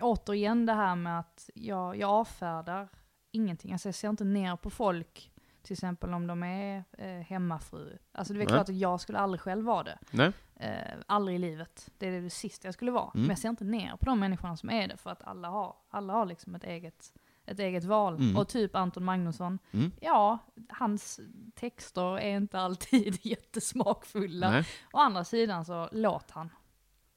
återigen 0.00 0.66
det 0.66 0.72
här 0.74 0.96
med 0.96 1.18
att 1.18 1.50
jag, 1.54 1.96
jag 1.96 2.10
avfärdar 2.10 2.88
ingenting. 3.30 3.72
Alltså 3.72 3.88
jag 3.88 3.94
ser 3.94 4.08
inte 4.08 4.24
ner 4.24 4.56
på 4.56 4.70
folk, 4.70 5.31
till 5.72 5.76
exempel 5.86 6.14
om 6.14 6.26
de 6.26 6.42
är 6.42 6.84
eh, 6.98 7.06
hemmafru. 7.20 7.98
Alltså 8.12 8.32
det 8.32 8.36
är 8.36 8.38
Nej. 8.38 8.46
klart 8.46 8.68
att 8.68 8.74
jag 8.76 9.00
skulle 9.00 9.18
aldrig 9.18 9.40
själv 9.40 9.64
vara 9.64 9.82
det. 9.82 9.98
Nej? 10.10 10.32
Eh, 10.56 10.94
aldrig 11.06 11.34
i 11.36 11.38
livet. 11.38 11.88
Det 11.98 12.06
är 12.06 12.20
det 12.22 12.30
sista 12.30 12.66
jag 12.68 12.74
skulle 12.74 12.90
vara. 12.90 13.04
Mm. 13.14 13.20
Men 13.20 13.28
jag 13.28 13.38
ser 13.38 13.48
inte 13.48 13.64
ner 13.64 13.96
på 13.96 14.04
de 14.06 14.20
människorna 14.20 14.56
som 14.56 14.70
är 14.70 14.88
det, 14.88 14.96
för 14.96 15.10
att 15.10 15.22
alla 15.22 15.48
har, 15.48 15.76
alla 15.90 16.12
har 16.12 16.26
liksom 16.26 16.54
ett 16.54 16.64
eget, 16.64 17.12
ett 17.46 17.58
eget 17.58 17.84
val. 17.84 18.14
Mm. 18.14 18.36
Och 18.36 18.48
typ 18.48 18.76
Anton 18.76 19.04
Magnusson, 19.04 19.58
Mm. 19.72 19.92
ja, 20.00 20.38
hans 20.68 21.20
texter 21.54 22.18
är 22.18 22.36
inte 22.36 22.60
alltid 22.60 23.18
jättesmakfulla. 23.26 24.50
Nej. 24.50 24.66
Å 24.92 24.98
andra 24.98 25.24
sidan 25.24 25.64
så 25.64 25.88
låt 25.92 26.30
han. 26.30 26.50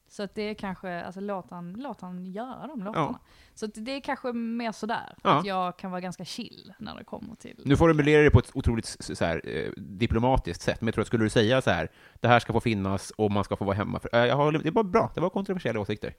Så 0.08 0.22
att 0.22 0.34
det 0.34 0.42
är 0.42 0.54
kanske, 0.54 1.02
alltså 1.04 1.20
låt 1.20 1.50
han, 1.50 1.72
låt 1.72 2.00
han 2.00 2.26
göra 2.26 2.66
de 2.66 2.82
låtarna. 2.82 3.18
Så 3.54 3.64
att 3.66 3.70
det 3.74 3.90
är 3.92 4.00
kanske 4.00 4.32
mer 4.32 4.72
sådär, 4.72 5.14
Ja. 5.22 5.38
att 5.38 5.46
jag 5.46 5.76
kan 5.78 5.90
vara 5.90 6.00
ganska 6.00 6.24
chill 6.24 6.74
när 6.78 6.96
det 6.96 7.04
kommer 7.04 7.34
till... 7.34 7.62
Nu 7.64 7.76
formulerar 7.76 8.24
det 8.24 8.30
på 8.30 8.38
ett 8.38 8.50
otroligt 8.54 8.86
så 9.00 9.24
här, 9.24 9.40
eh, 9.44 9.70
diplomatiskt 9.76 10.62
sätt, 10.62 10.80
men 10.80 10.86
jag 10.86 10.94
tror 10.94 11.02
att 11.02 11.06
skulle 11.08 11.24
du 11.24 11.30
säga 11.30 11.62
så 11.62 11.70
här, 11.70 11.88
det 12.20 12.28
här 12.28 12.40
ska 12.40 12.52
få 12.52 12.60
finnas 12.60 13.10
och 13.10 13.30
man 13.32 13.44
ska 13.44 13.56
få 13.56 13.64
vara 13.64 13.76
hemma. 13.76 14.00
För, 14.00 14.14
eh, 14.14 14.24
jag 14.26 14.36
har, 14.36 14.52
det 14.52 14.70
var 14.70 14.82
bra, 14.84 15.10
det 15.14 15.20
var 15.20 15.30
kontroversiella 15.30 15.80
åsikter. 15.80 16.14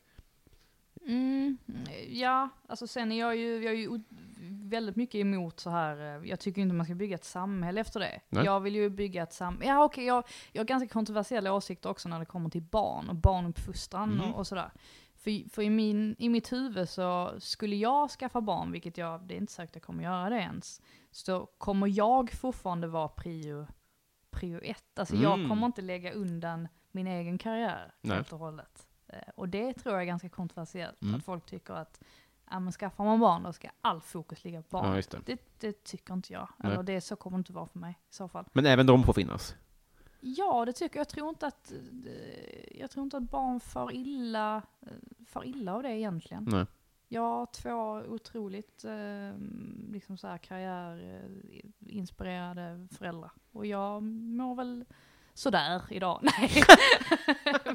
Mm, 1.07 1.57
ja, 2.09 2.49
alltså 2.67 2.88
sen 2.88 3.11
är 3.11 3.19
jag 3.19 3.35
ju, 3.35 3.63
jag 3.63 3.73
är 3.73 3.77
ju 3.77 3.99
väldigt 4.70 4.95
mycket 4.95 5.15
emot 5.20 5.59
så 5.59 5.70
här. 5.70 6.18
eh, 6.22 6.30
jag 6.30 6.39
tycker 6.39 6.61
inte 6.61 6.76
man 6.76 6.86
ska 6.86 6.95
bygga 6.95 7.15
ett 7.15 7.26
samhälle 7.26 7.82
efter 7.82 7.99
det. 7.99 8.20
Nej. 8.30 8.45
Jag 8.45 8.59
vill 8.59 8.76
ju 8.76 8.89
bygga 8.89 9.24
ett 9.24 9.34
samhälle, 9.34 9.65
ja 9.72 9.84
okej, 9.84 10.05
jag, 10.05 10.24
jag 10.51 10.59
har 10.61 10.65
ganska 10.65 10.88
kontroversiella 10.93 11.53
åsikter 11.53 11.89
också 11.89 12.09
när 12.09 12.20
det 12.20 12.26
kommer 12.26 12.49
till 12.49 12.61
barn 12.63 13.09
och 13.09 13.15
barnuppfostran 13.15 14.09
Mhm. 14.09 14.22
och, 14.34 14.39
och 14.39 14.47
sådär. 14.47 14.72
För, 15.15 15.49
för 15.49 15.61
i, 15.61 15.70
min, 15.70 16.15
i 16.20 16.30
mitt 16.30 16.51
huvud 16.51 16.89
så 16.89 17.32
skulle 17.39 17.76
jag 17.76 18.09
skaffa 18.09 18.41
barn, 18.41 18.72
vilket 18.72 18.97
jag, 18.97 19.22
det 19.28 19.34
är 19.34 19.38
inte 19.38 19.53
säkert 19.53 19.76
jag 19.76 19.84
kommer 19.84 20.03
göra 20.03 20.30
det 20.30 20.39
ens, 20.39 20.82
så 21.11 21.45
kommer 21.57 21.88
jag 21.88 22.32
fortfarande 22.32 22.88
vara 22.88 23.07
prio, 23.07 23.68
prio 24.32 24.59
ett. 24.63 24.99
Alltså 24.99 25.15
jag 25.15 25.34
Mm. 25.34 25.49
kommer 25.49 25.65
inte 25.65 25.82
lägga 25.82 26.11
undan 26.13 26.68
min 26.91 27.07
egen 27.07 27.38
karriär 27.38 27.93
Nej. 28.01 28.15
helt 28.15 28.34
och 28.34 28.39
hållet. 28.39 28.88
Eh, 29.07 29.20
Och 29.36 29.49
det 29.49 29.74
tror 29.74 29.93
jag 29.95 30.01
är 30.01 30.05
ganska 30.05 30.30
kontroversiellt, 30.30 31.01
Mm. 31.01 31.15
att 31.15 31.24
folk 31.26 31.45
tycker 31.45 31.74
att 31.74 32.03
ja, 32.49 32.59
men 32.59 32.71
skaffar 32.71 33.03
man 33.03 33.19
barn 33.19 33.43
då 33.43 33.53
ska 33.53 33.69
all 33.81 34.01
fokus 34.01 34.43
ligga 34.43 34.61
på 34.61 34.67
barn. 34.69 34.95
Ja, 34.95 35.01
det. 35.11 35.19
det. 35.25 35.39
Det 35.59 35.83
tycker 35.83 36.13
inte 36.13 36.33
jag. 36.33 36.47
Nej. 36.57 36.71
Eller 36.71 36.83
det 36.83 37.01
så 37.01 37.15
kommer 37.15 37.37
det 37.37 37.39
inte 37.39 37.53
vara 37.53 37.67
för 37.67 37.79
mig 37.79 37.99
i 38.09 38.13
så 38.13 38.27
fall. 38.27 38.45
Men 38.53 38.65
även 38.65 38.85
de 38.85 39.03
får 39.03 39.13
finnas. 39.13 39.55
Ja, 40.19 40.65
det 40.65 40.73
tycker 40.73 40.95
jag. 40.95 41.01
Jag 41.01 41.09
tror 41.09 41.29
inte 41.29 41.47
att, 41.47 41.71
eh, 41.71 42.79
jag 42.79 42.91
tror 42.91 43.03
inte 43.03 43.17
att 43.17 43.23
barn 43.23 43.59
far 43.59 43.91
illa, 43.93 44.61
eh, 44.81 44.87
far 45.27 45.45
illa 45.45 45.73
av 45.73 45.83
det 45.83 45.89
egentligen. 45.89 46.47
Nej. 46.51 46.65
Jag 47.07 47.21
har 47.21 47.45
två 47.45 48.01
otroligt 48.13 48.83
eh, 48.83 49.33
liksom 49.91 50.17
så 50.17 50.27
här 50.27 50.37
karriärinspirerade 50.37 52.87
föräldrar. 52.97 53.31
Och 53.51 53.65
jag 53.65 54.03
mår 54.03 54.55
väl 54.55 54.85
sådär 55.33 55.81
idag. 55.89 56.19
Nej, 56.39 56.51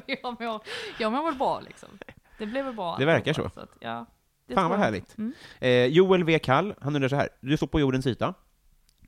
jag, 0.23 0.41
mår, 0.41 0.61
jag 0.99 1.11
mår 1.11 1.25
väl 1.25 1.35
bra 1.35 1.59
liksom. 1.59 1.89
Det 2.37 2.45
blir 2.45 2.63
väl 2.63 2.75
bra. 2.75 2.97
Det 2.97 3.05
verkar 3.05 3.31
alltihopa, 3.31 3.53
så. 3.53 3.59
att, 3.59 3.77
ja, 3.79 4.05
det 4.45 4.53
Fan 4.53 4.69
vad 4.69 4.79
härligt. 4.79 5.17
Mm. 5.17 5.33
Eh, 5.59 5.85
Joel 5.85 6.23
V. 6.23 6.39
Kall, 6.39 6.75
han 6.81 6.95
undrar 6.95 7.09
så 7.09 7.15
här, 7.15 7.29
du 7.41 7.57
står 7.57 7.67
på 7.67 7.79
jordens 7.79 8.07
yta. 8.07 8.33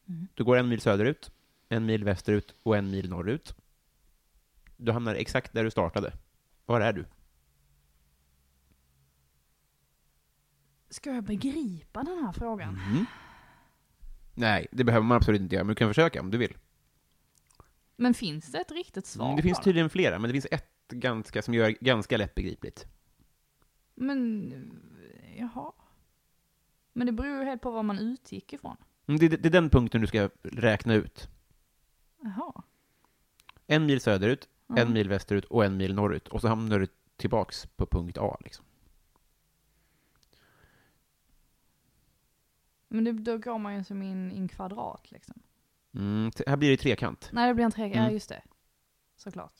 Mm. 0.07 0.27
Du 0.33 0.43
går 0.43 0.57
en 0.57 0.69
mil 0.69 0.81
söderut, 0.81 1.31
en 1.69 1.85
mil 1.85 2.03
västerut 2.03 2.55
och 2.63 2.77
en 2.77 2.91
mil 2.91 3.09
norrut. 3.09 3.55
Du 4.77 4.91
hamnar 4.91 5.15
exakt 5.15 5.53
där 5.53 5.63
du 5.63 5.71
startade. 5.71 6.13
Var 6.65 6.81
är 6.81 6.93
du? 6.93 7.05
Ska 10.89 11.13
jag 11.13 11.23
begripa 11.23 12.03
den 12.03 12.23
här 12.25 12.31
frågan? 12.31 12.73
Mhm. 12.73 13.05
Nej, 14.33 14.67
det 14.71 14.83
behöver 14.83 15.05
man 15.05 15.17
absolut 15.17 15.41
inte 15.41 15.55
göra, 15.55 15.63
men 15.63 15.75
du 15.75 15.75
kan 15.75 15.89
försöka 15.89 16.21
om 16.21 16.31
du 16.31 16.37
vill. 16.37 16.57
Men 17.95 18.13
finns 18.13 18.51
det 18.51 18.61
ett 18.61 18.71
riktigt 18.71 19.05
svar 19.05 19.25
Mm, 19.25 19.35
det 19.35 19.41
finns 19.41 19.59
tydligen 19.59 19.89
flera, 19.89 20.19
men 20.19 20.29
det 20.29 20.33
finns 20.33 20.47
ett 20.51 20.87
ganska, 20.87 21.41
som 21.41 21.53
gör 21.53 21.75
ganska 21.79 22.17
lättbegripligt. 22.17 22.87
Men, 23.95 24.53
jaha. 25.35 25.71
Men 26.93 27.07
det 27.07 27.13
beror 27.13 27.37
ju 27.39 27.43
helt 27.43 27.61
på 27.61 27.71
vad 27.71 27.85
man 27.85 27.99
utgick 27.99 28.53
ifrån. 28.53 28.77
Mm, 29.07 29.19
Det, 29.19 29.27
det, 29.27 29.45
är 29.45 29.51
den 29.51 29.69
punkten 29.69 30.01
du 30.01 30.07
ska 30.07 30.29
räkna 30.43 30.93
ut. 30.93 31.29
Jaha. 32.21 32.63
En 33.67 33.85
mil 33.85 34.01
söderut, 34.01 34.49
Ja. 34.67 34.77
en 34.77 34.93
mil 34.93 35.09
västerut 35.09 35.45
och 35.45 35.65
en 35.65 35.77
mil 35.77 35.95
norrut. 35.95 36.27
Och 36.27 36.41
så 36.41 36.47
hamnar 36.47 36.79
du 36.79 36.87
tillbaks 37.17 37.65
på 37.65 37.85
punkt 37.85 38.17
A. 38.17 38.37
Liksom. 38.43 38.65
Men 42.87 43.03
det, 43.03 43.11
då 43.11 43.37
går 43.37 43.57
man 43.57 43.75
ju 43.75 43.83
som 43.83 44.01
i 44.03 44.11
en, 44.11 44.31
i 44.31 44.37
en 44.37 44.47
kvadrat 44.47 45.11
liksom. 45.11 45.41
Mm, 45.93 46.31
t- 46.31 46.43
här 46.47 46.57
blir 46.57 46.69
det 46.71 46.77
trekant. 46.77 47.29
Nej, 47.33 47.47
det 47.47 47.53
blir 47.53 47.65
en 47.65 47.71
trekant. 47.71 47.95
Ja, 47.95 48.01
Mm. 48.01 48.13
just 48.13 48.29
det. 48.29 48.41
Såklart. 49.15 49.53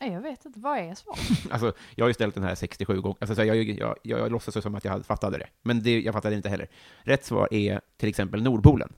Nej, 0.00 0.12
jag 0.12 0.20
vet 0.20 0.44
inte. 0.44 0.60
Vad 0.60 0.78
är 0.78 0.94
svaret? 0.94 1.20
Alltså, 1.50 1.72
jag 1.94 2.04
har 2.04 2.08
ju 2.08 2.14
ställt 2.14 2.34
den 2.34 2.44
här 2.44 2.54
67 2.54 3.00
gånger. 3.00 3.16
Alltså, 3.20 3.34
så 3.34 3.44
jag, 3.44 3.56
jag, 3.56 3.78
jag, 3.78 3.98
jag 4.02 4.32
låtsas 4.32 4.62
som 4.62 4.74
att 4.74 4.84
jag 4.84 5.06
fattade 5.06 5.38
det. 5.38 5.48
Men 5.62 5.82
det, 5.82 6.00
jag 6.00 6.14
fattade 6.14 6.36
inte 6.36 6.48
heller. 6.48 6.68
Rätt 7.02 7.24
svar 7.24 7.48
är 7.54 7.80
till 7.96 8.08
exempel 8.08 8.42
Nordpolen. 8.42 8.92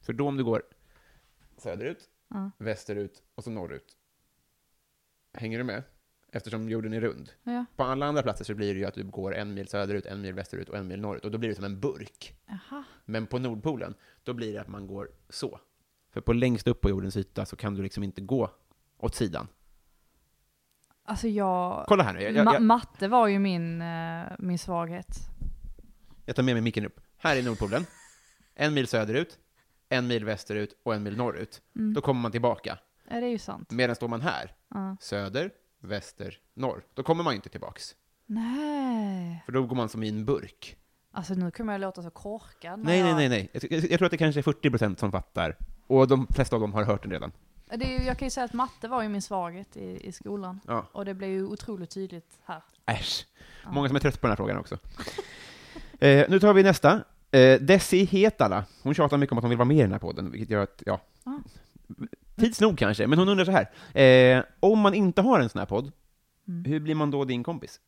För 0.00 0.12
då 0.12 0.28
om 0.28 0.36
du 0.36 0.44
går 0.44 0.62
söderut, 1.58 2.08
Ja. 2.28 2.50
västerut 2.58 3.22
och 3.34 3.44
så 3.44 3.50
norrut. 3.50 3.96
Hänger 5.34 5.58
du 5.58 5.64
med? 5.64 5.82
Eftersom 6.32 6.68
jorden 6.68 6.92
är 6.92 7.00
rund. 7.00 7.30
Ja. 7.42 7.64
På 7.76 7.82
alla 7.84 8.06
andra 8.06 8.22
platser 8.22 8.44
så 8.44 8.54
blir 8.54 8.74
det 8.74 8.80
ju 8.80 8.86
att 8.86 8.94
du 8.94 9.04
går 9.04 9.34
en 9.34 9.54
mil 9.54 9.68
söderut, 9.68 10.06
en 10.06 10.20
mil 10.20 10.34
västerut 10.34 10.68
och 10.68 10.76
en 10.76 10.88
mil 10.88 11.00
norrut. 11.00 11.24
Och 11.24 11.30
då 11.30 11.38
blir 11.38 11.48
det 11.48 11.54
som 11.54 11.64
en 11.64 11.80
burk. 11.80 12.34
Jaha. 12.46 12.84
Men 13.04 13.26
på 13.26 13.38
Nordpolen, 13.38 13.94
då 14.22 14.32
blir 14.34 14.52
det 14.52 14.60
att 14.60 14.68
man 14.68 14.86
går 14.86 15.10
så. 15.28 15.60
För 16.10 16.20
på 16.20 16.32
längst 16.32 16.66
upp 16.66 16.80
på 16.80 16.90
jordens 16.90 17.16
yta 17.16 17.46
så 17.46 17.56
kan 17.56 17.74
du 17.74 17.82
liksom 17.82 18.02
inte 18.02 18.20
gå 18.20 18.50
åt 18.98 19.14
sidan. 19.14 19.48
Alltså 21.10 21.28
jag... 21.28 21.84
Kolla 21.88 22.02
här 22.02 22.12
nu. 22.12 22.22
Jag, 22.22 22.32
jag, 22.34 22.46
Ma- 22.46 22.58
matte 22.58 23.08
var 23.08 23.26
ju 23.28 23.38
min, 23.38 23.82
eh, 23.82 24.22
min 24.38 24.58
svaghet. 24.58 25.06
jag 26.26 26.36
tar 26.36 26.42
med 26.42 26.54
mig 26.54 26.62
micken 26.62 26.86
upp. 26.86 27.00
Här 27.18 27.36
är 27.36 27.42
Nordpolen. 27.42 27.86
En 28.54 28.74
mil 28.74 28.86
söderut, 28.86 29.38
en 29.88 30.06
mil 30.06 30.24
västerut 30.24 30.80
och 30.82 30.94
en 30.94 31.02
mil 31.02 31.16
norrut. 31.16 31.62
Mm. 31.76 31.94
Då 31.94 32.00
kommer 32.00 32.20
man 32.20 32.30
tillbaka. 32.32 32.78
Ja, 33.08 33.20
det 33.20 33.26
är 33.26 33.30
ju 33.30 33.38
sant. 33.38 33.70
Medan 33.70 33.96
står 33.96 34.08
man 34.08 34.20
här, 34.20 34.54
Ja. 34.68 34.96
söder, 35.00 35.50
väster, 35.80 36.38
norr, 36.54 36.82
då 36.94 37.02
kommer 37.02 37.24
man 37.24 37.32
ju 37.32 37.36
inte 37.36 37.48
tillbaks. 37.48 37.94
Nej. 38.26 39.42
För 39.46 39.52
då 39.52 39.62
går 39.66 39.76
man 39.76 39.88
som 39.88 40.02
i 40.02 40.08
en 40.08 40.24
burk. 40.24 40.76
Alltså 41.12 41.34
nu 41.34 41.50
kommer 41.50 41.72
jag 41.72 41.80
låta 41.80 42.02
så 42.02 42.10
korkad. 42.10 42.78
Nej, 42.78 43.02
nej, 43.02 43.10
jag... 43.10 43.16
nej, 43.16 43.28
nej. 43.28 43.50
Jag, 43.52 43.72
jag, 43.72 43.90
jag 43.90 43.98
tror 43.98 44.04
att 44.06 44.10
det 44.10 44.16
kanske 44.18 44.40
är 44.40 44.42
40% 44.42 44.96
som 44.96 45.12
fattar. 45.12 45.56
Och 45.86 46.08
de 46.08 46.26
flesta 46.26 46.56
av 46.56 46.60
dem 46.62 46.72
har 46.72 46.84
hört 46.84 47.02
den 47.02 47.12
redan. 47.12 47.32
Det 47.76 47.96
är, 47.96 48.06
jag 48.06 48.18
kan 48.18 48.26
ju 48.26 48.30
säga 48.30 48.44
att 48.44 48.52
matte 48.52 48.88
var 48.88 49.02
ju 49.02 49.08
min 49.08 49.22
svaghet 49.22 49.76
i, 49.76 50.08
i 50.08 50.12
skolan. 50.12 50.60
Ja. 50.66 50.86
Och 50.92 51.04
det 51.04 51.14
blev 51.14 51.30
ju 51.30 51.44
otroligt 51.44 51.90
tydligt 51.90 52.38
här. 52.44 52.62
Äsch. 52.86 53.26
Ja. 53.64 53.70
Många 53.70 53.88
som 53.88 53.96
är 53.96 54.00
trötta 54.00 54.18
på 54.18 54.26
den 54.26 54.30
här 54.30 54.36
frågan 54.36 54.56
också. 54.56 54.78
eh, 56.00 56.26
nu 56.30 56.40
tar 56.40 56.54
vi 56.54 56.62
nästa. 56.62 57.04
Eh, 57.30 57.60
Desi 57.60 58.04
Hetala. 58.04 58.64
Hon 58.82 58.94
tjatar 58.94 59.16
mycket 59.16 59.32
om 59.32 59.38
att 59.38 59.44
hon 59.44 59.48
vill 59.48 59.58
vara 59.58 59.68
med 59.68 59.76
i 59.76 59.80
den 59.82 59.92
här 59.92 59.98
podden, 59.98 60.30
vilket 60.30 60.50
gör 60.50 60.62
att, 60.62 60.82
ja... 60.86 61.00
Ah. 61.24 61.30
Tids 62.36 62.60
nog 62.60 62.78
kanske, 62.78 63.06
men 63.06 63.18
hon 63.18 63.28
undrar 63.28 63.44
så 63.44 63.50
här. 63.50 63.70
Eh, 64.38 64.44
om 64.60 64.78
man 64.78 64.94
inte 64.94 65.22
har 65.22 65.40
en 65.40 65.48
sån 65.48 65.58
här 65.58 65.66
podd, 65.66 65.92
Mm. 66.48 66.64
hur 66.64 66.80
blir 66.80 66.94
man 66.94 67.10
då 67.10 67.24
din 67.24 67.42
kompis? 67.42 67.80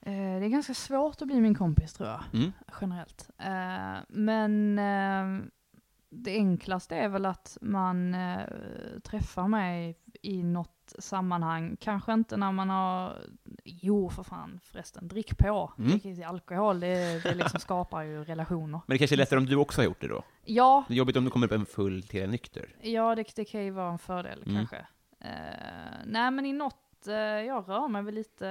Eh, 0.00 0.12
det 0.12 0.44
är 0.46 0.48
ganska 0.48 0.74
svårt 0.74 1.22
att 1.22 1.28
bli 1.28 1.40
min 1.40 1.54
kompis 1.54 1.92
tror 1.92 2.08
jag, 2.08 2.20
Mm. 2.34 2.52
generellt. 2.80 3.30
Eh, 3.38 4.02
men 4.08 4.78
eh, 4.78 5.46
det 6.10 6.30
enklaste 6.36 6.96
är 6.96 7.08
väl 7.08 7.26
att 7.26 7.58
man 7.60 8.14
eh, 8.14 8.40
träffar 9.04 9.48
mig 9.48 9.98
i 10.22 10.42
något 10.42 10.94
sammanhang. 10.98 11.76
Kanske 11.80 12.12
inte 12.12 12.36
när 12.36 12.52
man 12.52 12.70
har, 12.70 13.18
jo 13.64 14.10
för 14.10 14.22
fan 14.22 14.60
förresten, 14.64 15.08
drick 15.08 15.38
på. 15.38 15.72
Mm. 15.78 15.90
Drick 15.98 16.18
alkohol, 16.26 16.80
det, 16.80 17.22
det 17.22 17.34
liksom 17.34 17.60
skapar 17.60 18.02
ju 18.02 18.24
relationer. 18.24 18.80
Men 18.86 18.94
det 18.94 18.98
kanske 18.98 19.14
är 19.14 19.18
lättare 19.18 19.38
om 19.38 19.46
du 19.46 19.56
också 19.56 19.80
har 19.80 19.84
gjort 19.86 20.00
det 20.00 20.08
då? 20.08 20.24
Ja, 20.44 20.84
Det 20.88 20.94
är 20.94 20.98
jobbigt 20.98 21.16
om 21.16 21.24
du 21.24 21.30
kommer 21.30 21.46
upp 21.46 21.52
en 21.52 21.66
full 21.66 22.02
till 22.02 22.22
en 22.22 22.30
nykter. 22.30 22.76
Ja, 22.82 23.14
det, 23.14 23.24
det 23.36 23.44
kan 23.44 23.64
ju 23.64 23.70
vara 23.70 23.92
en 23.92 23.98
fördel 23.98 24.42
Mm. 24.46 24.56
kanske. 24.56 24.86
Eh, 25.20 25.30
nej, 26.06 26.30
men 26.30 26.46
i 26.46 26.52
något, 26.52 26.76
eh, 27.08 27.14
jag 27.16 27.68
rör 27.68 27.88
mig 27.88 28.02
väl 28.02 28.14
lite 28.14 28.46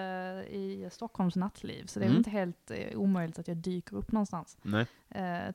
i 0.50 0.88
Stockholms 0.92 1.36
nattliv, 1.36 1.86
så 1.86 2.00
det 2.00 2.06
är 2.06 2.08
Mm. 2.08 2.18
inte 2.18 2.30
helt 2.30 2.72
eh, 2.72 2.98
omöjligt 3.00 3.40
att 3.40 3.48
jag 3.48 3.58
dyker 3.58 3.96
upp 3.96 4.12
någonstans. 4.12 4.58
Nej. 4.62 4.86
Eh, 5.10 5.54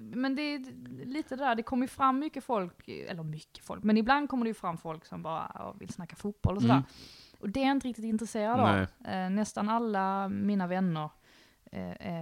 men 0.00 0.34
det 0.36 0.42
är 0.42 0.58
lite 1.06 1.36
där, 1.36 1.54
det 1.54 1.62
kommer 1.62 1.84
ju 1.84 1.88
fram 1.88 2.18
mycket 2.18 2.44
folk, 2.44 2.88
eller 2.88 3.22
mycket 3.22 3.64
folk, 3.64 3.82
men 3.84 3.96
ibland 3.96 4.28
kommer 4.28 4.44
det 4.44 4.48
ju 4.50 4.54
fram 4.54 4.78
folk 4.78 5.04
som 5.04 5.22
bara 5.22 5.74
vill 5.78 5.88
snacka 5.92 6.16
fotboll 6.16 6.56
och 6.56 6.62
sådär. 6.62 6.74
Mm. 6.74 6.86
Och 7.40 7.48
det 7.50 7.60
är 7.60 7.64
jag 7.64 7.70
inte 7.70 7.88
riktigt 7.88 8.04
intresserad 8.04 8.60
av. 8.60 8.86
Nästan 9.30 9.68
alla 9.68 10.28
mina 10.28 10.66
vänner 10.66 11.10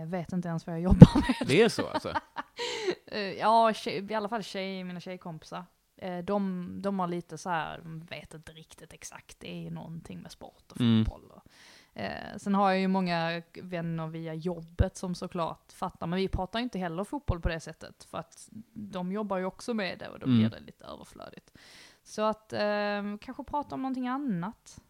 vet 0.07 0.33
inte 0.33 0.49
ens 0.49 0.67
vad 0.67 0.75
jag 0.77 0.83
jobbar 0.83 1.15
med. 1.17 1.49
Det 1.49 1.63
är 1.63 1.69
så 1.69 1.87
alltså? 1.89 2.13
Ja, 3.39 3.73
tjej, 3.73 4.07
i 4.11 4.15
alla 4.15 4.29
fall 4.29 4.43
tjej, 4.43 4.85
mina 4.85 5.01
tjejkompisar. 5.01 5.65
Eh, 6.03 6.19
de, 6.19 6.69
de 6.83 6.99
har 6.99 7.09
lite 7.09 7.39
så 7.39 7.51
här, 7.51 7.79
de 7.83 8.01
vet 8.01 8.35
inte 8.35 8.53
riktigt 8.53 8.93
exakt, 8.93 9.41
det 9.41 9.67
är 9.67 9.71
någonting 9.71 10.21
med 10.21 10.31
sport 10.33 10.73
och 10.73 10.81
Mm. 10.81 11.05
fotboll. 11.05 11.31
Och, 11.31 11.43
eh, 12.01 12.37
sen 12.37 12.55
har 12.55 12.71
jag 12.71 12.81
ju 12.81 12.89
många 12.89 13.43
vänner 13.63 14.07
via 14.07 14.35
jobbet 14.35 14.97
som 14.97 15.15
såklart 15.15 15.73
fattar, 15.73 16.07
men 16.07 16.17
vi 16.17 16.29
pratar 16.29 16.59
ju 16.59 16.63
inte 16.63 16.79
heller 16.79 17.05
fotboll 17.05 17.41
på 17.41 17.49
det 17.49 17.61
sättet, 17.61 18.05
för 18.05 18.19
att 18.19 18.49
de 18.73 19.13
jobbar 19.13 19.39
ju 19.39 19.45
också 19.45 19.75
med 19.75 19.99
det 19.99 20.09
och 20.09 20.19
då 20.19 20.27
Mm. 20.27 20.39
blir 20.39 20.51
det 20.51 20.61
lite 20.61 20.85
överflödigt. 20.85 21.53
Så 22.03 22.23
att 22.23 22.53
eh, 22.53 23.17
kanske 23.21 23.45
prata 23.47 23.75
om 23.75 23.83
någonting 23.83 24.09
annat. 24.09 24.81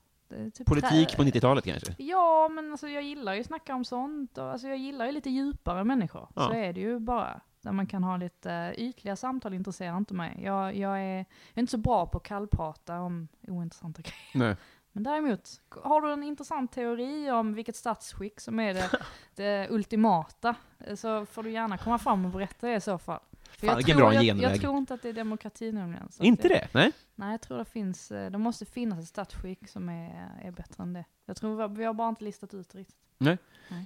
Typ 0.55 0.67
Politik 0.67 1.17
på 1.17 1.23
90-talet 1.23 1.65
kanske? 1.65 1.95
Ja, 1.99 2.49
men 2.49 2.71
alltså 2.73 2.89
jag 2.89 3.03
gillar 3.03 3.35
ju 3.35 3.41
att 3.41 3.47
snacka 3.47 3.75
om 3.75 3.85
sånt. 3.85 4.39
Och, 4.39 4.45
alltså 4.45 4.69
jag 4.69 4.79
gillar 4.79 5.07
ju 5.07 5.13
lite 5.13 5.31
djupare 5.31 5.85
människor. 5.85 6.29
Ja. 6.37 6.47
Så 6.47 6.53
är 6.53 6.73
det 6.73 6.81
ju 6.81 6.99
bara. 6.99 7.41
Där 7.63 7.73
man 7.73 7.87
kan 7.87 8.05
ha 8.05 8.17
lite 8.17 8.53
eh, 8.53 8.85
ytliga 8.85 9.17
samtal 9.17 9.55
intresserar 9.55 9.97
inte 9.97 10.15
mig. 10.15 10.41
Jag, 10.43 10.77
jag, 10.77 11.01
är, 11.01 11.17
jag 11.17 11.27
är 11.55 11.61
inte 11.61 11.71
så 11.71 11.79
bra 11.79 12.07
på 12.07 12.19
att 12.19 12.25
kallprata 12.25 13.01
om 13.01 13.29
ointressanta 13.49 14.03
grejer. 14.33 14.49
Nej. 14.49 14.57
Men 14.93 15.03
däremot, 15.03 15.61
har 15.69 16.01
du 16.01 16.13
en 16.13 16.23
intressant 16.23 16.73
teori 16.73 17.31
om 17.31 17.55
vilket 17.55 17.77
statsskick 17.77 18.41
som 18.41 18.61
är 18.61 18.75
det, 18.75 18.91
det 19.35 19.69
ultimata, 19.71 20.55
eh, 20.79 20.95
så 20.95 21.27
får 21.27 21.43
du 21.43 21.51
gärna 21.51 21.79
komma 21.79 21.99
fram 21.99 22.25
och 22.25 22.31
berätta 22.31 22.67
det 22.67 22.75
i 22.75 22.81
så 22.81 22.99
fall. 22.99 23.21
För 23.51 23.67
Fan, 23.67 23.77
jag, 23.77 23.87
tror, 23.87 23.97
bra 23.97 24.15
jag, 24.15 24.25
genväg. 24.25 24.51
jag 24.51 24.61
tror 24.61 24.79
inte 24.79 24.95
att 24.95 25.03
det 25.03 25.09
är 25.09 25.13
demokrati 25.13 25.73
nämligen. 25.73 26.09
Inte 26.21 26.49
jag, 26.49 26.57
det? 26.57 26.69
Nej? 26.75 26.93
Nej, 27.15 27.31
jag 27.31 27.41
tror 27.41 27.59
det 27.59 27.65
finns, 27.65 28.11
eh, 28.11 28.31
det 28.31 28.39
måste 28.39 28.67
finnas 28.67 28.99
ett 28.99 29.09
statsskick 29.09 29.69
som 29.69 29.89
är, 29.89 30.31
är 30.43 30.51
bättre 30.51 30.83
än 30.83 30.93
det. 30.93 31.05
Jag 31.27 31.37
tror 31.37 31.69
vi 31.69 31.85
har, 31.85 31.95
bara 31.95 32.09
inte 32.09 32.25
listat 32.25 32.55
ut 32.55 32.69
det 32.73 32.79
riktigt. 32.79 32.97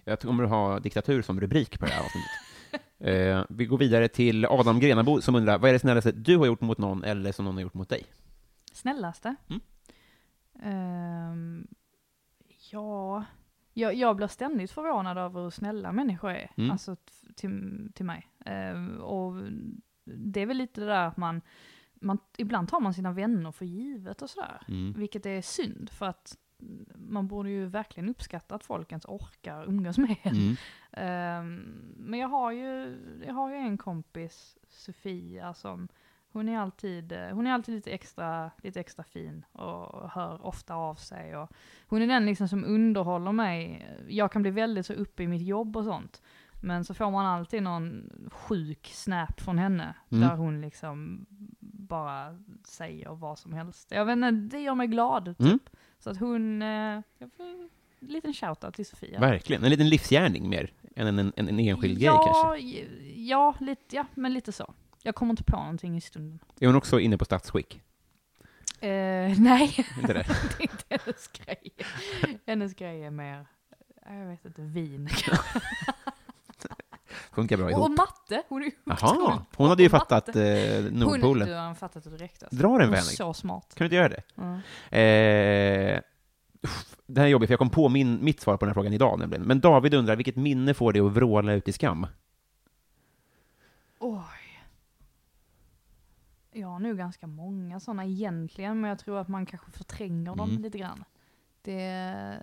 Jag 0.05 0.21
kommer 0.21 0.45
att 0.45 0.51
ha 0.51 0.81
diktatur 0.81 1.23
som 1.23 1.41
rubrik 1.41 1.79
på 1.79 1.87
det 1.87 1.93
här 1.93 2.01
avsnittet. 2.05 2.54
Eh, 2.99 3.45
vi 3.49 3.67
går 3.67 3.79
vidare 3.79 4.09
till 4.09 4.47
Adam 4.47 4.81
Grenabo 4.81 5.21
som 5.21 5.35
undrar, 5.35 5.59
vad 5.59 5.69
är 5.69 5.73
det 5.73 5.79
snällaste 5.79 6.13
du 6.13 6.37
har 6.37 6.47
gjort 6.47 6.61
mot 6.61 6.79
någon 6.79 7.05
eller 7.05 7.33
som 7.33 7.45
någon 7.45 7.55
har 7.55 7.63
gjort 7.63 7.75
mot 7.75 7.89
dig? 7.89 8.05
Snällaste? 8.73 9.35
Mm. 9.49 9.61
Ehm, 10.63 11.67
ja, 12.71 13.25
jag, 13.73 13.95
jag 13.95 14.17
blir 14.17 14.27
ständigt 14.27 14.71
förvånad 14.71 15.19
över 15.19 15.43
hur 15.43 15.51
snälla 15.51 15.93
människor 15.93 16.31
är. 16.31 16.51
Mm. 16.57 16.71
Alltså 16.71 16.97
till, 17.37 17.89
till 17.95 18.05
mig. 18.05 18.29
Ehm, 18.45 19.01
och 19.01 19.35
det 20.05 20.41
är 20.41 20.47
väl 20.47 20.57
lite 20.57 20.81
det 20.81 20.87
där 20.87 21.07
att 21.07 21.17
man, 21.17 21.41
man, 21.95 22.19
ibland 22.37 22.69
tar 22.69 22.81
man 22.81 22.95
sina 22.95 23.13
vänner 23.13 23.53
för 23.53 23.65
givet 23.65 24.23
och 24.23 24.31
sådär. 24.31 24.63
Mm. 24.69 24.93
Vilket 24.93 25.27
är 25.27 25.43
synd, 25.43 25.91
för 25.91 26.07
att 26.07 26.39
man 26.95 27.27
borde 27.29 27.51
ju 27.51 27.67
verkligen 27.67 28.09
uppskatta 28.09 28.55
att 28.55 28.65
folk 28.65 28.93
ens 28.93 29.05
orkar 29.05 29.65
umgås 29.69 29.99
med 29.99 30.17
en. 30.23 30.35
Mm. 30.37 30.57
Ehm, 30.93 31.95
men 31.97 32.21
jag 32.21 32.29
har, 32.29 32.53
ju, 32.53 32.99
jag 33.27 33.35
har 33.35 33.51
ju 33.51 33.57
en 33.57 33.79
kompis, 33.79 34.59
Sofia, 34.69 35.55
som 35.55 35.89
hon 36.33 36.49
är 36.49 36.59
alltid, 36.59 37.13
hon 37.33 37.47
är 37.47 37.53
alltid 37.53 37.75
lite, 37.75 37.91
extra, 37.91 38.51
lite 38.63 38.81
extra 38.81 39.05
fin 39.05 39.45
och 39.53 40.11
hör 40.11 40.47
ofta 40.47 40.75
av 40.75 40.95
sig. 40.95 41.37
Och 41.37 41.51
hon 41.87 42.03
är 42.03 42.07
den 42.07 42.27
liksom 42.27 42.49
som 42.49 42.65
underhåller 42.65 43.33
mig. 43.33 43.89
Jag 44.09 44.33
kan 44.33 44.43
bli 44.43 44.51
väldigt 44.51 44.87
så 44.87 44.93
uppe 44.93 45.23
i 45.23 45.29
mitt 45.29 45.43
jobb 45.43 45.77
och 45.77 45.85
sånt. 45.85 46.23
Men 46.63 46.85
så 46.85 46.95
får 46.95 47.11
man 47.11 47.27
alltid 47.27 47.63
någon 47.63 48.11
sjuk 48.33 48.91
snap 48.95 49.41
från 49.41 49.59
henne, 49.59 49.95
Mm. 50.11 50.29
där 50.29 50.37
hon 50.37 50.61
liksom 50.61 51.27
bara 51.61 52.39
säger 52.65 53.15
vad 53.15 53.39
som 53.39 53.53
helst. 53.53 53.91
Jag 53.91 54.05
vet 54.05 54.13
inte, 54.13 54.31
det 54.57 54.63
gör 54.63 54.75
mig 54.75 54.87
glad. 54.87 55.25
Typ. 55.25 55.41
Mm. 55.41 55.59
Så 56.05 56.11
att 56.11 56.17
hon, 56.21 56.63
eh, 56.63 56.69
en 56.69 57.03
liten 58.01 58.35
shoutout 58.35 58.75
till 58.75 58.87
Sofia. 58.87 59.21
Verkligen, 59.21 59.65
en 59.65 59.71
liten 59.71 59.89
livsgärning 59.89 60.49
mer 60.49 60.71
än 60.97 61.07
en, 61.07 61.19
en, 61.19 61.49
en 61.49 61.59
enskild 61.61 61.99
grej 61.99 62.05
ja, 62.07 62.23
kanske. 62.45 62.67
j- 62.67 62.89
Ja, 63.29 63.55
lite, 63.61 63.97
ja, 63.97 64.07
men 64.15 64.33
lite 64.35 64.53
så. 64.53 64.75
Jag 65.03 65.15
kommer 65.15 65.31
inte 65.33 65.45
på 65.45 65.57
någonting 65.57 65.97
i 65.97 66.01
stunden. 66.01 66.39
Är 66.61 66.67
hon 66.67 66.77
också 66.77 67.01
inne 67.01 67.19
på 67.19 67.25
statsskick? 67.25 67.81
Eh, 68.81 68.89
nej, 69.39 69.87
Inte 70.01 70.13
det? 70.13 70.27
det 70.59 70.63
är 70.65 70.71
inte 70.73 70.85
hennes 70.89 71.29
grej. 71.29 71.73
Hennes 72.47 72.75
grej 72.75 73.05
är 73.05 73.11
mer, 73.11 73.47
eh, 74.07 74.15
jag 74.19 74.27
vet 74.27 74.45
inte, 74.45 74.63
vin. 74.63 75.09
Funkar 77.33 77.57
bra 77.57 77.71
ihop. 77.71 77.85
och 77.85 77.91
matte, 77.91 78.43
hon 78.49 78.63
är 78.63 78.67
ju 78.67 78.73
Jaha, 78.85 79.43
hon 79.57 79.69
hade 79.69 79.83
ju 79.83 79.89
fattat 79.89 80.29
eh, 80.29 80.35
Hon, 80.35 80.85
Nordpolen. 80.93 81.49
du 81.49 81.55
har 81.55 81.75
fattat 81.75 82.05
det 82.05 82.11
direkt 82.11 82.43
alltså. 82.43 82.57
Dra 82.57 82.69
den 82.69 82.73
Hon 82.73 82.81
är 82.83 82.87
vägen. 82.91 83.03
så 83.05 83.35
smart. 83.35 83.75
Kan 83.75 83.85
du 83.85 83.85
inte 83.85 83.97
göra 83.97 84.09
det? 84.09 84.23
Ja. 84.35 84.55
Eh, 84.99 86.01
det 87.07 87.21
här 87.21 87.27
är 87.27 87.31
jobbigt, 87.31 87.49
för 87.49 87.53
jag 87.53 87.59
kom 87.59 87.71
på 87.71 87.89
min, 87.89 88.25
mitt 88.25 88.41
svar 88.41 88.57
på 88.57 88.65
den 88.65 88.69
här 88.69 88.75
frågan 88.75 88.93
idag 88.93 89.19
nämligen. 89.19 89.43
Men 89.45 89.61
David 89.61 89.95
undrar, 89.95 90.17
vilket 90.17 90.37
minne 90.37 90.75
får 90.75 90.93
dig 90.93 91.03
att 91.03 91.13
vråla 91.13 91.53
ut 91.53 91.69
i 91.69 91.73
skam? 91.73 92.07
Oj. 93.99 94.21
Jag 96.53 96.69
har 96.69 96.79
nu 96.79 96.97
ganska 96.97 97.27
många 97.27 97.81
sådana 97.81 98.05
egentligen, 98.05 98.81
men 98.81 98.89
jag 98.89 98.99
tror 98.99 99.19
att 99.19 99.29
man 99.29 99.47
kanske 99.47 99.71
förtränger 99.71 100.37
dem 100.37 100.51
Mm. 100.51 100.63
lite 100.63 100.79
grann. 100.79 101.05
Det, 101.63 102.39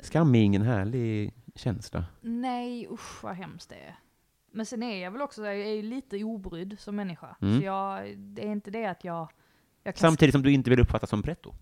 Skam 0.00 0.34
är 0.34 0.42
ingen 0.42 0.62
härlig 0.62 1.34
känsla. 1.54 2.04
Nej, 2.20 2.88
usch 2.90 3.24
vad 3.24 3.34
hemskt 3.34 3.68
det 3.68 3.76
är. 3.76 3.96
Men 4.52 4.66
sen 4.66 4.82
är 4.82 5.02
jag 5.02 5.10
väl 5.10 5.22
också, 5.22 5.44
jag 5.44 5.56
är 5.56 5.74
ju 5.74 5.82
lite 5.82 6.24
obrydd 6.24 6.78
som 6.78 6.96
människa. 6.96 7.36
Mm. 7.40 7.58
Så 7.58 7.64
jag, 7.64 8.18
det 8.18 8.46
är 8.46 8.52
inte 8.52 8.70
det 8.70 8.86
att 8.86 9.04
jag... 9.04 9.32
jag 9.82 9.98
Samtidigt 9.98 10.32
som 10.32 10.42
du 10.42 10.52
inte 10.52 10.70
vill 10.70 10.80
uppfattas 10.80 11.10
som 11.10 11.22
pretto. 11.22 11.54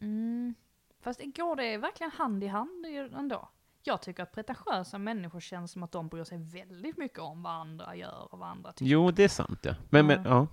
Mm. 0.00 0.54
Fast 1.00 1.20
går 1.20 1.56
det 1.56 1.76
verkligen 1.76 2.10
hand 2.10 2.44
i 2.44 2.46
hand 2.46 2.86
ändå? 3.16 3.48
Jag 3.82 4.02
tycker 4.02 4.22
att 4.22 4.32
pretentiösa 4.32 4.98
människor 4.98 5.40
känns 5.40 5.72
som 5.72 5.82
att 5.82 5.92
de 5.92 6.08
bryr 6.08 6.24
sig 6.24 6.38
väldigt 6.38 6.96
mycket 6.96 7.18
om 7.18 7.42
vad 7.42 7.52
andra 7.52 7.96
gör 7.96 8.28
och 8.32 8.38
vad 8.38 8.48
andra 8.48 8.72
tycker. 8.72 8.90
Jo, 8.90 9.10
det 9.10 9.24
är 9.24 9.28
sant 9.28 9.58
ja. 9.62 9.74
Men, 9.90 10.06
men 10.06 10.24
Ja. 10.24 10.46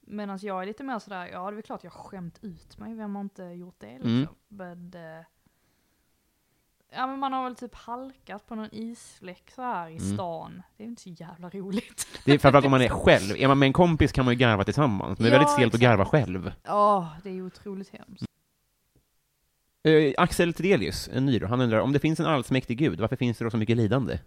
Medan 0.00 0.38
jag 0.42 0.62
är 0.62 0.66
lite 0.66 0.84
mer 0.84 0.98
sådär, 0.98 1.26
ja 1.26 1.50
det 1.50 1.58
är 1.58 1.62
klart 1.62 1.84
jag 1.84 1.90
har 1.90 2.02
skämt 2.02 2.38
ut 2.42 2.78
mig, 2.78 2.94
vem 2.94 3.14
har 3.14 3.22
inte 3.22 3.42
gjort 3.42 3.74
det 3.78 3.92
liksom? 3.92 4.10
Mm. 4.10 4.28
Men, 4.48 4.94
eh, 4.94 5.24
ja 6.94 7.06
men 7.06 7.18
man 7.18 7.32
har 7.32 7.44
väl 7.44 7.54
typ 7.56 7.74
halkat 7.74 8.46
på 8.48 8.54
någon 8.54 8.68
isfläck 8.74 9.50
så 9.54 9.62
här 9.62 9.88
i 9.88 9.96
Mm. 9.96 10.14
stan. 10.14 10.62
Det 10.76 10.82
är 10.84 10.86
inte 10.88 11.02
så 11.02 11.08
jävla 11.08 11.50
roligt. 11.50 12.06
Det 12.24 12.32
är 12.32 12.38
framförallt 12.38 12.64
om 12.64 12.70
man 12.70 12.80
är 12.82 12.88
själv. 13.04 13.36
Är 13.36 13.48
man 13.48 13.58
med 13.58 13.66
en 13.66 13.72
kompis 13.72 14.12
kan 14.12 14.24
man 14.24 14.34
ju 14.34 14.38
garva 14.38 14.64
tillsammans, 14.64 15.18
men 15.18 15.24
det 15.24 15.30
är 15.30 15.32
Ja, 15.32 15.38
väldigt 15.38 15.52
stelt 15.54 15.74
att 15.74 15.80
garva 15.80 16.04
själv. 16.04 16.52
Ja, 16.62 17.10
det 17.22 17.30
är 17.30 17.42
otroligt 17.42 17.88
hemskt. 17.88 18.24
Eh, 19.84 20.14
Axel 20.18 20.54
Tidelius, 20.54 21.08
en 21.12 21.26
ny 21.26 21.38
då, 21.38 21.46
han 21.46 21.60
undrar, 21.60 21.80
om 21.80 21.92
det 21.92 21.98
finns 21.98 22.20
en 22.20 22.26
allsmäktig 22.26 22.78
gud, 22.78 23.00
varför 23.00 23.16
finns 23.16 23.38
det 23.38 23.44
då 23.44 23.50
så 23.50 23.56
mycket 23.56 23.76
lidande? 23.76 24.18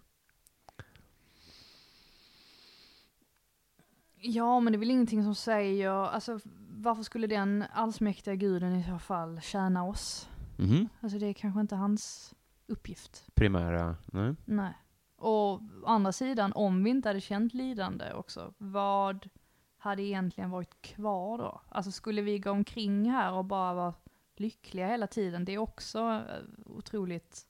Ja, 4.17 4.59
men 4.59 4.73
det 4.73 4.77
är 4.77 4.79
väl 4.79 4.91
ingenting 4.91 5.23
som 5.23 5.35
säger, 5.35 5.89
alltså 5.89 6.39
varför 6.69 7.03
skulle 7.03 7.27
den 7.27 7.63
allsmäktiga 7.73 8.35
guden 8.35 8.75
i 8.75 8.83
så 8.83 8.99
fall 8.99 9.41
tjäna 9.41 9.83
oss? 9.83 10.29
Mhm. 10.57 10.89
Alltså 11.01 11.19
det 11.19 11.25
är 11.27 11.33
kanske 11.33 11.61
inte 11.61 11.75
hans 11.75 12.33
uppgift. 12.67 13.27
Primära, 13.35 13.95
nej. 14.05 14.35
Nej. 14.45 14.73
Och 15.17 15.53
å 15.53 15.61
andra 15.85 16.11
sidan, 16.11 16.53
om 16.53 16.83
vi 16.83 16.89
inte 16.89 17.09
hade 17.09 17.21
känt 17.21 17.53
lidande 17.53 18.13
också, 18.13 18.53
vad 18.57 19.29
hade 19.77 20.03
egentligen 20.03 20.49
varit 20.49 20.81
kvar 20.81 21.37
då? 21.37 21.61
Alltså 21.69 21.91
skulle 21.91 22.21
vi 22.21 22.39
gå 22.39 22.51
omkring 22.51 23.11
här 23.11 23.33
och 23.33 23.45
bara 23.45 23.73
vara 23.73 23.93
lyckliga 24.35 24.87
hela 24.87 25.07
tiden? 25.07 25.45
Det 25.45 25.53
är 25.53 25.57
också 25.57 25.99
eh, 25.99 26.43
otroligt... 26.65 27.45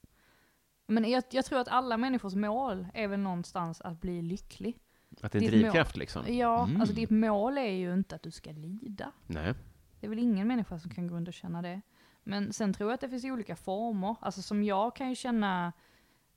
Men 0.87 1.09
jag, 1.09 1.23
jag 1.31 1.45
tror 1.45 1.59
att 1.59 1.67
alla 1.67 1.97
människors 1.97 2.33
mål 2.35 2.87
är 2.93 3.07
väl 3.07 3.19
någonstans 3.19 3.81
att 3.81 4.01
bli 4.01 4.21
lycklig. 4.21 4.79
Att 5.21 5.31
det 5.31 5.37
är 5.37 5.41
en 5.41 5.47
drivkraft 5.47 5.97
liksom. 5.97 6.33
Ja, 6.35 6.63
Mm. 6.63 6.81
alltså 6.81 6.95
ditt 6.95 7.09
mål 7.09 7.57
är 7.57 7.71
ju 7.71 7.93
inte 7.93 8.15
att 8.15 8.21
du 8.23 8.31
ska 8.31 8.51
lida. 8.51 9.11
Nej. 9.27 9.53
Det 9.99 10.07
är 10.07 10.09
väl 10.09 10.19
ingen 10.19 10.47
människa 10.47 10.79
som 10.79 10.91
kan 10.91 11.07
gå 11.07 11.15
runt 11.15 11.27
och 11.27 11.33
känna 11.33 11.61
det. 11.61 11.81
Men 12.27 12.53
sen 12.53 12.73
tror 12.73 12.89
jag 12.89 12.93
att 12.95 13.01
det 13.01 13.09
finns 13.09 13.25
olika 13.25 13.55
former. 13.55 14.15
Alltså 14.19 14.41
som 14.41 14.63
jag 14.63 14.95
kan 14.95 15.09
ju 15.09 15.15
känna, 15.15 15.73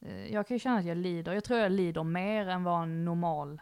eh, 0.01 0.33
jag 0.33 0.47
kan 0.47 0.55
ju 0.55 0.59
känna 0.59 0.79
att 0.79 0.85
jag 0.85 0.97
lider. 0.97 1.33
Jag 1.33 1.45
tror 1.45 1.59
jag 1.59 1.73
lider 1.73 2.03
mer 2.03 2.49
än 2.49 2.65
vad 2.65 2.83
en 2.83 3.05
normal 3.05 3.61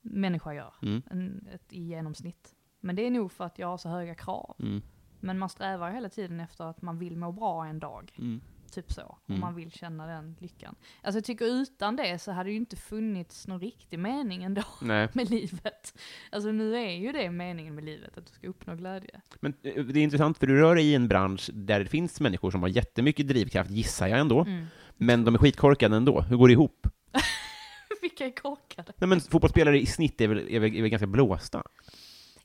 människa 0.00 0.54
gör. 0.54 0.74
Mm. 0.82 1.02
En, 1.10 1.48
ett, 1.52 1.72
I 1.72 1.80
genomsnitt. 1.80 2.54
Men 2.80 2.96
det 2.96 3.02
är 3.02 3.10
nog 3.10 3.32
för 3.32 3.44
att 3.44 3.58
jag 3.58 3.68
har 3.68 3.76
så 3.76 3.88
höga 3.88 4.14
krav. 4.14 4.56
Mm. 4.58 4.82
Men 5.20 5.38
man 5.38 5.48
strävar 5.48 5.90
hela 5.90 6.08
tiden 6.08 6.40
efter 6.40 6.64
att 6.64 6.82
man 6.82 6.98
vill 6.98 7.16
må 7.16 7.32
bra 7.32 7.66
en 7.66 7.78
dag. 7.78 8.12
Mm. 8.18 8.40
Typ 8.74 8.92
så. 8.92 9.02
Och 9.02 9.30
Mm. 9.30 9.40
man 9.40 9.54
vill 9.54 9.70
känna 9.72 10.06
den 10.06 10.36
lyckan. 10.40 10.74
Alltså 11.02 11.16
jag 11.16 11.24
tycker 11.24 11.44
utan 11.44 11.96
det 11.96 12.18
så 12.18 12.32
hade 12.32 12.48
det 12.48 12.52
ju 12.52 12.56
inte 12.58 12.76
funnits 12.76 13.46
någon 13.46 13.60
riktig 13.60 13.98
mening 13.98 14.44
ändå 14.44 14.62
Nej. 14.82 15.08
med 15.12 15.30
livet. 15.30 15.98
Alltså 16.32 16.52
nu 16.52 16.76
är 16.76 16.90
ju 16.90 17.12
det 17.12 17.30
meningen 17.30 17.74
med 17.74 17.84
livet, 17.84 18.18
att 18.18 18.26
du 18.26 18.32
ska 18.32 18.46
uppnå 18.48 18.74
glädje. 18.74 19.20
Men 19.40 19.54
eh, 19.62 19.84
det 19.84 20.00
är 20.00 20.02
intressant, 20.04 20.38
för 20.38 20.46
du 20.46 20.60
rör 20.60 20.74
dig 20.74 20.84
i 20.84 20.94
en 20.94 21.08
bransch 21.08 21.50
där 21.54 21.80
det 21.80 21.86
finns 21.86 22.20
människor 22.20 22.50
som 22.50 22.62
har 22.62 22.68
jättemycket 22.68 23.28
drivkraft, 23.28 23.70
gissar 23.70 24.06
jag 24.06 24.18
ändå, 24.20 24.40
Mm. 24.40 24.66
men 24.96 25.24
de 25.24 25.34
är 25.34 25.38
skitkorkade 25.38 25.96
ändå. 25.96 26.20
Hur 26.20 26.36
går 26.36 26.48
det 26.48 26.52
ihop? 26.52 26.86
Vilka 28.02 28.26
är 28.26 28.30
korkade? 28.30 28.92
Nej, 28.96 29.08
men 29.08 29.20
fotbollsspelare 29.20 29.80
i 29.80 29.86
snitt 29.86 30.20
är 30.20 30.28
väl, 30.28 30.48
är 30.48 30.60
väl, 30.60 30.76
är 30.76 30.82
väl 30.82 30.90
ganska 30.90 31.06
blåsta? 31.06 31.62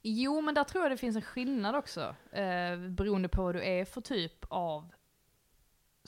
Jo, 0.01 0.41
men 0.41 0.55
där 0.55 0.63
tror 0.63 0.83
jag 0.83 0.91
det 0.91 0.97
finns 0.97 1.15
en 1.15 1.21
skillnad 1.21 1.75
också. 1.75 2.15
Eh, 2.31 2.89
beroende 2.89 3.29
på 3.29 3.43
vad 3.43 3.55
du 3.55 3.63
är 3.63 3.85
för 3.85 4.01
typ 4.01 4.45
av 4.49 4.91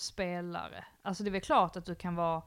spelare. 0.01 0.85
Alltså 1.01 1.23
det 1.23 1.29
är 1.29 1.31
väl 1.31 1.41
klart 1.41 1.75
att 1.75 1.85
du 1.85 1.95
kan 1.95 2.15
vara, 2.15 2.41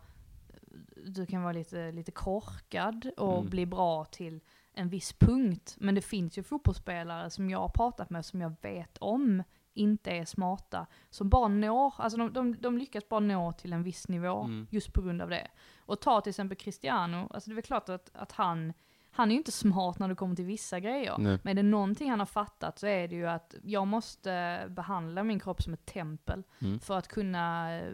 du 1.06 1.26
kan 1.26 1.42
vara 1.42 1.52
lite, 1.52 1.92
lite 1.92 2.12
korkad 2.12 3.10
och 3.16 3.38
Mm. 3.38 3.50
bli 3.50 3.66
bra 3.66 4.04
till 4.04 4.40
en 4.72 4.88
viss 4.88 5.12
punkt. 5.12 5.76
Men 5.80 5.94
det 5.94 6.00
finns 6.02 6.38
ju 6.38 6.42
fotbollsspelare 6.42 7.30
som 7.30 7.50
jag 7.50 7.58
har 7.58 7.68
pratat 7.68 8.10
med, 8.10 8.24
som 8.24 8.40
jag 8.40 8.54
vet 8.62 8.98
om 8.98 9.42
inte 9.76 10.10
är 10.10 10.24
smarta, 10.24 10.86
som 11.10 11.28
bara 11.28 11.48
når, 11.48 11.94
alltså 11.98 12.18
de, 12.18 12.32
de, 12.32 12.56
de 12.60 12.78
lyckas 12.78 13.08
bara 13.08 13.20
nå 13.20 13.52
till 13.52 13.72
en 13.72 13.82
viss 13.82 14.08
nivå 14.08 14.40
Mm. 14.44 14.66
just 14.70 14.92
på 14.92 15.02
grund 15.02 15.22
av 15.22 15.30
det. 15.30 15.48
Och 15.78 16.00
ta 16.00 16.20
till 16.20 16.30
exempel 16.30 16.56
Cristiano, 16.58 17.28
alltså 17.34 17.50
det 17.50 17.52
är 17.52 17.54
väl 17.54 17.64
klart 17.64 17.88
att, 17.88 18.10
att 18.14 18.32
han, 18.32 18.72
han 19.16 19.28
är 19.28 19.32
ju 19.32 19.38
inte 19.38 19.52
smart 19.52 19.98
när 19.98 20.08
det 20.08 20.14
kommer 20.14 20.36
till 20.36 20.44
vissa 20.44 20.80
grejer. 20.80 21.14
Nej. 21.18 21.38
Men 21.42 21.50
är 21.58 21.62
det 21.62 21.68
någonting 21.68 22.10
han 22.10 22.18
har 22.18 22.26
fattat 22.26 22.78
så 22.78 22.86
är 22.86 23.08
det 23.08 23.14
ju 23.14 23.26
att 23.26 23.54
jag 23.62 23.86
måste 23.86 24.64
behandla 24.68 25.22
min 25.22 25.40
kropp 25.40 25.62
som 25.62 25.72
ett 25.74 25.86
tempel 25.86 26.42
Mm. 26.60 26.80
för 26.80 26.98
att 26.98 27.08
kunna 27.08 27.74
eh, 27.78 27.92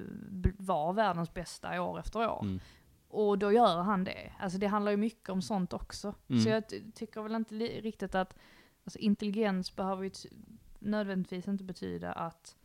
vara 0.59 0.93
världens 0.93 1.35
bästa 1.35 1.83
år 1.83 1.99
efter 1.99 2.31
år. 2.31 2.43
Mm. 2.43 2.61
Och 3.09 3.39
då 3.39 3.53
gör 3.53 3.83
han 3.83 4.05
det. 4.05 4.33
Alltså 4.39 4.59
det 4.59 4.67
handlar 4.67 4.91
ju 4.91 4.97
mycket 4.97 5.29
om 5.29 5.43
sånt 5.43 5.73
också. 5.73 6.15
Mm. 6.29 6.43
Så 6.43 6.49
jag 6.49 6.69
ty- 6.69 6.91
tycker 6.95 7.23
väl 7.23 7.35
inte 7.35 7.55
riktigt 7.55 8.15
att, 8.15 8.39
alltså 8.85 8.99
intelligens 8.99 9.77
behöver 9.77 10.05
ju 10.05 10.11
nödvändigtvis 10.79 11.49
inte 11.49 11.65
betyda 11.65 12.13
att, 12.13 12.57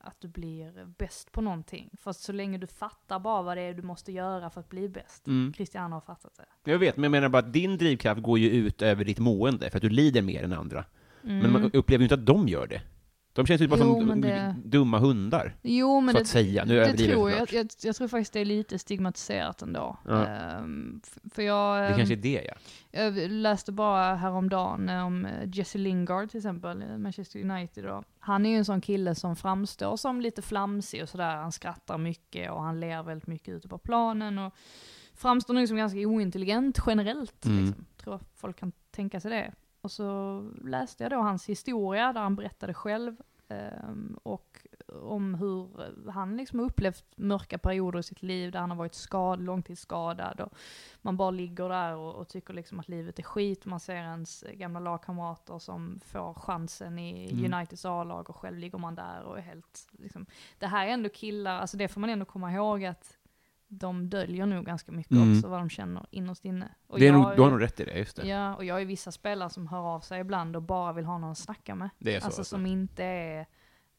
att 0.00 0.20
du 0.20 0.28
blir 0.28 0.84
bäst 0.98 1.32
på 1.32 1.40
någonting. 1.40 1.90
För 2.00 2.12
så 2.12 2.32
länge 2.32 2.58
du 2.58 2.66
fattar 2.66 3.18
bara 3.18 3.42
vad 3.42 3.56
det 3.56 3.62
är 3.62 3.74
du 3.74 3.82
måste 3.82 4.12
göra 4.12 4.50
för 4.50 4.60
att 4.60 4.68
bli 4.68 4.88
bäst. 4.88 5.26
Mm. 5.26 5.52
Cristiano 5.52 5.96
har 5.96 6.00
fattat 6.00 6.40
det. 6.64 6.70
Jag 6.70 6.78
vet, 6.78 6.96
men 6.96 7.04
jag 7.04 7.10
menar 7.10 7.28
bara 7.28 7.38
att 7.38 7.52
din 7.52 7.78
drivkraft 7.78 8.22
går 8.22 8.38
ju 8.38 8.50
ut 8.50 8.82
över 8.82 9.04
ditt 9.04 9.18
mående, 9.18 9.70
för 9.70 9.78
att 9.78 9.82
du 9.82 9.88
lider 9.90 10.22
mer 10.22 10.42
än 10.42 10.52
andra. 10.52 10.84
Men 11.22 11.38
Mm. 11.40 11.52
man 11.52 11.70
upplever 11.72 12.00
ju 12.02 12.04
inte 12.04 12.14
att 12.14 12.26
de 12.26 12.48
gör 12.48 12.66
det. 12.66 12.80
De 13.38 13.46
känns 13.46 13.60
ju 13.60 13.68
bara 13.68 13.80
Jo, 13.80 14.06
som 14.06 14.20
det- 14.20 14.54
dumma 14.64 14.98
hundar, 14.98 15.56
Jo 15.62 16.00
men 16.00 16.14
så 16.14 16.18
det, 16.18 16.22
att 16.22 16.28
säga. 16.28 16.64
Nu 16.64 16.74
det 16.74 16.96
tror 16.96 17.30
jag 17.30 17.40
jag, 17.40 17.52
jag. 17.52 17.66
Jag 17.82 17.96
tror 17.96 18.08
faktiskt 18.08 18.32
det 18.32 18.40
är 18.40 18.44
lite 18.44 18.78
stigmatiserat 18.78 19.62
ändå. 19.62 19.96
Ja. 20.04 20.26
Ehm, 20.26 21.00
för 21.34 21.42
jag, 21.42 21.82
Det 21.82 21.86
ehm, 21.88 21.96
kanske 21.96 22.14
är 22.14 22.16
det, 22.16 22.42
ja. 22.48 22.54
jag 22.90 23.30
läste 23.30 23.72
bara 23.72 24.14
häromdagen 24.14 24.88
om 24.88 25.24
eh, 25.24 25.48
Jesse 25.52 25.78
Lingard 25.78 26.30
till 26.30 26.38
exempel, 26.38 26.82
eh, 26.82 26.98
Manchester 26.98 27.50
United 27.50 27.84
då. 27.84 28.02
Han 28.18 28.46
är 28.46 28.50
ju 28.50 28.56
en 28.56 28.64
sån 28.64 28.80
kille 28.80 29.14
som 29.14 29.36
framstår 29.36 29.96
som 29.96 30.20
lite 30.20 30.42
flamsig 30.42 31.02
och 31.02 31.08
sådär. 31.08 31.36
Han 31.36 31.52
skrattar 31.52 31.98
mycket 31.98 32.50
och 32.50 32.62
han 32.62 32.80
ler 32.80 33.02
väldigt 33.02 33.26
mycket 33.26 33.48
ute 33.54 33.68
på 33.68 33.78
planen 33.78 34.38
och 34.38 34.54
framstår 35.14 35.54
nog 35.54 35.68
som 35.68 35.76
ganska 35.76 35.98
ointelligent 35.98 36.78
generellt. 36.86 37.44
Mm. 37.46 37.64
Liksom. 37.64 37.86
Tror 37.96 38.14
att 38.14 38.28
folk 38.36 38.58
kan 38.58 38.72
tänka 38.90 39.20
sig 39.20 39.30
det. 39.30 39.52
Och 39.88 39.92
så 39.92 40.40
läste 40.64 41.04
jag 41.04 41.10
då 41.10 41.16
hans 41.16 41.48
historia 41.48 42.12
där 42.12 42.20
han 42.20 42.36
berättade 42.36 42.74
själv 42.74 43.16
ehm, 43.48 44.18
och 44.22 44.66
om 45.02 45.34
hur 45.34 45.68
han 46.10 46.36
liksom 46.36 46.60
upplevt 46.60 47.04
mörka 47.16 47.58
perioder 47.58 47.98
i 47.98 48.02
sitt 48.02 48.22
liv 48.22 48.52
där 48.52 48.60
han 48.60 48.70
har 48.70 48.76
varit 48.76 48.94
skad, 48.94 49.40
långtidsskadad 49.40 50.40
och 50.40 50.52
man 51.02 51.16
bara 51.16 51.30
ligger 51.30 51.68
där 51.68 51.96
och, 51.96 52.14
och 52.14 52.28
tycker 52.28 52.54
liksom 52.54 52.80
att 52.80 52.88
livet 52.88 53.18
är 53.18 53.22
skit. 53.22 53.64
Man 53.64 53.80
ser 53.80 53.94
ens 53.94 54.44
gamla 54.52 54.80
lagkamrater 54.80 55.58
som 55.58 56.00
får 56.04 56.34
chansen 56.34 56.98
i 56.98 57.32
Mm. 57.32 57.54
Uniteds 57.54 57.84
A-lag 57.84 58.30
och 58.30 58.36
själv 58.36 58.58
ligger 58.58 58.78
man 58.78 58.94
där 58.94 59.22
och 59.22 59.38
är 59.38 59.42
helt 59.42 59.88
liksom. 59.90 60.26
Det 60.58 60.66
här 60.66 60.86
är 60.86 60.90
ändå 60.90 61.08
killar, 61.08 61.60
alltså 61.60 61.76
det 61.76 61.88
får 61.88 62.00
man 62.00 62.10
ändå 62.10 62.24
komma 62.24 62.52
ihåg 62.52 62.84
att 62.84 63.17
de 63.68 64.08
döljer 64.10 64.46
nog 64.46 64.66
ganska 64.66 64.92
mycket 64.92 65.12
Mm. 65.12 65.32
också 65.36 65.48
vad 65.48 65.60
de 65.60 65.70
känner 65.70 66.06
innerst 66.10 66.44
inne. 66.44 66.74
Och 66.86 66.98
det 66.98 67.08
är 67.08 67.12
nog, 67.12 67.36
du 67.36 67.42
har 67.42 67.50
nog 67.50 67.62
rätt 67.62 67.80
i 67.80 67.84
det, 67.84 67.98
just 67.98 68.16
det. 68.16 68.26
Ja, 68.28 68.54
och 68.54 68.64
jag 68.64 68.80
är 68.80 68.84
vissa 68.84 69.12
spelare 69.12 69.50
som 69.50 69.66
hör 69.66 69.78
av 69.94 70.00
sig 70.00 70.20
ibland 70.20 70.56
och 70.56 70.62
bara 70.62 70.92
vill 70.92 71.04
ha 71.04 71.18
någon 71.18 71.30
att 71.30 71.38
snacka 71.38 71.74
med. 71.74 71.90
Det 71.98 72.14
är 72.14 72.20
så. 72.20 72.26
Alltså 72.26 72.40
alltså. 72.40 72.56
som 72.56 72.66
inte 72.66 73.04
är, 73.04 73.46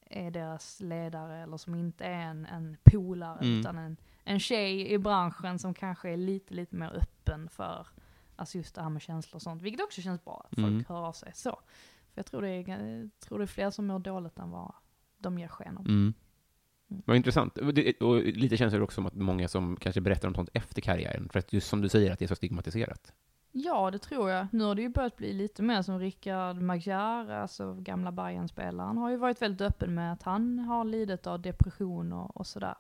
är 0.06 0.32
deras 0.32 0.80
ledare 0.82 1.38
eller 1.44 1.58
som 1.58 1.76
inte 1.76 2.06
är 2.06 2.22
en, 2.22 2.46
en 2.46 2.78
polare 2.84 3.40
Mm. 3.42 3.60
utan 3.60 3.78
en, 3.78 3.98
en 4.24 4.40
tjej 4.40 4.92
i 4.92 4.98
branschen 4.98 5.60
som 5.60 5.74
kanske 5.74 6.10
är 6.10 6.18
lite, 6.18 6.54
lite 6.54 6.76
mer 6.76 6.92
öppen 6.96 7.50
för 7.50 7.88
alltså 8.36 8.58
just 8.58 8.76
det 8.76 8.82
här 8.82 8.90
med 8.90 9.02
känslor 9.02 9.36
och 9.36 9.42
sånt. 9.42 9.62
Vilket 9.62 9.82
också 9.84 10.02
känns 10.02 10.24
bra 10.26 10.42
att 10.52 10.56
folk 10.56 10.68
Mm. 10.68 10.86
hör 10.90 11.08
av 11.08 11.14
sig 11.14 11.32
så. 11.36 11.50
För 12.14 12.20
jag 12.20 12.26
tror 12.26 12.42
det, 12.42 12.50
är, 12.50 13.10
tror 13.20 13.38
det 13.38 13.44
är 13.44 13.48
fler 13.48 13.70
som 13.70 13.88
mår 13.88 14.00
dåligt 14.00 14.40
än 14.40 14.50
vad 14.52 14.74
de 15.18 15.40
ger 15.40 15.48
sken 15.48 15.78
av. 15.78 15.86
Mm. 16.90 16.96
Mm. 16.98 17.04
Vad 17.06 17.18
intressant. 17.18 17.58
Och, 17.58 17.74
det, 17.74 18.02
och 18.02 18.24
lite 18.24 18.58
känns 18.58 18.74
det 18.74 18.82
också 18.82 18.96
som 18.96 19.06
att 19.06 19.16
många 19.16 19.48
som 19.48 19.76
kanske 19.76 20.02
berättar 20.02 20.28
om 20.28 20.36
sånt 20.36 20.50
efter 20.54 20.82
karriären, 20.82 21.30
för 21.30 21.40
att 21.40 21.54
just 21.54 21.68
som 21.68 21.82
du 21.82 21.90
säger, 21.90 22.12
att 22.12 22.20
det 22.20 22.26
är 22.26 22.28
så 22.28 22.36
stigmatiserat. 22.36 23.14
Ja, 23.52 23.92
det 23.92 24.00
tror 24.00 24.30
jag. 24.30 24.48
Nu 24.52 24.64
har 24.64 24.76
det 24.76 24.82
ju 24.82 24.90
börjat 24.90 25.18
bli 25.18 25.34
lite 25.34 25.64
mer 25.64 25.82
som 25.82 26.00
Rickard 26.00 26.62
Magyar, 26.62 27.30
alltså 27.30 27.74
gamla 27.74 28.12
Bayern-spelaren, 28.12 28.98
har 28.98 29.10
ju 29.10 29.18
varit 29.18 29.42
väldigt 29.42 29.62
öppen 29.62 29.96
med 29.96 30.14
att 30.14 30.24
han 30.24 30.60
har 30.60 30.86
lidit 30.86 31.28
av 31.28 31.42
depression 31.42 32.14
och, 32.14 32.38
och 32.38 32.48
sådär. 32.48 32.76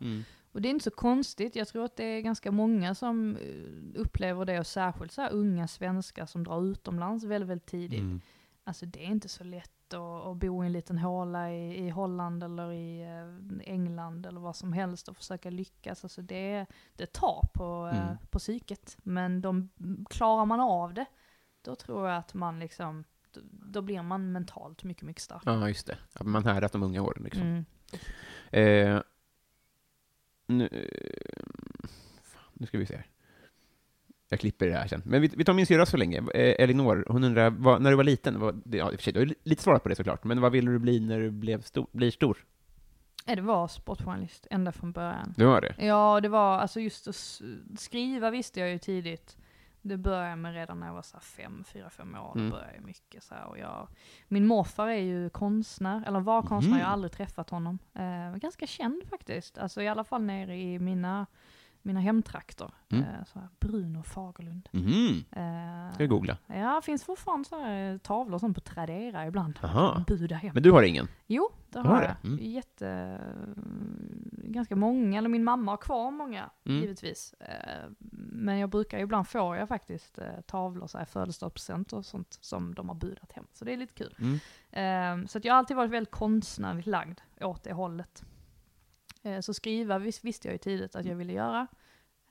Och 0.52 0.61
det 0.61 0.68
är 0.68 0.69
inte 0.69 0.84
så 0.84 0.91
konstigt, 0.91 1.56
jag 1.56 1.68
tror 1.68 1.86
att 1.86 1.95
det 1.95 2.03
är 2.03 2.22
ganska 2.22 2.52
många 2.52 2.95
som 2.95 3.36
eh, 3.36 4.02
upplever 4.02 4.45
det, 4.45 4.60
och 4.60 4.68
särskilt 4.68 5.11
så 5.11 5.22
här 5.22 5.34
unga 5.34 5.68
svenskar 5.68 6.26
som 6.26 6.44
drar 6.44 6.72
utomlands 6.72 7.23
väldigt, 7.23 7.49
väldigt 7.49 7.65
tidigt. 7.69 7.99
Mm. 7.99 8.22
Alltså 8.69 8.85
det 8.85 8.99
är 9.05 9.07
inte 9.07 9.29
så 9.29 9.43
lätt 9.43 9.93
att, 9.93 10.25
att 10.25 10.37
bo 10.37 10.63
i 10.63 10.65
en 10.65 10.71
liten 10.71 10.97
håla 10.97 11.51
i, 11.51 11.77
i 11.85 11.89
Holland 11.89 12.43
eller 12.43 12.71
i 12.71 13.01
eh, 13.01 13.73
England 13.73 14.25
eller 14.25 14.39
vad 14.39 14.55
som 14.55 14.73
helst 14.73 15.07
och 15.09 15.17
försöka 15.17 15.49
lyckas. 15.49 16.03
Alltså 16.03 16.21
det, 16.21 16.65
det 16.95 17.13
tar 17.13 17.47
på, 17.53 17.89
eh, 17.93 18.01
Mm. 18.03 18.17
på 18.29 18.39
psyket. 18.39 18.97
Men 19.03 19.41
de, 19.41 19.69
klarar 20.09 20.45
man 20.45 20.59
av 20.59 20.93
det, 20.93 21.05
då 21.61 21.75
tror 21.75 22.07
jag 22.09 22.17
att 22.17 22.33
man 22.33 22.59
liksom, 22.59 23.03
då, 23.31 23.41
då 23.51 23.81
blir 23.81 24.01
man 24.01 24.31
mentalt 24.31 24.83
mycket, 24.83 25.03
mycket 25.03 25.23
starkare. 25.23 25.59
Ja, 25.59 25.67
just 25.67 25.87
det. 25.87 25.97
Att 26.13 26.25
man 26.25 26.43
härdat 26.45 26.71
de 26.71 26.83
unga 26.83 27.01
åren 27.01 27.23
liksom. 27.23 27.41
Mm. 27.41 27.65
Eh, 28.51 29.01
nu, 30.47 30.67
eh, 30.67 31.89
nu 32.53 32.65
ska 32.67 32.77
vi 32.77 32.85
se. 32.85 32.95
här. 32.95 33.07
Jag 34.30 34.39
klipper 34.39 34.68
det 34.68 34.73
här 34.73 34.88
sen. 34.88 35.01
Men 35.06 35.22
vi, 35.22 35.27
vi 35.38 35.43
tar 35.43 35.53
min 35.53 35.65
syrra 35.65 35.85
så 35.85 35.97
länge. 35.97 36.18
Eh, 36.18 36.56
Elinor, 36.64 37.06
hon 37.10 37.23
undrar, 37.23 37.49
vad, 37.49 37.81
när 37.81 37.89
du 37.89 37.95
var 37.95 38.03
liten, 38.03 38.39
vad, 38.39 38.61
det, 38.65 38.77
ja, 38.77 38.91
i 38.91 38.95
och 38.95 38.99
för 38.99 39.03
sig, 39.03 39.14
du 39.14 39.19
har 39.19 39.34
lite 39.43 39.64
svarat 39.64 39.84
på 39.84 39.89
det 39.89 39.95
såklart, 39.95 40.23
men 40.23 40.41
vad 40.41 40.51
ville 40.51 40.72
du 40.72 40.80
bli 40.80 40.99
när 40.99 41.19
du 41.19 41.31
blev 41.31 41.61
stor, 41.61 41.88
blir 41.91 42.11
stor? 42.11 42.38
Ja, 43.26 43.35
det 43.35 43.41
var 43.41 43.68
sportjournalist 43.68 44.47
ända 44.51 44.72
från 44.72 44.91
början. 44.91 45.34
Det 45.38 45.45
var 45.45 45.61
det? 45.61 45.76
Ja, 45.85 46.19
det 46.22 46.30
var, 46.30 46.60
alltså 46.60 46.80
just 46.80 47.07
att 47.07 47.41
skriva 47.80 48.30
visste 48.30 48.60
jag 48.60 48.69
ju 48.69 48.77
tidigt. 48.77 49.38
Det 49.81 49.97
började 49.97 50.30
jag 50.30 50.38
med 50.38 50.53
redan 50.53 50.80
när 50.80 50.88
jag 50.88 50.93
var 50.93 51.01
så 51.01 51.19
fem, 51.19 51.64
fyra, 51.68 51.89
fem 51.89 52.15
år. 52.15 52.31
Mm. 52.38 52.49
började 52.49 52.76
jag 52.76 52.84
mycket 52.85 53.23
så 53.23 53.35
här. 53.35 53.45
Och 53.45 53.57
jag, 53.57 53.88
min 54.27 54.45
morfar 54.47 54.88
är 54.88 55.01
ju 55.01 55.30
konstnär, 55.30 56.03
eller 56.07 56.19
var 56.19 56.41
konstnär, 56.41 56.77
jag 56.77 56.85
har 56.85 56.89
Mhm. 56.89 56.93
aldrig 56.93 57.11
träffat 57.11 57.49
honom. 57.49 57.80
Eh, 57.93 58.35
ganska 58.39 58.68
känd 58.68 59.03
faktiskt, 59.10 59.57
alltså 59.57 59.81
i 59.81 59.88
alla 59.88 60.03
fall 60.03 60.22
nere 60.23 60.57
i 60.57 60.80
mina, 60.80 61.26
mina 61.89 61.99
hemtrakter. 61.99 62.71
Mm. 62.89 63.03
Eh, 63.03 63.23
så 63.25 63.39
här, 63.39 63.47
Bruno 63.59 64.03
Fagerlund. 64.03 64.69
Eh, 64.73 65.93
Ska 65.93 66.03
jag 66.03 66.09
googla? 66.09 66.37
Ja, 66.47 66.81
finns 66.83 67.03
fortfarande 67.03 67.45
så 67.49 67.59
här 67.59 67.97
tavlor 67.97 68.39
som 68.39 68.53
på 68.53 68.59
Tradera 68.61 69.27
ibland. 69.27 69.59
Aha. 69.63 70.03
Buda 70.07 70.35
hem. 70.35 70.51
Men 70.53 70.63
du 70.63 70.71
har 70.71 70.83
ingen? 70.83 71.07
Jo, 71.27 71.49
det 71.69 71.79
Har 71.79 71.85
har 71.85 72.01
det? 72.01 72.15
jag. 72.21 72.31
Mm. 72.31 72.45
Jätte... 72.51 73.19
Ganska 74.31 74.75
många, 74.75 75.17
eller 75.17 75.29
min 75.29 75.43
mamma 75.43 75.71
har 75.71 75.77
kvar 75.77 76.11
många, 76.11 76.49
Mm. 76.65 76.81
givetvis. 76.81 77.33
Eh, 77.39 77.89
Men 78.31 78.57
jag 78.57 78.69
brukar, 78.69 78.99
ibland 78.99 79.27
får 79.27 79.55
jag 79.57 79.67
faktiskt 79.67 80.17
eh, 80.17 80.41
tavlor, 80.47 80.87
så 80.87 80.97
här 80.97 81.05
födelsedagspresent 81.05 81.93
och 81.93 82.05
sånt 82.05 82.37
som 82.41 82.73
de 82.75 82.89
har 82.89 82.95
budat 82.95 83.31
hem. 83.31 83.45
Så 83.53 83.65
det 83.65 83.73
är 83.73 83.77
lite 83.77 83.93
kul. 83.93 84.15
Mm. 84.19 85.21
Eh, 85.21 85.27
Så 85.27 85.37
att 85.37 85.45
jag 85.45 85.53
har 85.53 85.57
alltid 85.57 85.77
varit 85.77 85.91
väldigt 85.91 86.11
konstnärligt 86.11 86.87
lagd 86.87 87.19
åt 87.41 87.63
det 87.63 87.73
hållet. 87.73 88.23
Eh, 89.23 89.39
Så 89.39 89.53
skriva 89.53 89.99
vis- 89.99 90.23
visste 90.23 90.47
jag 90.47 90.53
ju 90.53 90.57
tidigt 90.57 90.95
att 90.95 91.05
jag 91.05 91.15
ville 91.15 91.33
göra. 91.33 91.67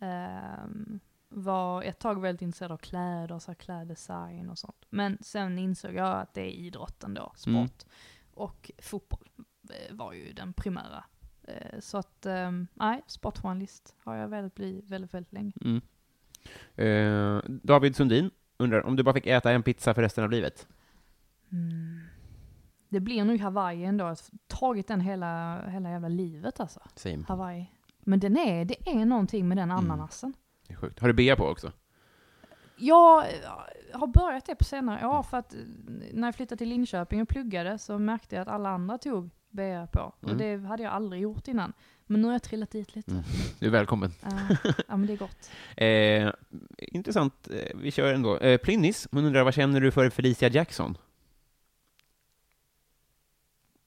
Eh, 0.01 0.67
Var 1.29 1.83
ett 1.83 1.99
tag 1.99 2.21
väldigt 2.21 2.43
intresserad 2.43 2.73
av 2.73 2.77
kläder, 2.77 3.39
så 3.39 3.55
kläddesign 3.55 4.51
och 4.51 4.59
sånt. 4.59 4.87
Men 4.91 5.19
sen 5.21 5.59
insåg 5.59 5.95
jag 5.95 6.21
att 6.21 6.35
det 6.35 6.41
är 6.41 6.51
idrotten 6.51 7.15
då, 7.15 7.33
sport. 7.37 7.55
Mm. 7.55 7.69
Och 8.35 8.71
fotboll 8.79 9.29
eh, 9.71 9.95
var 9.97 10.13
ju 10.13 10.33
den 10.33 10.53
primära. 10.53 11.05
Eh, 11.43 11.81
Så 11.81 11.99
att, 11.99 12.27
eh, 12.27 12.51
nej, 12.75 13.03
sportjournalist 13.07 13.95
har 14.05 14.15
jag 14.15 14.29
velat 14.29 14.55
bli 14.55 14.81
väldigt, 14.87 15.15
väldigt 15.15 15.33
länge. 15.33 15.53
Mm. 15.61 15.81
Eh, 16.77 17.43
David 17.63 17.97
Sundin 17.97 18.31
undrar, 18.57 18.83
om 18.83 18.97
du 18.97 19.03
bara 19.03 19.15
fick 19.15 19.27
äta 19.27 19.51
en 19.53 19.63
pizza 19.63 19.95
för 19.95 20.03
resten 20.03 20.25
av 20.25 20.31
livet? 20.31 20.67
Mm. 21.53 22.01
Det 22.89 23.01
blir 23.01 23.25
nog 23.25 23.41
Hawaii 23.41 23.85
ändå, 23.85 24.05
jag 24.05 24.09
har 24.09 24.19
tagit 24.47 24.89
den 24.89 25.01
hela, 25.01 25.63
hela 25.69 25.91
jävla 25.91 26.09
livet 26.09 26.61
alltså. 26.61 26.81
Same. 26.95 27.25
Hawaii. 27.29 27.71
Men 28.09 28.21
den 28.21 28.37
är, 28.37 28.65
det 28.65 28.89
är 28.91 29.05
någonting 29.05 29.49
med 29.49 29.57
den 29.57 29.71
Mm. 29.71 29.91
ananasen. 29.91 30.35
Det 30.67 30.73
är 30.73 30.77
sjukt. 30.77 30.99
Har 31.01 31.09
du 31.09 31.15
bea 31.15 31.37
på 31.37 31.45
också? 31.45 31.73
Jag 32.77 33.25
har 33.93 34.07
börjat 34.07 34.45
det 34.47 34.55
på 34.55 34.65
senare 34.65 35.07
år 35.07 35.23
för 35.23 35.37
att 35.37 35.55
eh, 35.55 35.61
när 36.13 36.29
jag 36.29 36.35
flyttade 36.35 36.59
till 36.59 36.69
Linköping 36.69 37.23
och 37.23 37.29
pluggade 37.29 37.79
så 37.79 37.99
märkte 37.99 38.35
jag 38.37 38.43
att 38.43 38.49
alla 38.49 38.69
andra 38.71 38.99
tog 38.99 39.31
BR 39.51 39.87
på. 39.87 40.13
Och 40.21 40.31
Mm. 40.31 40.39
det 40.39 40.69
hade 40.69 40.83
jag 40.83 40.93
aldrig 40.93 41.23
gjort 41.23 41.49
innan. 41.49 41.73
Men 42.07 42.21
nu 42.21 42.27
har 42.27 42.35
jag 42.35 42.43
trillat 42.43 42.71
dit 42.71 42.95
lite. 42.97 43.11
Mm. 43.11 43.23
Du 43.59 43.67
är 43.67 43.71
välkommen. 43.71 44.11
Ja, 44.23 44.29
ja 44.89 44.97
men 44.97 45.07
det 45.07 45.13
är 45.13 45.17
gott. 45.17 45.51
Eh, 45.77 46.33
intressant, 46.79 47.49
eh, 47.51 47.77
vi 47.77 47.91
kör 47.91 48.15
ändå. 48.15 48.39
Eh, 48.39 48.59
Plynnis, 48.59 49.09
hon 49.13 49.25
undrar, 49.25 49.45
vad 49.45 49.55
känner 49.55 49.81
du 49.81 49.91
för 49.91 50.11
Felicia 50.11 50.49
Jackson? 50.49 50.99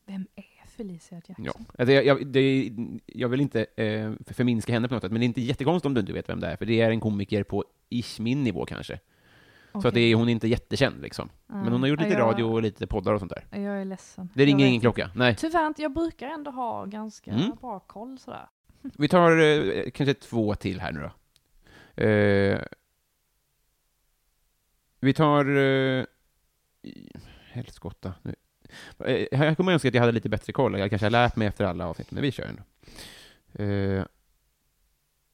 Vem 0.06 0.27
är 0.35 0.43
Felicia 0.82 1.16
Jackson? 1.28 1.45
Ja. 1.45 1.53
Alltså, 1.78 1.94
jag, 1.94 2.06
jag, 2.06 2.28
det, 2.28 2.72
jag 3.06 3.30
vill 3.30 3.41
inte 3.41 3.66
eh, 3.76 4.12
förminska 4.28 4.74
henne 4.74 4.88
på 4.88 4.94
något 4.94 5.03
sätt, 5.03 5.12
men 5.12 5.20
det 5.22 5.26
är 5.26 5.28
inte 5.28 5.41
jättekonstigt 5.41 5.86
om 5.86 5.94
du 5.94 5.99
inte 6.02 6.14
vet 6.14 6.30
vem 6.30 6.40
det 6.40 6.48
är, 6.48 6.56
för 6.56 6.66
det 6.66 6.82
är 6.82 6.90
en 6.90 6.99
komiker 6.99 7.44
på 7.44 7.66
ish 7.90 8.20
min 8.20 8.44
nivå 8.44 8.66
kanske. 8.66 8.99
Så 9.82 9.88
att 9.88 9.94
det 9.94 9.99
är, 10.02 10.16
hon 10.16 10.28
är 10.28 10.32
inte 10.32 10.48
jättekänd 10.48 11.02
liksom. 11.02 11.30
Men 11.48 11.68
hon 11.68 11.82
har 11.82 11.90
gjort 11.90 11.99
lite 11.99 12.12
jag, 12.14 12.20
radio 12.20 12.44
och 12.44 12.62
lite 12.62 12.88
poddar 12.88 13.14
och 13.14 13.20
sånt 13.20 13.32
där. 13.32 13.60
Jag 13.62 13.82
är 13.82 13.86
ledsen. 13.86 14.30
Det 14.34 14.45
ringer 14.45 14.66
ingen 14.66 14.82
klocka. 14.82 15.12
Nej. 15.16 15.36
Tyvärr 15.36 15.68
inte, 15.68 15.82
jag 15.82 15.94
brukar 15.94 16.28
ändå 16.28 16.52
ha 16.52 16.86
ganska 16.86 17.32
Mm. 17.32 17.52
bra 17.62 17.80
koll 17.80 18.20
sådär. 18.20 18.48
Vi 18.98 19.08
tar 19.08 19.38
eh, 19.40 19.90
kanske 19.91 20.14
två 20.14 20.56
till 20.56 20.80
här 20.82 20.91
nu 20.91 20.99
då. 21.02 22.03
Eh, 22.03 22.62
vi 24.99 25.14
tar... 25.14 25.58
Eh, 25.58 26.06
helskotta. 27.52 28.14
Nu. 28.22 28.36
Eh, 29.06 29.27
jag 29.31 29.57
kommer 29.57 29.73
önska 29.73 29.88
att 29.88 29.93
jag 29.93 30.02
hade 30.02 30.11
lite 30.14 30.30
bättre 30.30 30.53
koll. 30.53 30.80
Jag 30.80 30.89
kanske 30.89 31.06
har 31.06 31.11
lärt 31.11 31.35
mig 31.35 31.48
efter 31.48 31.65
alla 31.65 31.88
avsnitt, 31.88 32.11
men 32.11 32.23
vi 32.23 32.31
kör 32.31 32.45
ändå. 32.45 32.64
Eh, 33.64 34.06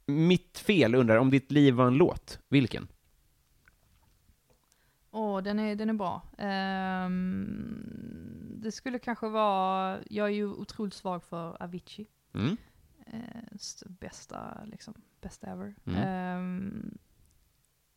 Mitt 0.10 0.58
fel 0.58 0.96
undrar, 0.96 1.18
om 1.18 1.30
ditt 1.30 1.52
liv 1.52 1.74
var 1.74 1.88
en 1.88 1.98
låt, 1.98 2.40
vilken? 2.50 2.88
Åh, 5.12 5.42
den 5.44 5.60
är, 5.60 5.76
den 5.76 5.90
är 5.90 5.94
bra. 5.94 6.22
Ehm, 6.38 8.58
det 8.62 8.72
skulle 8.72 9.00
kanske 9.00 9.28
vara, 9.28 10.00
jag 10.10 10.28
är 10.28 10.32
ju 10.34 10.46
otroligt 10.48 10.94
svag 10.94 11.24
för 11.24 11.64
Avicii. 11.64 12.08
Mm. 12.34 12.58
S- 13.56 13.84
bästa, 13.88 14.62
liksom, 14.72 14.94
bästa 15.22 15.48
ever. 15.48 15.76
Mm. 15.86 16.00
Ehm, 16.04 16.98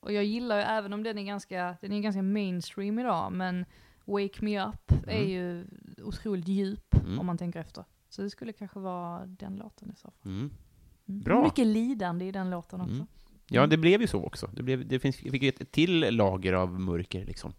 och 0.00 0.12
jag 0.12 0.24
gillar 0.24 0.56
ju, 0.56 0.62
även 0.62 0.92
om 0.92 1.02
den 1.02 1.18
är 1.18 1.22
ganska, 1.24 1.76
den 1.80 1.92
är 1.92 2.00
ganska 2.00 2.22
mainstream 2.22 2.98
idag, 2.98 3.32
men 3.32 3.64
Wake 4.12 4.44
Me 4.44 4.64
Up 4.66 4.92
är 5.06 5.16
Mm. 5.18 5.28
ju 5.30 5.66
otroligt 6.04 6.48
djup 6.48 6.94
Mm. 6.94 7.18
om 7.20 7.26
man 7.26 7.38
tänker 7.38 7.60
efter. 7.60 7.84
Så 8.08 8.22
det 8.22 8.30
skulle 8.30 8.52
kanske 8.52 8.78
vara 8.80 9.26
den 9.26 9.56
låten 9.56 9.90
i 9.90 9.96
så 9.96 10.10
fall. 10.10 10.32
Mm. 10.32 10.50
Mm. 11.08 11.20
Bra. 11.22 11.42
Mycket 11.44 11.66
lidande 11.66 12.24
i 12.24 12.32
den 12.32 12.50
låten 12.50 12.80
också. 12.80 12.94
Mm. 12.94 13.06
Ja, 13.52 13.66
det 13.66 13.76
blev 13.76 14.00
ju 14.00 14.06
så 14.06 14.24
också. 14.24 14.46
Det, 14.52 14.62
blev, 14.62 14.88
det 14.88 14.98
finns, 14.98 15.16
fick 15.16 15.42
ju 15.42 15.48
ett 15.48 15.72
till 15.72 16.00
lager 16.16 16.52
av 16.52 16.80
mörker, 16.80 17.24
liksom. 17.24 17.52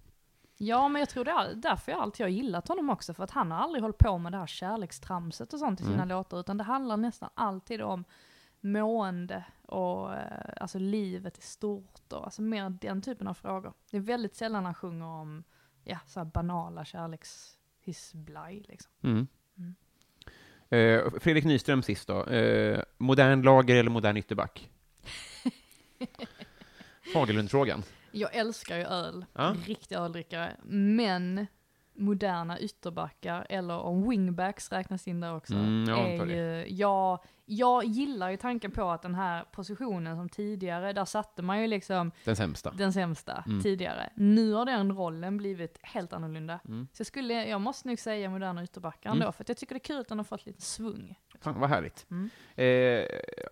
Ja, 0.58 0.88
men 0.88 1.00
jag 1.00 1.10
tror 1.10 1.26
det 1.26 1.32
är 1.32 1.56
därför 1.56 1.92
jag 1.92 2.02
alltid 2.02 2.24
har 2.24 2.30
gillat 2.32 2.68
honom 2.68 2.90
också, 2.90 3.14
för 3.14 3.24
att 3.24 3.32
han 3.32 3.52
har 3.52 3.58
aldrig 3.58 3.82
hållit 3.82 3.98
på 3.98 4.18
med 4.18 4.32
det 4.32 4.38
här 4.38 4.48
kärlekstramset 4.48 5.54
och 5.54 5.60
sånt 5.60 5.82
i 5.82 5.84
sina 5.84 5.96
Mm. 5.96 6.10
låtar, 6.10 6.40
utan 6.40 6.58
det 6.58 6.64
handlar 6.64 6.98
nästan 6.98 7.30
alltid 7.34 7.82
om 7.82 8.04
mående 8.62 9.44
och 9.68 10.14
eh, 10.14 10.54
alltså 10.62 10.80
livet 10.80 11.38
i 11.38 11.42
stort 11.42 12.14
och 12.14 12.24
alltså 12.24 12.42
mer 12.42 12.70
den 12.70 13.02
typen 13.02 13.28
av 13.28 13.34
frågor. 13.34 13.74
Det 13.92 13.98
är 13.98 14.02
väldigt 14.02 14.36
sällan 14.36 14.66
han 14.66 14.74
sjunger 14.74 15.06
om 15.06 15.44
ja, 15.84 16.00
så 16.08 16.20
här 16.20 16.26
banala 16.26 16.86
kärlekshisblaj 16.86 18.64
liksom. 18.68 18.92
Mm. 19.04 19.28
Mm. 19.58 19.76
Eh, 20.70 21.20
Fredrik 21.20 21.46
Nyström 21.46 21.84
sist 21.84 22.08
då. 22.08 22.26
Eh, 22.26 22.82
modern 22.98 23.42
lager 23.42 23.76
eller 23.76 23.90
modern 23.92 24.18
ytterback? 24.18 24.70
Fagerlundfrågan. 27.14 27.84
Jag 28.12 28.36
älskar 28.36 28.78
ju 28.78 28.84
öl, 28.84 29.26
Ja. 29.34 29.56
riktig 29.66 29.96
öldrickare, 29.96 30.56
men 30.64 31.48
moderna 32.02 32.60
ytterbackar, 32.60 33.46
eller 33.50 33.78
om 33.78 34.10
wingbacks 34.10 34.72
räknas 34.72 35.08
in 35.08 35.20
där 35.20 35.36
också, 35.36 35.54
Mm, 35.54 35.86
jag 35.90 36.00
är 36.10 36.26
ju, 36.26 36.66
jag, 36.76 37.20
jag 37.46 37.84
gillar 37.86 38.30
ju 38.30 38.38
tanken 38.38 38.72
på 38.72 38.90
att 38.90 39.02
den 39.02 39.16
här 39.16 39.44
positionen 39.52 40.18
som 40.18 40.30
tidigare, 40.30 40.94
där 40.94 41.06
satte 41.06 41.42
man 41.42 41.62
ju 41.62 41.68
liksom 41.68 42.12
Den 42.26 42.36
sämsta. 42.36 42.72
den 42.72 42.94
sämsta 42.94 43.44
Mm. 43.48 43.62
tidigare. 43.62 44.10
Nu 44.16 44.54
har 44.54 44.66
den 44.66 44.96
rollen 44.96 45.38
blivit 45.38 45.80
helt 45.84 46.14
annorlunda. 46.14 46.60
Mm. 46.68 46.88
Så 46.94 47.02
jag 47.02 47.08
skulle, 47.08 47.46
jag 47.48 47.62
måste 47.62 47.88
nog 47.88 48.00
säga 48.00 48.30
moderna 48.30 48.64
ytterbackar 48.64 49.10
Mm. 49.10 49.22
ändå, 49.22 49.32
för 49.32 49.44
att 49.44 49.50
jag 49.50 49.58
tycker 49.58 49.76
det 49.76 49.78
är 49.78 49.86
kul 49.94 50.00
att 50.00 50.08
den 50.08 50.20
har 50.20 50.26
fått 50.26 50.46
lite 50.46 50.62
svung. 50.62 51.16
Fan, 51.42 51.60
vad 51.60 51.70
härligt. 51.70 52.06
Mm. 52.12 52.30
Eh, 52.56 53.06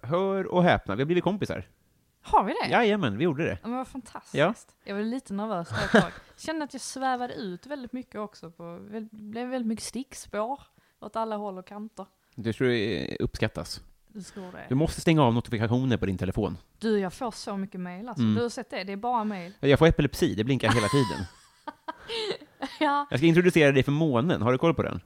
hör 0.10 0.46
och 0.54 0.64
häpna, 0.64 0.96
vi 0.96 1.02
har 1.02 1.06
blivit 1.06 1.24
kompisar. 1.24 1.64
Har 2.31 2.43
vi 2.43 2.53
det? 2.64 2.69
Jajamän, 2.69 3.18
vi 3.18 3.23
gjorde 3.23 3.43
det. 3.43 3.57
Ja, 3.61 3.68
men 3.68 3.77
vad 3.77 3.88
fantastiskt. 3.88 4.34
Ja. 4.35 4.53
Jag 4.84 4.95
var 4.95 5.01
lite 5.01 5.34
nervös 5.34 5.69
där 5.69 5.85
ett 5.85 6.03
tag. 6.03 6.11
Kände 6.38 6.65
att 6.65 6.73
jag 6.73 6.81
svävade 6.81 7.34
ut 7.34 7.65
väldigt 7.65 7.93
mycket 7.93 8.15
också. 8.22 8.51
På, 8.51 8.80
blev 9.11 9.47
väldigt 9.49 9.68
mycket 9.68 9.85
stickspår 9.85 10.61
åt 10.99 11.15
alla 11.15 11.35
håll 11.35 11.57
och 11.57 11.68
kanter. 11.68 12.06
Det 12.35 12.53
tror 12.53 12.69
jag 12.69 13.18
uppskattas. 13.22 13.81
Du 14.07 14.22
tror 14.22 14.51
det? 14.51 14.65
Du 14.69 14.76
måste 14.76 15.01
stänga 15.01 15.23
av 15.23 15.34
notifikationer 15.34 15.97
på 15.97 16.06
din 16.06 16.18
telefon. 16.18 16.57
Du, 16.80 16.99
jag 16.99 17.14
får 17.14 17.31
så 17.31 17.57
mycket 17.57 17.80
mail 17.81 18.10
alltså. 18.10 18.22
Mm. 18.23 18.35
Du 18.35 18.41
har 18.41 18.49
sett 18.49 18.69
det? 18.69 18.84
Det 18.84 18.91
är 18.93 18.97
bara 18.97 19.23
mail. 19.23 19.53
Jag 19.60 19.80
får 19.80 19.88
epilepsi, 19.88 20.35
det 20.35 20.43
blinkar 20.43 20.69
hela 20.72 20.88
tiden. 20.88 21.26
ja, 22.80 23.07
Jag 23.10 23.19
ska 23.19 23.27
introducera 23.27 23.72
dig 23.72 23.84
för 23.84 23.91
månen, 23.91 24.41
har 24.41 24.51
du 24.51 24.57
koll 24.57 24.73
på 24.73 24.84
den? 24.84 25.01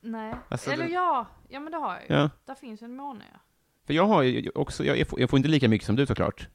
nej. 0.00 0.34
Alltså, 0.48 0.70
Eller 0.70 0.84
det- 0.84 0.92
ja, 0.92 1.26
ja 1.48 1.60
men 1.60 1.72
det 1.72 1.78
har 1.78 1.92
jag 1.94 2.02
ju. 2.02 2.14
Ja. 2.14 2.30
Där 2.44 2.54
finns 2.54 2.82
en 2.82 2.96
måne 2.96 3.24
ja. 3.32 3.38
För 3.86 3.94
jag 3.94 4.06
har 4.06 4.22
ju 4.22 4.50
också, 4.54 4.84
jag, 4.84 5.08
får, 5.08 5.20
jag 5.20 5.30
får 5.30 5.36
inte 5.36 5.48
lika 5.48 5.68
mycket 5.68 5.86
som 5.86 5.96
du 5.96 6.06
såklart. 6.06 6.48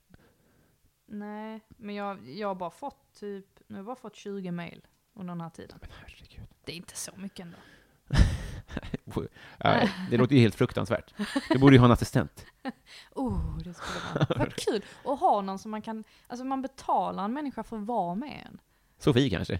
Nej, 1.05 1.61
men 1.77 1.95
jag, 1.95 2.29
jag 2.29 2.47
har 2.47 2.55
bara 2.55 2.69
fått 2.69 3.13
typ, 3.19 3.45
nu 3.67 3.75
har 3.75 3.79
jag 3.79 3.85
bara 3.85 3.95
fått 3.95 4.15
20 4.15 4.51
mail 4.51 4.81
under 5.13 5.33
den 5.33 5.41
här 5.41 5.49
tiden. 5.49 5.77
Men 5.81 5.89
herregud. 5.99 6.47
Det 6.65 6.71
är 6.71 6.75
inte 6.75 6.97
så 6.97 7.11
mycket 7.15 7.39
ändå. 7.39 7.57
Det 10.09 10.17
låter 10.17 10.35
ju 10.35 10.41
helt 10.41 10.55
fruktansvärt. 10.55 11.13
Du 11.49 11.59
borde 11.59 11.75
ju 11.75 11.79
ha 11.79 11.85
en 11.85 11.91
assistent. 11.91 12.45
Oh, 13.11 13.57
det 13.57 13.73
skulle 13.73 13.99
vara 14.13 14.25
vad 14.39 14.55
kul 14.55 14.85
att 15.05 15.19
ha 15.19 15.41
någon 15.41 15.59
som 15.59 15.71
man 15.71 15.81
kan, 15.81 16.03
alltså 16.27 16.45
man 16.45 16.61
betalar 16.61 17.25
en 17.25 17.33
människa 17.33 17.63
för 17.63 17.77
att 17.77 17.85
vara 17.85 18.15
med 18.15 18.43
en. 18.45 18.59
Sofie 18.97 19.29
kanske? 19.29 19.59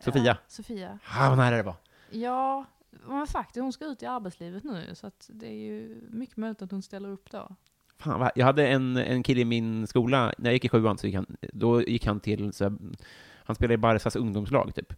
Sofia? 0.00 0.22
Ja, 0.24 0.36
Sofia. 0.46 0.98
Ah, 1.04 1.28
vad 1.28 1.38
nära 1.38 1.56
det 1.56 1.62
var. 1.62 1.74
Ja, 2.10 2.64
men 3.06 3.26
faktiskt 3.26 3.62
hon 3.62 3.72
ska 3.72 3.84
ut 3.84 4.02
i 4.02 4.06
arbetslivet 4.06 4.64
nu 4.64 4.94
så 4.94 5.06
att 5.06 5.30
det 5.32 5.46
är 5.46 5.58
ju 5.58 6.00
mycket 6.10 6.36
möjligt 6.36 6.62
att 6.62 6.70
hon 6.70 6.82
ställer 6.82 7.08
upp 7.08 7.30
då. 7.30 7.56
Fan, 7.98 8.20
vad, 8.20 8.30
jag 8.34 8.46
hade 8.46 8.68
en, 8.68 8.96
en 8.96 9.22
kille 9.22 9.40
i 9.40 9.44
min 9.44 9.86
skola, 9.86 10.34
när 10.38 10.50
jag 10.50 10.52
gick 10.52 10.64
i 10.64 10.68
sjuan, 10.68 10.98
så 10.98 11.06
gick 11.06 11.16
han, 11.16 11.36
då 11.52 11.82
gick 11.82 12.06
han 12.06 12.20
till, 12.20 12.52
så 12.52 12.64
här, 12.64 12.72
han 13.44 13.56
spelade 13.56 13.74
i 13.74 13.78
Barsas 13.78 14.16
ungdomslag 14.16 14.74
typ. 14.74 14.92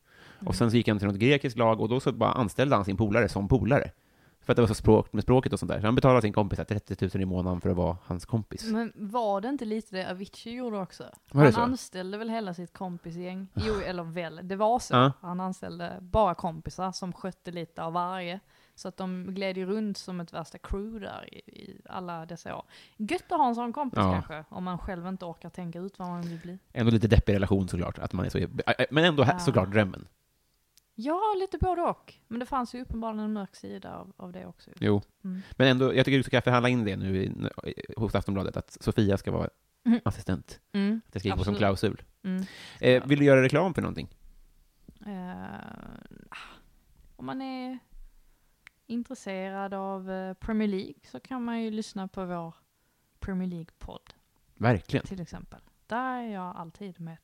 Och 0.47 0.55
sen 0.55 0.71
så 0.71 0.77
gick 0.77 0.89
han 0.89 0.99
till 0.99 1.09
något 1.09 1.17
grekiskt 1.17 1.59
lag, 1.59 1.81
och 1.81 1.89
då 1.89 2.01
så 2.01 2.13
bara 2.13 2.33
anställde 2.33 2.77
han 2.77 2.85
sin 2.85 2.97
polare 2.97 3.29
som 3.29 3.49
polare. 3.49 3.91
För 4.45 4.53
att 4.53 4.57
det 4.57 4.63
var 4.63 4.67
så 4.67 4.75
språk 4.75 5.13
med 5.13 5.23
språket 5.23 5.53
och 5.53 5.59
sånt 5.59 5.73
där. 5.73 5.81
Så 5.81 5.87
han 5.87 5.95
betalade 5.95 6.23
sin 6.23 6.33
kompis 6.33 6.57
så 6.57 6.61
här 6.61 6.79
30 6.81 7.09
000 7.19 7.23
i 7.23 7.25
månaden 7.27 7.61
för 7.61 7.71
att 7.71 7.77
vara 7.77 7.97
hans 8.05 8.25
kompis. 8.27 8.65
Men 8.65 8.93
var 8.95 9.41
det 9.41 9.49
inte 9.49 9.65
lite 9.65 9.97
det 9.97 10.11
Avicii 10.11 10.53
gjorde 10.55 10.79
också? 10.79 11.05
Var 11.33 11.41
det 11.43 11.47
han 11.47 11.53
så? 11.53 11.61
anställde 11.61 12.19
väl 12.19 12.31
hela 12.31 12.55
sitt 12.55 12.73
kompisgäng? 12.73 13.49
Jo, 13.55 13.75
eller 13.87 14.03
väl, 14.03 14.41
det 14.43 14.57
var 14.57 14.79
så. 14.79 14.95
Ja. 14.95 15.13
Han 15.21 15.41
anställde 15.41 15.99
bara 16.01 16.35
kompisar 16.35 16.93
som 16.93 17.13
skötte 17.13 17.51
lite 17.51 17.83
av 17.83 17.93
varje. 17.93 18.41
Så 18.77 18.89
att 18.89 18.97
de 18.97 19.27
gled 19.35 19.57
ju 19.57 19.67
runt 19.67 19.99
som 19.99 20.21
ett 20.21 20.33
värsta 20.33 20.59
crew 20.59 21.01
där 21.07 21.35
i, 21.35 21.39
i 21.39 21.81
alla 21.89 22.27
dessa 22.27 22.57
år. 22.57 22.65
Gött 22.97 23.33
att 23.33 23.39
ha 23.39 23.49
en 23.49 23.55
sån 23.55 23.73
kompis 23.73 23.99
Ja. 23.99 24.13
kanske, 24.13 24.45
om 24.49 24.65
man 24.65 24.79
själv 24.79 25.07
inte 25.07 25.25
orkar 25.25 25.51
tänka 25.51 25.79
ut 25.79 25.99
vad 25.99 26.09
man 26.09 26.23
vill 26.23 26.39
bli. 26.41 26.59
Ändå 26.73 26.93
lite 26.93 27.09
deppig 27.09 27.35
relation 27.35 27.69
såklart, 27.69 27.99
att 27.99 28.13
man 28.13 28.25
är 28.27 28.31
så, 28.31 28.39
äh, 28.39 28.49
men 28.91 29.05
ändå 29.05 29.25
Ja. 29.29 29.39
såklart 29.39 29.71
drömmen. 29.73 30.07
Ja, 30.95 31.21
lite 31.41 31.59
både 31.59 31.83
och. 31.83 32.15
Men 32.29 32.41
det 32.41 32.47
fanns 32.47 32.75
ju 32.75 32.81
uppenbarligen 32.83 33.25
en 33.25 33.33
mörk 33.33 33.55
sida 33.57 33.95
av, 33.97 34.13
av 34.17 34.33
det 34.33 34.47
också. 34.47 34.71
Jo. 34.81 35.03
Mm. 35.25 35.41
Men 35.53 35.69
ändå, 35.69 35.95
jag 35.95 36.05
tycker 36.05 36.19
du 36.19 36.23
ska 36.23 36.41
förhandla 36.41 36.69
in 36.69 36.85
det 36.85 36.97
nu 36.97 37.17
i, 37.25 37.33
hos 37.97 38.15
Aftonbladet, 38.15 38.57
att 38.57 38.77
Sofia 38.81 39.17
ska 39.19 39.31
vara 39.33 39.49
Mm. 39.87 40.01
assistent. 40.05 40.61
Mm. 40.73 41.01
Det 41.13 41.21
ska 41.21 41.29
ingå 41.29 41.45
som 41.45 41.55
klausul. 41.55 42.03
Mm. 42.23 42.43
Eh, 42.81 43.07
vill 43.07 43.19
du 43.19 43.25
göra 43.25 43.43
reklam 43.43 43.75
för 43.75 43.83
någonting? 43.83 44.09
Eh, 45.07 45.45
om 47.17 47.27
man 47.27 47.43
är 47.43 47.79
intresserad 48.87 49.75
av 49.75 50.11
eh, 50.11 50.35
Premier 50.35 50.69
League 50.69 50.95
så 51.05 51.21
kan 51.21 51.45
man 51.45 51.63
ju 51.63 51.71
lyssna 51.71 52.09
på 52.09 52.25
vår 52.25 52.55
Premier 53.21 53.49
League-podd 53.49 54.15
Verkligen. 54.55 55.07
till 55.07 55.21
exempel. 55.21 55.61
Där 55.87 56.19
är 56.23 56.33
jag 56.33 56.57
alltid 56.57 57.01
med. 57.01 57.19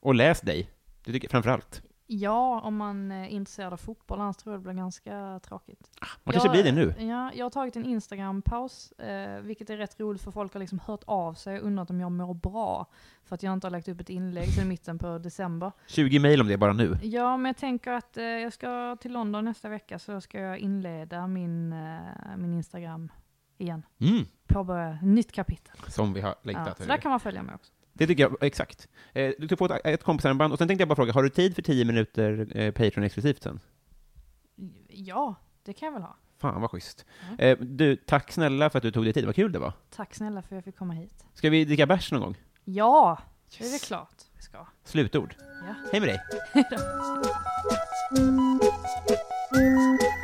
Och 0.00 0.14
läs 0.14 0.40
dig. 0.40 0.70
Det 1.04 1.12
tycker 1.12 1.24
jag 1.26 1.30
framför 1.30 1.50
allt. 1.50 1.82
Ja, 2.06 2.60
om 2.60 2.76
man 2.76 3.12
är 3.12 3.26
intresserad 3.26 3.72
av 3.72 3.76
fotboll, 3.76 4.20
annars 4.20 4.36
tror 4.36 4.52
jag 4.54 4.60
det 4.60 4.64
blir 4.64 4.74
ganska 4.74 5.40
tråkigt. 5.42 5.90
Man 6.24 6.32
kanske 6.32 6.48
Jag- 6.48 6.52
blir 6.52 6.64
det 6.64 6.72
nu. 6.72 7.06
Ja, 7.08 7.30
jag 7.34 7.44
har 7.44 7.50
tagit 7.50 7.76
en 7.76 7.84
Instagram-paus, 7.84 8.92
eh, 8.92 9.40
vilket 9.40 9.70
är 9.70 9.76
rätt 9.76 10.00
roligt 10.00 10.22
för 10.22 10.30
folk 10.30 10.52
har 10.52 10.60
liksom 10.60 10.78
hört 10.78 11.02
av 11.06 11.34
sig 11.34 11.60
och 11.60 11.66
undrat 11.66 11.90
om 11.90 12.00
jag 12.00 12.12
mår 12.12 12.34
bra. 12.34 12.86
För 13.24 13.34
att 13.34 13.42
jag 13.42 13.52
inte 13.52 13.66
har 13.66 13.70
lagt 13.72 13.88
upp 13.88 14.00
ett 14.00 14.08
inlägg 14.10 14.48
sedan 14.48 14.68
mitten 14.68 14.98
på 14.98 15.18
december. 15.18 15.72
20 15.86 16.18
mejl 16.18 16.40
om 16.40 16.48
det 16.48 16.56
bara 16.56 16.72
nu. 16.72 16.98
Ja, 17.02 17.36
men 17.36 17.46
jag 17.48 17.56
tänker 17.56 17.92
att 17.92 18.16
eh, 18.16 18.24
jag 18.24 18.52
ska 18.52 18.96
till 19.00 19.12
London 19.12 19.44
nästa 19.44 19.68
vecka 19.68 19.98
så 19.98 20.20
ska 20.20 20.38
jag 20.40 20.58
inleda 20.58 21.26
min, 21.26 21.72
eh, 21.72 21.98
min 22.36 22.54
Instagram 22.54 23.12
igen. 23.58 23.82
Mm. 24.00 24.24
Påbörja 24.46 24.90
ett 24.94 25.02
nytt 25.02 25.32
kapitel. 25.32 25.76
Som 25.88 26.12
vi 26.14 26.20
har 26.20 26.28
Ja, 26.30 26.36
längtat. 26.42 26.78
så 26.78 26.84
där 26.84 26.96
kan 26.96 27.10
man 27.10 27.20
följa 27.20 27.42
mig 27.42 27.54
också. 27.54 27.72
Det 27.96 28.06
tycker 28.06 28.22
jag, 28.22 28.36
exakt. 28.40 28.88
Eh, 29.12 29.32
du 29.38 29.46
ska 29.46 29.56
få 29.56 29.64
ett, 29.64 29.80
ett 29.84 30.02
kompisarmband, 30.02 30.52
och 30.52 30.58
sen 30.58 30.68
tänkte 30.68 30.82
jag 30.82 30.88
bara 30.88 30.96
fråga, 30.96 31.12
har 31.12 31.22
du 31.22 31.28
tid 31.28 31.54
för 31.54 31.62
10 31.62 31.84
minuter 31.84 32.48
eh, 32.54 32.72
Patreon-exklusivt 32.72 33.42
sen? 33.42 33.60
Ja, 34.88 35.34
det 35.64 35.72
kan 35.72 35.86
jag 35.86 35.92
väl 35.92 36.02
ha. 36.02 36.16
Fan 36.38 36.60
vad 36.60 36.70
schysst. 36.70 37.04
Ja. 37.38 37.44
Eh, 37.44 37.58
du, 37.58 37.96
tack 37.96 38.32
snälla 38.32 38.70
för 38.70 38.78
att 38.78 38.82
du 38.82 38.90
tog 38.90 39.04
dig 39.04 39.12
tid, 39.12 39.24
vad 39.26 39.34
kul 39.34 39.52
det 39.52 39.58
var. 39.58 39.72
Tack 39.90 40.14
snälla 40.14 40.42
för 40.42 40.48
att 40.48 40.56
jag 40.56 40.64
fick 40.64 40.76
komma 40.76 40.94
hit. 40.94 41.24
Ska 41.34 41.50
vi 41.50 41.64
dricka 41.64 41.86
bärs 41.86 42.12
någon 42.12 42.20
gång? 42.20 42.36
Ja, 42.64 43.18
det 43.58 43.64
är 43.64 43.86
klart 43.86 44.22
vi 44.36 44.42
ska. 44.42 44.66
Slutord. 44.84 45.34
Ja. 45.40 45.74
Hej 45.92 46.00
med 46.00 46.08
dig. 46.08 46.20